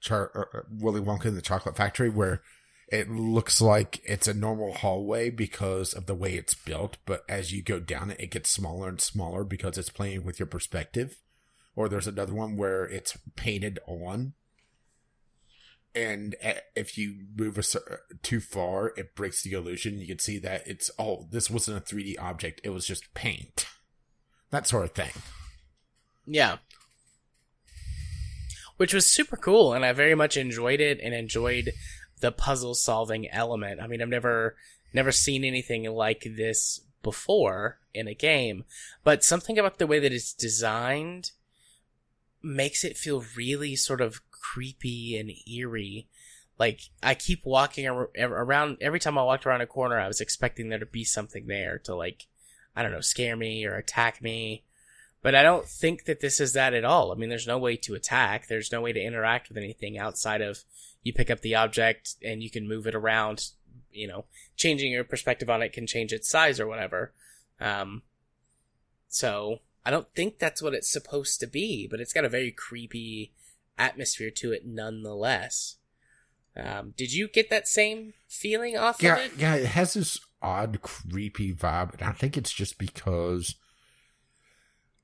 Char- 0.04 0.66
Willy 0.70 1.02
Wonka 1.02 1.26
in 1.26 1.36
the 1.36 1.42
Chocolate 1.42 1.78
Factory 1.78 2.10
where 2.10 2.42
it 2.90 3.10
looks 3.10 3.62
like 3.62 4.02
it's 4.04 4.28
a 4.28 4.34
normal 4.34 4.74
hallway 4.74 5.30
because 5.30 5.94
of 5.94 6.06
the 6.06 6.14
way 6.14 6.34
it's 6.34 6.54
built, 6.54 6.98
but 7.06 7.24
as 7.28 7.52
you 7.52 7.64
go 7.64 7.80
down 7.80 8.12
it, 8.12 8.20
it 8.20 8.32
gets 8.32 8.50
smaller 8.50 8.90
and 8.90 9.02
smaller 9.02 9.44
because 9.44 9.78
it's 9.78 9.90
playing 9.90 10.24
with 10.24 10.40
your 10.40 10.46
perspective. 10.46 11.18
Or 11.76 11.90
there's 11.90 12.06
another 12.06 12.34
one 12.34 12.56
where 12.56 12.84
it's 12.84 13.18
painted 13.36 13.80
on, 13.88 14.34
and 15.96 16.36
eh, 16.42 16.60
if 16.76 17.00
you 17.00 17.26
move 17.36 17.58
a, 17.58 17.64
too 18.22 18.40
far, 18.40 18.94
it 18.96 19.16
breaks 19.16 19.42
the 19.42 19.54
illusion. 19.54 20.00
You 20.00 20.06
can 20.06 20.20
see 20.20 20.38
that 20.40 20.68
it's 20.68 20.92
oh, 21.00 21.28
this 21.32 21.50
wasn't 21.50 21.78
a 21.78 21.96
3D 21.96 22.16
object; 22.20 22.62
it 22.64 22.70
was 22.70 22.86
just 22.86 23.12
paint, 23.16 23.66
that 24.52 24.68
sort 24.68 24.84
of 24.84 24.92
thing. 24.92 25.14
Yeah. 26.28 26.58
Which 28.78 28.94
was 28.94 29.06
super 29.06 29.38
cool, 29.38 29.74
and 29.74 29.86
I 29.86 29.94
very 29.94 30.16
much 30.16 30.36
enjoyed 30.36 30.82
it 30.82 31.00
and 31.02 31.14
enjoyed 31.14 31.74
the 32.20 32.32
puzzle 32.32 32.74
solving 32.74 33.30
element. 33.30 33.82
I 33.82 33.88
mean, 33.88 34.02
I've 34.02 34.10
never 34.10 34.56
never 34.94 35.12
seen 35.12 35.44
anything 35.44 35.84
like 35.86 36.26
this 36.38 36.82
before 37.02 37.80
in 37.94 38.08
a 38.08 38.14
game, 38.14 38.64
but 39.04 39.24
something 39.24 39.58
about 39.60 39.78
the 39.78 39.88
way 39.88 40.00
that 40.00 40.14
it's 40.14 40.34
designed 40.34 41.32
makes 42.42 42.84
it 42.84 42.98
feel 42.98 43.24
really 43.36 43.76
sort 43.76 44.02
of 44.02 44.22
creepy 44.32 45.18
and 45.18 45.32
eerie. 45.48 46.08
Like 46.60 46.82
I 47.02 47.16
keep 47.16 47.46
walking 47.46 47.88
ar- 47.88 48.10
around 48.18 48.78
every 48.82 49.00
time 49.00 49.18
I 49.18 49.24
walked 49.24 49.46
around 49.46 49.62
a 49.62 49.68
corner, 49.68 50.00
I 50.00 50.08
was 50.08 50.22
expecting 50.22 50.70
there 50.70 50.80
to 50.80 50.86
be 50.86 51.04
something 51.04 51.48
there 51.48 51.80
to 51.80 51.96
like, 51.96 52.28
I 52.76 52.84
don't 52.84 52.92
know, 52.92 53.02
scare 53.02 53.36
me 53.36 53.66
or 53.66 53.76
attack 53.76 54.22
me. 54.22 54.64
But 55.24 55.34
I 55.34 55.42
don't 55.42 55.66
think 55.66 56.04
that 56.06 56.20
this 56.20 56.40
is 56.40 56.54
that 56.54 56.74
at 56.76 56.86
all. 56.86 57.12
I 57.12 57.16
mean, 57.16 57.30
there's 57.30 57.48
no 57.48 57.58
way 57.58 57.76
to 57.78 57.96
attack. 57.96 58.48
There's 58.48 58.72
no 58.72 58.82
way 58.82 58.92
to 58.94 59.02
interact 59.02 59.48
with 59.50 59.58
anything 59.58 59.98
outside 59.98 60.42
of 60.42 60.60
you 61.02 61.14
pick 61.14 61.32
up 61.32 61.40
the 61.42 61.56
object 61.56 62.16
and 62.24 62.44
you 62.44 62.52
can 62.52 62.68
move 62.68 62.86
it 62.86 62.94
around. 62.94 63.50
You 63.92 64.08
know, 64.08 64.26
changing 64.56 64.92
your 64.92 65.04
perspective 65.04 65.50
on 65.50 65.62
it 65.62 65.72
can 65.74 65.88
change 65.88 66.14
its 66.14 66.30
size 66.30 66.60
or 66.60 66.68
whatever. 66.68 67.14
Um, 67.60 68.02
so 69.08 69.60
I 69.86 69.92
don't 69.92 70.10
think 70.14 70.40
that's 70.40 70.62
what 70.62 70.74
it's 70.74 70.92
supposed 70.92 71.40
to 71.40 71.48
be, 71.48 71.88
but 71.90 72.00
it's 72.00 72.14
got 72.14 72.26
a 72.26 72.30
very 72.30 72.52
creepy 72.52 73.32
atmosphere 73.78 74.32
to 74.32 74.52
it 74.52 74.66
nonetheless. 74.66 75.76
Um, 76.56 76.94
did 76.98 77.14
you 77.14 77.28
get 77.28 77.50
that 77.50 77.68
same 77.68 78.14
feeling 78.28 78.78
off 78.78 79.02
Yeah, 79.02 79.16
of 79.16 79.26
it? 79.26 79.32
yeah, 79.38 79.56
it 79.56 79.68
has 79.68 79.94
this 79.94 80.20
odd, 80.42 80.82
creepy 80.82 81.54
vibe, 81.54 81.94
and 81.94 82.04
I 82.04 82.12
think 82.12 82.38
it's 82.38 82.52
just 82.52 82.78
because 82.78 83.56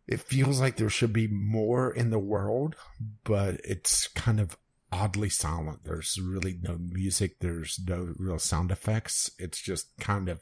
it 0.09 0.19
feels 0.19 0.59
like 0.59 0.75
there 0.77 0.89
should 0.89 1.13
be 1.13 1.27
more 1.27 1.91
in 1.91 2.09
the 2.09 2.17
world, 2.17 2.75
but 3.23 3.61
it's 3.63 4.07
kind 4.07 4.39
of 4.39 4.57
oddly 4.91 5.29
silent. 5.29 5.83
There's 5.83 6.19
really 6.19 6.57
no 6.63 6.79
music, 6.79 7.39
there's 7.41 7.79
no 7.87 8.15
real 8.17 8.39
sound 8.39 8.71
effects. 8.71 9.29
It's 9.37 9.61
just 9.61 9.95
kind 9.99 10.27
of 10.27 10.41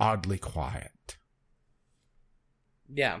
oddly 0.00 0.38
quiet. 0.38 1.18
Yeah. 2.90 3.20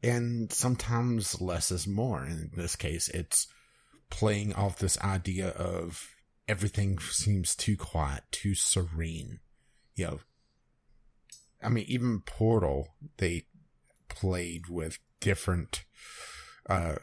And 0.00 0.52
sometimes 0.52 1.40
less 1.40 1.72
is 1.72 1.88
more. 1.88 2.24
In 2.24 2.52
this 2.54 2.76
case, 2.76 3.08
it's 3.08 3.48
playing 4.10 4.54
off 4.54 4.78
this 4.78 4.96
idea 5.00 5.48
of 5.48 6.14
everything 6.46 7.00
seems 7.00 7.56
too 7.56 7.76
quiet, 7.76 8.22
too 8.30 8.54
serene. 8.54 9.40
You 9.96 10.04
know, 10.04 10.20
I 11.62 11.68
mean, 11.68 11.84
even 11.88 12.20
Portal, 12.20 12.88
they 13.18 13.46
played 14.08 14.68
with 14.68 14.98
different 15.20 15.84
uh, 16.68 16.96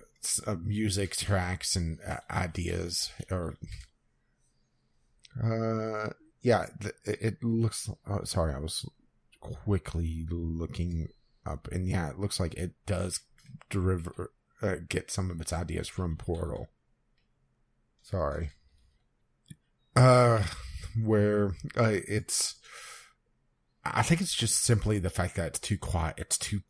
uh 0.46 0.56
music 0.56 1.16
tracks 1.16 1.76
and 1.76 2.00
uh, 2.08 2.18
ideas, 2.32 3.12
or 3.32 3.58
uh, 5.44 6.10
yeah, 6.42 6.68
it 7.06 7.44
looks. 7.44 7.90
Oh, 8.08 8.24
sorry, 8.24 8.54
I 8.54 8.60
was 8.60 8.86
quickly 9.40 10.26
looking 10.30 11.10
up, 11.46 11.68
and 11.72 11.88
yeah, 11.88 12.10
it 12.10 12.20
looks 12.20 12.40
like 12.40 12.56
it 12.56 12.74
does 12.86 13.22
derive 13.70 14.10
uh, 14.62 14.76
get 14.90 15.12
some 15.12 15.30
of 15.32 15.40
its 15.42 15.54
ideas 15.54 15.88
from 15.88 16.18
Portal. 16.18 16.70
Sorry. 18.02 18.52
Uh, 19.96 20.44
where 21.04 21.56
uh, 21.76 21.92
it's, 22.08 22.56
I 23.94 24.04
think 24.04 24.22
it's 24.22 24.36
just 24.36 24.64
simply 24.64 25.00
the 25.00 25.10
fact 25.10 25.36
that 25.36 25.48
it's 25.48 25.60
too 25.60 25.78
quiet, 25.78 26.16
it's 26.18 26.38
too 26.38 26.62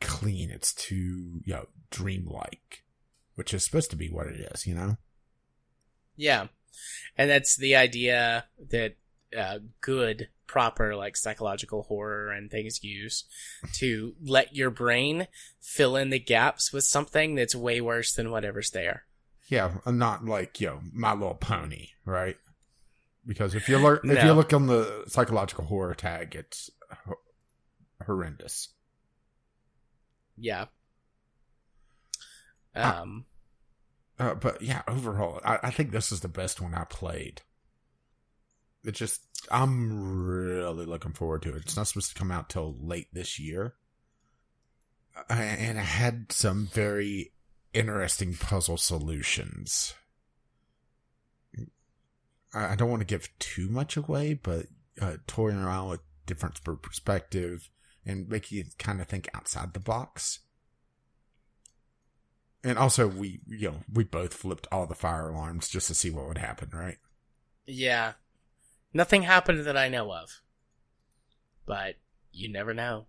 clean, 0.00 0.50
it's 0.50 0.72
too 0.72 1.40
you 1.44 1.54
know 1.54 1.66
dreamlike, 1.90 2.84
which 3.34 3.54
is 3.54 3.64
supposed 3.64 3.90
to 3.90 3.96
be 3.96 4.08
what 4.08 4.26
it 4.26 4.40
is, 4.52 4.66
you 4.66 4.74
know. 4.74 4.96
Yeah, 6.16 6.48
and 7.16 7.30
that's 7.30 7.56
the 7.56 7.76
idea 7.76 8.44
that 8.70 8.96
uh, 9.36 9.58
good 9.80 10.28
proper 10.50 10.96
like 10.96 11.16
psychological 11.16 11.84
horror 11.84 12.32
and 12.32 12.50
things 12.50 12.82
use 12.82 13.24
to 13.72 14.14
let 14.20 14.56
your 14.56 14.68
brain 14.68 15.28
fill 15.60 15.94
in 15.94 16.10
the 16.10 16.18
gaps 16.18 16.72
with 16.72 16.82
something 16.82 17.36
that's 17.36 17.54
way 17.54 17.80
worse 17.80 18.12
than 18.12 18.32
whatever's 18.32 18.70
there. 18.70 19.04
Yeah, 19.46 19.74
not 19.86 20.24
like, 20.24 20.60
you 20.60 20.66
know, 20.66 20.80
My 20.92 21.12
Little 21.12 21.34
Pony, 21.34 21.90
right? 22.04 22.36
Because 23.30 23.54
if 23.54 23.68
you 23.68 23.78
look 23.78 24.04
if 24.04 24.24
you 24.24 24.32
look 24.32 24.52
on 24.52 24.66
the 24.66 25.04
psychological 25.06 25.64
horror 25.64 25.94
tag, 25.94 26.34
it's 26.34 26.68
ho- 27.06 27.20
horrendous. 28.04 28.70
Yeah. 30.36 30.64
Ah. 32.74 33.02
Um 33.02 33.24
Uh, 34.18 34.34
but 34.34 34.60
yeah, 34.60 34.82
overall, 34.88 35.40
I, 35.44 35.60
I 35.62 35.70
think 35.70 35.92
this 35.92 36.10
is 36.10 36.22
the 36.22 36.28
best 36.28 36.60
one 36.60 36.74
I 36.74 36.82
played. 36.84 37.42
It 38.84 38.96
just, 38.96 39.20
I'm 39.48 40.24
really 40.26 40.84
looking 40.86 41.12
forward 41.12 41.42
to 41.42 41.50
it. 41.54 41.62
It's 41.62 41.76
not 41.76 41.86
supposed 41.86 42.08
to 42.12 42.18
come 42.18 42.32
out 42.32 42.48
till 42.48 42.76
late 42.80 43.06
this 43.12 43.38
year. 43.38 43.74
And 45.28 45.78
it 45.78 45.82
had 45.82 46.32
some 46.32 46.68
very 46.72 47.32
interesting 47.72 48.34
puzzle 48.34 48.76
solutions. 48.76 49.94
I 52.52 52.74
don't 52.74 52.90
want 52.90 53.00
to 53.00 53.06
give 53.06 53.28
too 53.38 53.68
much 53.68 53.96
away, 53.96 54.34
but 54.34 54.66
uh, 55.00 55.16
toying 55.26 55.58
around 55.58 55.90
with 55.90 56.00
different 56.26 56.62
per- 56.64 56.74
perspective 56.76 57.70
and 58.04 58.28
making 58.28 58.58
you 58.58 58.64
kind 58.78 59.00
of 59.00 59.06
think 59.06 59.28
outside 59.34 59.72
the 59.72 59.80
box. 59.80 60.40
And 62.62 62.76
also, 62.76 63.06
we 63.06 63.40
you 63.46 63.70
know 63.70 63.76
we 63.92 64.04
both 64.04 64.34
flipped 64.34 64.66
all 64.70 64.86
the 64.86 64.94
fire 64.94 65.30
alarms 65.30 65.68
just 65.68 65.86
to 65.88 65.94
see 65.94 66.10
what 66.10 66.26
would 66.28 66.38
happen, 66.38 66.70
right? 66.72 66.98
yeah. 67.66 68.12
Nothing 68.92 69.22
happened 69.22 69.64
that 69.64 69.76
I 69.76 69.88
know 69.88 70.12
of. 70.12 70.40
But 71.64 71.94
you 72.32 72.50
never 72.50 72.74
know. 72.74 73.06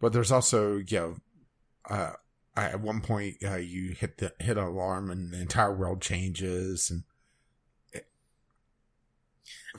But 0.00 0.12
there's 0.12 0.30
also 0.30 0.76
you 0.76 0.98
know, 0.98 1.16
uh, 1.90 2.12
at 2.54 2.80
one 2.80 3.00
point 3.00 3.36
uh, 3.44 3.56
you 3.56 3.92
hit 3.92 4.18
the 4.18 4.32
hit 4.38 4.56
an 4.56 4.64
alarm 4.64 5.10
and 5.10 5.32
the 5.32 5.40
entire 5.40 5.74
world 5.74 6.00
changes, 6.00 6.90
and 6.90 7.02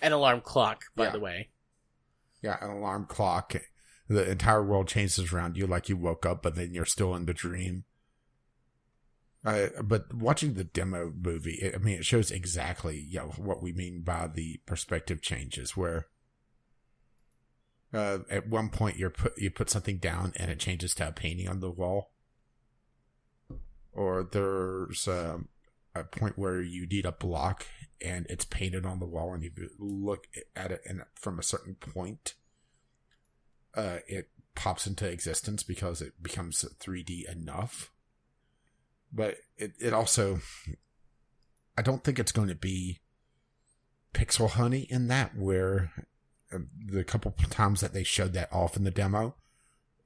An 0.02 0.12
alarm 0.12 0.42
clock, 0.42 0.86
by 0.96 1.06
Yeah. 1.06 1.12
the 1.12 1.20
way. 1.20 1.50
yeah, 2.42 2.58
an 2.64 2.70
alarm 2.70 3.06
clock, 3.08 3.56
the 4.08 4.30
entire 4.30 4.64
world 4.64 4.88
changes 4.88 5.34
around 5.34 5.58
you 5.58 5.66
like 5.68 5.90
you 5.90 5.98
woke 5.98 6.26
up, 6.26 6.44
but 6.44 6.56
then 6.56 6.74
you're 6.74 6.86
still 6.86 7.16
in 7.16 7.26
the 7.26 7.34
dream. 7.34 7.84
Uh, 9.44 9.68
but 9.84 10.14
watching 10.14 10.54
the 10.54 10.64
demo 10.64 11.12
movie, 11.20 11.56
it, 11.56 11.74
I 11.76 11.78
mean, 11.80 11.98
it 11.98 12.06
shows 12.06 12.32
exactly 12.32 13.00
you 13.00 13.20
know 13.20 13.32
what 13.38 13.62
we 13.62 13.72
mean 13.74 14.02
by 14.02 14.28
the 14.28 14.60
perspective 14.66 15.22
changes, 15.22 15.76
where 15.78 16.08
uh, 17.94 18.20
at 18.30 18.48
one 18.48 18.70
point 18.70 18.98
you're 18.98 19.10
put 19.10 19.38
you 19.38 19.50
put 19.50 19.70
something 19.70 19.98
down 19.98 20.34
and 20.36 20.52
it 20.52 20.60
changes 20.60 20.94
to 20.96 21.08
a 21.08 21.12
painting 21.12 21.48
on 21.48 21.60
the 21.60 21.72
wall, 21.72 22.12
or 23.94 24.24
there's 24.32 25.08
um, 25.08 25.48
a 25.96 26.04
point 26.04 26.38
where 26.38 26.62
you 26.62 26.86
need 26.86 27.06
a 27.06 27.12
block 27.12 27.66
and 28.02 28.26
it's 28.30 28.46
painted 28.46 28.86
on 28.86 29.00
the 29.00 29.06
wall, 29.06 29.34
and 29.34 29.44
you 29.44 29.52
look 29.78 30.28
at 30.56 30.72
it 30.72 30.82
and 30.86 31.04
from 31.16 31.40
a 31.40 31.44
certain 31.44 31.76
point, 31.76 32.36
uh, 33.76 33.98
it 34.08 34.30
pops 34.56 34.88
into 34.88 35.08
existence 35.08 35.64
because 35.64 36.02
it 36.02 36.14
becomes 36.22 36.66
3D 36.80 37.32
enough. 37.32 37.92
But 39.14 39.38
it, 39.58 39.74
it 39.80 39.94
also, 39.94 40.40
I 41.78 41.82
don't 41.82 42.04
think 42.04 42.20
it's 42.20 42.32
going 42.32 42.50
to 42.50 42.56
be 42.56 43.00
pixel 44.14 44.50
honey 44.50 44.88
in 44.90 45.08
that, 45.08 45.36
where 45.38 45.92
uh, 46.52 46.60
the 46.86 47.04
couple 47.04 47.34
times 47.50 47.82
that 47.82 47.94
they 47.94 48.04
showed 48.04 48.34
that 48.34 48.52
off 48.52 48.76
in 48.76 48.84
the 48.84 48.92
demo, 48.92 49.36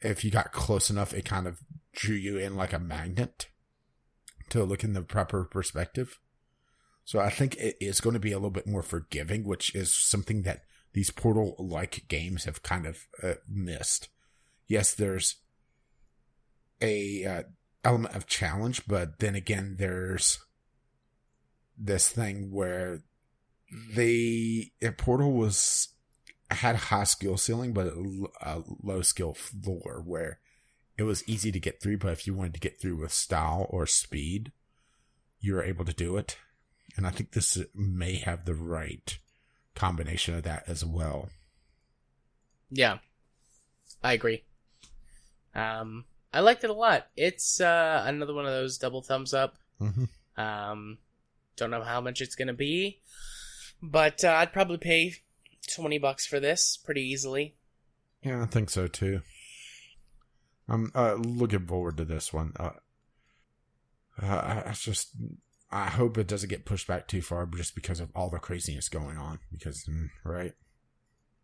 if 0.01 0.23
you 0.23 0.31
got 0.31 0.51
close 0.51 0.89
enough, 0.89 1.13
it 1.13 1.25
kind 1.25 1.47
of 1.47 1.61
drew 1.93 2.15
you 2.15 2.37
in 2.37 2.55
like 2.55 2.73
a 2.73 2.79
magnet 2.79 3.47
to 4.49 4.63
look 4.63 4.83
in 4.83 4.93
the 4.93 5.01
proper 5.01 5.45
perspective. 5.45 6.19
So 7.03 7.19
I 7.19 7.29
think 7.29 7.55
it 7.57 7.77
is 7.81 8.01
going 8.01 8.13
to 8.13 8.19
be 8.19 8.31
a 8.31 8.37
little 8.37 8.51
bit 8.51 8.67
more 8.67 8.83
forgiving, 8.83 9.43
which 9.43 9.75
is 9.75 9.93
something 9.93 10.43
that 10.43 10.63
these 10.93 11.09
Portal 11.09 11.55
like 11.57 12.05
games 12.07 12.45
have 12.45 12.63
kind 12.63 12.85
of 12.85 13.07
uh, 13.23 13.35
missed. 13.49 14.09
Yes, 14.67 14.93
there's 14.93 15.37
a 16.81 17.25
uh, 17.25 17.43
element 17.83 18.15
of 18.15 18.27
challenge, 18.27 18.83
but 18.87 19.19
then 19.19 19.35
again, 19.35 19.75
there's 19.77 20.39
this 21.77 22.09
thing 22.09 22.51
where 22.51 23.03
they 23.93 24.71
uh, 24.85 24.91
Portal 24.97 25.31
was 25.31 25.89
had 26.49 26.75
a 26.75 26.79
high 26.79 27.05
skill 27.05 27.37
ceiling, 27.37 27.73
but 27.73 27.87
a 27.87 28.61
low 28.83 29.01
skill 29.01 29.33
floor 29.33 30.03
where 30.05 30.39
it 30.97 31.03
was 31.03 31.27
easy 31.27 31.51
to 31.51 31.59
get 31.59 31.81
through. 31.81 31.97
But 31.97 32.11
if 32.11 32.27
you 32.27 32.33
wanted 32.33 32.53
to 32.55 32.59
get 32.59 32.79
through 32.79 32.97
with 32.97 33.13
style 33.13 33.67
or 33.69 33.85
speed, 33.85 34.51
you 35.39 35.55
were 35.55 35.63
able 35.63 35.85
to 35.85 35.93
do 35.93 36.17
it. 36.17 36.37
And 36.97 37.07
I 37.07 37.09
think 37.09 37.31
this 37.31 37.57
may 37.73 38.15
have 38.15 38.45
the 38.45 38.53
right 38.53 39.17
combination 39.75 40.35
of 40.35 40.43
that 40.43 40.63
as 40.67 40.83
well. 40.85 41.29
Yeah. 42.69 42.97
I 44.03 44.13
agree. 44.13 44.43
Um 45.55 46.05
I 46.33 46.39
liked 46.39 46.63
it 46.63 46.69
a 46.69 46.73
lot. 46.73 47.07
It's 47.15 47.59
uh 47.59 48.03
another 48.05 48.33
one 48.33 48.45
of 48.45 48.51
those 48.51 48.77
double 48.77 49.01
thumbs 49.01 49.33
up. 49.33 49.57
Mm-hmm. 49.79 50.41
Um 50.41 50.97
don't 51.61 51.71
know 51.71 51.83
how 51.83 52.01
much 52.01 52.21
it's 52.21 52.35
going 52.35 52.47
to 52.47 52.53
be, 52.53 52.99
but 53.81 54.23
uh, 54.23 54.33
I'd 54.33 54.53
probably 54.53 54.77
pay 54.77 55.13
20 55.75 55.99
bucks 55.99 56.25
for 56.25 56.39
this 56.39 56.77
pretty 56.77 57.01
easily. 57.01 57.55
Yeah, 58.23 58.41
I 58.41 58.45
think 58.45 58.69
so 58.69 58.87
too. 58.87 59.21
I'm 60.67 60.91
uh, 60.95 61.13
looking 61.13 61.67
forward 61.67 61.97
to 61.97 62.05
this 62.05 62.33
one. 62.33 62.53
Uh, 62.59 62.71
uh, 64.21 64.25
I, 64.25 64.69
I 64.69 64.73
just, 64.73 65.11
I 65.71 65.89
hope 65.89 66.17
it 66.17 66.27
doesn't 66.27 66.49
get 66.49 66.65
pushed 66.65 66.87
back 66.87 67.07
too 67.07 67.21
far, 67.21 67.45
just 67.45 67.75
because 67.75 67.99
of 67.99 68.09
all 68.15 68.29
the 68.29 68.39
craziness 68.39 68.89
going 68.89 69.17
on. 69.17 69.39
Because, 69.51 69.85
mm, 69.85 70.09
right? 70.23 70.53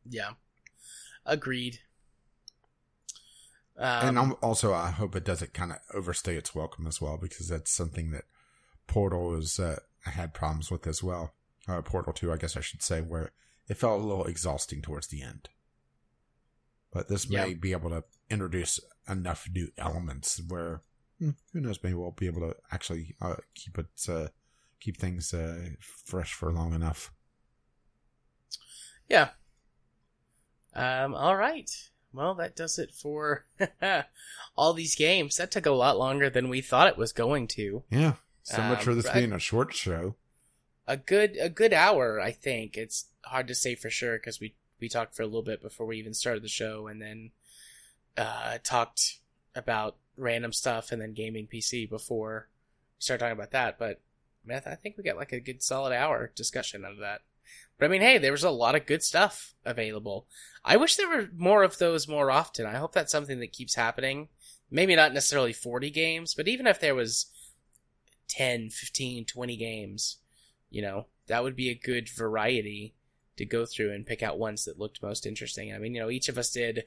Yeah. 0.10 0.32
Agreed. 1.26 1.80
Um, 3.78 4.08
and 4.08 4.20
I'm, 4.20 4.36
also, 4.41 4.74
I 4.74 4.91
hope 4.91 5.16
it 5.16 5.24
doesn't 5.24 5.54
kind 5.54 5.72
of 5.72 5.78
overstay 5.94 6.36
its 6.36 6.56
welcome 6.56 6.88
as 6.88 6.99
well, 6.99 7.18
because 7.18 7.48
that's 7.48 7.72
something 7.72 8.12
that 8.12 8.26
Portal 8.88 9.36
has 9.36 9.60
uh, 9.60 9.80
had 10.02 10.34
problems 10.34 10.72
with 10.72 10.88
as 10.88 11.04
well. 11.04 11.34
Uh, 11.68 11.82
Portal 11.82 12.14
Two, 12.14 12.32
I 12.32 12.38
guess 12.38 12.58
I 12.58 12.62
should 12.62 12.82
say, 12.82 13.02
where 13.02 13.32
it 13.68 13.78
felt 13.78 14.02
a 14.02 14.04
little 14.04 14.26
exhausting 14.26 14.82
towards 14.82 15.08
the 15.08 15.22
end. 15.22 15.49
But 16.91 17.10
this 17.10 17.30
may 17.30 17.54
be 17.54 17.74
able 17.74 17.90
to 17.90 18.06
introduce 18.30 18.80
enough 19.08 19.48
new 19.54 19.68
elements 19.78 20.41
where 20.48 20.82
who 21.19 21.34
knows, 21.53 21.80
maybe 21.84 21.95
we'll 21.95 22.11
be 22.11 22.27
able 22.27 22.41
to 22.41 22.56
actually 22.72 23.15
uh, 23.22 23.35
keep 23.56 23.77
it 23.77 23.88
uh, 24.10 24.27
keep 24.80 24.98
things 24.98 25.34
uh, 25.34 25.69
fresh 25.80 26.34
for 26.34 26.52
long 26.52 26.73
enough. 26.73 27.11
Yeah. 29.10 29.30
Um, 30.73 31.15
all 31.15 31.35
right. 31.35 31.69
Well, 32.14 32.35
that 32.35 32.56
does 32.56 32.80
it 32.80 32.94
for 32.94 33.45
all 34.56 34.73
these 34.73 34.95
games. 34.95 35.38
That 35.38 35.52
took 35.52 35.65
a 35.65 35.72
lot 35.72 35.98
longer 35.98 36.30
than 36.30 36.49
we 36.49 36.61
thought 36.61 36.88
it 36.88 36.98
was 36.98 37.11
going 37.11 37.48
to. 37.49 37.84
Yeah, 37.89 38.14
so 38.44 38.61
much 38.61 38.80
Um, 38.80 38.85
for 38.85 38.95
this 38.95 39.10
being 39.10 39.34
a 39.34 39.39
short 39.39 39.73
show. 39.73 40.15
A 40.88 40.98
good 40.98 41.35
a 41.39 41.49
good 41.49 41.73
hour, 41.73 42.19
I 42.19 42.31
think. 42.31 42.77
It's 42.77 43.07
hard 43.26 43.48
to 43.48 43.56
say 43.56 43.76
for 43.76 43.89
sure 43.89 44.18
because 44.18 44.39
we 44.39 44.56
we 44.80 44.88
talked 44.88 45.15
for 45.15 45.23
a 45.23 45.26
little 45.26 45.41
bit 45.44 45.61
before 45.61 45.85
we 45.85 45.98
even 45.98 46.14
started 46.14 46.44
the 46.44 46.48
show, 46.48 46.88
and 46.88 47.02
then 47.02 47.31
uh, 48.15 48.57
talked 48.64 49.18
about 49.53 49.98
random 50.18 50.53
stuff, 50.53 50.91
and 50.91 51.02
then 51.02 51.14
gaming 51.14 51.48
PC 51.48 51.89
before 51.89 52.48
we 52.98 53.02
start 53.02 53.19
talking 53.19 53.38
about 53.38 53.52
that. 53.52 53.77
But 53.77 54.02
th- 54.48 54.64
I 54.65 54.76
think 54.76 54.98
we 54.98 55.03
got 55.03 55.18
like 55.18 55.31
a 55.31 55.39
good 55.39 55.64
solid 55.64 55.94
hour 55.94 56.31
discussion 56.35 56.85
out 56.85 56.94
of 56.94 56.99
that. 56.99 57.22
But 57.77 57.85
I 57.85 57.89
mean, 57.89 58.02
hey, 58.02 58.18
there 58.18 58.31
was 58.31 58.44
a 58.44 58.49
lot 58.49 58.76
of 58.76 58.85
good 58.85 59.03
stuff 59.03 59.53
available. 59.64 60.26
I 60.65 60.77
wish 60.77 60.95
there 60.95 61.10
were 61.10 61.30
more 61.35 61.64
of 61.64 61.77
those 61.77 62.07
more 62.07 62.31
often. 62.31 62.65
I 62.65 62.76
hope 62.76 62.94
that's 62.94 63.11
something 63.11 63.39
that 63.39 63.53
keeps 63.53 63.76
happening. 63.76 64.30
Maybe 64.69 64.95
not 64.95 65.14
necessarily 65.14 65.53
40 65.53 65.89
games, 65.91 66.34
but 66.34 66.48
even 66.48 66.68
if 66.68 66.80
there 66.80 66.95
was 66.95 67.27
10, 68.27 68.72
15, 68.72 69.26
20 69.26 69.56
games, 69.56 70.18
you 70.69 70.81
know, 70.81 71.06
that 71.27 71.44
would 71.44 71.56
be 71.56 71.69
a 71.69 71.76
good 71.76 72.10
variety 72.10 72.94
to 73.38 73.45
go 73.45 73.65
through 73.65 73.94
and 73.94 74.06
pick 74.06 74.23
out 74.23 74.39
ones 74.39 74.65
that 74.65 74.80
looked 74.80 75.02
most 75.02 75.26
interesting. 75.26 75.73
I 75.73 75.77
mean, 75.77 75.94
you 75.94 76.02
know, 76.02 76.10
each 76.10 76.27
of 76.27 76.38
us 76.38 76.49
did, 76.52 76.85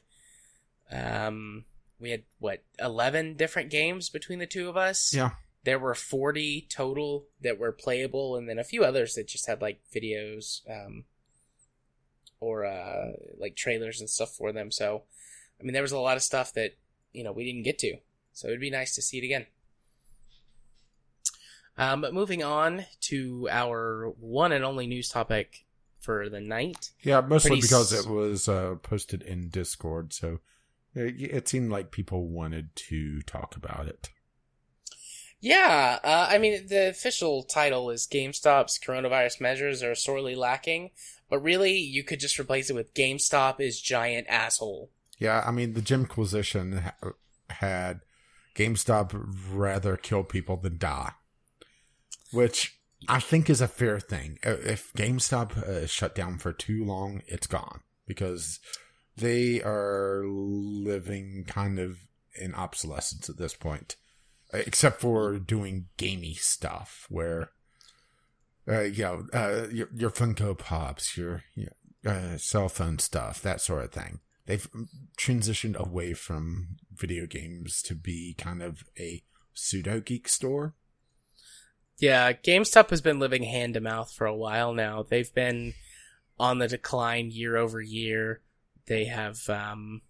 um, 0.91 1.65
we 2.01 2.11
had 2.11 2.23
what, 2.39 2.63
11 2.79 3.37
different 3.37 3.71
games 3.71 4.09
between 4.09 4.39
the 4.39 4.47
two 4.47 4.69
of 4.69 4.77
us? 4.77 5.13
Yeah. 5.15 5.31
There 5.65 5.79
were 5.79 5.95
40 5.95 6.67
total 6.71 7.27
that 7.43 7.59
were 7.59 7.73
playable, 7.73 8.37
and 8.37 8.49
then 8.49 8.59
a 8.59 8.65
few 8.65 8.83
others 8.83 9.15
that 9.15 9.29
just 9.29 9.47
had 9.47 9.61
like 9.61 9.81
videos, 9.95 10.63
um, 10.71 11.05
or, 12.41 12.65
uh, 12.65 13.13
like 13.39 13.57
trailers 13.57 14.01
and 14.01 14.09
stuff 14.09 14.31
for 14.35 14.53
them. 14.53 14.71
So, 14.71 15.03
I 15.61 15.63
mean, 15.63 15.75
there 15.75 15.83
was 15.83 15.93
a 15.93 15.99
lot 15.99 16.17
of 16.17 16.23
stuff 16.23 16.55
that, 16.55 16.77
you 17.13 17.23
know, 17.23 17.33
we 17.33 17.45
didn't 17.45 17.65
get 17.65 17.79
to. 17.81 17.97
So 18.33 18.49
it'd 18.49 18.61
be 18.61 18.71
nice 18.71 18.95
to 18.95 19.03
see 19.03 19.19
it 19.19 19.25
again. 19.25 19.47
Um, 21.77 22.01
but 22.01 22.13
moving 22.15 22.43
on 22.43 22.87
to 23.03 23.49
our 23.51 24.13
one 24.19 24.53
and 24.53 24.65
only 24.65 24.87
news 24.87 25.09
topic 25.09 25.65
for 26.01 26.29
the 26.29 26.41
night. 26.41 26.91
Yeah, 27.03 27.21
mostly 27.21 27.51
Pretty 27.51 27.63
because 27.63 27.93
s- 27.93 28.05
it 28.05 28.11
was 28.11 28.49
uh, 28.49 28.77
posted 28.83 29.23
in 29.23 29.49
Discord, 29.49 30.13
so 30.13 30.41
it, 30.95 31.21
it 31.21 31.49
seemed 31.49 31.71
like 31.71 31.91
people 31.91 32.29
wanted 32.29 32.75
to 32.77 33.21
talk 33.23 33.57
about 33.57 33.87
it. 33.87 34.11
Yeah, 35.41 35.99
uh, 36.05 36.27
I 36.29 36.37
mean, 36.37 36.67
the 36.67 36.91
official 36.91 37.43
title 37.43 37.91
is 37.91 38.07
GameStop's 38.07 38.79
coronavirus 38.79 39.41
measures 39.41 39.83
are 39.83 39.95
sorely 39.95 40.35
lacking, 40.35 40.91
but 41.31 41.39
really, 41.39 41.79
you 41.79 42.05
could 42.05 42.21
just 42.21 42.39
replace 42.39 42.69
it 42.69 42.75
with 42.75 42.93
GameStop 42.93 43.59
is 43.59 43.81
giant 43.81 44.27
asshole. 44.29 44.91
Yeah, 45.19 45.43
I 45.47 45.51
mean, 45.51 45.73
the 45.73 45.81
Jimquisition 45.81 46.79
ha- 46.79 47.13
had 47.49 48.01
GameStop 48.55 49.13
rather 49.51 49.97
kill 49.97 50.25
people 50.25 50.59
than 50.59 50.77
die, 50.77 51.13
which 52.33 52.79
I 53.09 53.21
think 53.21 53.49
is 53.49 53.63
a 53.63 53.69
fair 53.69 53.99
thing. 53.99 54.39
Uh, 54.45 54.57
If 54.63 54.93
GameStop 54.93 55.57
uh, 55.57 55.87
shut 55.87 56.15
down 56.15 56.37
for 56.37 56.53
too 56.53 56.85
long, 56.85 57.23
it's 57.27 57.47
gone 57.47 57.81
because 58.07 58.61
they 59.21 59.63
are 59.63 60.25
living 60.27 61.45
kind 61.47 61.79
of 61.79 61.99
in 62.35 62.55
obsolescence 62.55 63.29
at 63.29 63.37
this 63.37 63.55
point, 63.55 63.97
uh, 64.53 64.59
except 64.59 65.01
for 65.01 65.39
doing 65.39 65.87
gamey 65.97 66.35
stuff 66.35 67.07
where. 67.09 67.51
Uh, 68.69 68.83
you 68.83 69.03
know, 69.03 69.27
uh, 69.33 69.67
your, 69.73 69.89
your 69.93 70.11
Funko 70.11 70.57
Pops, 70.57 71.17
your, 71.17 71.43
your 71.57 71.73
uh, 72.07 72.37
cell 72.37 72.69
phone 72.69 72.99
stuff, 73.01 73.41
that 73.41 73.61
sort 73.61 73.85
of 73.85 73.91
thing 73.91 74.21
they've 74.51 74.69
transitioned 75.17 75.77
away 75.77 76.13
from 76.13 76.77
video 76.93 77.25
games 77.25 77.83
to 77.83 77.95
be 77.95 78.35
kind 78.37 78.61
of 78.61 78.83
a 78.99 79.23
pseudo 79.55 80.01
geek 80.01 80.29
store. 80.29 80.75
Yeah, 81.99 82.33
GameStop 82.33 82.91
has 82.91 83.01
been 83.01 83.21
living 83.21 83.45
hand 83.45 83.75
to 83.75 83.81
mouth 83.81 84.13
for 84.13 84.27
a 84.27 84.35
while 84.35 84.73
now. 84.73 85.05
They've 85.09 85.33
been 85.33 85.75
on 86.39 86.59
the 86.59 86.67
decline 86.67 87.31
year 87.31 87.57
over 87.57 87.81
year. 87.81 88.41
They 88.87 89.05
have 89.07 89.49
um, 89.49 90.03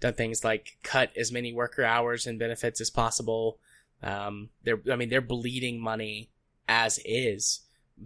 done 0.00 0.14
things 0.14 0.44
like 0.44 0.78
cut 0.82 1.10
as 1.16 1.32
many 1.32 1.52
worker 1.52 1.84
hours 1.84 2.26
and 2.26 2.38
benefits 2.38 2.80
as 2.80 2.90
possible. 2.90 3.58
Um, 4.02 4.50
they're, 4.64 4.80
I 4.90 4.96
mean, 4.96 5.10
they're 5.10 5.20
bleeding 5.20 5.80
money 5.80 6.30
as 6.68 7.00
is 7.04 7.60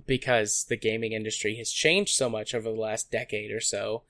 because 0.06 0.64
the 0.68 0.76
gaming 0.76 1.12
industry 1.12 1.56
has 1.56 1.70
changed 1.70 2.14
so 2.14 2.28
much 2.28 2.54
over 2.54 2.70
the 2.70 2.80
last 2.80 3.10
decade 3.10 3.52
or 3.52 3.60
so. 3.60 4.02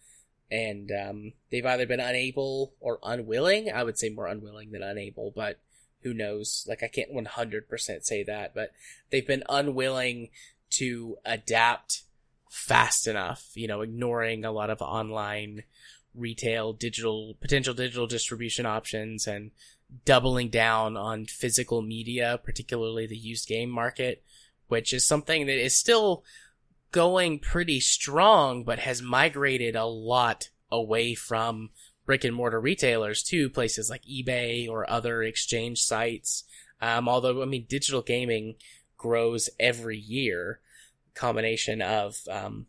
And 0.51 0.91
um, 0.93 1.33
they've 1.51 1.67
either 1.67 1.87
been 1.87 2.01
unable 2.01 2.75
or 2.81 2.99
unwilling. 3.03 3.71
I 3.73 3.83
would 3.83 3.99
say 3.99 4.09
more 4.09 4.27
unwilling 4.27 4.73
than 4.73 4.83
unable, 4.83 5.33
but 5.35 5.59
who 6.03 6.15
knows? 6.15 6.65
Like, 6.69 6.83
I 6.83 6.89
can't 6.89 7.13
100% 7.13 8.05
say 8.05 8.23
that, 8.25 8.55
but 8.55 8.71
they've 9.11 9.27
been 9.27 9.43
unwilling 9.49 10.29
to 10.71 11.17
adapt 11.25 12.04
fast 12.55 13.09
enough, 13.09 13.51
you 13.55 13.67
know, 13.67 13.81
ignoring 13.81 14.45
a 14.45 14.53
lot 14.53 14.71
of 14.71 14.81
online 14.81 15.65
retail, 16.15 16.73
digital, 16.73 17.37
potential 17.41 17.75
digital 17.75 18.07
distribution 18.07 18.65
options 18.65 19.27
and 19.27 19.51
doubling 20.05 20.49
down 20.49 20.97
on 20.97 21.27
physical 21.27 21.83
media, 21.83 22.39
particularly 22.45 23.07
the 23.07 23.17
used 23.17 23.49
game 23.49 23.69
market, 23.69 24.23
which 24.69 24.93
is 24.93 25.05
something 25.05 25.47
that 25.47 25.61
is 25.61 25.77
still 25.77 26.23
going 26.93 27.41
pretty 27.41 27.81
strong, 27.81 28.63
but 28.63 28.79
has 28.79 29.03
migrated 29.03 29.75
a 29.75 29.85
lot 29.85 30.51
away 30.71 31.13
from 31.13 31.71
brick 32.07 32.23
and 32.23 32.37
mortar 32.37 32.61
retailers 32.61 33.23
to 33.25 33.51
places 33.51 33.91
like 33.91 34.05
eBay 34.05 34.69
or 34.69 34.89
other 34.89 35.25
exchange 35.25 35.83
sites. 35.83 36.45
Um, 36.81 37.09
although, 37.09 37.43
I 37.43 37.47
mean, 37.47 37.67
digital 37.69 38.03
gaming 38.03 38.55
grows 38.97 39.51
every 39.59 39.99
year, 39.99 40.61
combination 41.15 41.83
of, 41.83 42.17
um, 42.31 42.67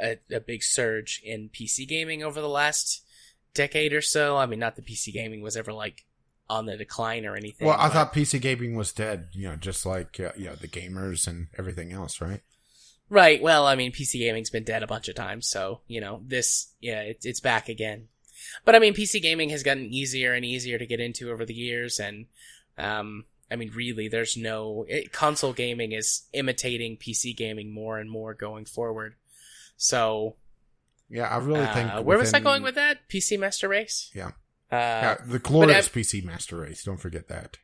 a, 0.00 0.18
a, 0.30 0.40
big 0.40 0.62
surge 0.62 1.20
in 1.22 1.50
PC 1.50 1.86
gaming 1.86 2.22
over 2.22 2.40
the 2.40 2.48
last 2.48 3.04
decade 3.54 3.92
or 3.92 4.00
so. 4.00 4.36
I 4.36 4.46
mean, 4.46 4.58
not 4.58 4.76
that 4.76 4.86
PC 4.86 5.12
gaming 5.12 5.42
was 5.42 5.56
ever 5.56 5.72
like 5.72 6.06
on 6.48 6.66
the 6.66 6.76
decline 6.76 7.26
or 7.26 7.36
anything. 7.36 7.66
Well, 7.66 7.76
I 7.78 7.88
thought 7.88 8.14
PC 8.14 8.40
gaming 8.40 8.76
was 8.76 8.92
dead, 8.92 9.28
you 9.32 9.48
know, 9.48 9.56
just 9.56 9.84
like 9.84 10.20
uh, 10.20 10.32
you 10.36 10.46
know 10.46 10.54
the 10.54 10.68
gamers 10.68 11.26
and 11.26 11.48
everything 11.58 11.92
else, 11.92 12.20
right? 12.20 12.40
Right. 13.08 13.40
Well, 13.40 13.66
I 13.66 13.76
mean, 13.76 13.92
PC 13.92 14.18
gaming's 14.18 14.50
been 14.50 14.64
dead 14.64 14.82
a 14.82 14.88
bunch 14.88 15.08
of 15.08 15.14
times, 15.14 15.48
so 15.48 15.80
you 15.86 16.00
know 16.00 16.22
this. 16.24 16.72
Yeah, 16.80 17.00
it's 17.00 17.26
it's 17.26 17.40
back 17.40 17.68
again. 17.68 18.08
But 18.64 18.74
I 18.74 18.78
mean, 18.78 18.94
PC 18.94 19.22
gaming 19.22 19.50
has 19.50 19.62
gotten 19.62 19.86
easier 19.86 20.34
and 20.34 20.44
easier 20.44 20.78
to 20.78 20.86
get 20.86 21.00
into 21.00 21.30
over 21.30 21.44
the 21.44 21.54
years, 21.54 21.98
and 21.98 22.26
um, 22.78 23.24
I 23.50 23.56
mean, 23.56 23.70
really, 23.74 24.08
there's 24.08 24.36
no 24.36 24.84
it, 24.88 25.12
console 25.12 25.52
gaming 25.52 25.92
is 25.92 26.22
imitating 26.32 26.96
PC 26.96 27.36
gaming 27.36 27.72
more 27.72 27.98
and 27.98 28.10
more 28.10 28.34
going 28.34 28.64
forward. 28.64 29.14
So, 29.76 30.36
Yeah, 31.08 31.28
I 31.28 31.36
really 31.38 31.66
think. 31.66 31.92
uh, 31.92 32.02
where 32.02 32.18
was 32.18 32.34
I 32.34 32.40
going 32.40 32.62
with 32.62 32.74
that? 32.74 33.08
PC 33.08 33.38
Master 33.38 33.68
Race. 33.68 34.10
Yeah. 34.14 34.32
Uh, 34.72 34.72
Yeah, 34.72 35.16
the 35.24 35.38
glorious 35.38 35.88
PC 35.88 36.24
Master 36.24 36.56
Race. 36.56 36.82
Don't 36.82 37.00
forget 37.00 37.28
that. 37.28 37.58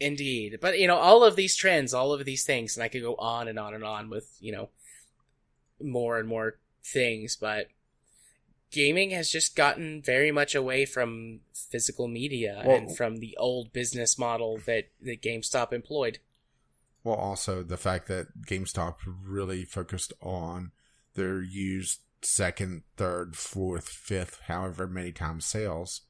Indeed. 0.00 0.58
But, 0.60 0.80
you 0.80 0.88
know, 0.88 0.96
all 0.96 1.22
of 1.22 1.36
these 1.36 1.54
trends, 1.56 1.94
all 1.94 2.12
of 2.12 2.24
these 2.24 2.44
things, 2.44 2.76
and 2.76 2.82
I 2.82 2.88
could 2.88 3.02
go 3.02 3.14
on 3.14 3.46
and 3.46 3.58
on 3.58 3.74
and 3.74 3.84
on 3.84 4.10
with, 4.10 4.36
you 4.40 4.50
know, 4.50 4.70
more 5.80 6.18
and 6.18 6.28
more 6.28 6.58
things, 6.84 7.36
but 7.36 7.68
gaming 8.70 9.10
has 9.10 9.30
just 9.30 9.54
gotten 9.56 10.02
very 10.02 10.30
much 10.30 10.54
away 10.54 10.84
from 10.84 11.40
physical 11.52 12.08
media 12.08 12.62
Well- 12.64 12.76
and 12.76 12.96
from 12.96 13.16
the 13.16 13.36
old 13.36 13.72
business 13.72 14.18
model 14.18 14.58
that, 14.66 14.88
that 15.02 15.22
GameStop 15.22 15.72
employed. 15.72 16.18
Well, 17.02 17.16
also 17.16 17.62
the 17.62 17.76
fact 17.76 18.08
that 18.08 18.28
GameStop 18.46 18.96
really 19.22 19.64
focused 19.64 20.12
on 20.22 20.72
their 21.14 21.42
used 21.42 22.00
second, 22.22 22.82
third, 22.96 23.36
fourth, 23.36 23.88
fifth, 23.88 24.40
however 24.46 24.86
many 24.86 25.12
times 25.12 25.44
sales, 25.44 26.02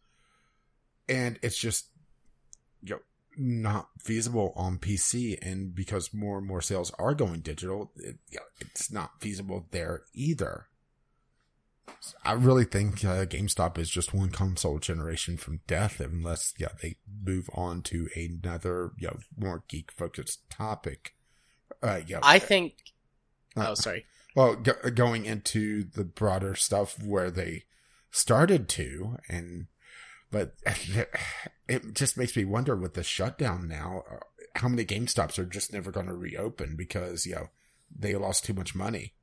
and 1.09 1.39
it's 1.43 1.59
just 1.59 1.89
you 2.82 2.94
know 2.94 3.01
not 3.36 3.89
feasible 3.98 4.52
on 4.56 4.78
PC. 4.78 5.36
And 5.43 5.74
because 5.74 6.14
more 6.14 6.39
and 6.39 6.47
more 6.47 6.62
sales 6.62 6.93
are 6.98 7.14
going 7.14 7.40
digital, 7.40 7.90
it, 7.97 8.16
you 8.31 8.39
know, 8.39 8.44
it's 8.60 8.93
not 8.93 9.20
feasible 9.20 9.66
there 9.72 10.02
either. 10.14 10.68
I 12.24 12.32
really 12.32 12.65
think 12.65 13.05
uh, 13.05 13.24
GameStop 13.27 13.78
is 13.78 13.89
just 13.90 14.12
one 14.15 14.31
console 14.31 14.78
generation 14.78 15.36
from 15.36 15.61
death, 15.66 16.01
unless 16.01 16.52
yeah 16.59 16.69
they 16.82 16.97
move 17.23 17.48
on 17.55 17.82
to 17.82 18.09
another 18.15 18.93
you 18.98 19.09
know 19.09 19.19
more 19.39 19.65
geek 19.69 19.90
focused 19.93 20.48
topic. 20.51 21.15
Uh, 21.82 22.01
yeah, 22.06 22.20
I 22.23 22.39
think. 22.39 22.74
Uh, 23.56 23.66
Oh, 23.69 23.74
sorry. 23.74 24.05
well, 24.35 24.56
go- 24.56 24.90
going 24.94 25.27
into 25.27 25.85
the 25.85 26.05
broader 26.05 26.55
stuff 26.55 27.02
where 27.02 27.31
they 27.31 27.65
started 28.11 28.69
to, 28.70 29.19
and 29.28 29.66
but 30.31 30.55
it 31.69 31.94
just 31.94 32.16
makes 32.16 32.36
me 32.36 32.44
wonder 32.44 32.74
with 32.77 32.94
the 32.94 33.02
shutdown 33.05 33.69
now, 33.69 34.02
uh, 34.11 34.16
how 34.56 34.69
many 34.69 34.85
GameStops 34.85 35.39
are 35.39 35.44
just 35.44 35.73
never 35.73 35.90
going 35.90 36.06
to 36.06 36.15
reopen 36.15 36.74
because 36.77 37.27
you 37.27 37.35
know 37.35 37.48
they 37.97 38.15
lost 38.15 38.44
too 38.44 38.55
much 38.55 38.74
money. 38.74 39.15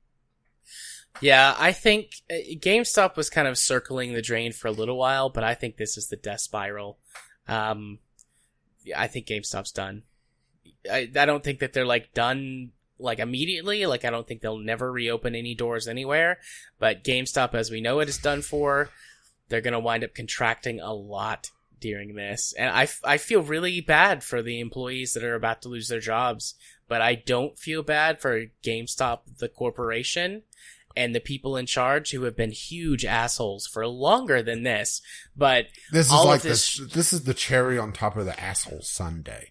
Yeah, 1.19 1.55
I 1.57 1.71
think 1.71 2.11
uh, 2.31 2.35
GameStop 2.55 3.15
was 3.15 3.29
kind 3.29 3.47
of 3.47 3.57
circling 3.57 4.13
the 4.13 4.21
drain 4.21 4.53
for 4.53 4.67
a 4.67 4.71
little 4.71 4.97
while, 4.97 5.29
but 5.29 5.43
I 5.43 5.53
think 5.53 5.77
this 5.77 5.97
is 5.97 6.07
the 6.07 6.15
death 6.15 6.41
spiral. 6.41 6.97
Um, 7.47 7.99
I 8.95 9.07
think 9.07 9.27
GameStop's 9.27 9.71
done. 9.71 10.03
I, 10.89 11.09
I 11.15 11.25
don't 11.25 11.43
think 11.43 11.59
that 11.59 11.73
they're 11.73 11.85
like 11.85 12.13
done 12.13 12.71
like 12.97 13.19
immediately. 13.19 13.85
Like 13.85 14.05
I 14.05 14.09
don't 14.09 14.27
think 14.27 14.41
they'll 14.41 14.57
never 14.57 14.91
reopen 14.91 15.35
any 15.35 15.53
doors 15.53 15.87
anywhere. 15.87 16.39
But 16.79 17.03
GameStop, 17.03 17.53
as 17.53 17.69
we 17.69 17.81
know 17.81 17.99
it, 17.99 18.09
is 18.09 18.17
done 18.17 18.41
for. 18.41 18.89
They're 19.49 19.61
gonna 19.61 19.79
wind 19.79 20.03
up 20.03 20.15
contracting 20.15 20.79
a 20.79 20.93
lot 20.93 21.51
during 21.79 22.13
this, 22.13 22.53
and 22.53 22.69
I, 22.69 22.87
I 23.03 23.17
feel 23.17 23.41
really 23.41 23.81
bad 23.81 24.23
for 24.23 24.43
the 24.43 24.59
employees 24.59 25.13
that 25.13 25.23
are 25.23 25.33
about 25.33 25.63
to 25.63 25.69
lose 25.69 25.87
their 25.87 25.99
jobs 25.99 26.53
but 26.91 27.01
I 27.01 27.15
don't 27.15 27.57
feel 27.57 27.83
bad 27.83 28.19
for 28.19 28.47
GameStop, 28.61 29.19
the 29.37 29.47
corporation, 29.47 30.43
and 30.95 31.13
the 31.15 31.19
people 31.19 31.57
in 31.57 31.65
charge 31.65 32.11
who 32.11 32.23
have 32.23 32.35
been 32.35 32.51
huge 32.51 33.05
assholes 33.05 33.67
for 33.67 33.85
longer 33.87 34.41
than 34.41 34.63
this. 34.63 35.01
But 35.35 35.67
This 35.91 36.07
is 36.07 36.11
All 36.11 36.23
of 36.23 36.27
like 36.29 36.41
this- 36.41 36.77
this. 36.77 36.93
This 36.93 37.13
is 37.13 37.23
the 37.23 37.33
cherry 37.33 37.77
on 37.77 37.91
top 37.93 38.17
of 38.17 38.25
the 38.25 38.39
asshole 38.39 38.81
sundae. 38.81 39.47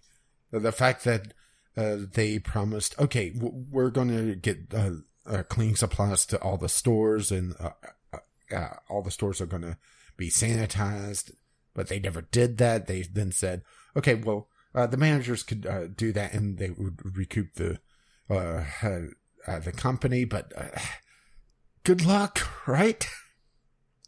The, 0.51 0.61
the 0.61 0.73
fact 0.73 1.05
that 1.05 1.33
uh, 1.77 1.97
they 2.13 2.39
promised, 2.39 2.99
okay, 2.99 3.31
w- 3.31 3.65
we're 3.71 3.91
going 3.91 4.09
to 4.09 4.35
get 4.35 4.59
uh, 4.75 4.91
uh, 5.27 5.43
cleaning 5.45 5.77
supplies 5.77 6.27
to 6.27 6.39
all 6.43 6.57
the 6.57 6.69
stores, 6.69 7.31
and 7.31 7.55
uh, 7.61 7.71
uh, 8.13 8.19
uh, 8.55 8.69
all 8.89 9.03
the 9.03 9.11
stores 9.13 9.41
are 9.41 9.47
going 9.47 9.63
to 9.63 9.79
be 10.17 10.29
sanitized, 10.29 11.31
but 11.75 11.89
they 11.89 12.01
never 12.01 12.23
did 12.23 12.59
that. 12.59 12.87
They 12.89 13.03
then 13.03 13.31
said, 13.33 13.63
okay, 13.97 14.15
well, 14.15 14.49
uh, 14.75 14.87
the 14.89 14.97
managers 14.97 15.43
could 15.45 15.65
uh, 15.67 15.87
do 15.87 16.13
that, 16.13 16.33
and 16.33 16.59
they 16.59 16.71
would 16.71 16.99
recoup 17.17 17.55
the 17.55 17.79
uh, 18.29 18.65
uh, 18.83 19.01
uh, 19.47 19.59
the 19.61 19.73
company, 19.73 20.25
but. 20.25 20.53
Good 21.85 22.05
luck, 22.05 22.67
right? 22.67 23.07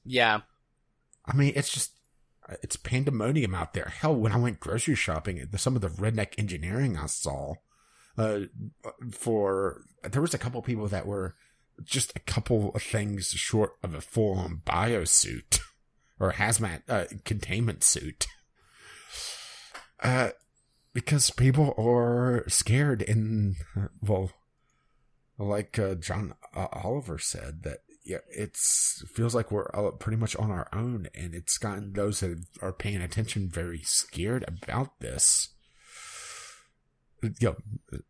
yeah, 0.05 0.41
I 1.27 1.35
mean, 1.35 1.53
it's 1.57 1.73
just 1.73 1.93
it's 2.63 2.77
pandemonium 2.77 3.55
out 3.55 3.73
there. 3.73 3.93
Hell, 3.95 4.15
when 4.15 4.33
I 4.33 4.37
went 4.37 4.61
grocery 4.61 4.95
shopping, 4.95 5.43
some 5.57 5.77
of 5.77 5.83
the 5.83 5.89
redneck 5.89 6.35
engineering 6.39 6.97
I 6.97 7.07
saw, 7.07 7.55
uh, 8.19 8.41
for 9.11 9.83
there 10.03 10.23
was 10.23 10.35
a 10.35 10.39
couple 10.39 10.61
people 10.63 10.89
that 10.89 11.07
were 11.07 11.35
just 11.83 12.13
a 12.15 12.21
couple 12.21 12.71
of 12.75 12.83
things 12.83 13.29
short 13.29 13.73
of 13.83 13.95
a 13.95 14.01
full 14.01 14.39
on 14.39 14.63
biosuit 14.65 15.61
or 16.21 16.33
hazmat 16.33 16.83
uh, 16.89 17.05
containment 17.25 17.83
suit. 17.83 18.27
Uh, 20.03 20.31
because 20.93 21.31
people 21.31 21.75
are 21.79 22.45
scared 22.49 23.03
and 23.03 23.57
uh, 23.77 23.87
well, 24.01 24.31
like 25.45 25.79
uh, 25.79 25.95
John 25.95 26.35
uh, 26.55 26.69
Oliver 26.73 27.19
said 27.19 27.63
that 27.63 27.79
yeah, 28.05 28.19
it's 28.29 29.05
feels 29.13 29.35
like 29.35 29.53
we're 29.53 29.69
pretty 29.93 30.17
much 30.17 30.35
on 30.37 30.51
our 30.51 30.69
own, 30.73 31.09
and 31.15 31.35
it's 31.35 31.59
gotten 31.59 31.93
those 31.93 32.21
that 32.21 32.45
are 32.61 32.73
paying 32.73 33.01
attention 33.01 33.49
very 33.49 33.83
scared 33.85 34.45
about 34.49 34.99
this. 35.01 35.51
You 37.23 37.57
know, 37.93 38.01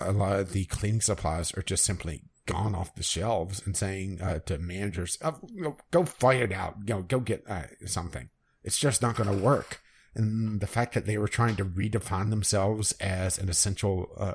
a 0.00 0.12
lot 0.12 0.40
of 0.40 0.52
the 0.52 0.64
cleaning 0.64 1.02
supplies 1.02 1.52
are 1.54 1.62
just 1.62 1.84
simply 1.84 2.22
gone 2.46 2.74
off 2.74 2.94
the 2.94 3.02
shelves, 3.02 3.62
and 3.66 3.76
saying 3.76 4.22
uh, 4.22 4.38
to 4.46 4.58
managers, 4.58 5.18
oh, 5.22 5.38
you 5.52 5.62
know, 5.62 5.76
"Go 5.90 6.06
fight 6.06 6.40
it 6.40 6.52
out. 6.52 6.76
You 6.86 6.94
know, 6.94 7.02
go 7.02 7.20
get 7.20 7.44
uh, 7.48 7.64
something." 7.84 8.30
It's 8.64 8.78
just 8.78 9.02
not 9.02 9.16
going 9.16 9.30
to 9.30 9.44
work. 9.44 9.82
And 10.14 10.60
the 10.60 10.66
fact 10.66 10.94
that 10.94 11.06
they 11.06 11.18
were 11.18 11.28
trying 11.28 11.56
to 11.56 11.64
redefine 11.64 12.30
themselves 12.30 12.92
as 12.92 13.38
an 13.38 13.48
essential 13.48 14.08
uh, 14.16 14.34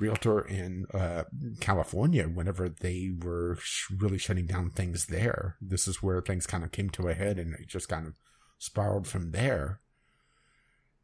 realtor 0.00 0.40
in 0.40 0.86
uh, 0.94 1.24
California 1.60 2.24
whenever 2.24 2.68
they 2.68 3.10
were 3.22 3.56
sh- 3.60 3.90
really 3.96 4.18
shutting 4.18 4.46
down 4.46 4.70
things 4.70 5.06
there. 5.06 5.56
This 5.60 5.86
is 5.86 6.02
where 6.02 6.20
things 6.20 6.46
kind 6.46 6.64
of 6.64 6.72
came 6.72 6.90
to 6.90 7.08
a 7.08 7.14
head 7.14 7.38
and 7.38 7.54
it 7.54 7.68
just 7.68 7.88
kind 7.88 8.06
of 8.06 8.14
spiraled 8.58 9.06
from 9.06 9.32
there. 9.32 9.80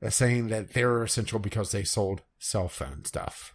Saying 0.09 0.48
that 0.48 0.74
they 0.74 0.85
were 0.85 1.02
essential 1.05 1.39
because 1.39 1.73
they 1.73 1.82
sold 1.82 2.23
cell 2.39 2.68
phone 2.68 3.05
stuff. 3.05 3.55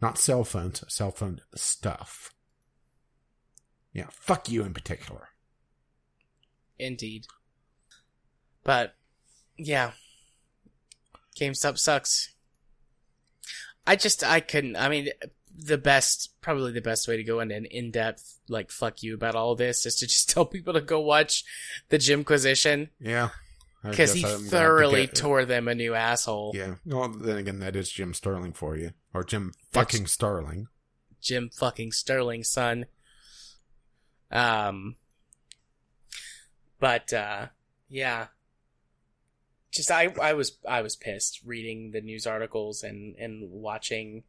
Not 0.00 0.18
cell 0.18 0.42
phones, 0.42 0.82
cell 0.92 1.12
phone 1.12 1.40
stuff. 1.54 2.34
Yeah, 3.92 4.06
fuck 4.10 4.50
you 4.50 4.64
in 4.64 4.74
particular. 4.74 5.28
indeed. 6.78 7.26
But 8.64 8.94
yeah, 9.56 9.92
GameStop 11.38 11.78
sucks. 11.78 12.31
I 13.86 13.96
just 13.96 14.22
I 14.24 14.40
couldn't. 14.40 14.76
I 14.76 14.88
mean, 14.88 15.08
the 15.56 15.78
best 15.78 16.30
probably 16.40 16.72
the 16.72 16.80
best 16.80 17.06
way 17.08 17.16
to 17.16 17.24
go 17.24 17.40
into 17.40 17.54
an 17.54 17.66
in 17.66 17.90
depth 17.90 18.38
like 18.48 18.70
fuck 18.70 19.02
you 19.02 19.14
about 19.14 19.34
all 19.34 19.54
this 19.54 19.84
is 19.86 19.96
to 19.96 20.06
just 20.06 20.30
tell 20.34 20.44
people 20.46 20.72
to 20.74 20.80
go 20.80 21.00
watch 21.00 21.44
the 21.88 21.98
Jimquisition 21.98 22.90
Yeah. 23.00 23.30
Because 23.84 24.12
he 24.12 24.24
I'm 24.24 24.44
thoroughly 24.44 25.08
tore 25.08 25.44
them 25.44 25.66
a 25.66 25.74
new 25.74 25.92
asshole. 25.94 26.52
Yeah. 26.54 26.76
Well, 26.86 27.08
then 27.08 27.36
again, 27.36 27.58
that 27.58 27.74
is 27.74 27.90
Jim 27.90 28.14
Sterling 28.14 28.52
for 28.52 28.76
you. 28.76 28.92
Or 29.12 29.24
Jim 29.24 29.52
That's- 29.72 29.92
fucking 29.92 30.06
Sterling. 30.06 30.68
Jim 31.20 31.50
fucking 31.52 31.90
Sterling, 31.90 32.44
son. 32.44 32.86
Um, 34.30 34.94
but 36.78 37.12
uh, 37.12 37.46
yeah, 37.88 38.28
just 39.72 39.90
I 39.90 40.14
I 40.20 40.34
was 40.34 40.58
I 40.68 40.82
was 40.82 40.94
pissed 40.96 41.40
reading 41.44 41.90
the 41.92 42.00
news 42.00 42.26
articles 42.26 42.82
and 42.84 43.16
and 43.16 43.50
watching, 43.50 44.22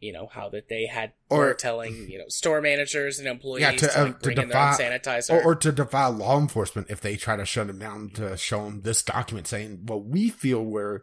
you 0.00 0.12
know 0.12 0.28
how 0.30 0.48
that 0.50 0.68
they 0.68 0.86
had 0.86 1.12
Or- 1.30 1.38
were 1.38 1.54
telling 1.54 2.08
you 2.10 2.18
know 2.18 2.28
store 2.28 2.60
managers 2.60 3.18
and 3.18 3.26
employees 3.26 3.62
Yeah, 3.62 3.70
to, 3.72 3.78
to, 3.88 4.00
uh, 4.00 4.04
like, 4.04 4.18
to 4.20 4.22
bring 4.22 4.38
in 4.42 4.48
their 4.48 4.58
own 4.58 4.76
defy- 4.76 4.84
sanitizer. 4.98 5.30
Or, 5.34 5.42
or 5.42 5.54
to 5.56 5.72
defy 5.72 6.06
law 6.06 6.38
enforcement 6.38 6.88
if 6.90 7.00
they 7.00 7.16
try 7.16 7.36
to 7.36 7.44
shut 7.46 7.66
them 7.66 7.78
down 7.78 8.10
to 8.14 8.36
show 8.36 8.64
them 8.66 8.82
this 8.82 9.02
document 9.02 9.46
saying, 9.48 9.80
well, 9.86 10.00
we 10.00 10.28
feel 10.28 10.62
we're 10.64 11.00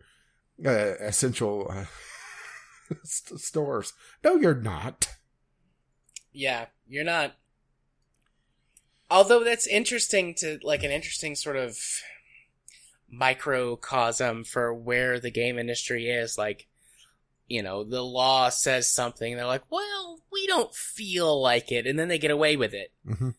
uh, 0.66 0.96
essential 1.00 1.68
uh, 1.72 1.86
stores. 3.04 3.94
No, 4.24 4.36
you're 4.36 4.54
not. 4.56 5.10
Yeah, 6.32 6.68
you're 6.88 7.04
not. 7.04 7.36
Although 9.12 9.44
that's 9.44 9.66
interesting 9.66 10.36
to 10.36 10.60
like 10.62 10.84
an 10.84 10.92
interesting 10.92 11.34
sort 11.36 11.56
of 11.56 11.78
microcosm 13.12 14.44
for 14.44 14.74
where 14.74 15.20
the 15.20 15.32
game 15.32 15.58
industry 15.58 16.08
is. 16.10 16.38
Like, 16.38 16.68
you 17.48 17.64
know, 17.64 17.84
the 17.84 18.04
law 18.04 18.50
says 18.50 18.88
something, 18.90 19.36
they're 19.36 19.46
like, 19.46 19.70
well, 19.72 20.22
we 20.32 20.46
don't 20.48 20.74
feel 20.74 21.42
like 21.42 21.72
it, 21.72 21.88
and 21.88 21.98
then 21.98 22.08
they 22.08 22.20
get 22.20 22.32
away 22.32 22.56
with 22.56 22.74
it. 22.74 22.92
Mhm. 23.08 23.36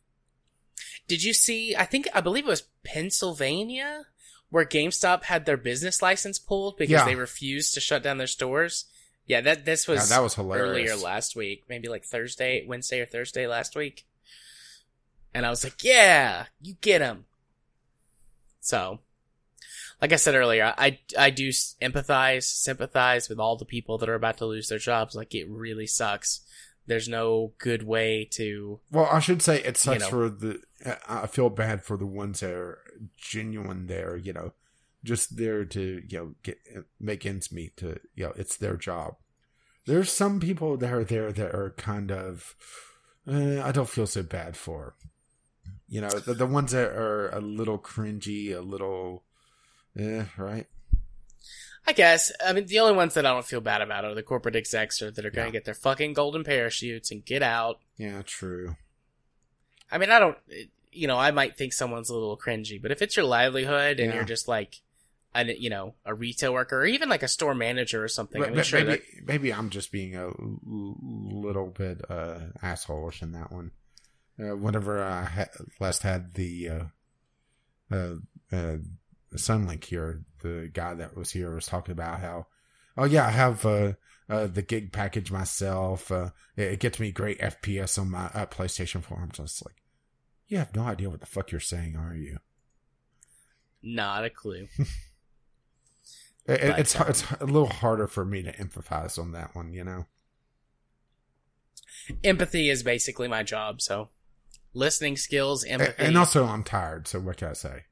Did 1.06 1.22
you 1.22 1.32
see? 1.32 1.74
I 1.76 1.84
think, 1.84 2.08
I 2.14 2.20
believe 2.20 2.44
it 2.44 2.50
was 2.50 2.68
Pennsylvania 2.84 4.06
where 4.50 4.64
GameStop 4.64 5.24
had 5.24 5.46
their 5.46 5.56
business 5.56 6.02
license 6.02 6.38
pulled 6.38 6.76
because 6.76 6.90
Yeah. 6.92 7.04
they 7.04 7.14
refused 7.14 7.74
to 7.74 7.80
shut 7.80 8.02
down 8.02 8.18
their 8.18 8.26
stores. 8.26 8.86
Yeah, 9.26 9.40
that 9.42 9.64
this 9.64 9.86
was 9.86 10.10
Yeah, 10.10 10.16
that 10.16 10.22
was 10.24 10.34
hilarious. 10.34 10.90
earlier 10.90 10.96
last 10.96 11.36
week, 11.36 11.64
maybe 11.68 11.86
like 11.88 12.04
Thursday, 12.04 12.64
Wednesday 12.66 13.00
or 13.00 13.06
Thursday 13.06 13.46
last 13.46 13.76
week. 13.76 14.06
And 15.32 15.46
I 15.46 15.50
was 15.50 15.62
like, 15.62 15.84
yeah, 15.84 16.46
you 16.60 16.74
get 16.80 16.98
them." 16.98 17.26
So, 18.60 19.00
like 20.00 20.12
I 20.12 20.16
said 20.16 20.34
earlier, 20.34 20.74
I, 20.76 20.98
I 21.18 21.30
do 21.30 21.48
empathize, 21.50 22.44
sympathize 22.44 23.28
with 23.28 23.38
all 23.38 23.56
the 23.56 23.64
people 23.64 23.98
that 23.98 24.08
are 24.08 24.14
about 24.14 24.38
to 24.38 24.46
lose 24.46 24.68
their 24.68 24.78
jobs. 24.78 25.14
Like, 25.14 25.34
it 25.34 25.48
really 25.48 25.86
sucks. 25.86 26.40
There's 26.86 27.08
no 27.08 27.52
good 27.58 27.82
way 27.82 28.28
to, 28.32 28.80
Well, 28.90 29.08
I 29.10 29.20
should 29.20 29.42
say 29.42 29.62
it 29.62 29.76
sucks 29.76 30.00
know. 30.00 30.08
for 30.08 30.28
the. 30.28 30.60
I 31.06 31.26
feel 31.26 31.50
bad 31.50 31.84
for 31.84 31.96
the 31.96 32.06
ones 32.06 32.40
that 32.40 32.52
are 32.52 32.78
genuine 33.16 33.86
there. 33.86 34.16
You 34.16 34.32
know, 34.32 34.52
just 35.04 35.36
there 35.36 35.64
to 35.66 36.02
you 36.08 36.18
know 36.18 36.34
get 36.42 36.58
make 36.98 37.26
ends 37.26 37.52
meet. 37.52 37.76
To 37.76 38.00
you 38.14 38.24
know, 38.24 38.32
it's 38.34 38.56
their 38.56 38.76
job. 38.76 39.16
There's 39.86 40.10
some 40.10 40.40
people 40.40 40.76
that 40.78 40.92
are 40.92 41.04
there 41.04 41.30
that 41.32 41.54
are 41.54 41.74
kind 41.76 42.10
of. 42.10 42.56
Uh, 43.28 43.60
I 43.60 43.72
don't 43.72 43.88
feel 43.88 44.06
so 44.06 44.22
bad 44.22 44.56
for. 44.56 44.96
You 45.86 46.00
know, 46.00 46.08
the, 46.08 46.34
the 46.34 46.46
ones 46.46 46.72
that 46.72 46.90
are 46.90 47.28
a 47.28 47.40
little 47.40 47.78
cringy, 47.78 48.56
a 48.56 48.60
little. 48.60 49.24
Eh, 49.98 50.24
right? 50.36 50.66
I 51.86 51.92
guess, 51.92 52.30
I 52.44 52.52
mean, 52.52 52.66
the 52.66 52.78
only 52.80 52.94
ones 52.94 53.14
that 53.14 53.26
I 53.26 53.30
don't 53.32 53.44
feel 53.44 53.60
bad 53.60 53.80
about 53.82 54.04
are 54.04 54.14
the 54.14 54.22
corporate 54.22 54.54
execs 54.54 55.00
or 55.02 55.10
that 55.10 55.24
are 55.24 55.30
going 55.30 55.46
to 55.46 55.48
Yeah. 55.48 55.52
get 55.60 55.64
their 55.64 55.74
fucking 55.74 56.12
golden 56.12 56.44
parachutes 56.44 57.10
and 57.10 57.24
get 57.24 57.42
out. 57.42 57.80
Yeah, 57.96 58.22
true. 58.24 58.76
I 59.90 59.98
mean, 59.98 60.10
I 60.10 60.18
don't, 60.18 60.38
you 60.92 61.08
know, 61.08 61.16
I 61.18 61.30
might 61.32 61.56
think 61.56 61.72
someone's 61.72 62.10
a 62.10 62.14
little 62.14 62.36
cringy, 62.36 62.80
but 62.80 62.90
if 62.92 63.02
it's 63.02 63.16
your 63.16 63.24
livelihood 63.24 63.98
and 63.98 64.10
Yeah. 64.10 64.16
you're 64.16 64.24
just 64.24 64.46
like, 64.46 64.80
a, 65.34 65.44
you 65.44 65.70
know, 65.70 65.94
a 66.04 66.12
retail 66.14 66.52
worker 66.52 66.80
or 66.80 66.86
even 66.86 67.08
like 67.08 67.22
a 67.22 67.28
store 67.28 67.54
manager 67.54 68.02
or 68.04 68.08
something, 68.08 68.42
I 68.42 68.46
mean, 68.46 68.56
but 68.56 68.66
sure, 68.66 68.84
maybe, 68.84 68.98
that, 69.16 69.26
maybe 69.26 69.52
I'm 69.52 69.70
just 69.70 69.90
being 69.92 70.16
a 70.16 70.30
little 70.64 71.68
bit 71.70 72.00
uh, 72.10 72.40
assholeish 72.62 73.22
in 73.22 73.32
that 73.32 73.50
one. 73.52 73.70
Uh, 74.38 74.56
whenever 74.56 75.02
I 75.02 75.24
ha- 75.24 75.64
last 75.78 76.02
had 76.02 76.34
the 76.34 76.68
uh, 76.68 76.84
uh, 77.94 78.14
uh, 78.52 78.76
Suddenlink 79.36 79.84
here, 79.84 80.22
the 80.42 80.70
guy 80.72 80.94
that 80.94 81.16
was 81.16 81.30
here 81.30 81.54
was 81.54 81.66
talking 81.66 81.92
about 81.92 82.20
how, 82.20 82.46
oh 82.96 83.04
yeah, 83.04 83.26
I 83.26 83.30
have 83.30 83.64
uh, 83.64 83.92
uh, 84.28 84.46
the 84.46 84.62
gig 84.62 84.92
package 84.92 85.30
myself. 85.30 86.10
Uh, 86.10 86.30
it, 86.56 86.72
it 86.72 86.80
gets 86.80 86.98
me 86.98 87.12
great 87.12 87.38
FPS 87.40 87.98
on 87.98 88.10
my 88.10 88.26
uh, 88.26 88.46
PlayStation 88.46 89.02
4. 89.02 89.18
I'm 89.22 89.30
just 89.32 89.64
like, 89.64 89.76
you 90.48 90.58
have 90.58 90.74
no 90.74 90.82
idea 90.82 91.10
what 91.10 91.20
the 91.20 91.26
fuck 91.26 91.52
you're 91.52 91.60
saying, 91.60 91.96
are 91.96 92.14
you? 92.14 92.38
not 93.82 94.24
a 94.24 94.30
clue. 94.30 94.68
It, 96.46 96.60
But, 96.62 96.78
it's 96.80 96.98
um, 96.98 97.06
it's 97.06 97.30
a 97.38 97.44
little 97.44 97.68
harder 97.68 98.06
for 98.06 98.24
me 98.24 98.42
to 98.42 98.52
empathize 98.56 99.18
on 99.18 99.32
that 99.32 99.54
one, 99.54 99.72
you 99.72 99.84
know. 99.84 100.06
Empathy 102.24 102.70
is 102.70 102.82
basically 102.82 103.28
my 103.28 103.42
job, 103.42 103.80
so 103.80 104.08
listening 104.72 105.16
skills, 105.16 105.64
empathy, 105.64 105.92
And 105.98 106.16
also, 106.16 106.46
I'm 106.46 106.64
tired, 106.64 107.06
so 107.06 107.20
what 107.20 107.36
can 107.36 107.48
I 107.48 107.52
say? 107.52 107.84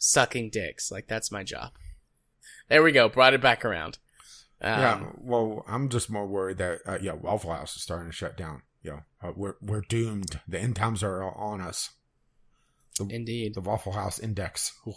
Sucking 0.00 0.50
dicks, 0.50 0.90
like 0.90 1.06
that's 1.06 1.30
my 1.30 1.44
job. 1.44 1.70
There 2.68 2.82
we 2.82 2.90
go, 2.90 3.08
brought 3.08 3.34
it 3.34 3.40
back 3.40 3.64
around. 3.64 3.98
Um, 4.60 4.80
yeah. 4.80 5.04
Well, 5.16 5.64
I'm 5.68 5.88
just 5.88 6.10
more 6.10 6.26
worried 6.26 6.58
that 6.58 6.80
uh, 6.84 6.98
yeah, 7.00 7.12
Waffle 7.12 7.54
House 7.54 7.76
is 7.76 7.82
starting 7.82 8.08
to 8.08 8.16
shut 8.16 8.36
down. 8.36 8.62
You 8.82 8.90
know, 8.90 9.00
uh, 9.22 9.32
we're 9.36 9.54
we're 9.62 9.82
doomed. 9.82 10.40
The 10.48 10.58
end 10.58 10.74
times 10.74 11.02
are 11.04 11.22
on 11.22 11.60
us. 11.60 11.90
Indeed. 12.98 13.54
The 13.54 13.60
Waffle 13.60 13.92
House 13.92 14.18
Index. 14.18 14.72
Ooh. 14.86 14.94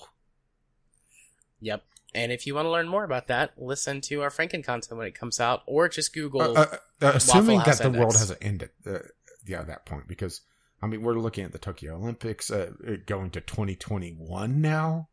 Yep. 1.62 1.84
And 2.16 2.32
if 2.32 2.46
you 2.46 2.54
want 2.54 2.66
to 2.66 2.70
learn 2.70 2.88
more 2.88 3.04
about 3.04 3.28
that, 3.28 3.54
listen 3.58 4.02
to 4.02 4.22
our 4.22 4.30
Franken 4.30 4.64
content 4.64 4.98
when 4.98 5.08
it 5.08 5.16
comes 5.16 5.40
out, 5.40 5.64
or 5.66 5.90
just 5.90 6.14
Google. 6.14 6.42
Uh, 6.42 6.54
uh, 6.54 6.78
uh, 7.02 7.12
assuming 7.16 7.60
that 7.66 7.80
the 7.80 7.90
world 7.90 8.16
hasn't 8.16 8.40
ended, 8.42 8.70
uh, 8.86 9.00
yeah, 9.48 9.62
at 9.62 9.68
that 9.68 9.86
point, 9.86 10.08
because 10.08 10.42
I 10.84 10.86
mean, 10.86 11.02
we're 11.02 11.14
looking 11.14 11.46
at 11.46 11.54
the 11.54 11.60
Tokyo 11.60 11.96
Olympics 11.96 12.52
uh, 12.52 12.72
going 13.06 13.30
to 13.32 13.40
2021 13.40 14.60
now. 14.60 15.08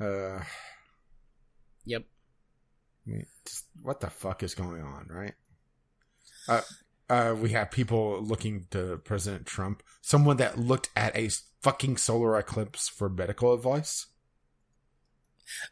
Uh, 0.00 0.44
yep. 1.84 2.04
I 3.04 3.10
mean, 3.10 3.26
what 3.82 3.98
the 3.98 4.08
fuck 4.08 4.44
is 4.44 4.54
going 4.54 4.82
on, 4.82 5.08
right? 5.10 5.34
Uh, 6.46 6.60
uh, 7.08 7.34
we 7.36 7.50
have 7.50 7.72
people 7.72 8.22
looking 8.22 8.68
to 8.70 8.98
President 8.98 9.46
Trump, 9.46 9.82
someone 10.00 10.36
that 10.36 10.56
looked 10.56 10.90
at 10.94 11.16
a 11.16 11.28
fucking 11.60 11.96
solar 11.96 12.38
eclipse 12.38 12.88
for 12.88 13.08
medical 13.08 13.52
advice. 13.52 14.06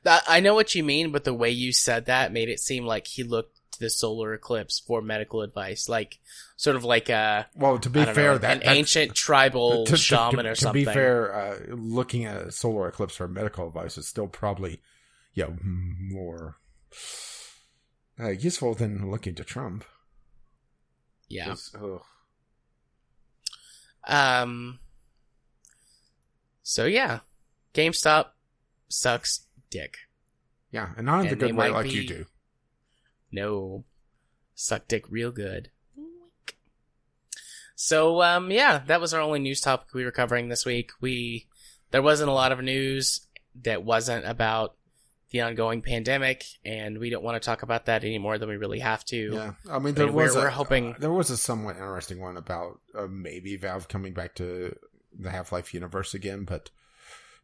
I 0.05 0.40
know 0.40 0.56
what 0.56 0.74
you 0.74 0.82
mean, 0.82 1.12
but 1.12 1.22
the 1.22 1.32
way 1.32 1.51
you 1.51 1.72
said 1.72 2.06
that 2.06 2.32
made 2.32 2.48
it 2.48 2.59
seem 2.59 2.85
like 2.85 3.06
he 3.06 3.22
looked 3.22 3.57
to 3.79 3.85
the 3.85 3.91
solar 3.91 4.35
eclipse 4.35 4.79
for 4.79 5.01
medical 5.01 5.41
advice, 5.43 5.89
like 5.89 6.19
sort 6.57 6.77
of 6.77 6.85
like 6.85 7.09
a 7.09 7.47
Well, 7.57 7.79
to 7.79 7.89
be 7.91 8.05
fair, 8.05 8.33
know, 8.33 8.39
that 8.39 8.53
an 8.53 8.59
that's- 8.59 8.77
ancient 8.77 9.15
tribal 9.15 9.85
to, 9.87 9.93
to- 9.93 9.97
shaman 9.97 10.45
to- 10.45 10.51
or 10.51 10.55
something. 10.55 10.85
to 10.85 10.91
be 10.91 10.93
fair, 10.95 11.35
uh, 11.35 11.59
looking 11.75 12.25
at 12.25 12.37
a 12.49 12.53
solar 12.53 12.89
eclipse 12.89 13.17
for 13.17 13.27
medical 13.29 13.67
advice 13.67 13.97
is 13.99 14.07
still 14.07 14.27
probably, 14.29 14.81
yeah, 15.35 15.49
more 15.63 16.57
uh, 18.21 18.31
useful 18.31 18.75
than 18.75 19.11
looking 19.11 19.35
to 19.37 19.45
Trump. 19.45 19.85
Yeah. 21.29 21.55
Um. 24.07 24.79
So 26.63 26.85
yeah, 26.87 27.21
GameStop 27.75 28.27
sucks 28.89 29.47
dick. 29.71 29.99
yeah, 30.71 30.91
and 30.97 31.07
not 31.07 31.21
in 31.21 31.27
the 31.27 31.33
And 31.33 31.41
they 31.41 31.47
good 31.49 31.57
way 31.57 31.71
like 31.71 31.85
be- 31.85 31.91
you 31.93 32.07
do. 32.09 32.27
No, 33.31 33.85
suck 34.55 34.89
dick 34.89 35.05
real 35.11 35.31
good. 35.31 35.71
So 37.75 38.23
um, 38.23 38.51
yeah, 38.51 38.79
that 38.87 39.01
was 39.01 39.15
our 39.15 39.21
only 39.21 39.39
news 39.39 39.61
topic 39.61 39.95
we 39.95 40.05
were 40.05 40.11
covering 40.11 40.49
this 40.49 40.67
week. 40.67 40.91
We 41.01 41.47
there 41.91 42.03
wasn't 42.03 42.31
a 42.31 42.33
lot 42.35 42.53
of 42.53 42.61
news 42.61 43.27
that 43.63 43.85
wasn't 43.85 44.27
about 44.27 44.75
the 45.31 45.43
ongoing 45.43 45.83
pandemic, 45.83 46.45
and 46.65 46.99
we 46.99 47.11
don't 47.11 47.23
want 47.23 47.41
to 47.41 47.45
talk 47.47 47.63
about 47.63 47.87
that 47.87 48.03
any 48.03 48.19
more 48.19 48.39
than 48.39 48.49
we 48.49 48.57
really 48.57 48.79
have 48.81 49.05
to. 49.07 49.17
Yeah, 49.33 49.53
I 49.71 49.79
mean, 49.79 49.89
I 49.95 49.99
there 49.99 50.07
mean, 50.07 50.15
was 50.15 50.33
we're- 50.35 50.41
a, 50.43 50.45
we're 50.47 50.51
hoping- 50.51 50.95
uh, 50.95 50.99
there 50.99 51.13
was 51.13 51.31
a 51.31 51.37
somewhat 51.37 51.77
interesting 51.77 52.21
one 52.21 52.37
about 52.37 52.81
uh, 52.95 53.07
maybe 53.09 53.57
Valve 53.57 53.89
coming 53.89 54.15
back 54.15 54.35
to 54.37 54.75
the 55.19 55.31
Half 55.31 55.53
Life 55.53 55.73
universe 55.75 56.15
again, 56.15 56.45
but 56.45 56.71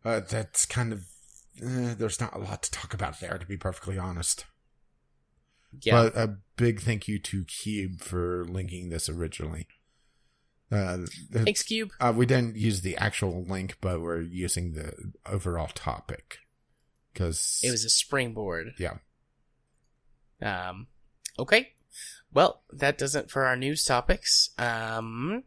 uh, 0.05 0.21
that's 0.21 0.67
kind 0.67 0.93
of 0.93 1.05
uh, 1.65 1.95
there's 1.97 2.21
not 2.21 2.35
a 2.35 2.39
lot 2.39 2.63
to 2.63 2.71
talk 2.71 2.93
about 2.95 3.21
there, 3.21 3.39
to 3.39 3.47
be 3.47 3.57
perfectly 3.57 3.99
honest. 3.99 4.47
Yeah. 5.83 6.05
But 6.11 6.17
a 6.17 6.37
big 6.57 6.81
thank 6.81 7.09
you 7.09 7.19
to 7.19 7.45
Cube 7.45 8.01
for 8.01 8.45
linking 8.45 8.89
this 8.91 9.09
originally. 9.09 9.67
Uh, 10.73 10.99
Thanks, 11.33 11.63
Cube. 11.63 11.91
uh, 12.01 12.13
we 12.17 12.27
didn't 12.27 12.57
use 12.57 12.81
the 12.81 12.97
actual 12.97 13.45
link, 13.45 13.77
but 13.81 14.01
we're 14.01 14.21
using 14.23 14.73
the 14.73 15.13
overall 15.27 15.69
topic 15.75 16.39
because 17.13 17.61
It 17.63 17.71
was 17.71 17.85
a 17.85 17.91
springboard. 17.91 18.73
Yeah. 18.79 18.97
Um. 20.43 20.89
Okay. 21.39 21.73
Well, 22.33 22.63
that 22.73 22.99
does 22.99 23.15
it 23.15 23.31
for 23.31 23.45
our 23.45 23.57
news 23.57 23.85
topics. 23.85 24.51
Um. 24.59 25.45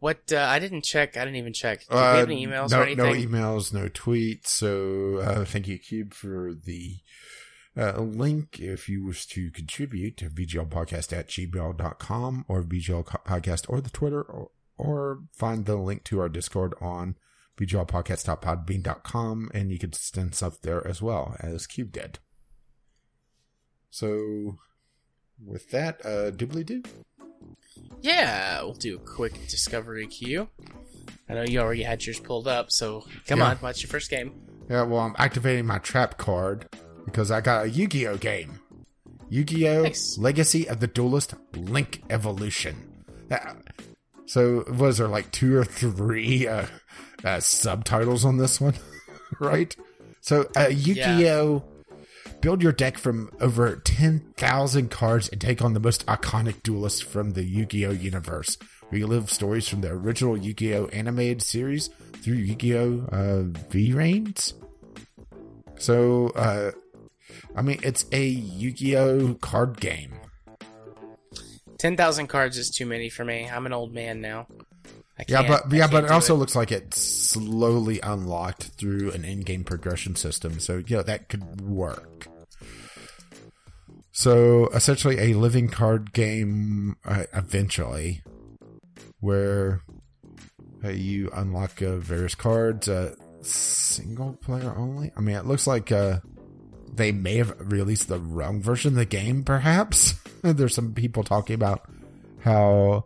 What 0.00 0.32
uh, 0.32 0.38
I 0.38 0.58
didn't 0.58 0.82
check. 0.82 1.16
I 1.16 1.20
didn't 1.24 1.36
even 1.36 1.52
check. 1.52 1.80
Do 1.80 1.94
we 1.94 2.00
Uh, 2.00 2.16
have 2.16 2.28
any 2.30 2.46
emails 2.46 2.70
no, 2.70 2.80
or 2.80 2.84
anything? 2.84 3.04
No 3.04 3.12
emails, 3.12 3.72
no 3.72 3.88
tweets. 3.88 4.46
So 4.46 5.18
uh, 5.18 5.44
thank 5.44 5.68
you, 5.68 5.78
Cube, 5.78 6.14
for 6.14 6.54
the 6.54 6.96
uh, 7.80 7.98
link. 8.00 8.58
If 8.60 8.88
you 8.88 9.04
wish 9.06 9.26
to 9.28 9.50
contribute 9.50 10.16
to 10.18 10.28
VGLpodcast 10.28 11.16
at 11.16 11.28
gmail.com 11.28 12.44
or 12.48 12.62
VGL 12.62 13.04
podcast 13.24 13.64
or 13.68 13.80
the 13.80 13.90
Twitter 13.90 14.22
or, 14.22 14.50
or 14.76 15.20
find 15.32 15.64
the 15.66 15.76
link 15.76 16.04
to 16.04 16.20
our 16.20 16.28
Discord 16.28 16.74
on 16.80 17.16
VGLpodcast.podbean.com 17.58 19.50
and 19.54 19.70
you 19.72 19.78
can 19.78 19.92
send 19.92 20.34
stuff 20.34 20.60
there 20.62 20.86
as 20.86 21.00
well 21.02 21.36
as 21.40 21.66
Cube 21.66 21.92
did. 21.92 22.18
So 23.90 24.58
with 25.44 25.70
that, 25.70 26.04
uh, 26.04 26.30
doobly 26.30 26.64
doo. 26.64 26.82
Yeah, 28.02 28.62
we'll 28.62 28.74
do 28.74 28.96
a 28.96 28.98
quick 29.00 29.32
discovery 29.48 30.06
queue. 30.06 30.48
I 31.28 31.34
know 31.34 31.42
you 31.42 31.60
already 31.60 31.82
had 31.82 32.04
yours 32.04 32.18
pulled 32.20 32.48
up, 32.48 32.70
so 32.70 33.04
come 33.26 33.38
Yeah. 33.40 33.50
on. 33.50 33.56
What's 33.58 33.82
your 33.82 33.90
first 33.90 34.10
game? 34.10 34.32
Yeah, 34.68 34.82
well, 34.82 35.00
I'm 35.00 35.14
activating 35.18 35.66
my 35.66 35.78
trap 35.78 36.16
card 36.18 36.68
because 37.04 37.30
I 37.30 37.40
got 37.40 37.64
a 37.66 37.70
Yu 37.70 37.86
Gi 37.86 38.06
Oh 38.08 38.16
game. 38.16 38.60
Yu 39.28 39.44
Gi 39.44 39.68
Oh! 39.68 39.82
Nice. 39.84 40.18
Legacy 40.18 40.68
of 40.68 40.80
the 40.80 40.86
Duelist 40.86 41.34
Link 41.54 42.02
Evolution. 42.10 43.04
Uh, 43.30 43.54
so, 44.26 44.64
was 44.78 44.98
there 44.98 45.08
like 45.08 45.30
two 45.32 45.56
or 45.56 45.64
three 45.64 46.46
uh, 46.46 46.66
uh, 47.24 47.40
subtitles 47.40 48.24
on 48.24 48.36
this 48.38 48.60
one? 48.60 48.74
right? 49.40 49.74
So, 50.20 50.48
uh, 50.56 50.68
Yu 50.68 50.94
Gi 50.94 51.28
Oh! 51.30 51.64
Build 52.40 52.62
your 52.62 52.72
deck 52.72 52.96
from 52.96 53.30
over 53.40 53.76
10,000 53.76 54.90
cards 54.90 55.28
and 55.28 55.38
take 55.40 55.60
on 55.62 55.74
the 55.74 55.80
most 55.80 56.06
iconic 56.06 56.62
duelist 56.62 57.04
from 57.04 57.32
the 57.32 57.44
Yu 57.44 57.66
Gi 57.66 57.86
Oh! 57.86 57.90
universe. 57.90 58.56
We 58.90 59.02
relive 59.02 59.30
stories 59.30 59.68
from 59.68 59.82
the 59.82 59.90
original 59.90 60.36
Yu 60.36 60.54
Gi 60.54 60.74
Oh! 60.74 60.86
animated 60.86 61.42
series 61.42 61.88
through 62.22 62.34
Yu 62.34 62.54
Gi 62.56 62.76
Oh! 62.76 63.06
Uh, 63.12 63.42
VRAINS. 63.70 64.54
So, 65.78 66.28
uh, 66.30 66.72
I 67.54 67.62
mean, 67.62 67.80
it's 67.82 68.06
a 68.12 68.24
Yu 68.26 68.72
Gi 68.72 68.96
Oh! 68.96 69.34
card 69.40 69.80
game. 69.80 70.14
10,000 71.78 72.26
cards 72.26 72.58
is 72.58 72.70
too 72.70 72.86
many 72.86 73.08
for 73.08 73.24
me. 73.24 73.48
I'm 73.48 73.66
an 73.66 73.72
old 73.72 73.92
man 73.92 74.20
now. 74.20 74.46
Yeah, 75.28 75.46
but 75.46 75.70
yeah, 75.72 75.86
but 75.86 76.04
it 76.04 76.10
also 76.10 76.34
looks 76.34 76.56
like 76.56 76.72
it's 76.72 76.98
slowly 77.00 78.00
unlocked 78.02 78.64
through 78.78 79.10
an 79.12 79.24
in-game 79.24 79.64
progression 79.64 80.16
system. 80.16 80.60
So 80.60 80.82
yeah, 80.86 81.02
that 81.02 81.28
could 81.28 81.60
work. 81.60 82.26
So 84.12 84.68
essentially, 84.68 85.18
a 85.18 85.34
living 85.34 85.68
card 85.68 86.12
game 86.12 86.96
uh, 87.04 87.24
eventually, 87.34 88.22
where 89.20 89.82
uh, 90.82 90.88
you 90.88 91.30
unlock 91.34 91.82
uh, 91.82 91.96
various 91.96 92.34
cards, 92.34 92.88
uh, 92.88 93.14
single 93.42 94.34
player 94.42 94.74
only. 94.76 95.12
I 95.16 95.20
mean, 95.20 95.36
it 95.36 95.46
looks 95.46 95.66
like 95.66 95.92
uh, 95.92 96.20
they 96.92 97.12
may 97.12 97.36
have 97.36 97.54
released 97.58 98.08
the 98.08 98.18
wrong 98.18 98.60
version 98.60 98.92
of 98.92 98.96
the 98.96 99.04
game. 99.04 99.42
Perhaps 99.44 100.14
there's 100.42 100.74
some 100.74 100.94
people 100.94 101.22
talking 101.22 101.54
about 101.54 101.88
how 102.40 103.04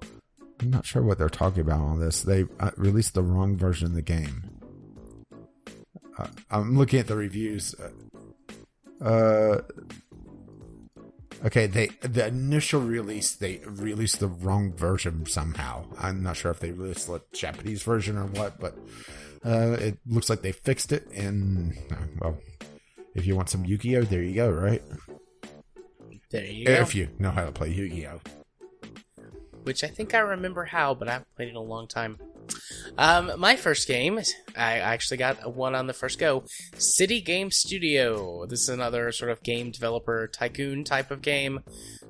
I'm 0.61 0.71
not 0.71 0.87
sure 0.87 1.03
what 1.03 1.19
they're 1.19 1.29
talking 1.29 1.61
about 1.61 1.81
on 1.81 2.01
this. 2.01 2.23
They 2.23 2.45
uh, 2.61 2.71
released 2.77 3.15
the 3.15 3.23
wrong 3.23 3.57
version 3.57 3.89
of 3.89 3.95
the 3.95 4.03
game. 4.03 4.51
Uh, 6.17 6.29
I'm 6.51 6.77
looking 6.79 7.01
at 7.01 7.07
the 7.07 7.17
reviews. 7.17 7.75
Uh, 7.75 9.05
uh, 9.05 9.61
okay, 11.45 11.67
they 11.67 11.89
the 12.01 12.27
initial 12.27 12.81
release 12.81 13.35
they 13.35 13.61
released 13.67 14.21
the 14.21 14.29
wrong 14.29 14.73
version 14.73 15.27
somehow. 15.27 15.85
I'm 15.99 16.23
not 16.23 16.37
sure 16.37 16.53
if 16.53 16.61
they 16.61 16.71
released 16.71 17.09
the 17.09 17.21
Japanese 17.33 17.83
version 17.83 18.17
or 18.17 18.27
what, 18.27 18.61
but 18.61 18.79
uh, 19.45 19.77
it 19.79 19.99
looks 20.07 20.31
like 20.31 20.43
they 20.43 20.53
fixed 20.53 20.93
it. 20.93 21.07
And 21.11 21.77
uh, 21.91 21.97
well, 22.21 22.39
if 23.15 23.27
you 23.27 23.37
want 23.37 23.51
some 23.51 23.65
Yu-Gi-Oh, 23.65 24.03
there 24.03 24.23
you 24.23 24.35
go. 24.35 24.51
Right? 24.51 24.83
There 26.31 26.45
you 26.45 26.67
go. 26.67 26.73
If 26.73 26.95
you 26.95 27.09
know 27.19 27.31
how 27.31 27.45
to 27.45 27.53
play 27.53 27.71
Yu-Gi-Oh. 27.71 28.21
which 29.63 29.83
I 29.85 29.89
think 29.89 30.15
I 30.15 30.19
remember 30.19 30.65
how, 30.65 30.95
but 30.95 31.09
I 31.09 31.13
haven't 31.13 31.35
played 31.37 31.49
it 31.49 31.53
in 31.53 31.57
a 31.57 31.63
long 31.63 31.89
time. 31.89 32.19
Um, 32.99 33.33
my 33.39 33.57
first 33.57 33.89
game, 33.89 34.21
I 34.57 34.79
actually 34.79 35.17
got 35.17 35.55
one 35.55 35.75
on 35.75 35.87
the 35.87 35.95
first 35.95 36.19
go. 36.19 36.45
City 36.77 37.21
Game 37.21 37.51
Studio. 37.51 38.45
This 38.47 38.63
is 38.63 38.69
another 38.69 39.11
sort 39.13 39.31
of 39.31 39.43
game 39.43 39.71
developer 39.71 40.29
tycoon 40.29 40.85
type 40.85 41.11
of 41.11 41.23
game. 41.23 41.61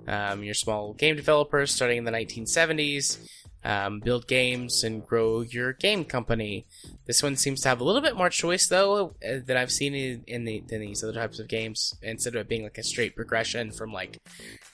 Um, 0.08 0.42
you're 0.42 0.54
small 0.54 0.92
game 0.94 1.16
developers 1.16 1.72
starting 1.72 1.98
in 1.98 2.04
the 2.04 2.10
1970s. 2.10 3.18
Um, 3.66 4.00
build 4.00 4.26
games 4.26 4.84
and 4.84 5.06
grow 5.06 5.40
your 5.40 5.72
game 5.72 6.04
company. 6.04 6.66
This 7.06 7.22
one 7.22 7.36
seems 7.36 7.62
to 7.62 7.70
have 7.70 7.80
a 7.80 7.84
little 7.84 8.02
bit 8.02 8.14
more 8.14 8.28
choice 8.28 8.66
though 8.66 9.14
uh, 9.26 9.38
than 9.42 9.56
I've 9.56 9.72
seen 9.72 9.94
in, 9.94 10.22
in 10.26 10.44
the 10.44 10.62
than 10.68 10.82
these 10.82 11.02
other 11.02 11.14
types 11.14 11.38
of 11.38 11.48
games. 11.48 11.94
Instead 12.02 12.34
of 12.34 12.42
it 12.42 12.48
being 12.48 12.64
like 12.64 12.76
a 12.76 12.82
straight 12.82 13.16
progression 13.16 13.72
from 13.72 13.90
like 13.90 14.18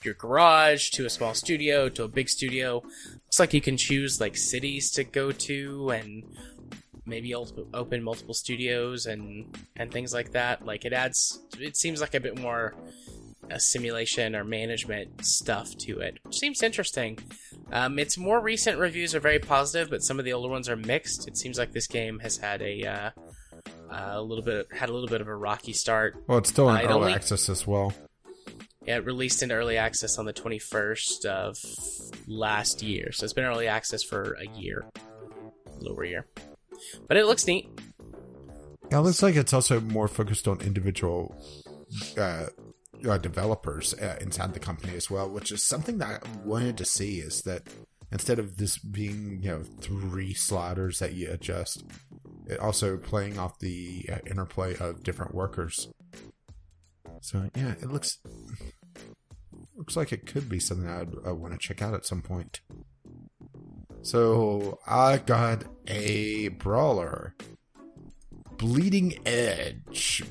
your 0.03 0.13
garage 0.15 0.89
to 0.91 1.05
a 1.05 1.09
small 1.09 1.33
studio 1.33 1.87
to 1.87 2.03
a 2.03 2.09
big 2.09 2.27
studio, 2.27 2.81
looks 3.13 3.39
like 3.39 3.53
you 3.53 3.61
can 3.61 3.77
choose 3.77 4.19
like 4.19 4.35
cities 4.35 4.91
to 4.91 5.05
go 5.05 5.31
to 5.31 5.91
and 5.91 6.23
maybe 7.05 7.33
open 7.33 8.03
multiple 8.03 8.33
studios 8.33 9.05
and 9.05 9.57
and 9.77 9.91
things 9.91 10.13
like 10.13 10.33
that. 10.33 10.65
Like 10.65 10.85
it 10.85 10.93
adds, 10.93 11.39
it 11.59 11.77
seems 11.77 12.01
like 12.01 12.13
a 12.13 12.19
bit 12.19 12.37
more 12.37 12.75
uh, 13.51 13.57
simulation 13.57 14.35
or 14.35 14.43
management 14.43 15.25
stuff 15.25 15.75
to 15.79 15.99
it, 15.99 16.19
which 16.23 16.37
seems 16.39 16.61
interesting. 16.63 17.17
Um, 17.71 17.99
its 17.99 18.17
more 18.17 18.39
recent 18.41 18.77
reviews 18.79 19.13
are 19.15 19.19
very 19.19 19.39
positive, 19.39 19.89
but 19.89 20.03
some 20.03 20.19
of 20.19 20.25
the 20.25 20.33
older 20.33 20.49
ones 20.49 20.69
are 20.69 20.75
mixed. 20.75 21.27
It 21.27 21.37
seems 21.37 21.57
like 21.57 21.71
this 21.71 21.87
game 21.87 22.19
has 22.19 22.37
had 22.37 22.61
a 22.61 22.83
uh, 22.85 23.09
a 23.89 24.21
little 24.21 24.43
bit 24.43 24.67
had 24.73 24.89
a 24.89 24.93
little 24.93 25.09
bit 25.09 25.21
of 25.21 25.27
a 25.27 25.35
rocky 25.35 25.73
start. 25.73 26.15
Well, 26.27 26.37
it's 26.37 26.49
still 26.49 26.69
in 26.69 26.77
Uh, 26.77 26.81
early 26.81 26.93
only- 26.93 27.13
access 27.13 27.49
as 27.49 27.65
well. 27.67 27.93
Yeah, 28.85 28.97
it 28.97 29.05
released 29.05 29.43
in 29.43 29.51
early 29.51 29.77
access 29.77 30.17
on 30.17 30.25
the 30.25 30.33
21st 30.33 31.25
of 31.27 31.55
last 32.25 32.81
year, 32.81 33.11
so 33.11 33.23
it's 33.25 33.33
been 33.33 33.43
early 33.45 33.67
access 33.67 34.01
for 34.01 34.35
a 34.41 34.47
year, 34.59 34.85
a 35.67 35.69
little 35.77 35.91
over 35.91 36.03
a 36.03 36.07
year. 36.09 36.25
But 37.07 37.17
it 37.17 37.25
looks 37.27 37.45
neat. 37.45 37.69
Yeah, 38.89 38.97
it 38.97 39.01
looks 39.01 39.21
like 39.21 39.35
it's 39.35 39.53
also 39.53 39.79
more 39.81 40.07
focused 40.07 40.47
on 40.47 40.61
individual 40.61 41.35
uh, 42.17 42.47
uh, 43.07 43.17
developers 43.17 43.93
uh, 43.95 44.17
inside 44.21 44.53
the 44.53 44.59
company 44.59 44.95
as 44.95 45.09
well, 45.09 45.29
which 45.29 45.51
is 45.51 45.63
something 45.63 45.97
that 45.99 46.23
I 46.23 46.39
wanted 46.45 46.77
to 46.77 46.85
see. 46.85 47.19
Is 47.19 47.41
that 47.43 47.63
instead 48.11 48.39
of 48.39 48.57
this 48.57 48.77
being 48.77 49.39
you 49.41 49.51
know 49.51 49.63
three 49.79 50.33
sliders 50.33 50.99
that 50.99 51.13
you 51.13 51.29
adjust, 51.31 51.83
it 52.47 52.59
also 52.59 52.97
playing 52.97 53.39
off 53.39 53.59
the 53.59 54.09
uh, 54.11 54.17
interplay 54.29 54.75
of 54.77 55.03
different 55.03 55.33
workers. 55.33 55.89
So 57.21 57.49
yeah, 57.55 57.73
it 57.81 57.89
looks 57.89 58.19
looks 59.75 59.95
like 59.95 60.11
it 60.11 60.25
could 60.25 60.49
be 60.49 60.59
something 60.59 60.87
I'd 60.87 61.13
uh, 61.27 61.35
want 61.35 61.53
to 61.53 61.59
check 61.59 61.81
out 61.81 61.93
at 61.93 62.05
some 62.05 62.21
point. 62.21 62.61
So 64.03 64.79
I 64.87 65.17
got 65.17 65.63
a 65.87 66.49
brawler. 66.49 67.35
Bleeding 68.57 69.17
Edge. 69.25 70.23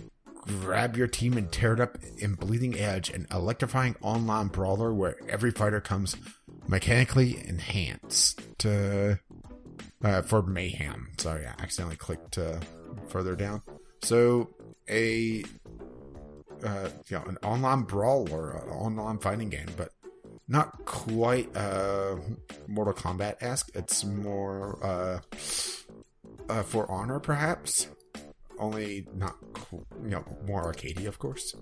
Grab 0.60 0.96
your 0.96 1.06
team 1.06 1.36
and 1.36 1.50
tear 1.52 1.74
it 1.74 1.80
up 1.80 1.98
in 2.18 2.34
Bleeding 2.34 2.78
Edge, 2.78 3.10
an 3.10 3.26
electrifying 3.30 3.94
online 4.02 4.48
brawler 4.48 4.92
where 4.92 5.16
every 5.28 5.50
fighter 5.50 5.80
comes 5.80 6.16
mechanically 6.66 7.42
enhanced 7.46 8.40
uh, 8.66 9.16
uh, 10.02 10.22
for 10.22 10.42
mayhem. 10.42 11.08
Sorry, 11.18 11.46
I 11.46 11.50
accidentally 11.62 11.96
clicked 11.96 12.38
uh, 12.38 12.58
further 13.08 13.36
down. 13.36 13.62
So 14.02 14.50
a 14.88 15.44
uh, 16.64 16.88
you 17.08 17.16
know 17.16 17.24
an 17.24 17.38
online 17.42 17.82
brawler, 17.82 18.50
an 18.50 18.70
online 18.70 19.18
fighting 19.18 19.50
game, 19.50 19.68
but 19.76 19.90
not 20.48 20.84
quite 20.84 21.54
uh, 21.56 22.16
Mortal 22.66 22.94
Kombat 22.94 23.36
esque. 23.40 23.70
It's 23.74 24.04
more 24.04 24.78
uh, 24.84 25.20
uh, 26.48 26.62
For 26.64 26.90
Honor, 26.90 27.20
perhaps. 27.20 27.86
Only 28.60 29.06
not, 29.14 29.36
you 29.72 30.10
know, 30.10 30.24
more 30.46 30.70
arcadey, 30.70 31.06
of 31.06 31.18
course. 31.18 31.54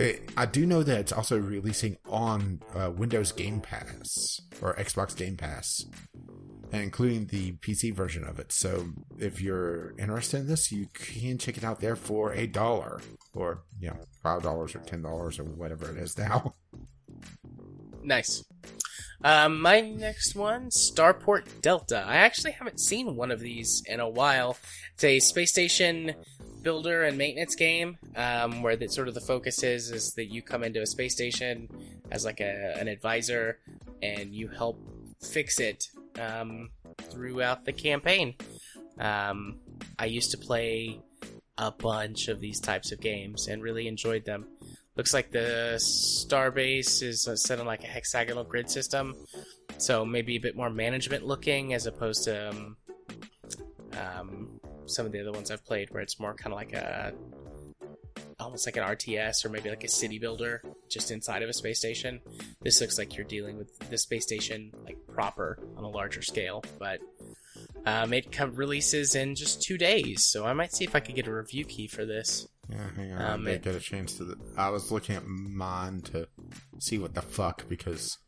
It, 0.00 0.30
I 0.36 0.46
do 0.46 0.66
know 0.66 0.82
that 0.82 0.98
it's 0.98 1.12
also 1.12 1.38
releasing 1.38 1.96
on 2.08 2.60
uh, 2.74 2.90
Windows 2.90 3.30
Game 3.30 3.60
Pass 3.60 4.40
or 4.60 4.74
Xbox 4.74 5.16
Game 5.16 5.36
Pass, 5.36 5.86
including 6.72 7.26
the 7.26 7.52
PC 7.52 7.94
version 7.94 8.24
of 8.24 8.40
it. 8.40 8.50
So 8.50 8.88
if 9.18 9.40
you're 9.40 9.94
interested 9.96 10.40
in 10.40 10.48
this, 10.48 10.72
you 10.72 10.88
can 10.92 11.38
check 11.38 11.56
it 11.56 11.62
out 11.62 11.80
there 11.80 11.94
for 11.94 12.32
a 12.32 12.48
dollar 12.48 13.00
or 13.32 13.62
you 13.78 13.88
know 13.88 13.98
five 14.22 14.42
dollars 14.42 14.74
or 14.74 14.80
ten 14.80 15.02
dollars 15.02 15.38
or 15.38 15.44
whatever 15.44 15.88
it 15.88 15.98
is 15.98 16.18
now. 16.18 16.54
Nice. 18.02 18.44
Um, 19.22 19.60
my 19.60 19.80
next 19.80 20.34
one, 20.34 20.70
Starport 20.70 21.60
Delta. 21.60 22.02
I 22.06 22.16
actually 22.16 22.52
haven't 22.52 22.80
seen 22.80 23.16
one 23.16 23.30
of 23.30 23.40
these 23.40 23.82
in 23.86 24.00
a 24.00 24.08
while. 24.08 24.56
It's 24.94 25.04
a 25.04 25.20
space 25.20 25.50
station 25.50 26.14
builder 26.62 27.04
and 27.04 27.16
maintenance 27.16 27.54
game, 27.54 27.98
um, 28.16 28.62
where 28.62 28.76
that 28.76 28.92
sort 28.92 29.08
of 29.08 29.14
the 29.14 29.20
focus 29.20 29.62
is 29.62 29.90
is 29.90 30.12
that 30.14 30.26
you 30.26 30.42
come 30.42 30.62
into 30.62 30.80
a 30.82 30.86
space 30.86 31.14
station 31.14 31.68
as 32.10 32.24
like 32.24 32.40
a, 32.40 32.76
an 32.78 32.88
advisor, 32.88 33.58
and 34.02 34.34
you 34.34 34.48
help 34.48 34.80
fix 35.22 35.60
it 35.60 35.88
um, 36.20 36.70
throughout 37.10 37.64
the 37.64 37.72
campaign. 37.72 38.34
Um, 38.98 39.58
I 39.98 40.06
used 40.06 40.30
to 40.32 40.38
play 40.38 41.00
a 41.58 41.70
bunch 41.70 42.28
of 42.28 42.40
these 42.40 42.60
types 42.60 42.92
of 42.92 43.00
games 43.00 43.48
and 43.48 43.62
really 43.62 43.86
enjoyed 43.86 44.24
them. 44.24 44.46
Looks 44.96 45.14
like 45.14 45.30
the 45.30 45.76
starbase 45.78 47.02
is 47.02 47.26
uh, 47.26 47.36
set 47.36 47.60
on 47.60 47.66
like 47.66 47.84
a 47.84 47.86
hexagonal 47.86 48.44
grid 48.44 48.68
system, 48.68 49.14
so 49.78 50.04
maybe 50.04 50.36
a 50.36 50.40
bit 50.40 50.56
more 50.56 50.68
management 50.68 51.26
looking 51.26 51.72
as 51.72 51.86
opposed 51.86 52.24
to 52.24 52.50
um, 52.50 52.76
um, 53.98 54.59
some 54.90 55.06
of 55.06 55.12
the 55.12 55.20
other 55.20 55.32
ones 55.32 55.50
I've 55.50 55.64
played, 55.64 55.90
where 55.90 56.02
it's 56.02 56.18
more 56.20 56.34
kind 56.34 56.52
of 56.52 56.58
like 56.58 56.72
a 56.72 57.12
almost 58.38 58.66
like 58.66 58.76
an 58.76 58.82
RTS 58.82 59.44
or 59.44 59.50
maybe 59.50 59.68
like 59.68 59.84
a 59.84 59.88
city 59.88 60.18
builder 60.18 60.62
just 60.88 61.10
inside 61.10 61.42
of 61.42 61.48
a 61.48 61.52
space 61.52 61.78
station. 61.78 62.20
This 62.62 62.80
looks 62.80 62.96
like 62.98 63.14
you're 63.16 63.26
dealing 63.26 63.58
with 63.58 63.78
the 63.90 63.98
space 63.98 64.22
station 64.24 64.72
like 64.84 64.96
proper 65.12 65.58
on 65.76 65.84
a 65.84 65.88
larger 65.88 66.22
scale, 66.22 66.64
but 66.78 67.00
um, 67.84 68.12
it 68.12 68.32
com- 68.32 68.54
releases 68.54 69.14
in 69.14 69.34
just 69.34 69.62
two 69.62 69.76
days, 69.76 70.24
so 70.24 70.46
I 70.46 70.52
might 70.54 70.72
see 70.72 70.84
if 70.84 70.94
I 70.94 71.00
could 71.00 71.14
get 71.14 71.26
a 71.26 71.34
review 71.34 71.64
key 71.64 71.86
for 71.86 72.04
this. 72.04 72.48
Yeah, 72.70 72.90
hang 72.96 73.12
on. 73.12 73.22
Um, 73.22 73.46
I 73.46 73.52
it- 73.52 73.62
get 73.62 73.74
a 73.74 73.80
chance 73.80 74.14
to. 74.18 74.24
The, 74.24 74.36
I 74.56 74.70
was 74.70 74.90
looking 74.90 75.16
at 75.16 75.26
mine 75.26 76.00
to 76.12 76.26
see 76.78 76.98
what 76.98 77.14
the 77.14 77.22
fuck 77.22 77.68
because. 77.68 78.18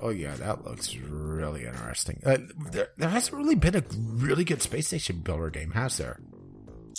Oh 0.00 0.10
yeah, 0.10 0.34
that 0.34 0.64
looks 0.64 0.94
really 0.96 1.64
interesting. 1.66 2.20
Uh, 2.24 2.38
there, 2.70 2.88
there 2.96 3.08
hasn't 3.08 3.36
really 3.36 3.54
been 3.54 3.74
a 3.76 3.82
really 3.96 4.44
good 4.44 4.60
space 4.62 4.88
station 4.88 5.20
builder 5.20 5.50
game, 5.50 5.70
has 5.70 5.96
there? 5.96 6.20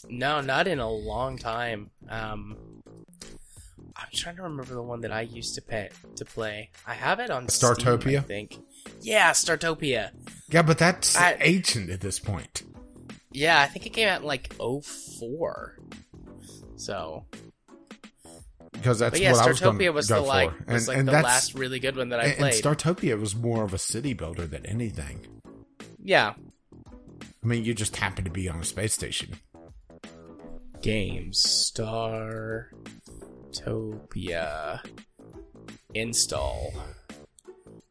No, 0.08 0.42
not 0.42 0.68
in 0.68 0.80
a 0.80 0.90
long 0.90 1.38
time. 1.38 1.92
Um, 2.10 2.58
I'm 3.96 4.08
trying 4.14 4.38
to 4.38 4.44
remember 4.44 4.74
the 4.74 4.82
one 4.82 5.02
that 5.02 5.12
I 5.12 5.22
used 5.22 5.56
to 5.56 5.62
pay 5.62 5.90
to 6.16 6.26
play. 6.26 6.70
I 6.88 6.94
have 6.94 7.20
it 7.20 7.30
on 7.30 7.48
Steam, 7.50 7.72
Startopia? 7.72 8.20
I 8.20 8.22
think. 8.22 8.58
Yeah, 9.02 9.32
Startopia. 9.32 10.12
Yeah, 10.50 10.62
but 10.62 10.78
that's 10.78 11.16
I- 11.18 11.38
ancient 11.42 11.90
at 11.90 12.00
this 12.02 12.20
point. 12.20 12.64
Yeah, 13.32 13.62
I 13.62 13.68
think 13.68 13.86
it 13.86 13.90
came 13.92 14.08
out 14.08 14.22
in 14.22 14.28
like 14.28 14.54
04. 14.58 15.78
So, 16.78 17.26
Because 18.80 19.00
that's 19.00 19.12
but 19.12 19.22
yeah, 19.22 19.34
what 19.34 19.42
I 19.46 19.48
was 19.50 19.60
going 19.60 19.78
to 19.78 19.90
was 19.90 20.08
go 20.08 20.16
the 20.16 20.22
for. 20.22 20.28
like 20.28 20.52
and, 20.60 20.68
was 20.74 20.88
like 20.88 20.98
and 20.98 21.08
the 21.08 21.12
that's, 21.12 21.24
last 21.26 21.54
really 21.56 21.80
good 21.80 21.96
one 21.98 22.10
that 22.10 22.20
I 22.20 22.24
and, 22.24 22.32
and 22.32 22.40
played. 22.40 22.64
Startopia 22.64 23.20
was 23.20 23.36
more 23.36 23.64
of 23.64 23.74
a 23.74 23.78
city 23.78 24.14
builder 24.14 24.48
than 24.48 24.66
anything. 24.66 25.28
yeah, 26.04 26.34
I 27.44 27.48
mean, 27.48 27.66
you 27.66 27.74
just 27.74 27.96
happen 27.98 28.24
to 28.26 28.32
be 28.32 28.48
on 28.50 28.60
a 28.60 28.64
space 28.66 28.94
station. 28.94 29.36
Games 30.82 31.72
Startopia 33.54 34.80
install. 35.94 36.74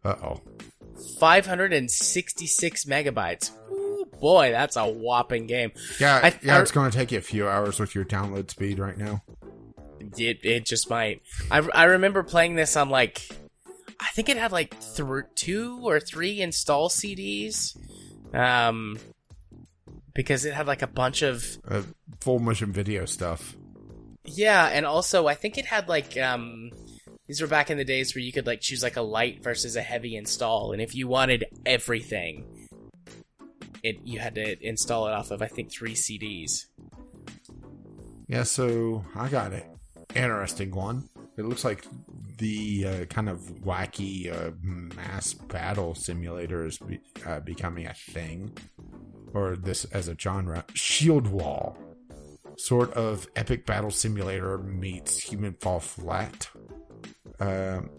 Uh 0.05 0.15
oh. 0.23 0.41
566 1.21 2.85
megabytes. 2.87 3.51
Ooh, 3.71 4.07
boy, 4.21 4.51
that's 4.51 4.77
a 4.77 4.87
whopping 4.89 5.47
game. 5.47 5.73
Yeah, 6.01 6.21
I- 6.23 6.39
yeah, 6.43 6.57
I- 6.59 6.63
it's 6.63 6.71
going 6.73 6.91
to 6.91 6.97
take 6.97 7.13
you 7.13 7.19
a 7.19 7.23
few 7.23 7.47
hours 7.49 7.79
with 7.79 7.95
your 7.95 8.05
download 8.05 8.51
speed 8.51 8.79
right 8.79 8.97
now. 8.97 9.23
It 10.17 10.39
it 10.43 10.65
just 10.67 10.89
might. 10.91 11.23
I 11.51 11.59
I 11.73 11.85
remember 11.85 12.23
playing 12.23 12.55
this 12.55 12.77
on 12.77 12.89
like, 12.91 13.29
I 14.01 14.07
think 14.15 14.29
it 14.29 14.37
had 14.37 14.53
like 14.53 14.75
th- 14.97 15.25
two 15.35 15.81
or 15.83 16.01
three 16.01 16.41
install 16.41 16.89
CDs, 16.89 17.77
um, 18.35 18.99
because 20.15 20.45
it 20.45 20.55
had 20.55 20.67
like 20.67 20.83
a 20.83 20.87
bunch 20.87 21.23
of 21.23 21.45
Uh, 21.69 21.83
full 22.21 22.39
motion 22.39 22.73
video 22.73 23.05
stuff. 23.07 23.57
yeah, 24.25 24.67
and 24.67 24.87
also 24.87 25.27
I 25.27 25.35
think 25.35 25.59
it 25.59 25.67
had 25.67 25.89
like 25.89 26.17
um. 26.17 26.71
These 27.27 27.43
were 27.43 27.47
back 27.47 27.69
in 27.71 27.77
the 27.77 27.85
days 27.85 28.15
where 28.15 28.23
you 28.23 28.33
could 28.33 28.47
like 28.47 28.63
choose 28.63 28.83
like 28.83 28.97
a 28.97 29.03
light 29.03 29.43
versus 29.43 29.77
a 29.77 29.83
heavy 29.83 30.17
install, 30.17 30.73
and 30.73 30.81
if 30.81 30.95
you 30.95 31.07
wanted 31.09 31.45
everything, 31.67 32.69
it 33.83 33.99
you 34.03 34.19
had 34.19 34.35
to 34.37 34.67
install 34.67 35.07
it 35.09 35.13
off 35.13 35.31
of 35.31 35.43
I 35.43 35.47
think 35.47 35.71
three 35.71 35.93
CDs. 35.95 36.65
Yeah, 38.29 38.45
so 38.45 39.05
I 39.15 39.29
got 39.29 39.53
it. 39.53 39.67
Interesting 40.15 40.75
one. 40.75 41.09
It 41.37 41.45
looks 41.45 41.65
like 41.65 41.85
the 42.39 42.87
uh, 42.87 43.05
kind 43.05 43.29
of 43.29 43.41
wacky 43.65 44.33
uh, 44.33 44.51
mass 44.63 45.35
battle 45.35 45.95
simulator 45.95 46.67
is 46.67 46.79
be- 46.79 47.01
uh, 47.27 47.41
becoming 47.41 47.87
a 47.87 47.95
thing, 47.95 48.57
or 49.35 49.55
this 49.55 49.85
as 49.87 50.09
a 50.09 50.17
genre. 50.19 50.65
Shield 50.75 51.29
Wall, 51.29 51.77
sort 52.57 52.93
of 52.95 53.29
epic 53.37 53.67
battle 53.67 53.91
simulator 53.91 54.59
meets 54.59 55.21
Human 55.21 55.53
Fall 55.55 55.81
Flat. 55.81 56.49
Um, 57.39 57.91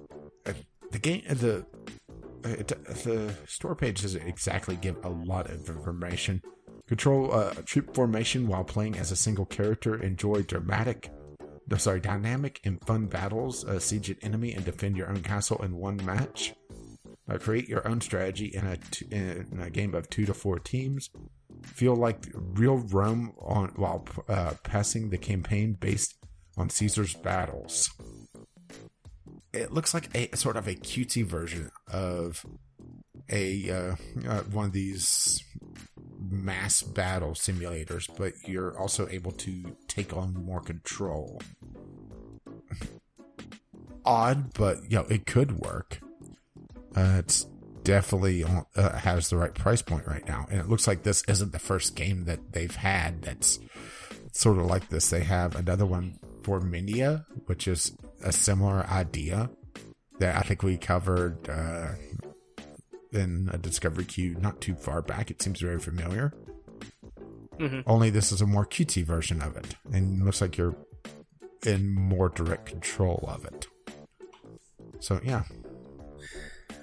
uh, 0.45 0.53
the 0.91 0.99
game, 0.99 1.23
uh, 1.29 1.33
the 1.35 1.65
uh, 2.43 2.49
it, 2.49 2.67
the 2.67 3.33
store 3.47 3.75
page 3.75 4.01
doesn't 4.01 4.27
exactly 4.27 4.75
give 4.75 4.97
a 5.05 5.09
lot 5.09 5.49
of 5.49 5.69
information. 5.69 6.41
Control 6.87 7.33
uh, 7.33 7.53
troop 7.65 7.93
formation 7.93 8.47
while 8.47 8.63
playing 8.63 8.97
as 8.97 9.11
a 9.11 9.15
single 9.15 9.45
character. 9.45 10.01
Enjoy 10.01 10.41
dramatic, 10.41 11.11
sorry, 11.77 11.99
dynamic 11.99 12.59
and 12.63 12.83
fun 12.85 13.07
battles. 13.07 13.65
Uh, 13.65 13.79
siege 13.79 14.09
an 14.09 14.17
enemy 14.21 14.53
and 14.53 14.65
defend 14.65 14.97
your 14.97 15.09
own 15.09 15.21
castle 15.21 15.63
in 15.63 15.75
one 15.75 16.03
match. 16.05 16.53
Uh, 17.29 17.37
create 17.37 17.69
your 17.69 17.87
own 17.87 18.01
strategy 18.01 18.47
in 18.47 18.65
a, 18.65 18.77
t- 18.77 19.05
in 19.11 19.59
a 19.61 19.69
game 19.69 19.93
of 19.93 20.09
two 20.09 20.25
to 20.25 20.33
four 20.33 20.57
teams. 20.57 21.09
feel 21.63 21.95
like 21.95 22.25
real 22.33 22.77
Rome 22.77 23.33
on 23.39 23.69
while 23.75 24.05
uh, 24.27 24.53
passing 24.63 25.09
the 25.09 25.17
campaign 25.17 25.73
based 25.73 26.15
on 26.57 26.69
Caesar's 26.69 27.13
battles. 27.13 27.89
It 29.53 29.71
looks 29.71 29.93
like 29.93 30.09
a 30.15 30.35
sort 30.35 30.57
of 30.57 30.67
a 30.67 30.75
cutesy 30.75 31.25
version 31.25 31.71
of 31.91 32.45
a 33.29 33.69
uh, 33.69 33.95
uh, 34.27 34.41
one 34.43 34.65
of 34.65 34.71
these 34.71 35.43
mass 36.31 36.81
battle 36.81 37.31
simulators, 37.31 38.09
but 38.17 38.33
you're 38.47 38.77
also 38.77 39.07
able 39.09 39.31
to 39.33 39.75
take 39.87 40.15
on 40.15 40.33
more 40.33 40.61
control. 40.61 41.41
Odd, 44.05 44.53
but 44.53 44.77
you 44.89 44.97
know 44.97 45.05
it 45.09 45.25
could 45.25 45.59
work. 45.59 45.99
Uh, 46.95 47.17
it's 47.19 47.45
definitely 47.83 48.43
uh, 48.43 48.97
has 48.97 49.29
the 49.29 49.37
right 49.37 49.53
price 49.53 49.81
point 49.81 50.07
right 50.07 50.27
now, 50.27 50.47
and 50.49 50.59
it 50.59 50.69
looks 50.69 50.87
like 50.87 51.03
this 51.03 51.23
isn't 51.27 51.51
the 51.51 51.59
first 51.59 51.95
game 51.95 52.25
that 52.25 52.53
they've 52.53 52.75
had 52.75 53.21
that's 53.21 53.59
sort 54.31 54.57
of 54.57 54.65
like 54.65 54.89
this. 54.89 55.09
They 55.09 55.23
have 55.23 55.55
another 55.55 55.85
one 55.85 56.19
for 56.43 56.59
Minia, 56.59 57.25
which 57.45 57.67
is 57.67 57.95
a 58.23 58.31
similar 58.31 58.85
idea 58.87 59.49
that 60.19 60.35
I 60.35 60.41
think 60.41 60.63
we 60.63 60.77
covered 60.77 61.49
uh, 61.49 61.89
in 63.11 63.49
a 63.51 63.57
Discovery 63.57 64.05
Queue 64.05 64.35
not 64.39 64.61
too 64.61 64.75
far 64.75 65.01
back. 65.01 65.29
It 65.31 65.41
seems 65.41 65.59
very 65.61 65.79
familiar. 65.79 66.33
Mhm. 67.57 67.83
Only 67.85 68.09
this 68.09 68.31
is 68.31 68.41
a 68.41 68.45
more 68.45 68.65
cutesy 68.65 69.03
version 69.03 69.41
of 69.41 69.57
it, 69.57 69.75
and 69.91 70.23
looks 70.23 70.39
like 70.41 70.57
you're 70.57 70.75
in 71.65 71.89
more 71.93 72.29
direct 72.29 72.65
control 72.67 73.25
of 73.27 73.43
it. 73.45 73.67
So 74.99 75.19
yeah, 75.23 75.43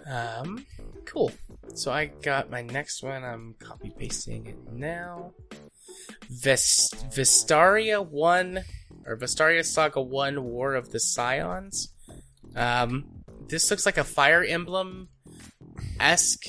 Um, 0.08 0.64
cool. 1.04 1.32
So 1.74 1.90
I 1.90 2.06
got 2.06 2.48
my 2.50 2.62
next 2.62 3.02
one. 3.02 3.24
I'm 3.24 3.54
copy 3.58 3.90
pasting 3.90 4.46
it 4.46 4.72
now. 4.72 5.32
Vest- 6.30 6.94
Vestaria 7.10 8.06
1 8.06 8.62
or 9.04 9.16
Vestaria 9.16 9.64
Saga 9.64 10.00
1 10.00 10.44
War 10.44 10.74
of 10.74 10.92
the 10.92 11.00
Scions. 11.00 11.92
Um, 12.54 13.24
this 13.48 13.68
looks 13.70 13.84
like 13.84 13.98
a 13.98 14.04
Fire 14.04 14.44
Emblem 14.44 15.08
esque 16.00 16.46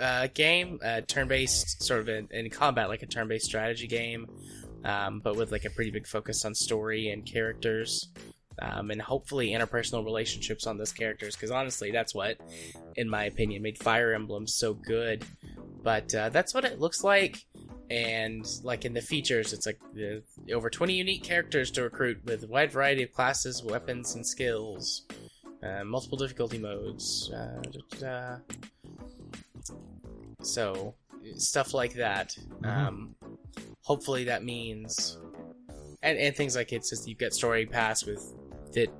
uh, 0.00 0.28
game, 0.34 0.78
uh, 0.84 1.00
turn 1.06 1.28
based, 1.28 1.82
sort 1.82 2.00
of 2.00 2.08
in, 2.08 2.28
in 2.30 2.50
combat, 2.50 2.88
like 2.88 3.02
a 3.02 3.06
turn 3.06 3.28
based 3.28 3.46
strategy 3.46 3.86
game, 3.86 4.26
um, 4.84 5.20
but 5.20 5.36
with 5.36 5.52
like 5.52 5.64
a 5.64 5.70
pretty 5.70 5.90
big 5.90 6.06
focus 6.06 6.44
on 6.44 6.54
story 6.54 7.08
and 7.08 7.24
characters. 7.26 8.08
Um, 8.60 8.92
and 8.92 9.02
hopefully 9.02 9.50
interpersonal 9.50 10.04
relationships 10.04 10.68
on 10.68 10.78
those 10.78 10.92
characters, 10.92 11.34
because 11.34 11.50
honestly, 11.50 11.90
that's 11.90 12.14
what, 12.14 12.38
in 12.94 13.10
my 13.10 13.24
opinion, 13.24 13.62
made 13.62 13.78
Fire 13.78 14.14
Emblem 14.14 14.46
so 14.46 14.74
good. 14.74 15.24
But 15.82 16.14
uh, 16.14 16.28
that's 16.28 16.54
what 16.54 16.64
it 16.64 16.78
looks 16.78 17.02
like, 17.02 17.44
and 17.90 18.46
like 18.62 18.84
in 18.84 18.94
the 18.94 19.00
features, 19.00 19.52
it's 19.52 19.66
like 19.66 19.80
over 20.52 20.70
20 20.70 20.94
unique 20.94 21.22
characters 21.22 21.70
to 21.72 21.82
recruit 21.82 22.24
with 22.24 22.44
a 22.44 22.46
wide 22.46 22.72
variety 22.72 23.02
of 23.02 23.12
classes, 23.12 23.62
weapons, 23.62 24.14
and 24.14 24.26
skills. 24.26 25.02
Uh, 25.64 25.84
multiple 25.84 26.18
difficulty 26.18 26.58
modes. 26.58 27.30
Uh, 27.32 27.62
da, 27.62 27.80
da, 27.90 27.98
da. 27.98 28.36
So 30.42 30.94
stuff 31.36 31.72
like 31.72 31.94
that. 31.94 32.36
Um, 32.62 33.14
hopefully 33.82 34.24
that 34.24 34.44
means, 34.44 35.18
and, 36.02 36.18
and 36.18 36.36
things 36.36 36.54
like 36.54 36.72
it's 36.72 36.90
just 36.90 37.08
you 37.08 37.14
get 37.14 37.32
story 37.32 37.66
pass 37.66 38.04
with 38.04 38.22
that 38.72 38.90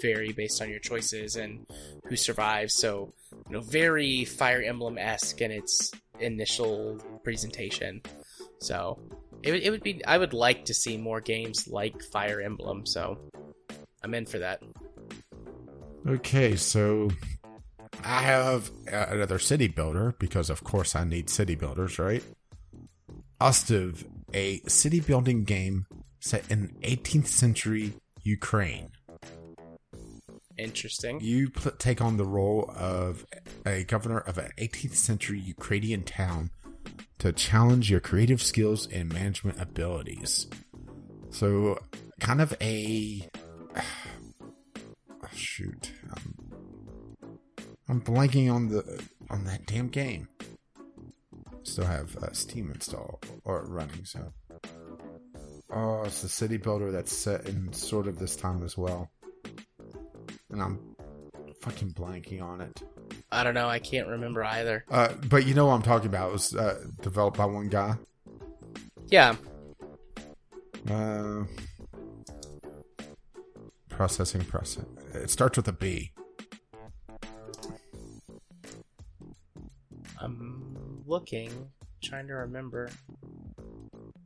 vary 0.00 0.32
based 0.32 0.62
on 0.62 0.70
your 0.70 0.78
choices 0.78 1.36
and 1.36 1.66
who 2.06 2.16
survives. 2.16 2.74
So 2.74 3.12
you 3.48 3.56
know, 3.56 3.60
very 3.60 4.24
Fire 4.24 4.62
Emblem 4.62 4.96
esque 4.96 5.40
in 5.40 5.50
its 5.50 5.92
initial 6.18 6.98
presentation. 7.22 8.00
So 8.60 8.98
it 9.42 9.54
it 9.54 9.70
would 9.70 9.82
be 9.82 10.04
I 10.06 10.16
would 10.16 10.32
like 10.32 10.64
to 10.66 10.74
see 10.74 10.96
more 10.96 11.20
games 11.20 11.68
like 11.68 12.02
Fire 12.02 12.40
Emblem. 12.40 12.86
So 12.86 13.18
I'm 14.02 14.14
in 14.14 14.26
for 14.26 14.38
that. 14.38 14.62
Okay, 16.06 16.56
so 16.56 17.10
I 18.04 18.22
have 18.22 18.70
uh, 18.90 19.06
another 19.10 19.38
city 19.38 19.68
builder 19.68 20.14
because, 20.18 20.50
of 20.50 20.64
course, 20.64 20.96
I 20.96 21.04
need 21.04 21.28
city 21.28 21.54
builders, 21.54 21.98
right? 21.98 22.24
Ostriv, 23.40 24.04
a 24.32 24.60
city 24.66 25.00
building 25.00 25.44
game 25.44 25.86
set 26.20 26.50
in 26.50 26.76
18th 26.82 27.26
century 27.26 27.94
Ukraine. 28.22 28.90
Interesting. 30.56 31.20
You 31.20 31.50
pl- 31.50 31.72
take 31.72 32.02
on 32.02 32.16
the 32.18 32.24
role 32.24 32.70
of 32.76 33.24
a 33.64 33.84
governor 33.84 34.18
of 34.18 34.36
an 34.36 34.50
18th 34.58 34.94
century 34.94 35.40
Ukrainian 35.40 36.02
town 36.02 36.50
to 37.18 37.32
challenge 37.32 37.90
your 37.90 38.00
creative 38.00 38.42
skills 38.42 38.86
and 38.86 39.12
management 39.12 39.60
abilities. 39.60 40.46
So, 41.30 41.78
kind 42.20 42.40
of 42.40 42.54
a. 42.60 43.28
Shoot. 45.34 45.92
Um, 46.10 46.34
I'm 47.88 48.00
blanking 48.00 48.52
on 48.52 48.68
the 48.68 49.02
on 49.30 49.44
that 49.44 49.66
damn 49.66 49.88
game. 49.88 50.28
Still 51.62 51.86
have 51.86 52.16
uh, 52.16 52.32
Steam 52.32 52.70
installed 52.70 53.26
or 53.44 53.64
running, 53.64 54.04
so. 54.04 54.32
Oh, 55.72 56.02
it's 56.02 56.22
the 56.22 56.28
city 56.28 56.56
builder 56.56 56.90
that's 56.90 57.12
set 57.12 57.48
in 57.48 57.72
sort 57.72 58.08
of 58.08 58.18
this 58.18 58.34
time 58.34 58.62
as 58.64 58.76
well. 58.76 59.10
And 60.50 60.60
I'm 60.60 60.80
fucking 61.60 61.90
blanking 61.90 62.42
on 62.42 62.60
it. 62.60 62.82
I 63.30 63.44
don't 63.44 63.54
know. 63.54 63.68
I 63.68 63.78
can't 63.78 64.08
remember 64.08 64.42
either. 64.42 64.84
Uh, 64.90 65.12
but 65.28 65.46
you 65.46 65.54
know 65.54 65.66
what 65.66 65.74
I'm 65.74 65.82
talking 65.82 66.08
about. 66.08 66.30
It 66.30 66.32
was 66.32 66.56
uh, 66.56 66.84
developed 67.02 67.36
by 67.36 67.44
one 67.44 67.68
guy. 67.68 67.94
Yeah. 69.06 69.36
Uh, 70.90 71.44
processing, 73.88 74.44
process. 74.44 74.84
It 75.14 75.30
starts 75.30 75.56
with 75.56 75.68
a 75.68 75.72
B. 75.72 76.12
I'm 80.20 81.02
looking, 81.06 81.70
trying 82.02 82.26
to 82.28 82.34
remember. 82.34 82.90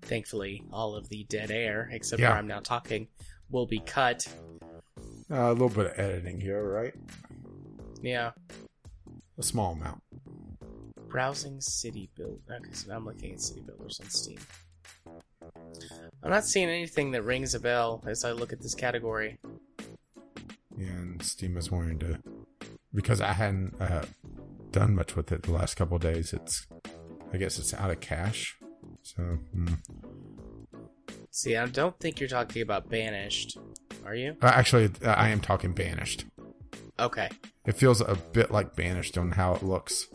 Thankfully, 0.02 0.62
all 0.73 0.94
of 0.94 1.09
the 1.09 1.24
dead 1.24 1.51
air, 1.51 1.89
except 1.93 2.20
Yeah. 2.20 2.31
where 2.31 2.39
I'm 2.39 2.47
now 2.47 2.61
talking, 2.61 3.09
will 3.51 3.66
be 3.66 3.81
cut. 3.81 4.27
Uh, 5.31 5.51
a 5.51 5.52
little 5.52 5.69
bit 5.70 5.86
of 5.86 5.98
editing 5.98 6.40
here, 6.40 6.62
right? 6.62 6.94
Yeah. 8.02 8.32
A 9.39 9.43
small 9.43 9.73
amount. 9.73 10.02
Browsing 11.09 11.61
city 11.61 12.11
build. 12.15 12.43
Okay, 12.51 12.73
so 12.73 12.89
now 12.89 12.97
I'm 12.97 13.06
looking 13.06 13.32
at 13.32 13.40
city 13.40 13.61
builders 13.62 14.01
on 14.01 14.11
Steam. 14.11 14.39
I'm 16.23 16.31
not 16.31 16.44
seeing 16.44 16.69
anything 16.69 17.12
that 17.12 17.23
rings 17.23 17.55
a 17.55 17.61
bell 17.61 18.02
as 18.06 18.24
I 18.24 18.32
look 18.32 18.52
at 18.52 18.61
this 18.61 18.74
category. 18.74 19.39
And 20.79 21.23
Steam 21.23 21.57
is 21.57 21.71
wanting 21.71 21.99
to 22.01 22.19
because 22.93 23.21
I 23.21 23.33
hadn't 23.33 23.75
uh, 23.81 24.05
done 24.71 24.95
much 24.95 25.17
with 25.17 25.33
it 25.33 25.43
the 25.45 25.53
last 25.53 25.75
couple 25.75 25.97
of 25.97 26.03
days. 26.03 26.33
It's 26.33 26.67
I 27.33 27.37
guess 27.37 27.59
it's 27.59 27.75
out 27.75 27.91
of 27.91 28.01
cache. 28.01 28.57
So 29.03 29.39
mm. 29.57 29.79
See, 31.31 31.57
I 31.57 31.67
don't 31.67 31.99
think 31.99 32.21
you're 32.21 32.29
talking 32.29 32.63
about 32.63 32.89
Banished, 32.89 33.59
are 34.07 34.15
you? 34.15 34.37
uh, 34.41 34.47
actually, 34.47 34.91
uh, 35.05 35.11
I 35.11 35.31
am 35.31 35.41
talking 35.41 35.73
banished. 35.73 36.27
Okay. 37.01 37.29
It 37.67 37.73
feels 37.73 38.01
a 38.01 38.15
bit 38.33 38.53
like 38.53 38.77
banished 38.77 39.19
on 39.19 39.33
how 39.33 39.55
it 39.55 39.65
looks, 39.65 40.07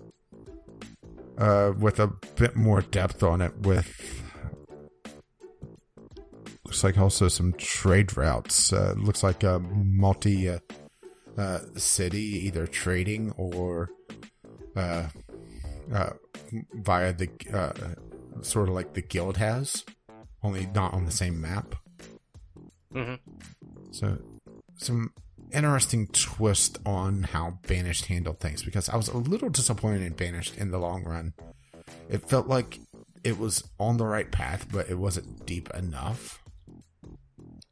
uh, 1.37 1.73
with 1.77 1.99
a 1.99 2.07
bit 2.37 2.55
more 2.55 2.81
depth 2.81 3.21
on 3.21 3.41
it. 3.41 3.53
With 3.57 4.23
looks 6.69 6.83
like 6.83 6.99
also 6.99 7.27
some 7.27 7.51
trade 7.53 8.15
routes. 8.15 8.71
Uh, 8.71 8.93
looks 8.95 9.23
like 9.23 9.43
a 9.43 9.57
multi 9.57 10.49
uh, 10.49 10.59
uh, 11.35 11.59
city, 11.75 12.45
either 12.45 12.67
trading 12.67 13.31
or 13.37 13.89
uh, 14.75 15.07
uh, 15.91 16.11
via 16.75 17.11
the 17.11 17.27
uh, 17.51 18.43
sort 18.43 18.69
of 18.69 18.75
like 18.75 18.93
the 18.93 19.01
guild 19.01 19.37
has, 19.37 19.83
only 20.43 20.67
not 20.67 20.93
on 20.93 21.05
the 21.05 21.11
same 21.11 21.41
map. 21.41 21.73
hmm 22.93 23.15
So, 23.89 24.19
some 24.77 25.11
interesting 25.51 26.05
twist 26.09 26.77
on 26.85 27.23
how 27.23 27.57
Banished 27.67 28.05
handled 28.05 28.39
things 28.39 28.61
because 28.61 28.89
I 28.89 28.95
was 28.95 29.07
a 29.07 29.17
little 29.17 29.49
disappointed 29.49 30.03
in 30.03 30.13
Banished 30.13 30.55
in 30.55 30.69
the 30.69 30.77
long 30.77 31.03
run. 31.03 31.33
It 32.09 32.29
felt 32.29 32.45
like 32.45 32.79
it 33.23 33.39
was 33.39 33.63
on 33.79 33.97
the 33.97 34.05
right 34.05 34.31
path, 34.31 34.67
but 34.71 34.87
it 34.87 34.99
wasn't 34.99 35.47
deep 35.47 35.67
enough. 35.73 36.43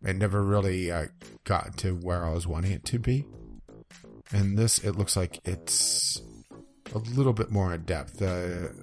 It 0.03 0.15
never 0.15 0.43
really 0.43 0.91
uh, 0.91 1.07
got 1.43 1.77
to 1.77 1.93
where 1.95 2.23
I 2.23 2.31
was 2.31 2.45
wanting 2.45 2.71
it 2.71 2.85
to 2.85 2.99
be. 2.99 3.25
And 4.31 4.57
this, 4.57 4.77
it 4.79 4.95
looks 4.95 5.15
like 5.15 5.39
it's 5.45 6.21
a 6.93 6.97
little 6.97 7.33
bit 7.33 7.49
more 7.49 7.73
in 7.73 7.81
depth. 7.83 8.17
The 8.17 8.73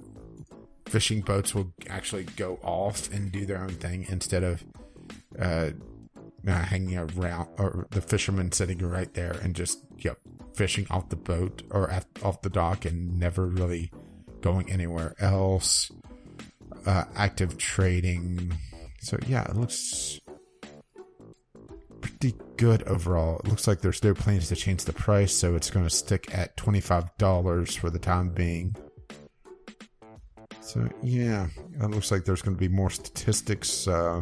fishing 0.85 1.21
boats 1.21 1.55
will 1.55 1.73
actually 1.89 2.23
go 2.23 2.59
off 2.63 3.11
and 3.13 3.31
do 3.31 3.45
their 3.45 3.59
own 3.59 3.69
thing 3.69 4.05
instead 4.09 4.43
of 4.43 4.63
uh, 5.39 5.69
uh, 6.47 6.51
hanging 6.51 6.97
around, 6.97 7.47
or 7.57 7.87
the 7.91 8.01
fisherman 8.01 8.51
sitting 8.51 8.79
right 8.79 9.13
there 9.13 9.33
and 9.41 9.55
just 9.55 9.79
yep, 9.99 10.17
fishing 10.53 10.85
off 10.89 11.09
the 11.09 11.15
boat 11.15 11.63
or 11.71 11.89
at, 11.89 12.05
off 12.23 12.41
the 12.41 12.49
dock 12.49 12.85
and 12.85 13.19
never 13.19 13.45
really 13.45 13.91
going 14.41 14.71
anywhere 14.71 15.15
else. 15.19 15.91
uh, 16.85 17.05
active 17.15 17.57
trading. 17.57 18.53
So 19.01 19.17
yeah, 19.27 19.43
it 19.49 19.55
looks 19.55 20.19
pretty 22.05 22.35
good 22.57 22.83
overall. 22.83 23.39
It 23.39 23.47
looks 23.47 23.67
like 23.67 23.81
there's 23.81 24.03
no 24.03 24.13
plans 24.13 24.49
to 24.49 24.55
change 24.55 24.85
the 24.85 24.93
price, 24.93 25.33
so 25.33 25.55
it's 25.55 25.71
going 25.71 25.85
to 25.85 25.89
stick 25.89 26.33
at 26.33 26.55
twenty 26.55 26.81
five 26.81 27.09
dollars 27.17 27.75
for 27.75 27.89
the 27.89 27.99
time 27.99 28.29
being. 28.29 28.75
So 30.61 30.87
yeah, 31.01 31.47
it 31.81 31.89
looks 31.89 32.11
like 32.11 32.25
there's 32.25 32.41
going 32.41 32.55
to 32.55 32.59
be 32.59 32.67
more 32.67 32.89
statistics, 32.89 33.87
uh, 33.87 34.21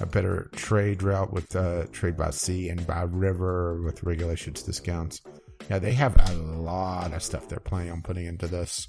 a 0.00 0.06
better 0.06 0.50
trade 0.54 1.02
route 1.02 1.32
with 1.32 1.54
uh, 1.56 1.86
trade 1.92 2.16
by 2.16 2.30
sea 2.30 2.68
and 2.68 2.86
by 2.86 3.02
river 3.02 3.82
with 3.82 4.02
regulations 4.02 4.62
discounts. 4.62 5.20
Yeah, 5.68 5.78
they 5.80 5.92
have 5.92 6.16
a 6.30 6.34
lot 6.34 7.12
of 7.12 7.22
stuff 7.22 7.48
they're 7.48 7.58
planning 7.58 7.92
on 7.92 8.02
putting 8.02 8.26
into 8.26 8.46
this. 8.46 8.88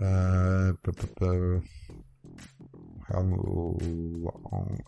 Uh, 0.00 0.72
how 3.08 3.20
long? 3.20 4.80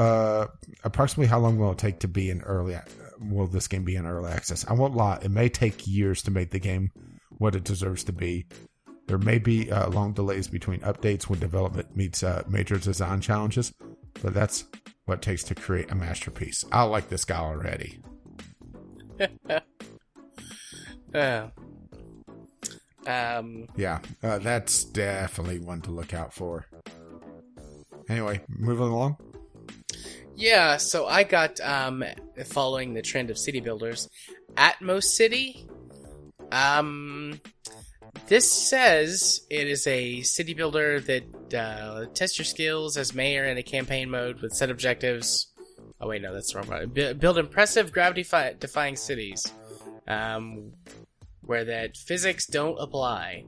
Uh, 0.00 0.46
approximately 0.82 1.26
how 1.26 1.38
long 1.38 1.58
will 1.58 1.72
it 1.72 1.78
take 1.78 1.98
to 2.00 2.08
be 2.08 2.30
in 2.30 2.40
early? 2.40 2.74
Will 3.20 3.46
this 3.46 3.68
game 3.68 3.84
be 3.84 3.96
in 3.96 4.06
early 4.06 4.30
access? 4.32 4.64
I 4.66 4.72
won't 4.72 4.96
lie; 4.96 5.18
it 5.22 5.30
may 5.30 5.50
take 5.50 5.86
years 5.86 6.22
to 6.22 6.30
make 6.30 6.52
the 6.52 6.58
game 6.58 6.90
what 7.36 7.54
it 7.54 7.64
deserves 7.64 8.02
to 8.04 8.12
be. 8.12 8.46
There 9.08 9.18
may 9.18 9.38
be 9.38 9.70
uh, 9.70 9.90
long 9.90 10.14
delays 10.14 10.48
between 10.48 10.80
updates 10.80 11.24
when 11.24 11.38
development 11.38 11.94
meets 11.94 12.22
uh, 12.22 12.44
major 12.48 12.78
design 12.78 13.20
challenges, 13.20 13.74
but 14.22 14.32
that's 14.32 14.64
what 15.04 15.18
it 15.18 15.22
takes 15.22 15.42
to 15.44 15.54
create 15.54 15.90
a 15.90 15.94
masterpiece. 15.94 16.64
I 16.72 16.84
like 16.84 17.10
this 17.10 17.26
guy 17.26 17.38
already. 17.38 18.00
Uh, 21.12 21.48
um, 23.04 23.66
Yeah, 23.74 23.98
uh, 24.22 24.38
that's 24.38 24.84
definitely 24.84 25.58
one 25.58 25.80
to 25.82 25.90
look 25.90 26.14
out 26.14 26.32
for. 26.32 26.66
Anyway, 28.08 28.40
moving 28.48 28.86
along. 28.86 29.16
Yeah, 30.40 30.78
so 30.78 31.06
I 31.06 31.22
got 31.22 31.60
um 31.60 32.02
following 32.46 32.94
the 32.94 33.02
trend 33.02 33.30
of 33.30 33.38
city 33.38 33.60
builders, 33.60 34.08
Atmos 34.56 35.04
City. 35.04 35.66
Um, 36.50 37.40
this 38.26 38.50
says 38.50 39.40
it 39.50 39.68
is 39.68 39.86
a 39.86 40.22
city 40.22 40.54
builder 40.54 41.00
that 41.00 41.54
uh, 41.54 42.06
tests 42.14 42.38
your 42.38 42.44
skills 42.44 42.96
as 42.96 43.14
mayor 43.14 43.44
in 43.44 43.58
a 43.58 43.62
campaign 43.62 44.10
mode 44.10 44.40
with 44.40 44.52
set 44.52 44.70
objectives. 44.70 45.52
Oh 46.00 46.08
wait, 46.08 46.22
no, 46.22 46.32
that's 46.32 46.52
the 46.52 46.58
wrong 46.58 46.68
one. 46.68 46.88
Bu- 46.88 47.14
Build 47.14 47.38
impressive 47.38 47.92
gravity-defying 47.92 48.96
cities, 48.96 49.52
um, 50.08 50.72
where 51.42 51.64
that 51.66 51.96
physics 51.96 52.46
don't 52.46 52.78
apply. 52.80 53.44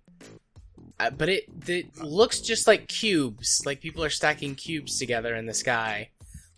Uh, 1.00 1.10
but 1.10 1.28
it, 1.28 1.44
it 1.66 1.96
looks 1.96 2.40
just 2.40 2.66
like 2.66 2.86
cubes, 2.86 3.62
like 3.64 3.80
people 3.80 4.04
are 4.04 4.10
stacking 4.10 4.54
cubes 4.54 4.98
together 4.98 5.34
in 5.34 5.46
the 5.46 5.54
sky. 5.54 6.10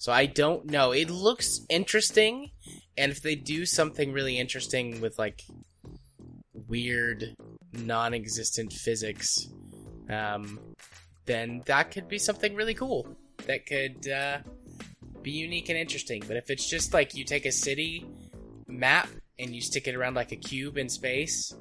So 0.05 0.13
I 0.13 0.27
don't 0.27 0.67
know. 0.67 0.93
It 0.93 1.09
looks 1.09 1.61
interesting, 1.71 2.51
and 2.99 3.11
if 3.11 3.23
they 3.23 3.37
do 3.37 3.65
something 3.65 4.13
really 4.13 4.39
interesting 4.39 5.01
with 5.01 5.19
like 5.19 5.41
weird, 6.69 7.35
non-existent 7.73 8.75
physics, 8.75 9.49
um, 10.11 10.61
then 11.25 11.63
that 11.65 11.91
could 11.91 12.07
be 12.07 12.19
something 12.19 12.55
really 12.55 12.75
cool. 12.75 13.17
That 13.47 13.65
could 13.65 14.07
uh, 14.07 14.41
be 15.23 15.31
unique 15.31 15.71
and 15.71 15.79
interesting. 15.79 16.23
But 16.29 16.37
if 16.37 16.51
it's 16.51 16.69
just 16.69 16.93
like 16.93 17.15
you 17.15 17.25
take 17.25 17.47
a 17.47 17.53
city 17.53 18.05
map 18.69 19.09
and 19.39 19.55
you 19.55 19.63
stick 19.63 19.89
it 19.89 19.95
around 19.95 20.17
like 20.17 20.33
a 20.33 20.37
cube 20.37 20.77
in 20.77 20.91
space, 20.91 21.57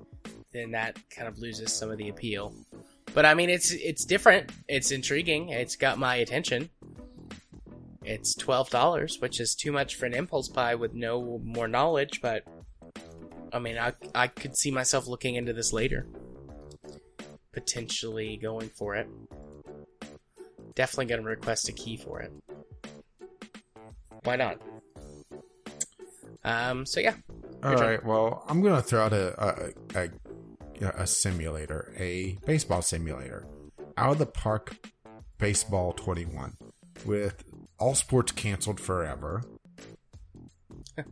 then 0.52 0.72
that 0.72 1.00
kind 1.10 1.30
of 1.30 1.40
loses 1.40 1.72
some 1.72 1.90
of 1.90 1.98
the 1.98 2.10
appeal. 2.10 2.54
But 3.14 3.26
I 3.26 3.36
mean, 3.36 3.50
it's 3.50 3.72
it's 3.72 4.04
different. 4.04 4.52
It's 4.68 4.92
intriguing. 4.92 5.48
It's 5.48 5.78
got 5.78 5.98
my 5.98 6.18
attention. 6.18 6.70
It's 8.06 8.36
twelve 8.36 8.70
dollars, 8.70 9.20
which 9.20 9.40
is 9.40 9.56
too 9.56 9.72
much 9.72 9.96
for 9.96 10.06
an 10.06 10.14
impulse 10.14 10.50
buy 10.50 10.76
with 10.76 10.94
no 10.94 11.40
more 11.44 11.68
knowledge. 11.68 12.22
But 12.22 12.44
I 13.52 13.60
mean, 13.60 13.78
I 13.78 13.94
I 14.14 14.28
could 14.28 14.58
see 14.58 14.72
myself 14.72 15.08
looking 15.08 15.36
into 15.36 15.54
this 15.54 15.72
later, 15.72 16.08
potentially 17.54 18.38
going 18.38 18.70
for 18.70 18.96
it. 18.96 19.08
Definitely 20.76 21.06
going 21.06 21.22
to 21.22 21.28
request 21.28 21.70
a 21.70 21.72
key 21.72 21.98
for 21.98 22.20
it. 22.20 22.32
Why 24.24 24.36
not? 24.36 24.62
Um. 26.44 26.86
So 26.86 27.00
yeah. 27.00 27.16
All 27.64 27.76
right. 27.76 28.04
Well, 28.04 28.44
I'm 28.50 28.62
gonna 28.62 28.82
throw 28.82 29.04
out 29.06 29.14
a 29.14 29.74
a, 29.96 30.04
a 30.04 30.10
a 30.98 31.08
simulator, 31.08 31.94
a 31.98 32.38
baseball 32.46 32.82
simulator, 32.82 33.46
out 33.98 34.14
of 34.14 34.18
the 34.18 34.26
park 34.26 34.76
baseball 35.38 35.94
21, 35.94 36.58
with 37.06 37.44
all 37.84 37.96
sports 37.96 38.32
canceled 38.32 38.80
forever. 38.80 39.44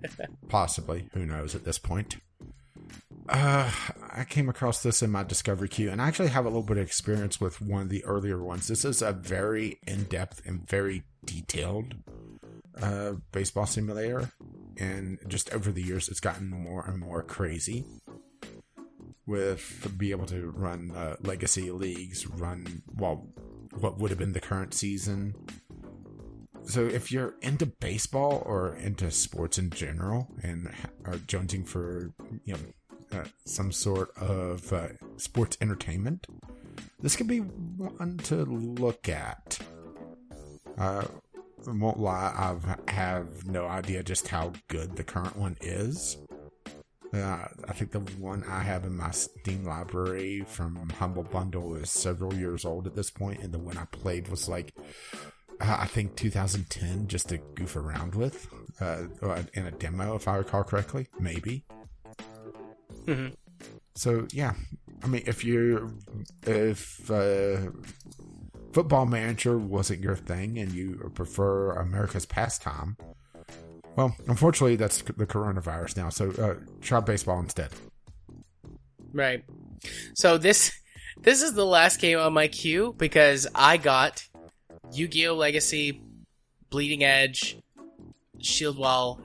Possibly, 0.48 1.10
who 1.14 1.26
knows 1.26 1.54
at 1.54 1.66
this 1.66 1.78
point. 1.78 2.16
Uh, 3.28 3.70
I 4.10 4.24
came 4.24 4.48
across 4.48 4.82
this 4.82 5.02
in 5.04 5.12
my 5.12 5.24
discovery 5.24 5.68
queue, 5.68 5.92
and 5.92 6.02
I 6.02 6.08
actually 6.08 6.30
have 6.30 6.46
a 6.46 6.48
little 6.48 6.64
bit 6.64 6.78
of 6.78 6.86
experience 6.86 7.42
with 7.42 7.60
one 7.62 7.82
of 7.82 7.90
the 7.90 8.06
earlier 8.06 8.42
ones. 8.42 8.70
This 8.70 8.86
is 8.86 9.02
a 9.02 9.12
very 9.12 9.80
in 9.86 10.04
depth 10.06 10.42
and 10.46 10.66
very 10.66 11.04
detailed 11.26 11.96
uh, 12.82 13.14
baseball 13.34 13.66
simulator, 13.66 14.32
and 14.78 15.20
just 15.28 15.54
over 15.54 15.74
the 15.74 15.84
years, 15.84 16.08
it's 16.08 16.22
gotten 16.22 16.50
more 16.50 16.86
and 16.86 17.00
more 17.00 17.22
crazy. 17.22 17.84
With 19.28 19.94
be 19.98 20.12
able 20.12 20.26
to 20.28 20.52
run 20.52 20.92
uh, 20.92 21.18
legacy 21.22 21.70
leagues, 21.70 22.26
run 22.28 22.82
well, 22.96 23.28
what 23.78 23.98
would 23.98 24.10
have 24.10 24.20
been 24.20 24.34
the 24.34 24.40
current 24.40 24.74
season. 24.74 25.36
So 26.64 26.86
if 26.86 27.12
you're 27.12 27.36
into 27.42 27.66
baseball 27.66 28.44
or 28.46 28.76
into 28.76 29.12
sports 29.12 29.58
in 29.58 29.72
general, 29.72 30.28
and 30.42 30.72
are 31.06 31.16
jonesing 31.16 31.68
for 31.68 32.14
you 32.46 32.54
know 32.54 33.20
uh, 33.20 33.26
some 33.46 33.72
sort 33.72 34.16
of 34.18 34.72
uh, 34.72 34.90
sports 35.18 35.58
entertainment, 35.62 36.28
this 37.02 37.16
could 37.16 37.28
be 37.28 37.40
one 37.40 38.18
to 38.26 38.46
look 38.46 39.10
at. 39.10 39.60
Uh, 40.78 41.06
I 41.68 41.72
won't 41.72 42.00
lie, 42.00 42.34
I 42.88 42.92
have 42.92 43.46
no 43.46 43.68
idea 43.68 44.02
just 44.02 44.28
how 44.28 44.54
good 44.68 44.96
the 44.96 45.04
current 45.04 45.36
one 45.36 45.58
is. 45.62 46.18
Uh, 47.14 47.46
I 47.68 47.74
think 47.74 47.92
the 47.92 48.00
one 48.00 48.44
I 48.46 48.62
have 48.62 48.86
in 48.86 48.96
my 48.96 49.12
Steam 49.12 49.66
library 49.66 50.46
from 50.48 50.90
Humble 50.98 51.24
Bundle 51.24 51.76
is 51.76 51.92
several 51.92 52.34
years 52.34 52.64
old 52.64 52.88
at 52.88 52.96
this 52.96 53.12
point, 53.12 53.42
and 53.42 53.54
the 53.54 53.60
one 53.60 53.78
I 53.78 53.86
played 53.86 54.30
was 54.30 54.48
like, 54.48 54.74
uh, 55.62 55.78
I 55.80 55.86
think 55.86 56.16
2010, 56.16 57.08
just 57.08 57.30
to 57.30 57.38
goof 57.56 57.76
around 57.76 58.16
with, 58.16 58.48
uh, 58.80 59.04
in 59.54 59.68
a 59.68 59.72
demo, 59.72 60.16
if 60.16 60.28
I 60.28 60.38
recall 60.38 60.64
correctly, 60.64 61.08
maybe. 61.20 61.64
Mhm. 63.06 63.34
So 63.96 64.28
yeah, 64.32 64.54
I 65.04 65.08
mean, 65.08 65.24
if 65.26 65.44
you 65.44 65.98
if 66.46 67.10
uh, 67.12 67.72
football 68.74 69.06
manager 69.06 69.58
wasn't 69.58 70.02
your 70.02 70.16
thing 70.16 70.58
and 70.58 70.72
you 70.72 71.12
prefer 71.14 71.72
America's 71.72 72.26
pastime, 72.26 72.98
well, 73.96 74.16
unfortunately, 74.28 74.78
that's 74.78 75.02
the 75.02 75.26
coronavirus 75.26 75.98
now. 75.98 76.10
So 76.10 76.32
uh, 76.32 76.56
try 76.82 77.00
baseball 77.02 77.40
instead. 77.40 77.70
Right. 79.14 79.44
So 80.14 80.38
this 80.38 80.72
this 81.22 81.42
is 81.42 81.54
the 81.54 81.66
last 81.66 82.00
game 82.00 82.20
on 82.20 82.34
my 82.34 82.48
queue 82.48 82.96
because 82.98 83.48
I 83.54 83.78
got 83.78 84.28
Yu-Gi-Oh! 84.94 85.36
Legacy, 85.36 86.02
Bleeding 86.70 87.04
Edge, 87.04 87.58
Shield 88.40 88.78
Wall, 88.78 89.20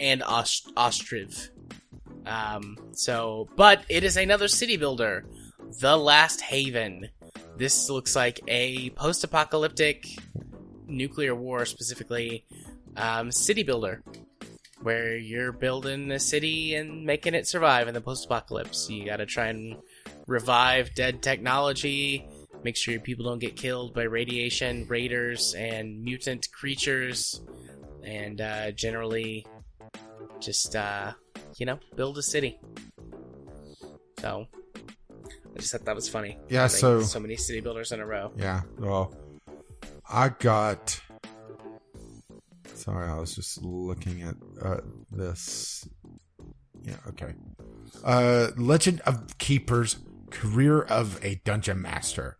and 0.00 0.22
Ost- 0.22 0.74
Ostriv. 0.74 1.50
Um, 2.26 2.76
so, 2.92 3.48
but 3.56 3.84
it 3.88 4.04
is 4.04 4.16
another 4.16 4.48
city 4.48 4.76
builder, 4.76 5.24
The 5.80 5.96
Last 5.96 6.40
Haven. 6.40 7.08
This 7.56 7.88
looks 7.88 8.16
like 8.16 8.40
a 8.48 8.90
post-apocalyptic 8.90 10.06
nuclear 10.86 11.34
war, 11.34 11.64
specifically 11.64 12.44
um, 12.96 13.32
city 13.32 13.62
builder, 13.62 14.02
where 14.82 15.16
you're 15.16 15.52
building 15.52 16.10
a 16.10 16.18
city 16.18 16.74
and 16.74 17.04
making 17.04 17.34
it 17.34 17.46
survive 17.46 17.88
in 17.88 17.94
the 17.94 18.00
post-apocalypse. 18.00 18.90
You 18.90 19.06
got 19.06 19.16
to 19.16 19.26
try 19.26 19.46
and 19.46 19.76
revive 20.26 20.94
dead 20.94 21.22
technology, 21.22 22.28
make 22.66 22.76
sure 22.76 22.90
your 22.92 23.00
people 23.00 23.24
don't 23.24 23.38
get 23.38 23.54
killed 23.54 23.94
by 23.94 24.02
radiation, 24.02 24.84
raiders, 24.88 25.54
and 25.54 26.02
mutant 26.02 26.50
creatures, 26.50 27.40
and 28.02 28.40
uh, 28.40 28.72
generally 28.72 29.46
just 30.40 30.74
uh, 30.74 31.12
you 31.58 31.64
know 31.64 31.78
build 31.94 32.18
a 32.18 32.22
city. 32.22 32.58
So 34.18 34.48
I 35.54 35.58
just 35.60 35.70
thought 35.70 35.84
that 35.84 35.94
was 35.94 36.08
funny. 36.08 36.38
Yeah, 36.48 36.66
so- 36.66 37.02
so 37.02 37.20
many 37.20 37.36
city 37.36 37.60
builders 37.60 37.92
in 37.92 38.00
a 38.00 38.06
row. 38.06 38.32
Yeah. 38.36 38.62
Well, 38.78 39.14
I 40.10 40.30
got. 40.30 41.00
Sorry, 42.74 43.08
I 43.08 43.18
was 43.18 43.34
just 43.34 43.62
looking 43.62 44.22
at 44.22 44.34
uh, 44.60 44.80
this. 45.12 45.88
Yeah. 46.82 46.96
Okay. 47.10 47.32
Uh, 48.04 48.48
Legend 48.56 49.00
of 49.06 49.38
Keepers 49.38 49.96
Career 50.30 50.82
of 50.82 51.22
a 51.24 51.36
Dungeon 51.44 51.80
Master. 51.80 52.36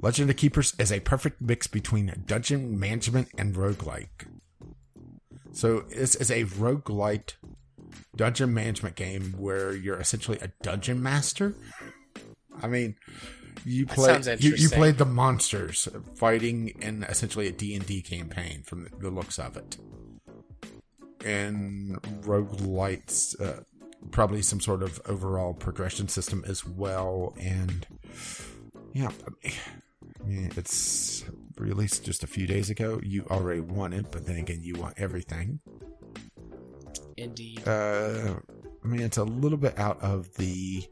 Legend 0.00 0.30
of 0.30 0.36
Keepers 0.36 0.74
is 0.78 0.92
a 0.92 1.00
perfect 1.00 1.40
mix 1.40 1.66
between 1.66 2.22
dungeon 2.26 2.78
management 2.78 3.28
and 3.36 3.54
roguelike. 3.54 4.28
So 5.52 5.80
this 5.88 6.14
is 6.14 6.30
a 6.30 6.44
roguelite 6.44 7.34
dungeon 8.14 8.54
management 8.54 8.94
game 8.94 9.34
where 9.38 9.74
you're 9.74 9.98
essentially 9.98 10.38
a 10.40 10.48
dungeon 10.62 11.02
master. 11.02 11.54
I 12.62 12.68
mean, 12.68 12.96
you 13.64 13.86
play 13.86 14.20
you, 14.38 14.54
you 14.54 14.68
played 14.68 14.98
the 14.98 15.04
monsters 15.04 15.88
fighting 16.14 16.68
in 16.80 17.02
essentially 17.04 17.48
a 17.48 17.52
D&D 17.52 18.02
campaign 18.02 18.62
from 18.62 18.84
the, 18.84 18.90
the 18.98 19.10
looks 19.10 19.38
of 19.38 19.56
it. 19.56 19.78
And 21.24 22.00
roguelites 22.22 23.40
uh, 23.40 23.62
probably 24.10 24.42
some 24.42 24.60
sort 24.60 24.82
of 24.82 25.00
overall 25.06 25.54
progression 25.54 26.08
system 26.08 26.44
as 26.46 26.66
well 26.66 27.34
and 27.40 27.86
yeah, 28.92 29.10
I 29.44 30.26
mean, 30.26 30.50
it's 30.56 31.24
released 31.56 32.04
just 32.04 32.22
a 32.22 32.26
few 32.26 32.46
days 32.46 32.70
ago. 32.70 33.00
You 33.02 33.24
already 33.30 33.60
want 33.60 33.94
it, 33.94 34.06
but 34.10 34.26
then 34.26 34.36
again, 34.36 34.60
you 34.62 34.74
want 34.74 34.94
everything. 34.98 35.60
Indeed. 37.16 37.66
Uh, 37.66 38.34
I 38.82 38.86
mean, 38.86 39.00
it's 39.00 39.16
a 39.16 39.24
little 39.24 39.58
bit 39.58 39.78
out 39.78 40.00
of 40.02 40.34
the 40.34 40.84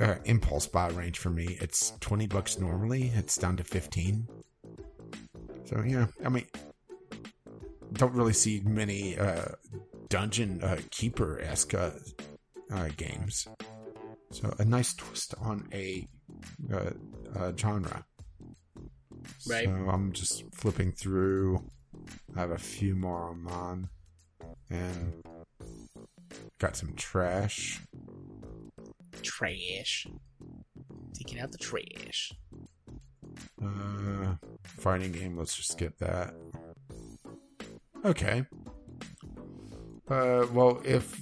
uh, 0.00 0.16
impulse 0.24 0.66
buy 0.66 0.88
range 0.88 1.18
for 1.18 1.30
me. 1.30 1.56
It's 1.60 1.92
twenty 2.00 2.26
bucks 2.26 2.58
normally. 2.58 3.12
It's 3.14 3.36
down 3.36 3.56
to 3.58 3.64
fifteen. 3.64 4.28
So 5.64 5.82
yeah, 5.86 6.06
I 6.24 6.28
mean, 6.28 6.46
don't 7.92 8.14
really 8.14 8.32
see 8.32 8.62
many 8.64 9.18
uh, 9.18 9.46
dungeon 10.08 10.62
uh, 10.62 10.78
keeper 10.90 11.40
esque 11.40 11.74
uh, 11.74 11.90
uh, 12.72 12.88
games. 12.96 13.46
So 14.32 14.54
a 14.58 14.64
nice 14.64 14.94
twist 14.94 15.34
on 15.40 15.68
a 15.72 16.06
uh, 16.72 16.90
uh, 17.38 17.52
genre. 17.56 18.04
Right. 19.48 19.64
So 19.64 19.70
I'm 19.70 20.12
just 20.12 20.44
flipping 20.54 20.92
through. 20.92 21.64
I 22.36 22.40
have 22.40 22.50
a 22.50 22.58
few 22.58 22.94
more 22.94 23.30
on 23.30 23.42
mine, 23.42 23.88
and 24.70 25.22
got 26.58 26.76
some 26.76 26.94
trash. 26.94 27.80
Trash. 29.22 30.06
Taking 31.14 31.40
out 31.40 31.52
the 31.52 31.58
trash. 31.58 32.32
Uh, 33.62 34.34
fighting 34.64 35.12
game. 35.12 35.36
Let's 35.36 35.56
just 35.56 35.72
skip 35.72 35.98
that. 35.98 36.34
Okay. 38.04 38.44
Uh, 40.08 40.46
well, 40.52 40.80
if 40.84 41.20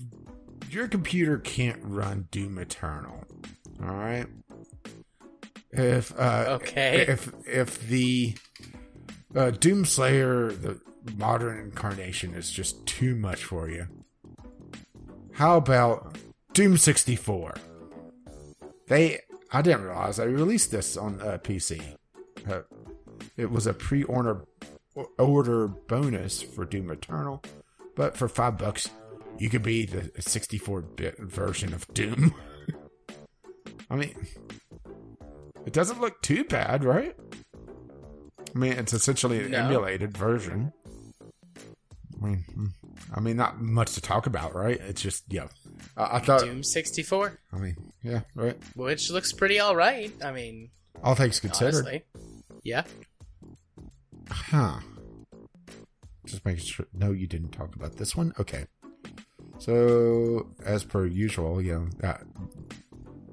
your 0.70 0.89
computer 0.89 1.39
can't 1.39 1.81
run 1.82 2.28
Doom 2.31 2.59
Eternal, 2.59 3.24
all 3.82 3.94
right. 3.94 4.27
If 5.70 6.12
uh, 6.19 6.59
Okay. 6.61 7.05
if 7.09 7.32
if 7.47 7.89
the 7.89 8.35
uh, 9.35 9.51
Doomslayer, 9.51 10.61
the 10.61 10.81
modern 11.16 11.59
incarnation, 11.59 12.35
is 12.35 12.51
just 12.51 12.85
too 12.86 13.16
much 13.16 13.44
for 13.44 13.69
you, 13.69 13.86
how 15.32 15.56
about 15.56 16.16
Doom 16.52 16.77
sixty 16.77 17.16
four? 17.16 17.55
They, 18.86 19.20
I 19.51 19.62
didn't 19.62 19.85
realize 19.85 20.19
they 20.19 20.28
released 20.28 20.70
this 20.70 20.97
on 20.97 21.20
uh, 21.23 21.39
PC. 21.43 21.97
Uh, 22.48 22.61
it 23.36 23.51
was 23.51 23.66
a 23.66 23.73
pre-order 23.73 24.44
order 25.19 25.66
bonus 25.69 26.43
for 26.43 26.65
Doom 26.66 26.90
Eternal, 26.90 27.43
but 27.97 28.16
for 28.16 28.29
five 28.29 28.59
bucks, 28.59 28.89
you 29.39 29.49
could 29.51 29.62
be 29.62 29.85
the 29.87 30.03
64-bit 30.21 31.19
version 31.19 31.73
of 31.75 31.87
Doom. 31.95 32.35
I 33.91 33.97
mean, 33.97 34.15
it 35.66 35.73
doesn't 35.73 36.01
look 36.01 36.21
too 36.23 36.45
bad, 36.45 36.85
right? 36.85 37.15
I 38.55 38.59
mean, 38.59 38.73
it's 38.73 38.93
essentially 38.93 39.45
an 39.45 39.51
No. 39.51 39.59
emulated 39.59 40.16
version. 40.16 40.73
I 42.23 42.27
mean, 42.27 42.45
hmm, 42.55 42.66
I 43.15 43.21
mean, 43.21 43.37
not 43.37 43.61
much 43.61 43.93
to 43.95 44.01
talk 44.01 44.27
about, 44.27 44.55
right? 44.55 44.81
It's 44.81 45.03
just, 45.03 45.25
yeah. 45.29 45.49
I, 45.97 46.16
I 46.16 46.19
thought. 46.21 46.41
Doom 46.41 46.62
64, 46.62 47.39
I 47.53 47.57
mean, 47.59 47.77
yeah, 48.03 48.21
right. 48.35 48.57
which 48.77 49.11
looks 49.11 49.33
pretty 49.33 49.61
alright. 49.61 50.12
I 50.25 50.31
mean, 50.33 50.71
All 51.03 51.15
things 51.15 51.41
considered. 51.41 51.75
honestly. 51.87 52.05
Yeah. 52.62 52.85
Huh. 54.31 54.79
Just 56.27 56.45
making 56.45 56.65
sure. 56.65 56.87
No, 56.93 57.13
you 57.13 57.27
didn't 57.27 57.51
talk 57.51 57.75
about 57.75 57.97
this 57.97 58.17
one. 58.17 58.33
Okay. 58.39 58.67
So, 59.59 60.49
as 60.65 60.85
per 60.85 61.07
usual, 61.07 61.63
you 61.63 61.91
know, 62.03 62.09
uh, 62.09 62.19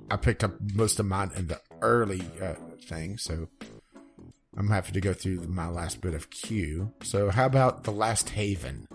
I 0.10 0.18
picked 0.18 0.44
up 0.44 0.54
most 0.74 1.00
of 1.00 1.06
mine 1.06 1.32
in 1.36 1.48
the 1.48 1.60
early 1.82 2.22
uh, 2.42 2.54
thing, 2.86 3.18
so 3.18 3.48
I'm 4.58 4.68
happy 4.70 4.92
to 4.92 5.02
go 5.02 5.14
through 5.14 5.48
my 5.48 5.68
last 5.68 6.02
bit 6.02 6.14
of 6.14 6.30
queue. 6.30 6.92
So, 7.04 7.30
how 7.32 7.46
about 7.46 7.86
The 7.86 7.92
Last 7.92 8.30
Haven? 8.30 8.88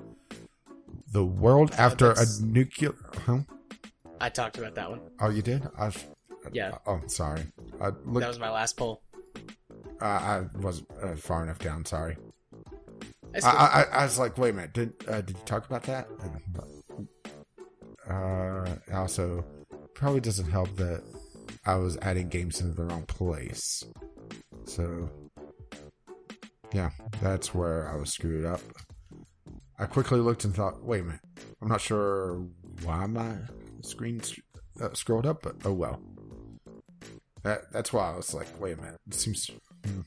The 1.13 1.25
world 1.25 1.73
after 1.79 2.13
a 2.13 2.25
nuclear. 2.43 2.95
Huh? 3.25 3.39
I 4.21 4.29
talked 4.29 4.59
about 4.59 4.75
that 4.77 4.91
one. 4.91 5.01
Oh, 5.21 5.31
you 5.31 5.43
did? 5.43 5.67
I, 5.79 5.91
Yeah. 6.53 6.79
Oh, 6.87 7.01
sorry. 7.07 7.43
That 7.81 8.05
was 8.07 8.39
my 8.39 8.51
last 8.51 8.77
poll. 8.77 9.03
uh, 10.01 10.05
I 10.05 10.45
wasn't 10.59 10.89
uh, 11.03 11.17
far 11.17 11.43
enough 11.43 11.59
down. 11.59 11.85
Sorry. 11.85 12.17
I. 13.43 13.51
I, 13.51 13.83
I 14.01 14.05
was 14.05 14.19
like, 14.19 14.39
wait 14.39 14.51
a 14.51 14.53
minute, 14.55 14.73
did 14.73 14.93
uh, 15.09 15.21
did 15.21 15.37
you 15.37 15.43
talk 15.45 15.67
about 15.67 15.83
that? 15.85 16.09
Uh, 18.09 18.67
also, 18.95 19.45
probably 19.95 20.21
doesn't 20.21 20.51
help 20.51 20.75
that 20.77 21.03
I 21.65 21.75
was 21.77 21.97
adding 22.03 22.29
games 22.29 22.61
into 22.61 22.75
the 22.75 22.85
wrong 22.85 23.03
place. 23.07 23.83
So, 24.65 25.11
yeah, 26.73 26.91
that's 27.21 27.55
where 27.55 27.89
I 27.89 27.97
was 27.97 28.13
screwed 28.13 28.45
up. 28.45 28.61
I 29.79 29.87
quickly 29.87 30.21
looked 30.21 30.45
and 30.45 30.55
thought, 30.55 30.83
wait 30.83 31.01
a 31.01 31.05
minute, 31.05 31.21
I'm 31.61 31.69
not 31.69 31.81
sure 31.81 32.47
why 32.83 33.07
my 33.07 33.35
screen 33.83 34.23
uh, 34.81 34.89
scrolled 34.95 35.27
up, 35.27 35.43
but 35.43 35.57
oh 35.65 35.73
well. 35.73 36.01
That 37.43 37.73
that's 37.73 37.93
why 37.93 38.13
I 38.13 38.17
was 38.17 38.35
like, 38.35 38.49
wait 38.61 38.79
a 38.79 38.81
minute, 38.81 39.01
it 39.07 39.15
seems. 39.15 39.51
hmm. 39.85 40.01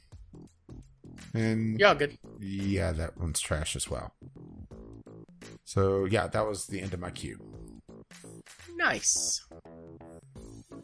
And 1.34 1.80
You're 1.80 1.96
good. 1.96 2.18
Yeah, 2.40 2.92
that 2.92 3.18
one's 3.18 3.40
trash 3.40 3.76
as 3.76 3.90
well. 3.90 4.14
So 5.66 6.06
yeah, 6.06 6.28
that 6.28 6.48
was 6.48 6.66
the 6.68 6.82
end 6.82 6.94
of 6.94 7.00
my 7.00 7.12
queue. 7.12 7.40
Nice. 8.76 9.46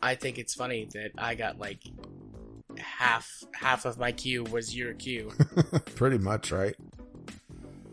I 0.02 0.16
think 0.16 0.38
it's 0.38 0.54
funny 0.54 0.88
that 0.94 1.12
I 1.18 1.36
got 1.36 1.58
like 1.58 1.82
half 2.78 3.28
half 3.54 3.86
of 3.86 3.98
my 3.98 4.12
queue 4.12 4.44
was 4.44 4.76
your 4.76 4.94
queue. 4.94 5.32
Pretty 5.96 6.18
much, 6.18 6.52
right? 6.52 6.76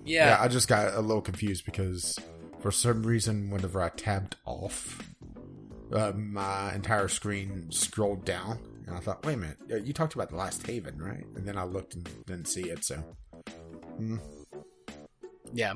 Yeah. 0.04 0.30
Yeah, 0.30 0.38
I 0.40 0.48
just 0.48 0.68
got 0.68 0.94
a 0.94 1.00
little 1.00 1.22
confused 1.22 1.64
because 1.64 2.18
for 2.60 2.70
some 2.70 3.02
reason, 3.04 3.50
whenever 3.50 3.80
I 3.80 3.88
tabbed 3.90 4.36
off, 4.44 4.98
uh, 5.92 6.12
my 6.14 6.74
entire 6.74 7.08
screen 7.08 7.70
scrolled 7.70 8.24
down, 8.24 8.58
and 8.86 8.96
I 8.96 9.00
thought, 9.00 9.24
wait 9.24 9.34
a 9.34 9.36
minute, 9.36 9.58
uh, 9.70 9.76
you 9.76 9.92
talked 9.92 10.14
about 10.14 10.30
the 10.30 10.36
last 10.36 10.66
Haven, 10.66 11.00
right? 11.00 11.24
And 11.36 11.46
then 11.46 11.56
I 11.56 11.64
looked 11.64 11.94
and 11.94 12.08
didn't 12.26 12.48
see 12.48 12.70
it, 12.70 12.84
so. 12.84 13.02
Hmm. 14.02 14.16
Yeah. 15.52 15.74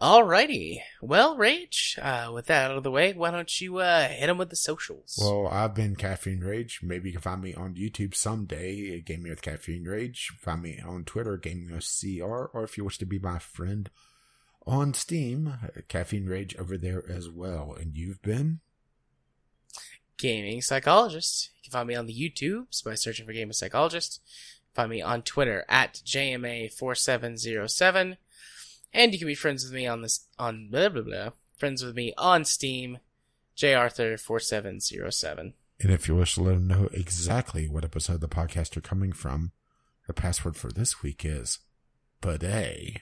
Alrighty. 0.00 0.80
Well, 1.00 1.36
Rage, 1.36 1.98
uh, 2.00 2.30
with 2.32 2.46
that 2.46 2.70
out 2.70 2.76
of 2.76 2.84
the 2.84 2.90
way, 2.90 3.14
why 3.14 3.30
don't 3.30 3.60
you 3.60 3.78
uh, 3.78 4.08
hit 4.08 4.28
him 4.28 4.38
with 4.38 4.50
the 4.50 4.56
socials? 4.56 5.18
Well, 5.18 5.48
I've 5.48 5.74
been 5.74 5.96
Caffeine 5.96 6.40
Rage. 6.40 6.80
Maybe 6.82 7.08
you 7.08 7.14
can 7.14 7.22
find 7.22 7.42
me 7.42 7.54
on 7.54 7.74
YouTube 7.74 8.14
someday, 8.14 9.00
Gaming 9.00 9.30
with 9.30 9.42
Caffeine 9.42 9.84
Rage. 9.84 10.32
Find 10.38 10.62
me 10.62 10.80
on 10.86 11.04
Twitter, 11.04 11.38
Gaming 11.38 11.72
with 11.72 11.88
CR, 12.00 12.50
or 12.52 12.62
if 12.62 12.76
you 12.76 12.84
wish 12.84 12.98
to 12.98 13.06
be 13.06 13.18
my 13.18 13.38
friend 13.38 13.90
on 14.66 14.92
Steam, 14.94 15.54
Caffeine 15.88 16.26
Rage 16.26 16.54
over 16.56 16.76
there 16.76 17.02
as 17.10 17.30
well. 17.30 17.74
And 17.78 17.96
you've 17.96 18.22
been? 18.22 18.60
Gaming 20.18 20.60
Psychologist. 20.60 21.50
You 21.56 21.70
can 21.70 21.72
find 21.72 21.88
me 21.88 21.94
on 21.94 22.06
the 22.06 22.14
YouTubes 22.14 22.84
by 22.84 22.94
searching 22.94 23.26
for 23.26 23.32
Gaming 23.32 23.52
Psychologist. 23.52 24.20
Find 24.76 24.90
me 24.90 25.00
on 25.00 25.22
Twitter 25.22 25.64
at 25.70 26.02
JMA4707. 26.04 28.18
And 28.92 29.12
you 29.12 29.18
can 29.18 29.26
be 29.26 29.34
friends 29.34 29.64
with 29.64 29.72
me 29.72 29.86
on 29.86 30.02
this, 30.02 30.26
on 30.38 30.68
blah 30.70 30.90
blah 30.90 31.00
blah. 31.00 31.30
Friends 31.56 31.82
with 31.82 31.96
me 31.96 32.12
on 32.18 32.44
Steam, 32.44 32.98
JArthur4707. 33.56 35.54
And 35.80 35.90
if 35.90 36.08
you 36.08 36.14
wish 36.14 36.34
to 36.34 36.42
let 36.42 36.56
them 36.56 36.66
know 36.66 36.90
exactly 36.92 37.68
what 37.68 37.86
episode 37.86 38.16
of 38.16 38.20
the 38.20 38.28
podcast 38.28 38.74
you're 38.74 38.82
coming 38.82 39.12
from, 39.12 39.52
the 40.06 40.12
password 40.12 40.56
for 40.56 40.70
this 40.70 41.02
week 41.02 41.24
is 41.24 41.60
bidet. 42.20 43.00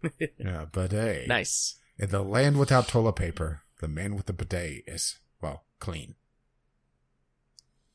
yeah, 0.38 0.66
bidet. 0.70 1.26
Nice. 1.26 1.74
In 1.98 2.10
the 2.10 2.22
land 2.22 2.56
without 2.56 2.86
toilet 2.86 3.16
paper, 3.16 3.62
the 3.80 3.88
man 3.88 4.14
with 4.14 4.26
the 4.26 4.32
bidet 4.32 4.84
is, 4.86 5.18
well, 5.40 5.64
clean. 5.80 6.14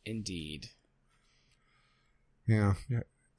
Indeed. 0.05 0.71
Yeah. 2.47 2.73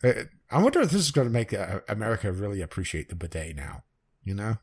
Uh, 0.04 0.12
I 0.50 0.62
wonder 0.62 0.80
if 0.80 0.90
this 0.90 1.02
is 1.02 1.10
going 1.10 1.26
to 1.26 1.32
make 1.32 1.52
uh, 1.52 1.80
America 1.88 2.30
really 2.30 2.60
appreciate 2.60 3.08
the 3.08 3.16
bidet 3.16 3.56
now. 3.56 3.82
You 4.22 4.34
know? 4.34 4.58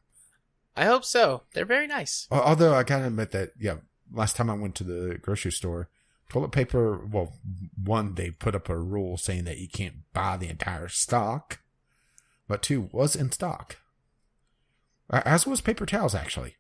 I 0.75 0.85
hope 0.85 1.05
so. 1.05 1.43
They're 1.53 1.65
very 1.65 1.87
nice. 1.87 2.27
Although 2.29 2.73
I 2.75 2.83
gotta 2.83 3.07
admit 3.07 3.31
that, 3.31 3.51
yeah, 3.59 3.77
last 4.11 4.35
time 4.35 4.49
I 4.49 4.55
went 4.55 4.75
to 4.75 4.83
the 4.83 5.17
grocery 5.21 5.51
store, 5.51 5.89
toilet 6.29 6.51
paper. 6.51 7.05
Well, 7.05 7.33
one 7.81 8.15
they 8.15 8.31
put 8.31 8.55
up 8.55 8.67
a 8.67 8.77
rule 8.77 9.17
saying 9.17 9.45
that 9.45 9.57
you 9.57 9.69
can't 9.69 10.11
buy 10.13 10.37
the 10.37 10.49
entire 10.49 10.89
stock, 10.89 11.59
but 12.47 12.61
two 12.61 12.89
was 12.91 13.15
in 13.15 13.31
stock. 13.31 13.77
As 15.09 15.47
was 15.47 15.61
paper 15.61 15.85
towels, 15.85 16.15
actually. 16.15 16.55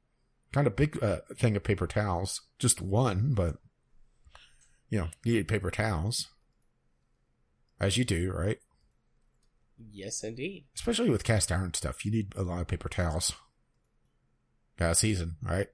Kind 0.53 0.67
of 0.67 0.75
big 0.75 1.01
uh, 1.03 1.19
thing 1.35 1.55
of 1.57 1.63
paper 1.63 1.87
towels. 1.87 2.41
Just 2.57 2.81
one, 2.81 3.33
but 3.33 3.57
you 4.89 4.99
know, 4.99 5.07
you 5.25 5.33
need 5.33 5.47
paper 5.49 5.71
towels, 5.71 6.29
as 7.79 7.97
you 7.97 8.05
do, 8.05 8.31
right? 8.31 8.59
Yes, 9.91 10.23
indeed. 10.23 10.65
Especially 10.75 11.09
with 11.09 11.23
cast 11.23 11.51
iron 11.51 11.73
stuff, 11.73 12.05
you 12.05 12.11
need 12.11 12.33
a 12.35 12.43
lot 12.43 12.61
of 12.61 12.67
paper 12.67 12.89
towels. 12.89 13.33
Got 14.77 14.91
a 14.91 14.95
season, 14.95 15.35
right? 15.41 15.67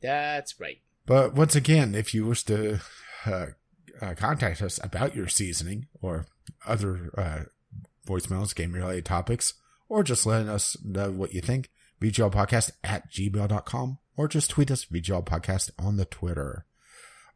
That's 0.00 0.58
right. 0.60 0.78
But 1.04 1.34
once 1.34 1.54
again, 1.54 1.94
if 1.94 2.14
you 2.14 2.26
wish 2.26 2.44
to 2.44 2.80
uh, 3.24 3.46
uh, 4.00 4.14
contact 4.14 4.62
us 4.62 4.80
about 4.82 5.14
your 5.14 5.28
seasoning 5.28 5.86
or 6.00 6.26
other 6.66 7.10
uh, 7.16 7.40
voicemails, 8.06 8.54
game 8.54 8.72
related 8.72 9.04
topics, 9.04 9.54
or 9.88 10.02
just 10.02 10.26
letting 10.26 10.48
us 10.48 10.76
know 10.84 11.10
what 11.10 11.32
you 11.32 11.40
think, 11.40 11.70
VGL 12.00 12.72
at 12.84 13.10
gmail.com 13.10 13.98
or 14.16 14.28
just 14.28 14.50
tweet 14.50 14.70
us 14.70 14.84
VGL 14.86 15.24
Podcast 15.24 15.70
on 15.78 15.96
the 15.96 16.04
Twitter. 16.04 16.66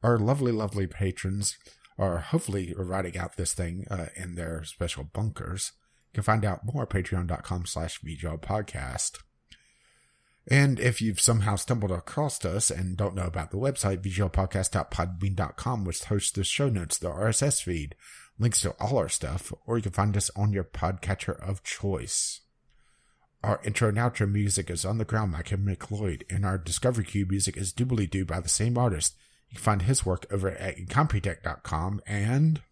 Our 0.02 0.18
lovely, 0.18 0.52
lovely 0.52 0.86
patrons 0.86 1.56
are 1.98 2.18
hopefully 2.18 2.74
writing 2.76 3.16
out 3.18 3.36
this 3.36 3.54
thing 3.54 3.86
uh, 3.90 4.06
in 4.16 4.34
their 4.34 4.64
special 4.64 5.04
bunkers. 5.04 5.72
You 6.12 6.16
can 6.16 6.22
find 6.24 6.44
out 6.44 6.64
more 6.64 6.82
at 6.82 6.90
patreon.com 6.90 7.66
slash 7.66 8.00
Podcast. 8.02 9.18
And 10.48 10.80
if 10.80 11.00
you've 11.00 11.20
somehow 11.20 11.56
stumbled 11.56 11.92
across 11.92 12.44
us 12.44 12.70
and 12.70 12.96
don't 12.96 13.14
know 13.14 13.26
about 13.26 13.50
the 13.50 13.58
website, 13.58 14.02
vglpodcast.podbean.com, 14.02 15.84
which 15.84 16.04
hosts 16.04 16.32
the 16.32 16.44
show 16.44 16.68
notes, 16.68 16.98
the 16.98 17.10
RSS 17.10 17.62
feed, 17.62 17.94
links 18.38 18.62
to 18.62 18.70
all 18.80 18.98
our 18.98 19.08
stuff, 19.08 19.52
or 19.66 19.76
you 19.76 19.82
can 19.82 19.92
find 19.92 20.16
us 20.16 20.30
on 20.34 20.52
your 20.52 20.64
podcatcher 20.64 21.38
of 21.46 21.62
choice. 21.62 22.40
Our 23.44 23.60
intro 23.64 23.88
and 23.88 23.98
outro 23.98 24.30
music 24.30 24.70
is 24.70 24.84
On 24.84 24.98
the 24.98 25.04
Ground 25.04 25.32
by 25.32 25.42
Kevin 25.42 25.66
MacLeod, 25.66 26.24
and 26.28 26.44
our 26.44 26.58
Discovery 26.58 27.04
Queue 27.04 27.26
music 27.26 27.56
is 27.56 27.72
Doobly 27.72 28.10
Doo 28.10 28.24
by 28.24 28.40
the 28.40 28.48
same 28.48 28.76
artist. 28.76 29.14
You 29.50 29.56
can 29.56 29.62
find 29.62 29.82
his 29.82 30.06
work 30.06 30.26
over 30.30 30.50
at 30.50 30.76
Incompetech.com 30.76 32.00
and... 32.06 32.62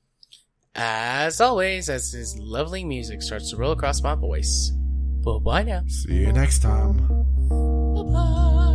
As 0.74 1.40
always, 1.40 1.88
as 1.88 2.12
his 2.12 2.38
lovely 2.38 2.84
music 2.84 3.20
starts 3.20 3.50
to 3.50 3.56
roll 3.56 3.72
across 3.72 4.00
my 4.00 4.14
voice. 4.14 4.70
Bye 5.24 5.38
bye 5.42 5.62
now. 5.64 5.82
See 5.88 6.18
you 6.18 6.32
next 6.32 6.60
time. 6.60 6.98
Bye 7.48 8.02
bye. 8.02 8.74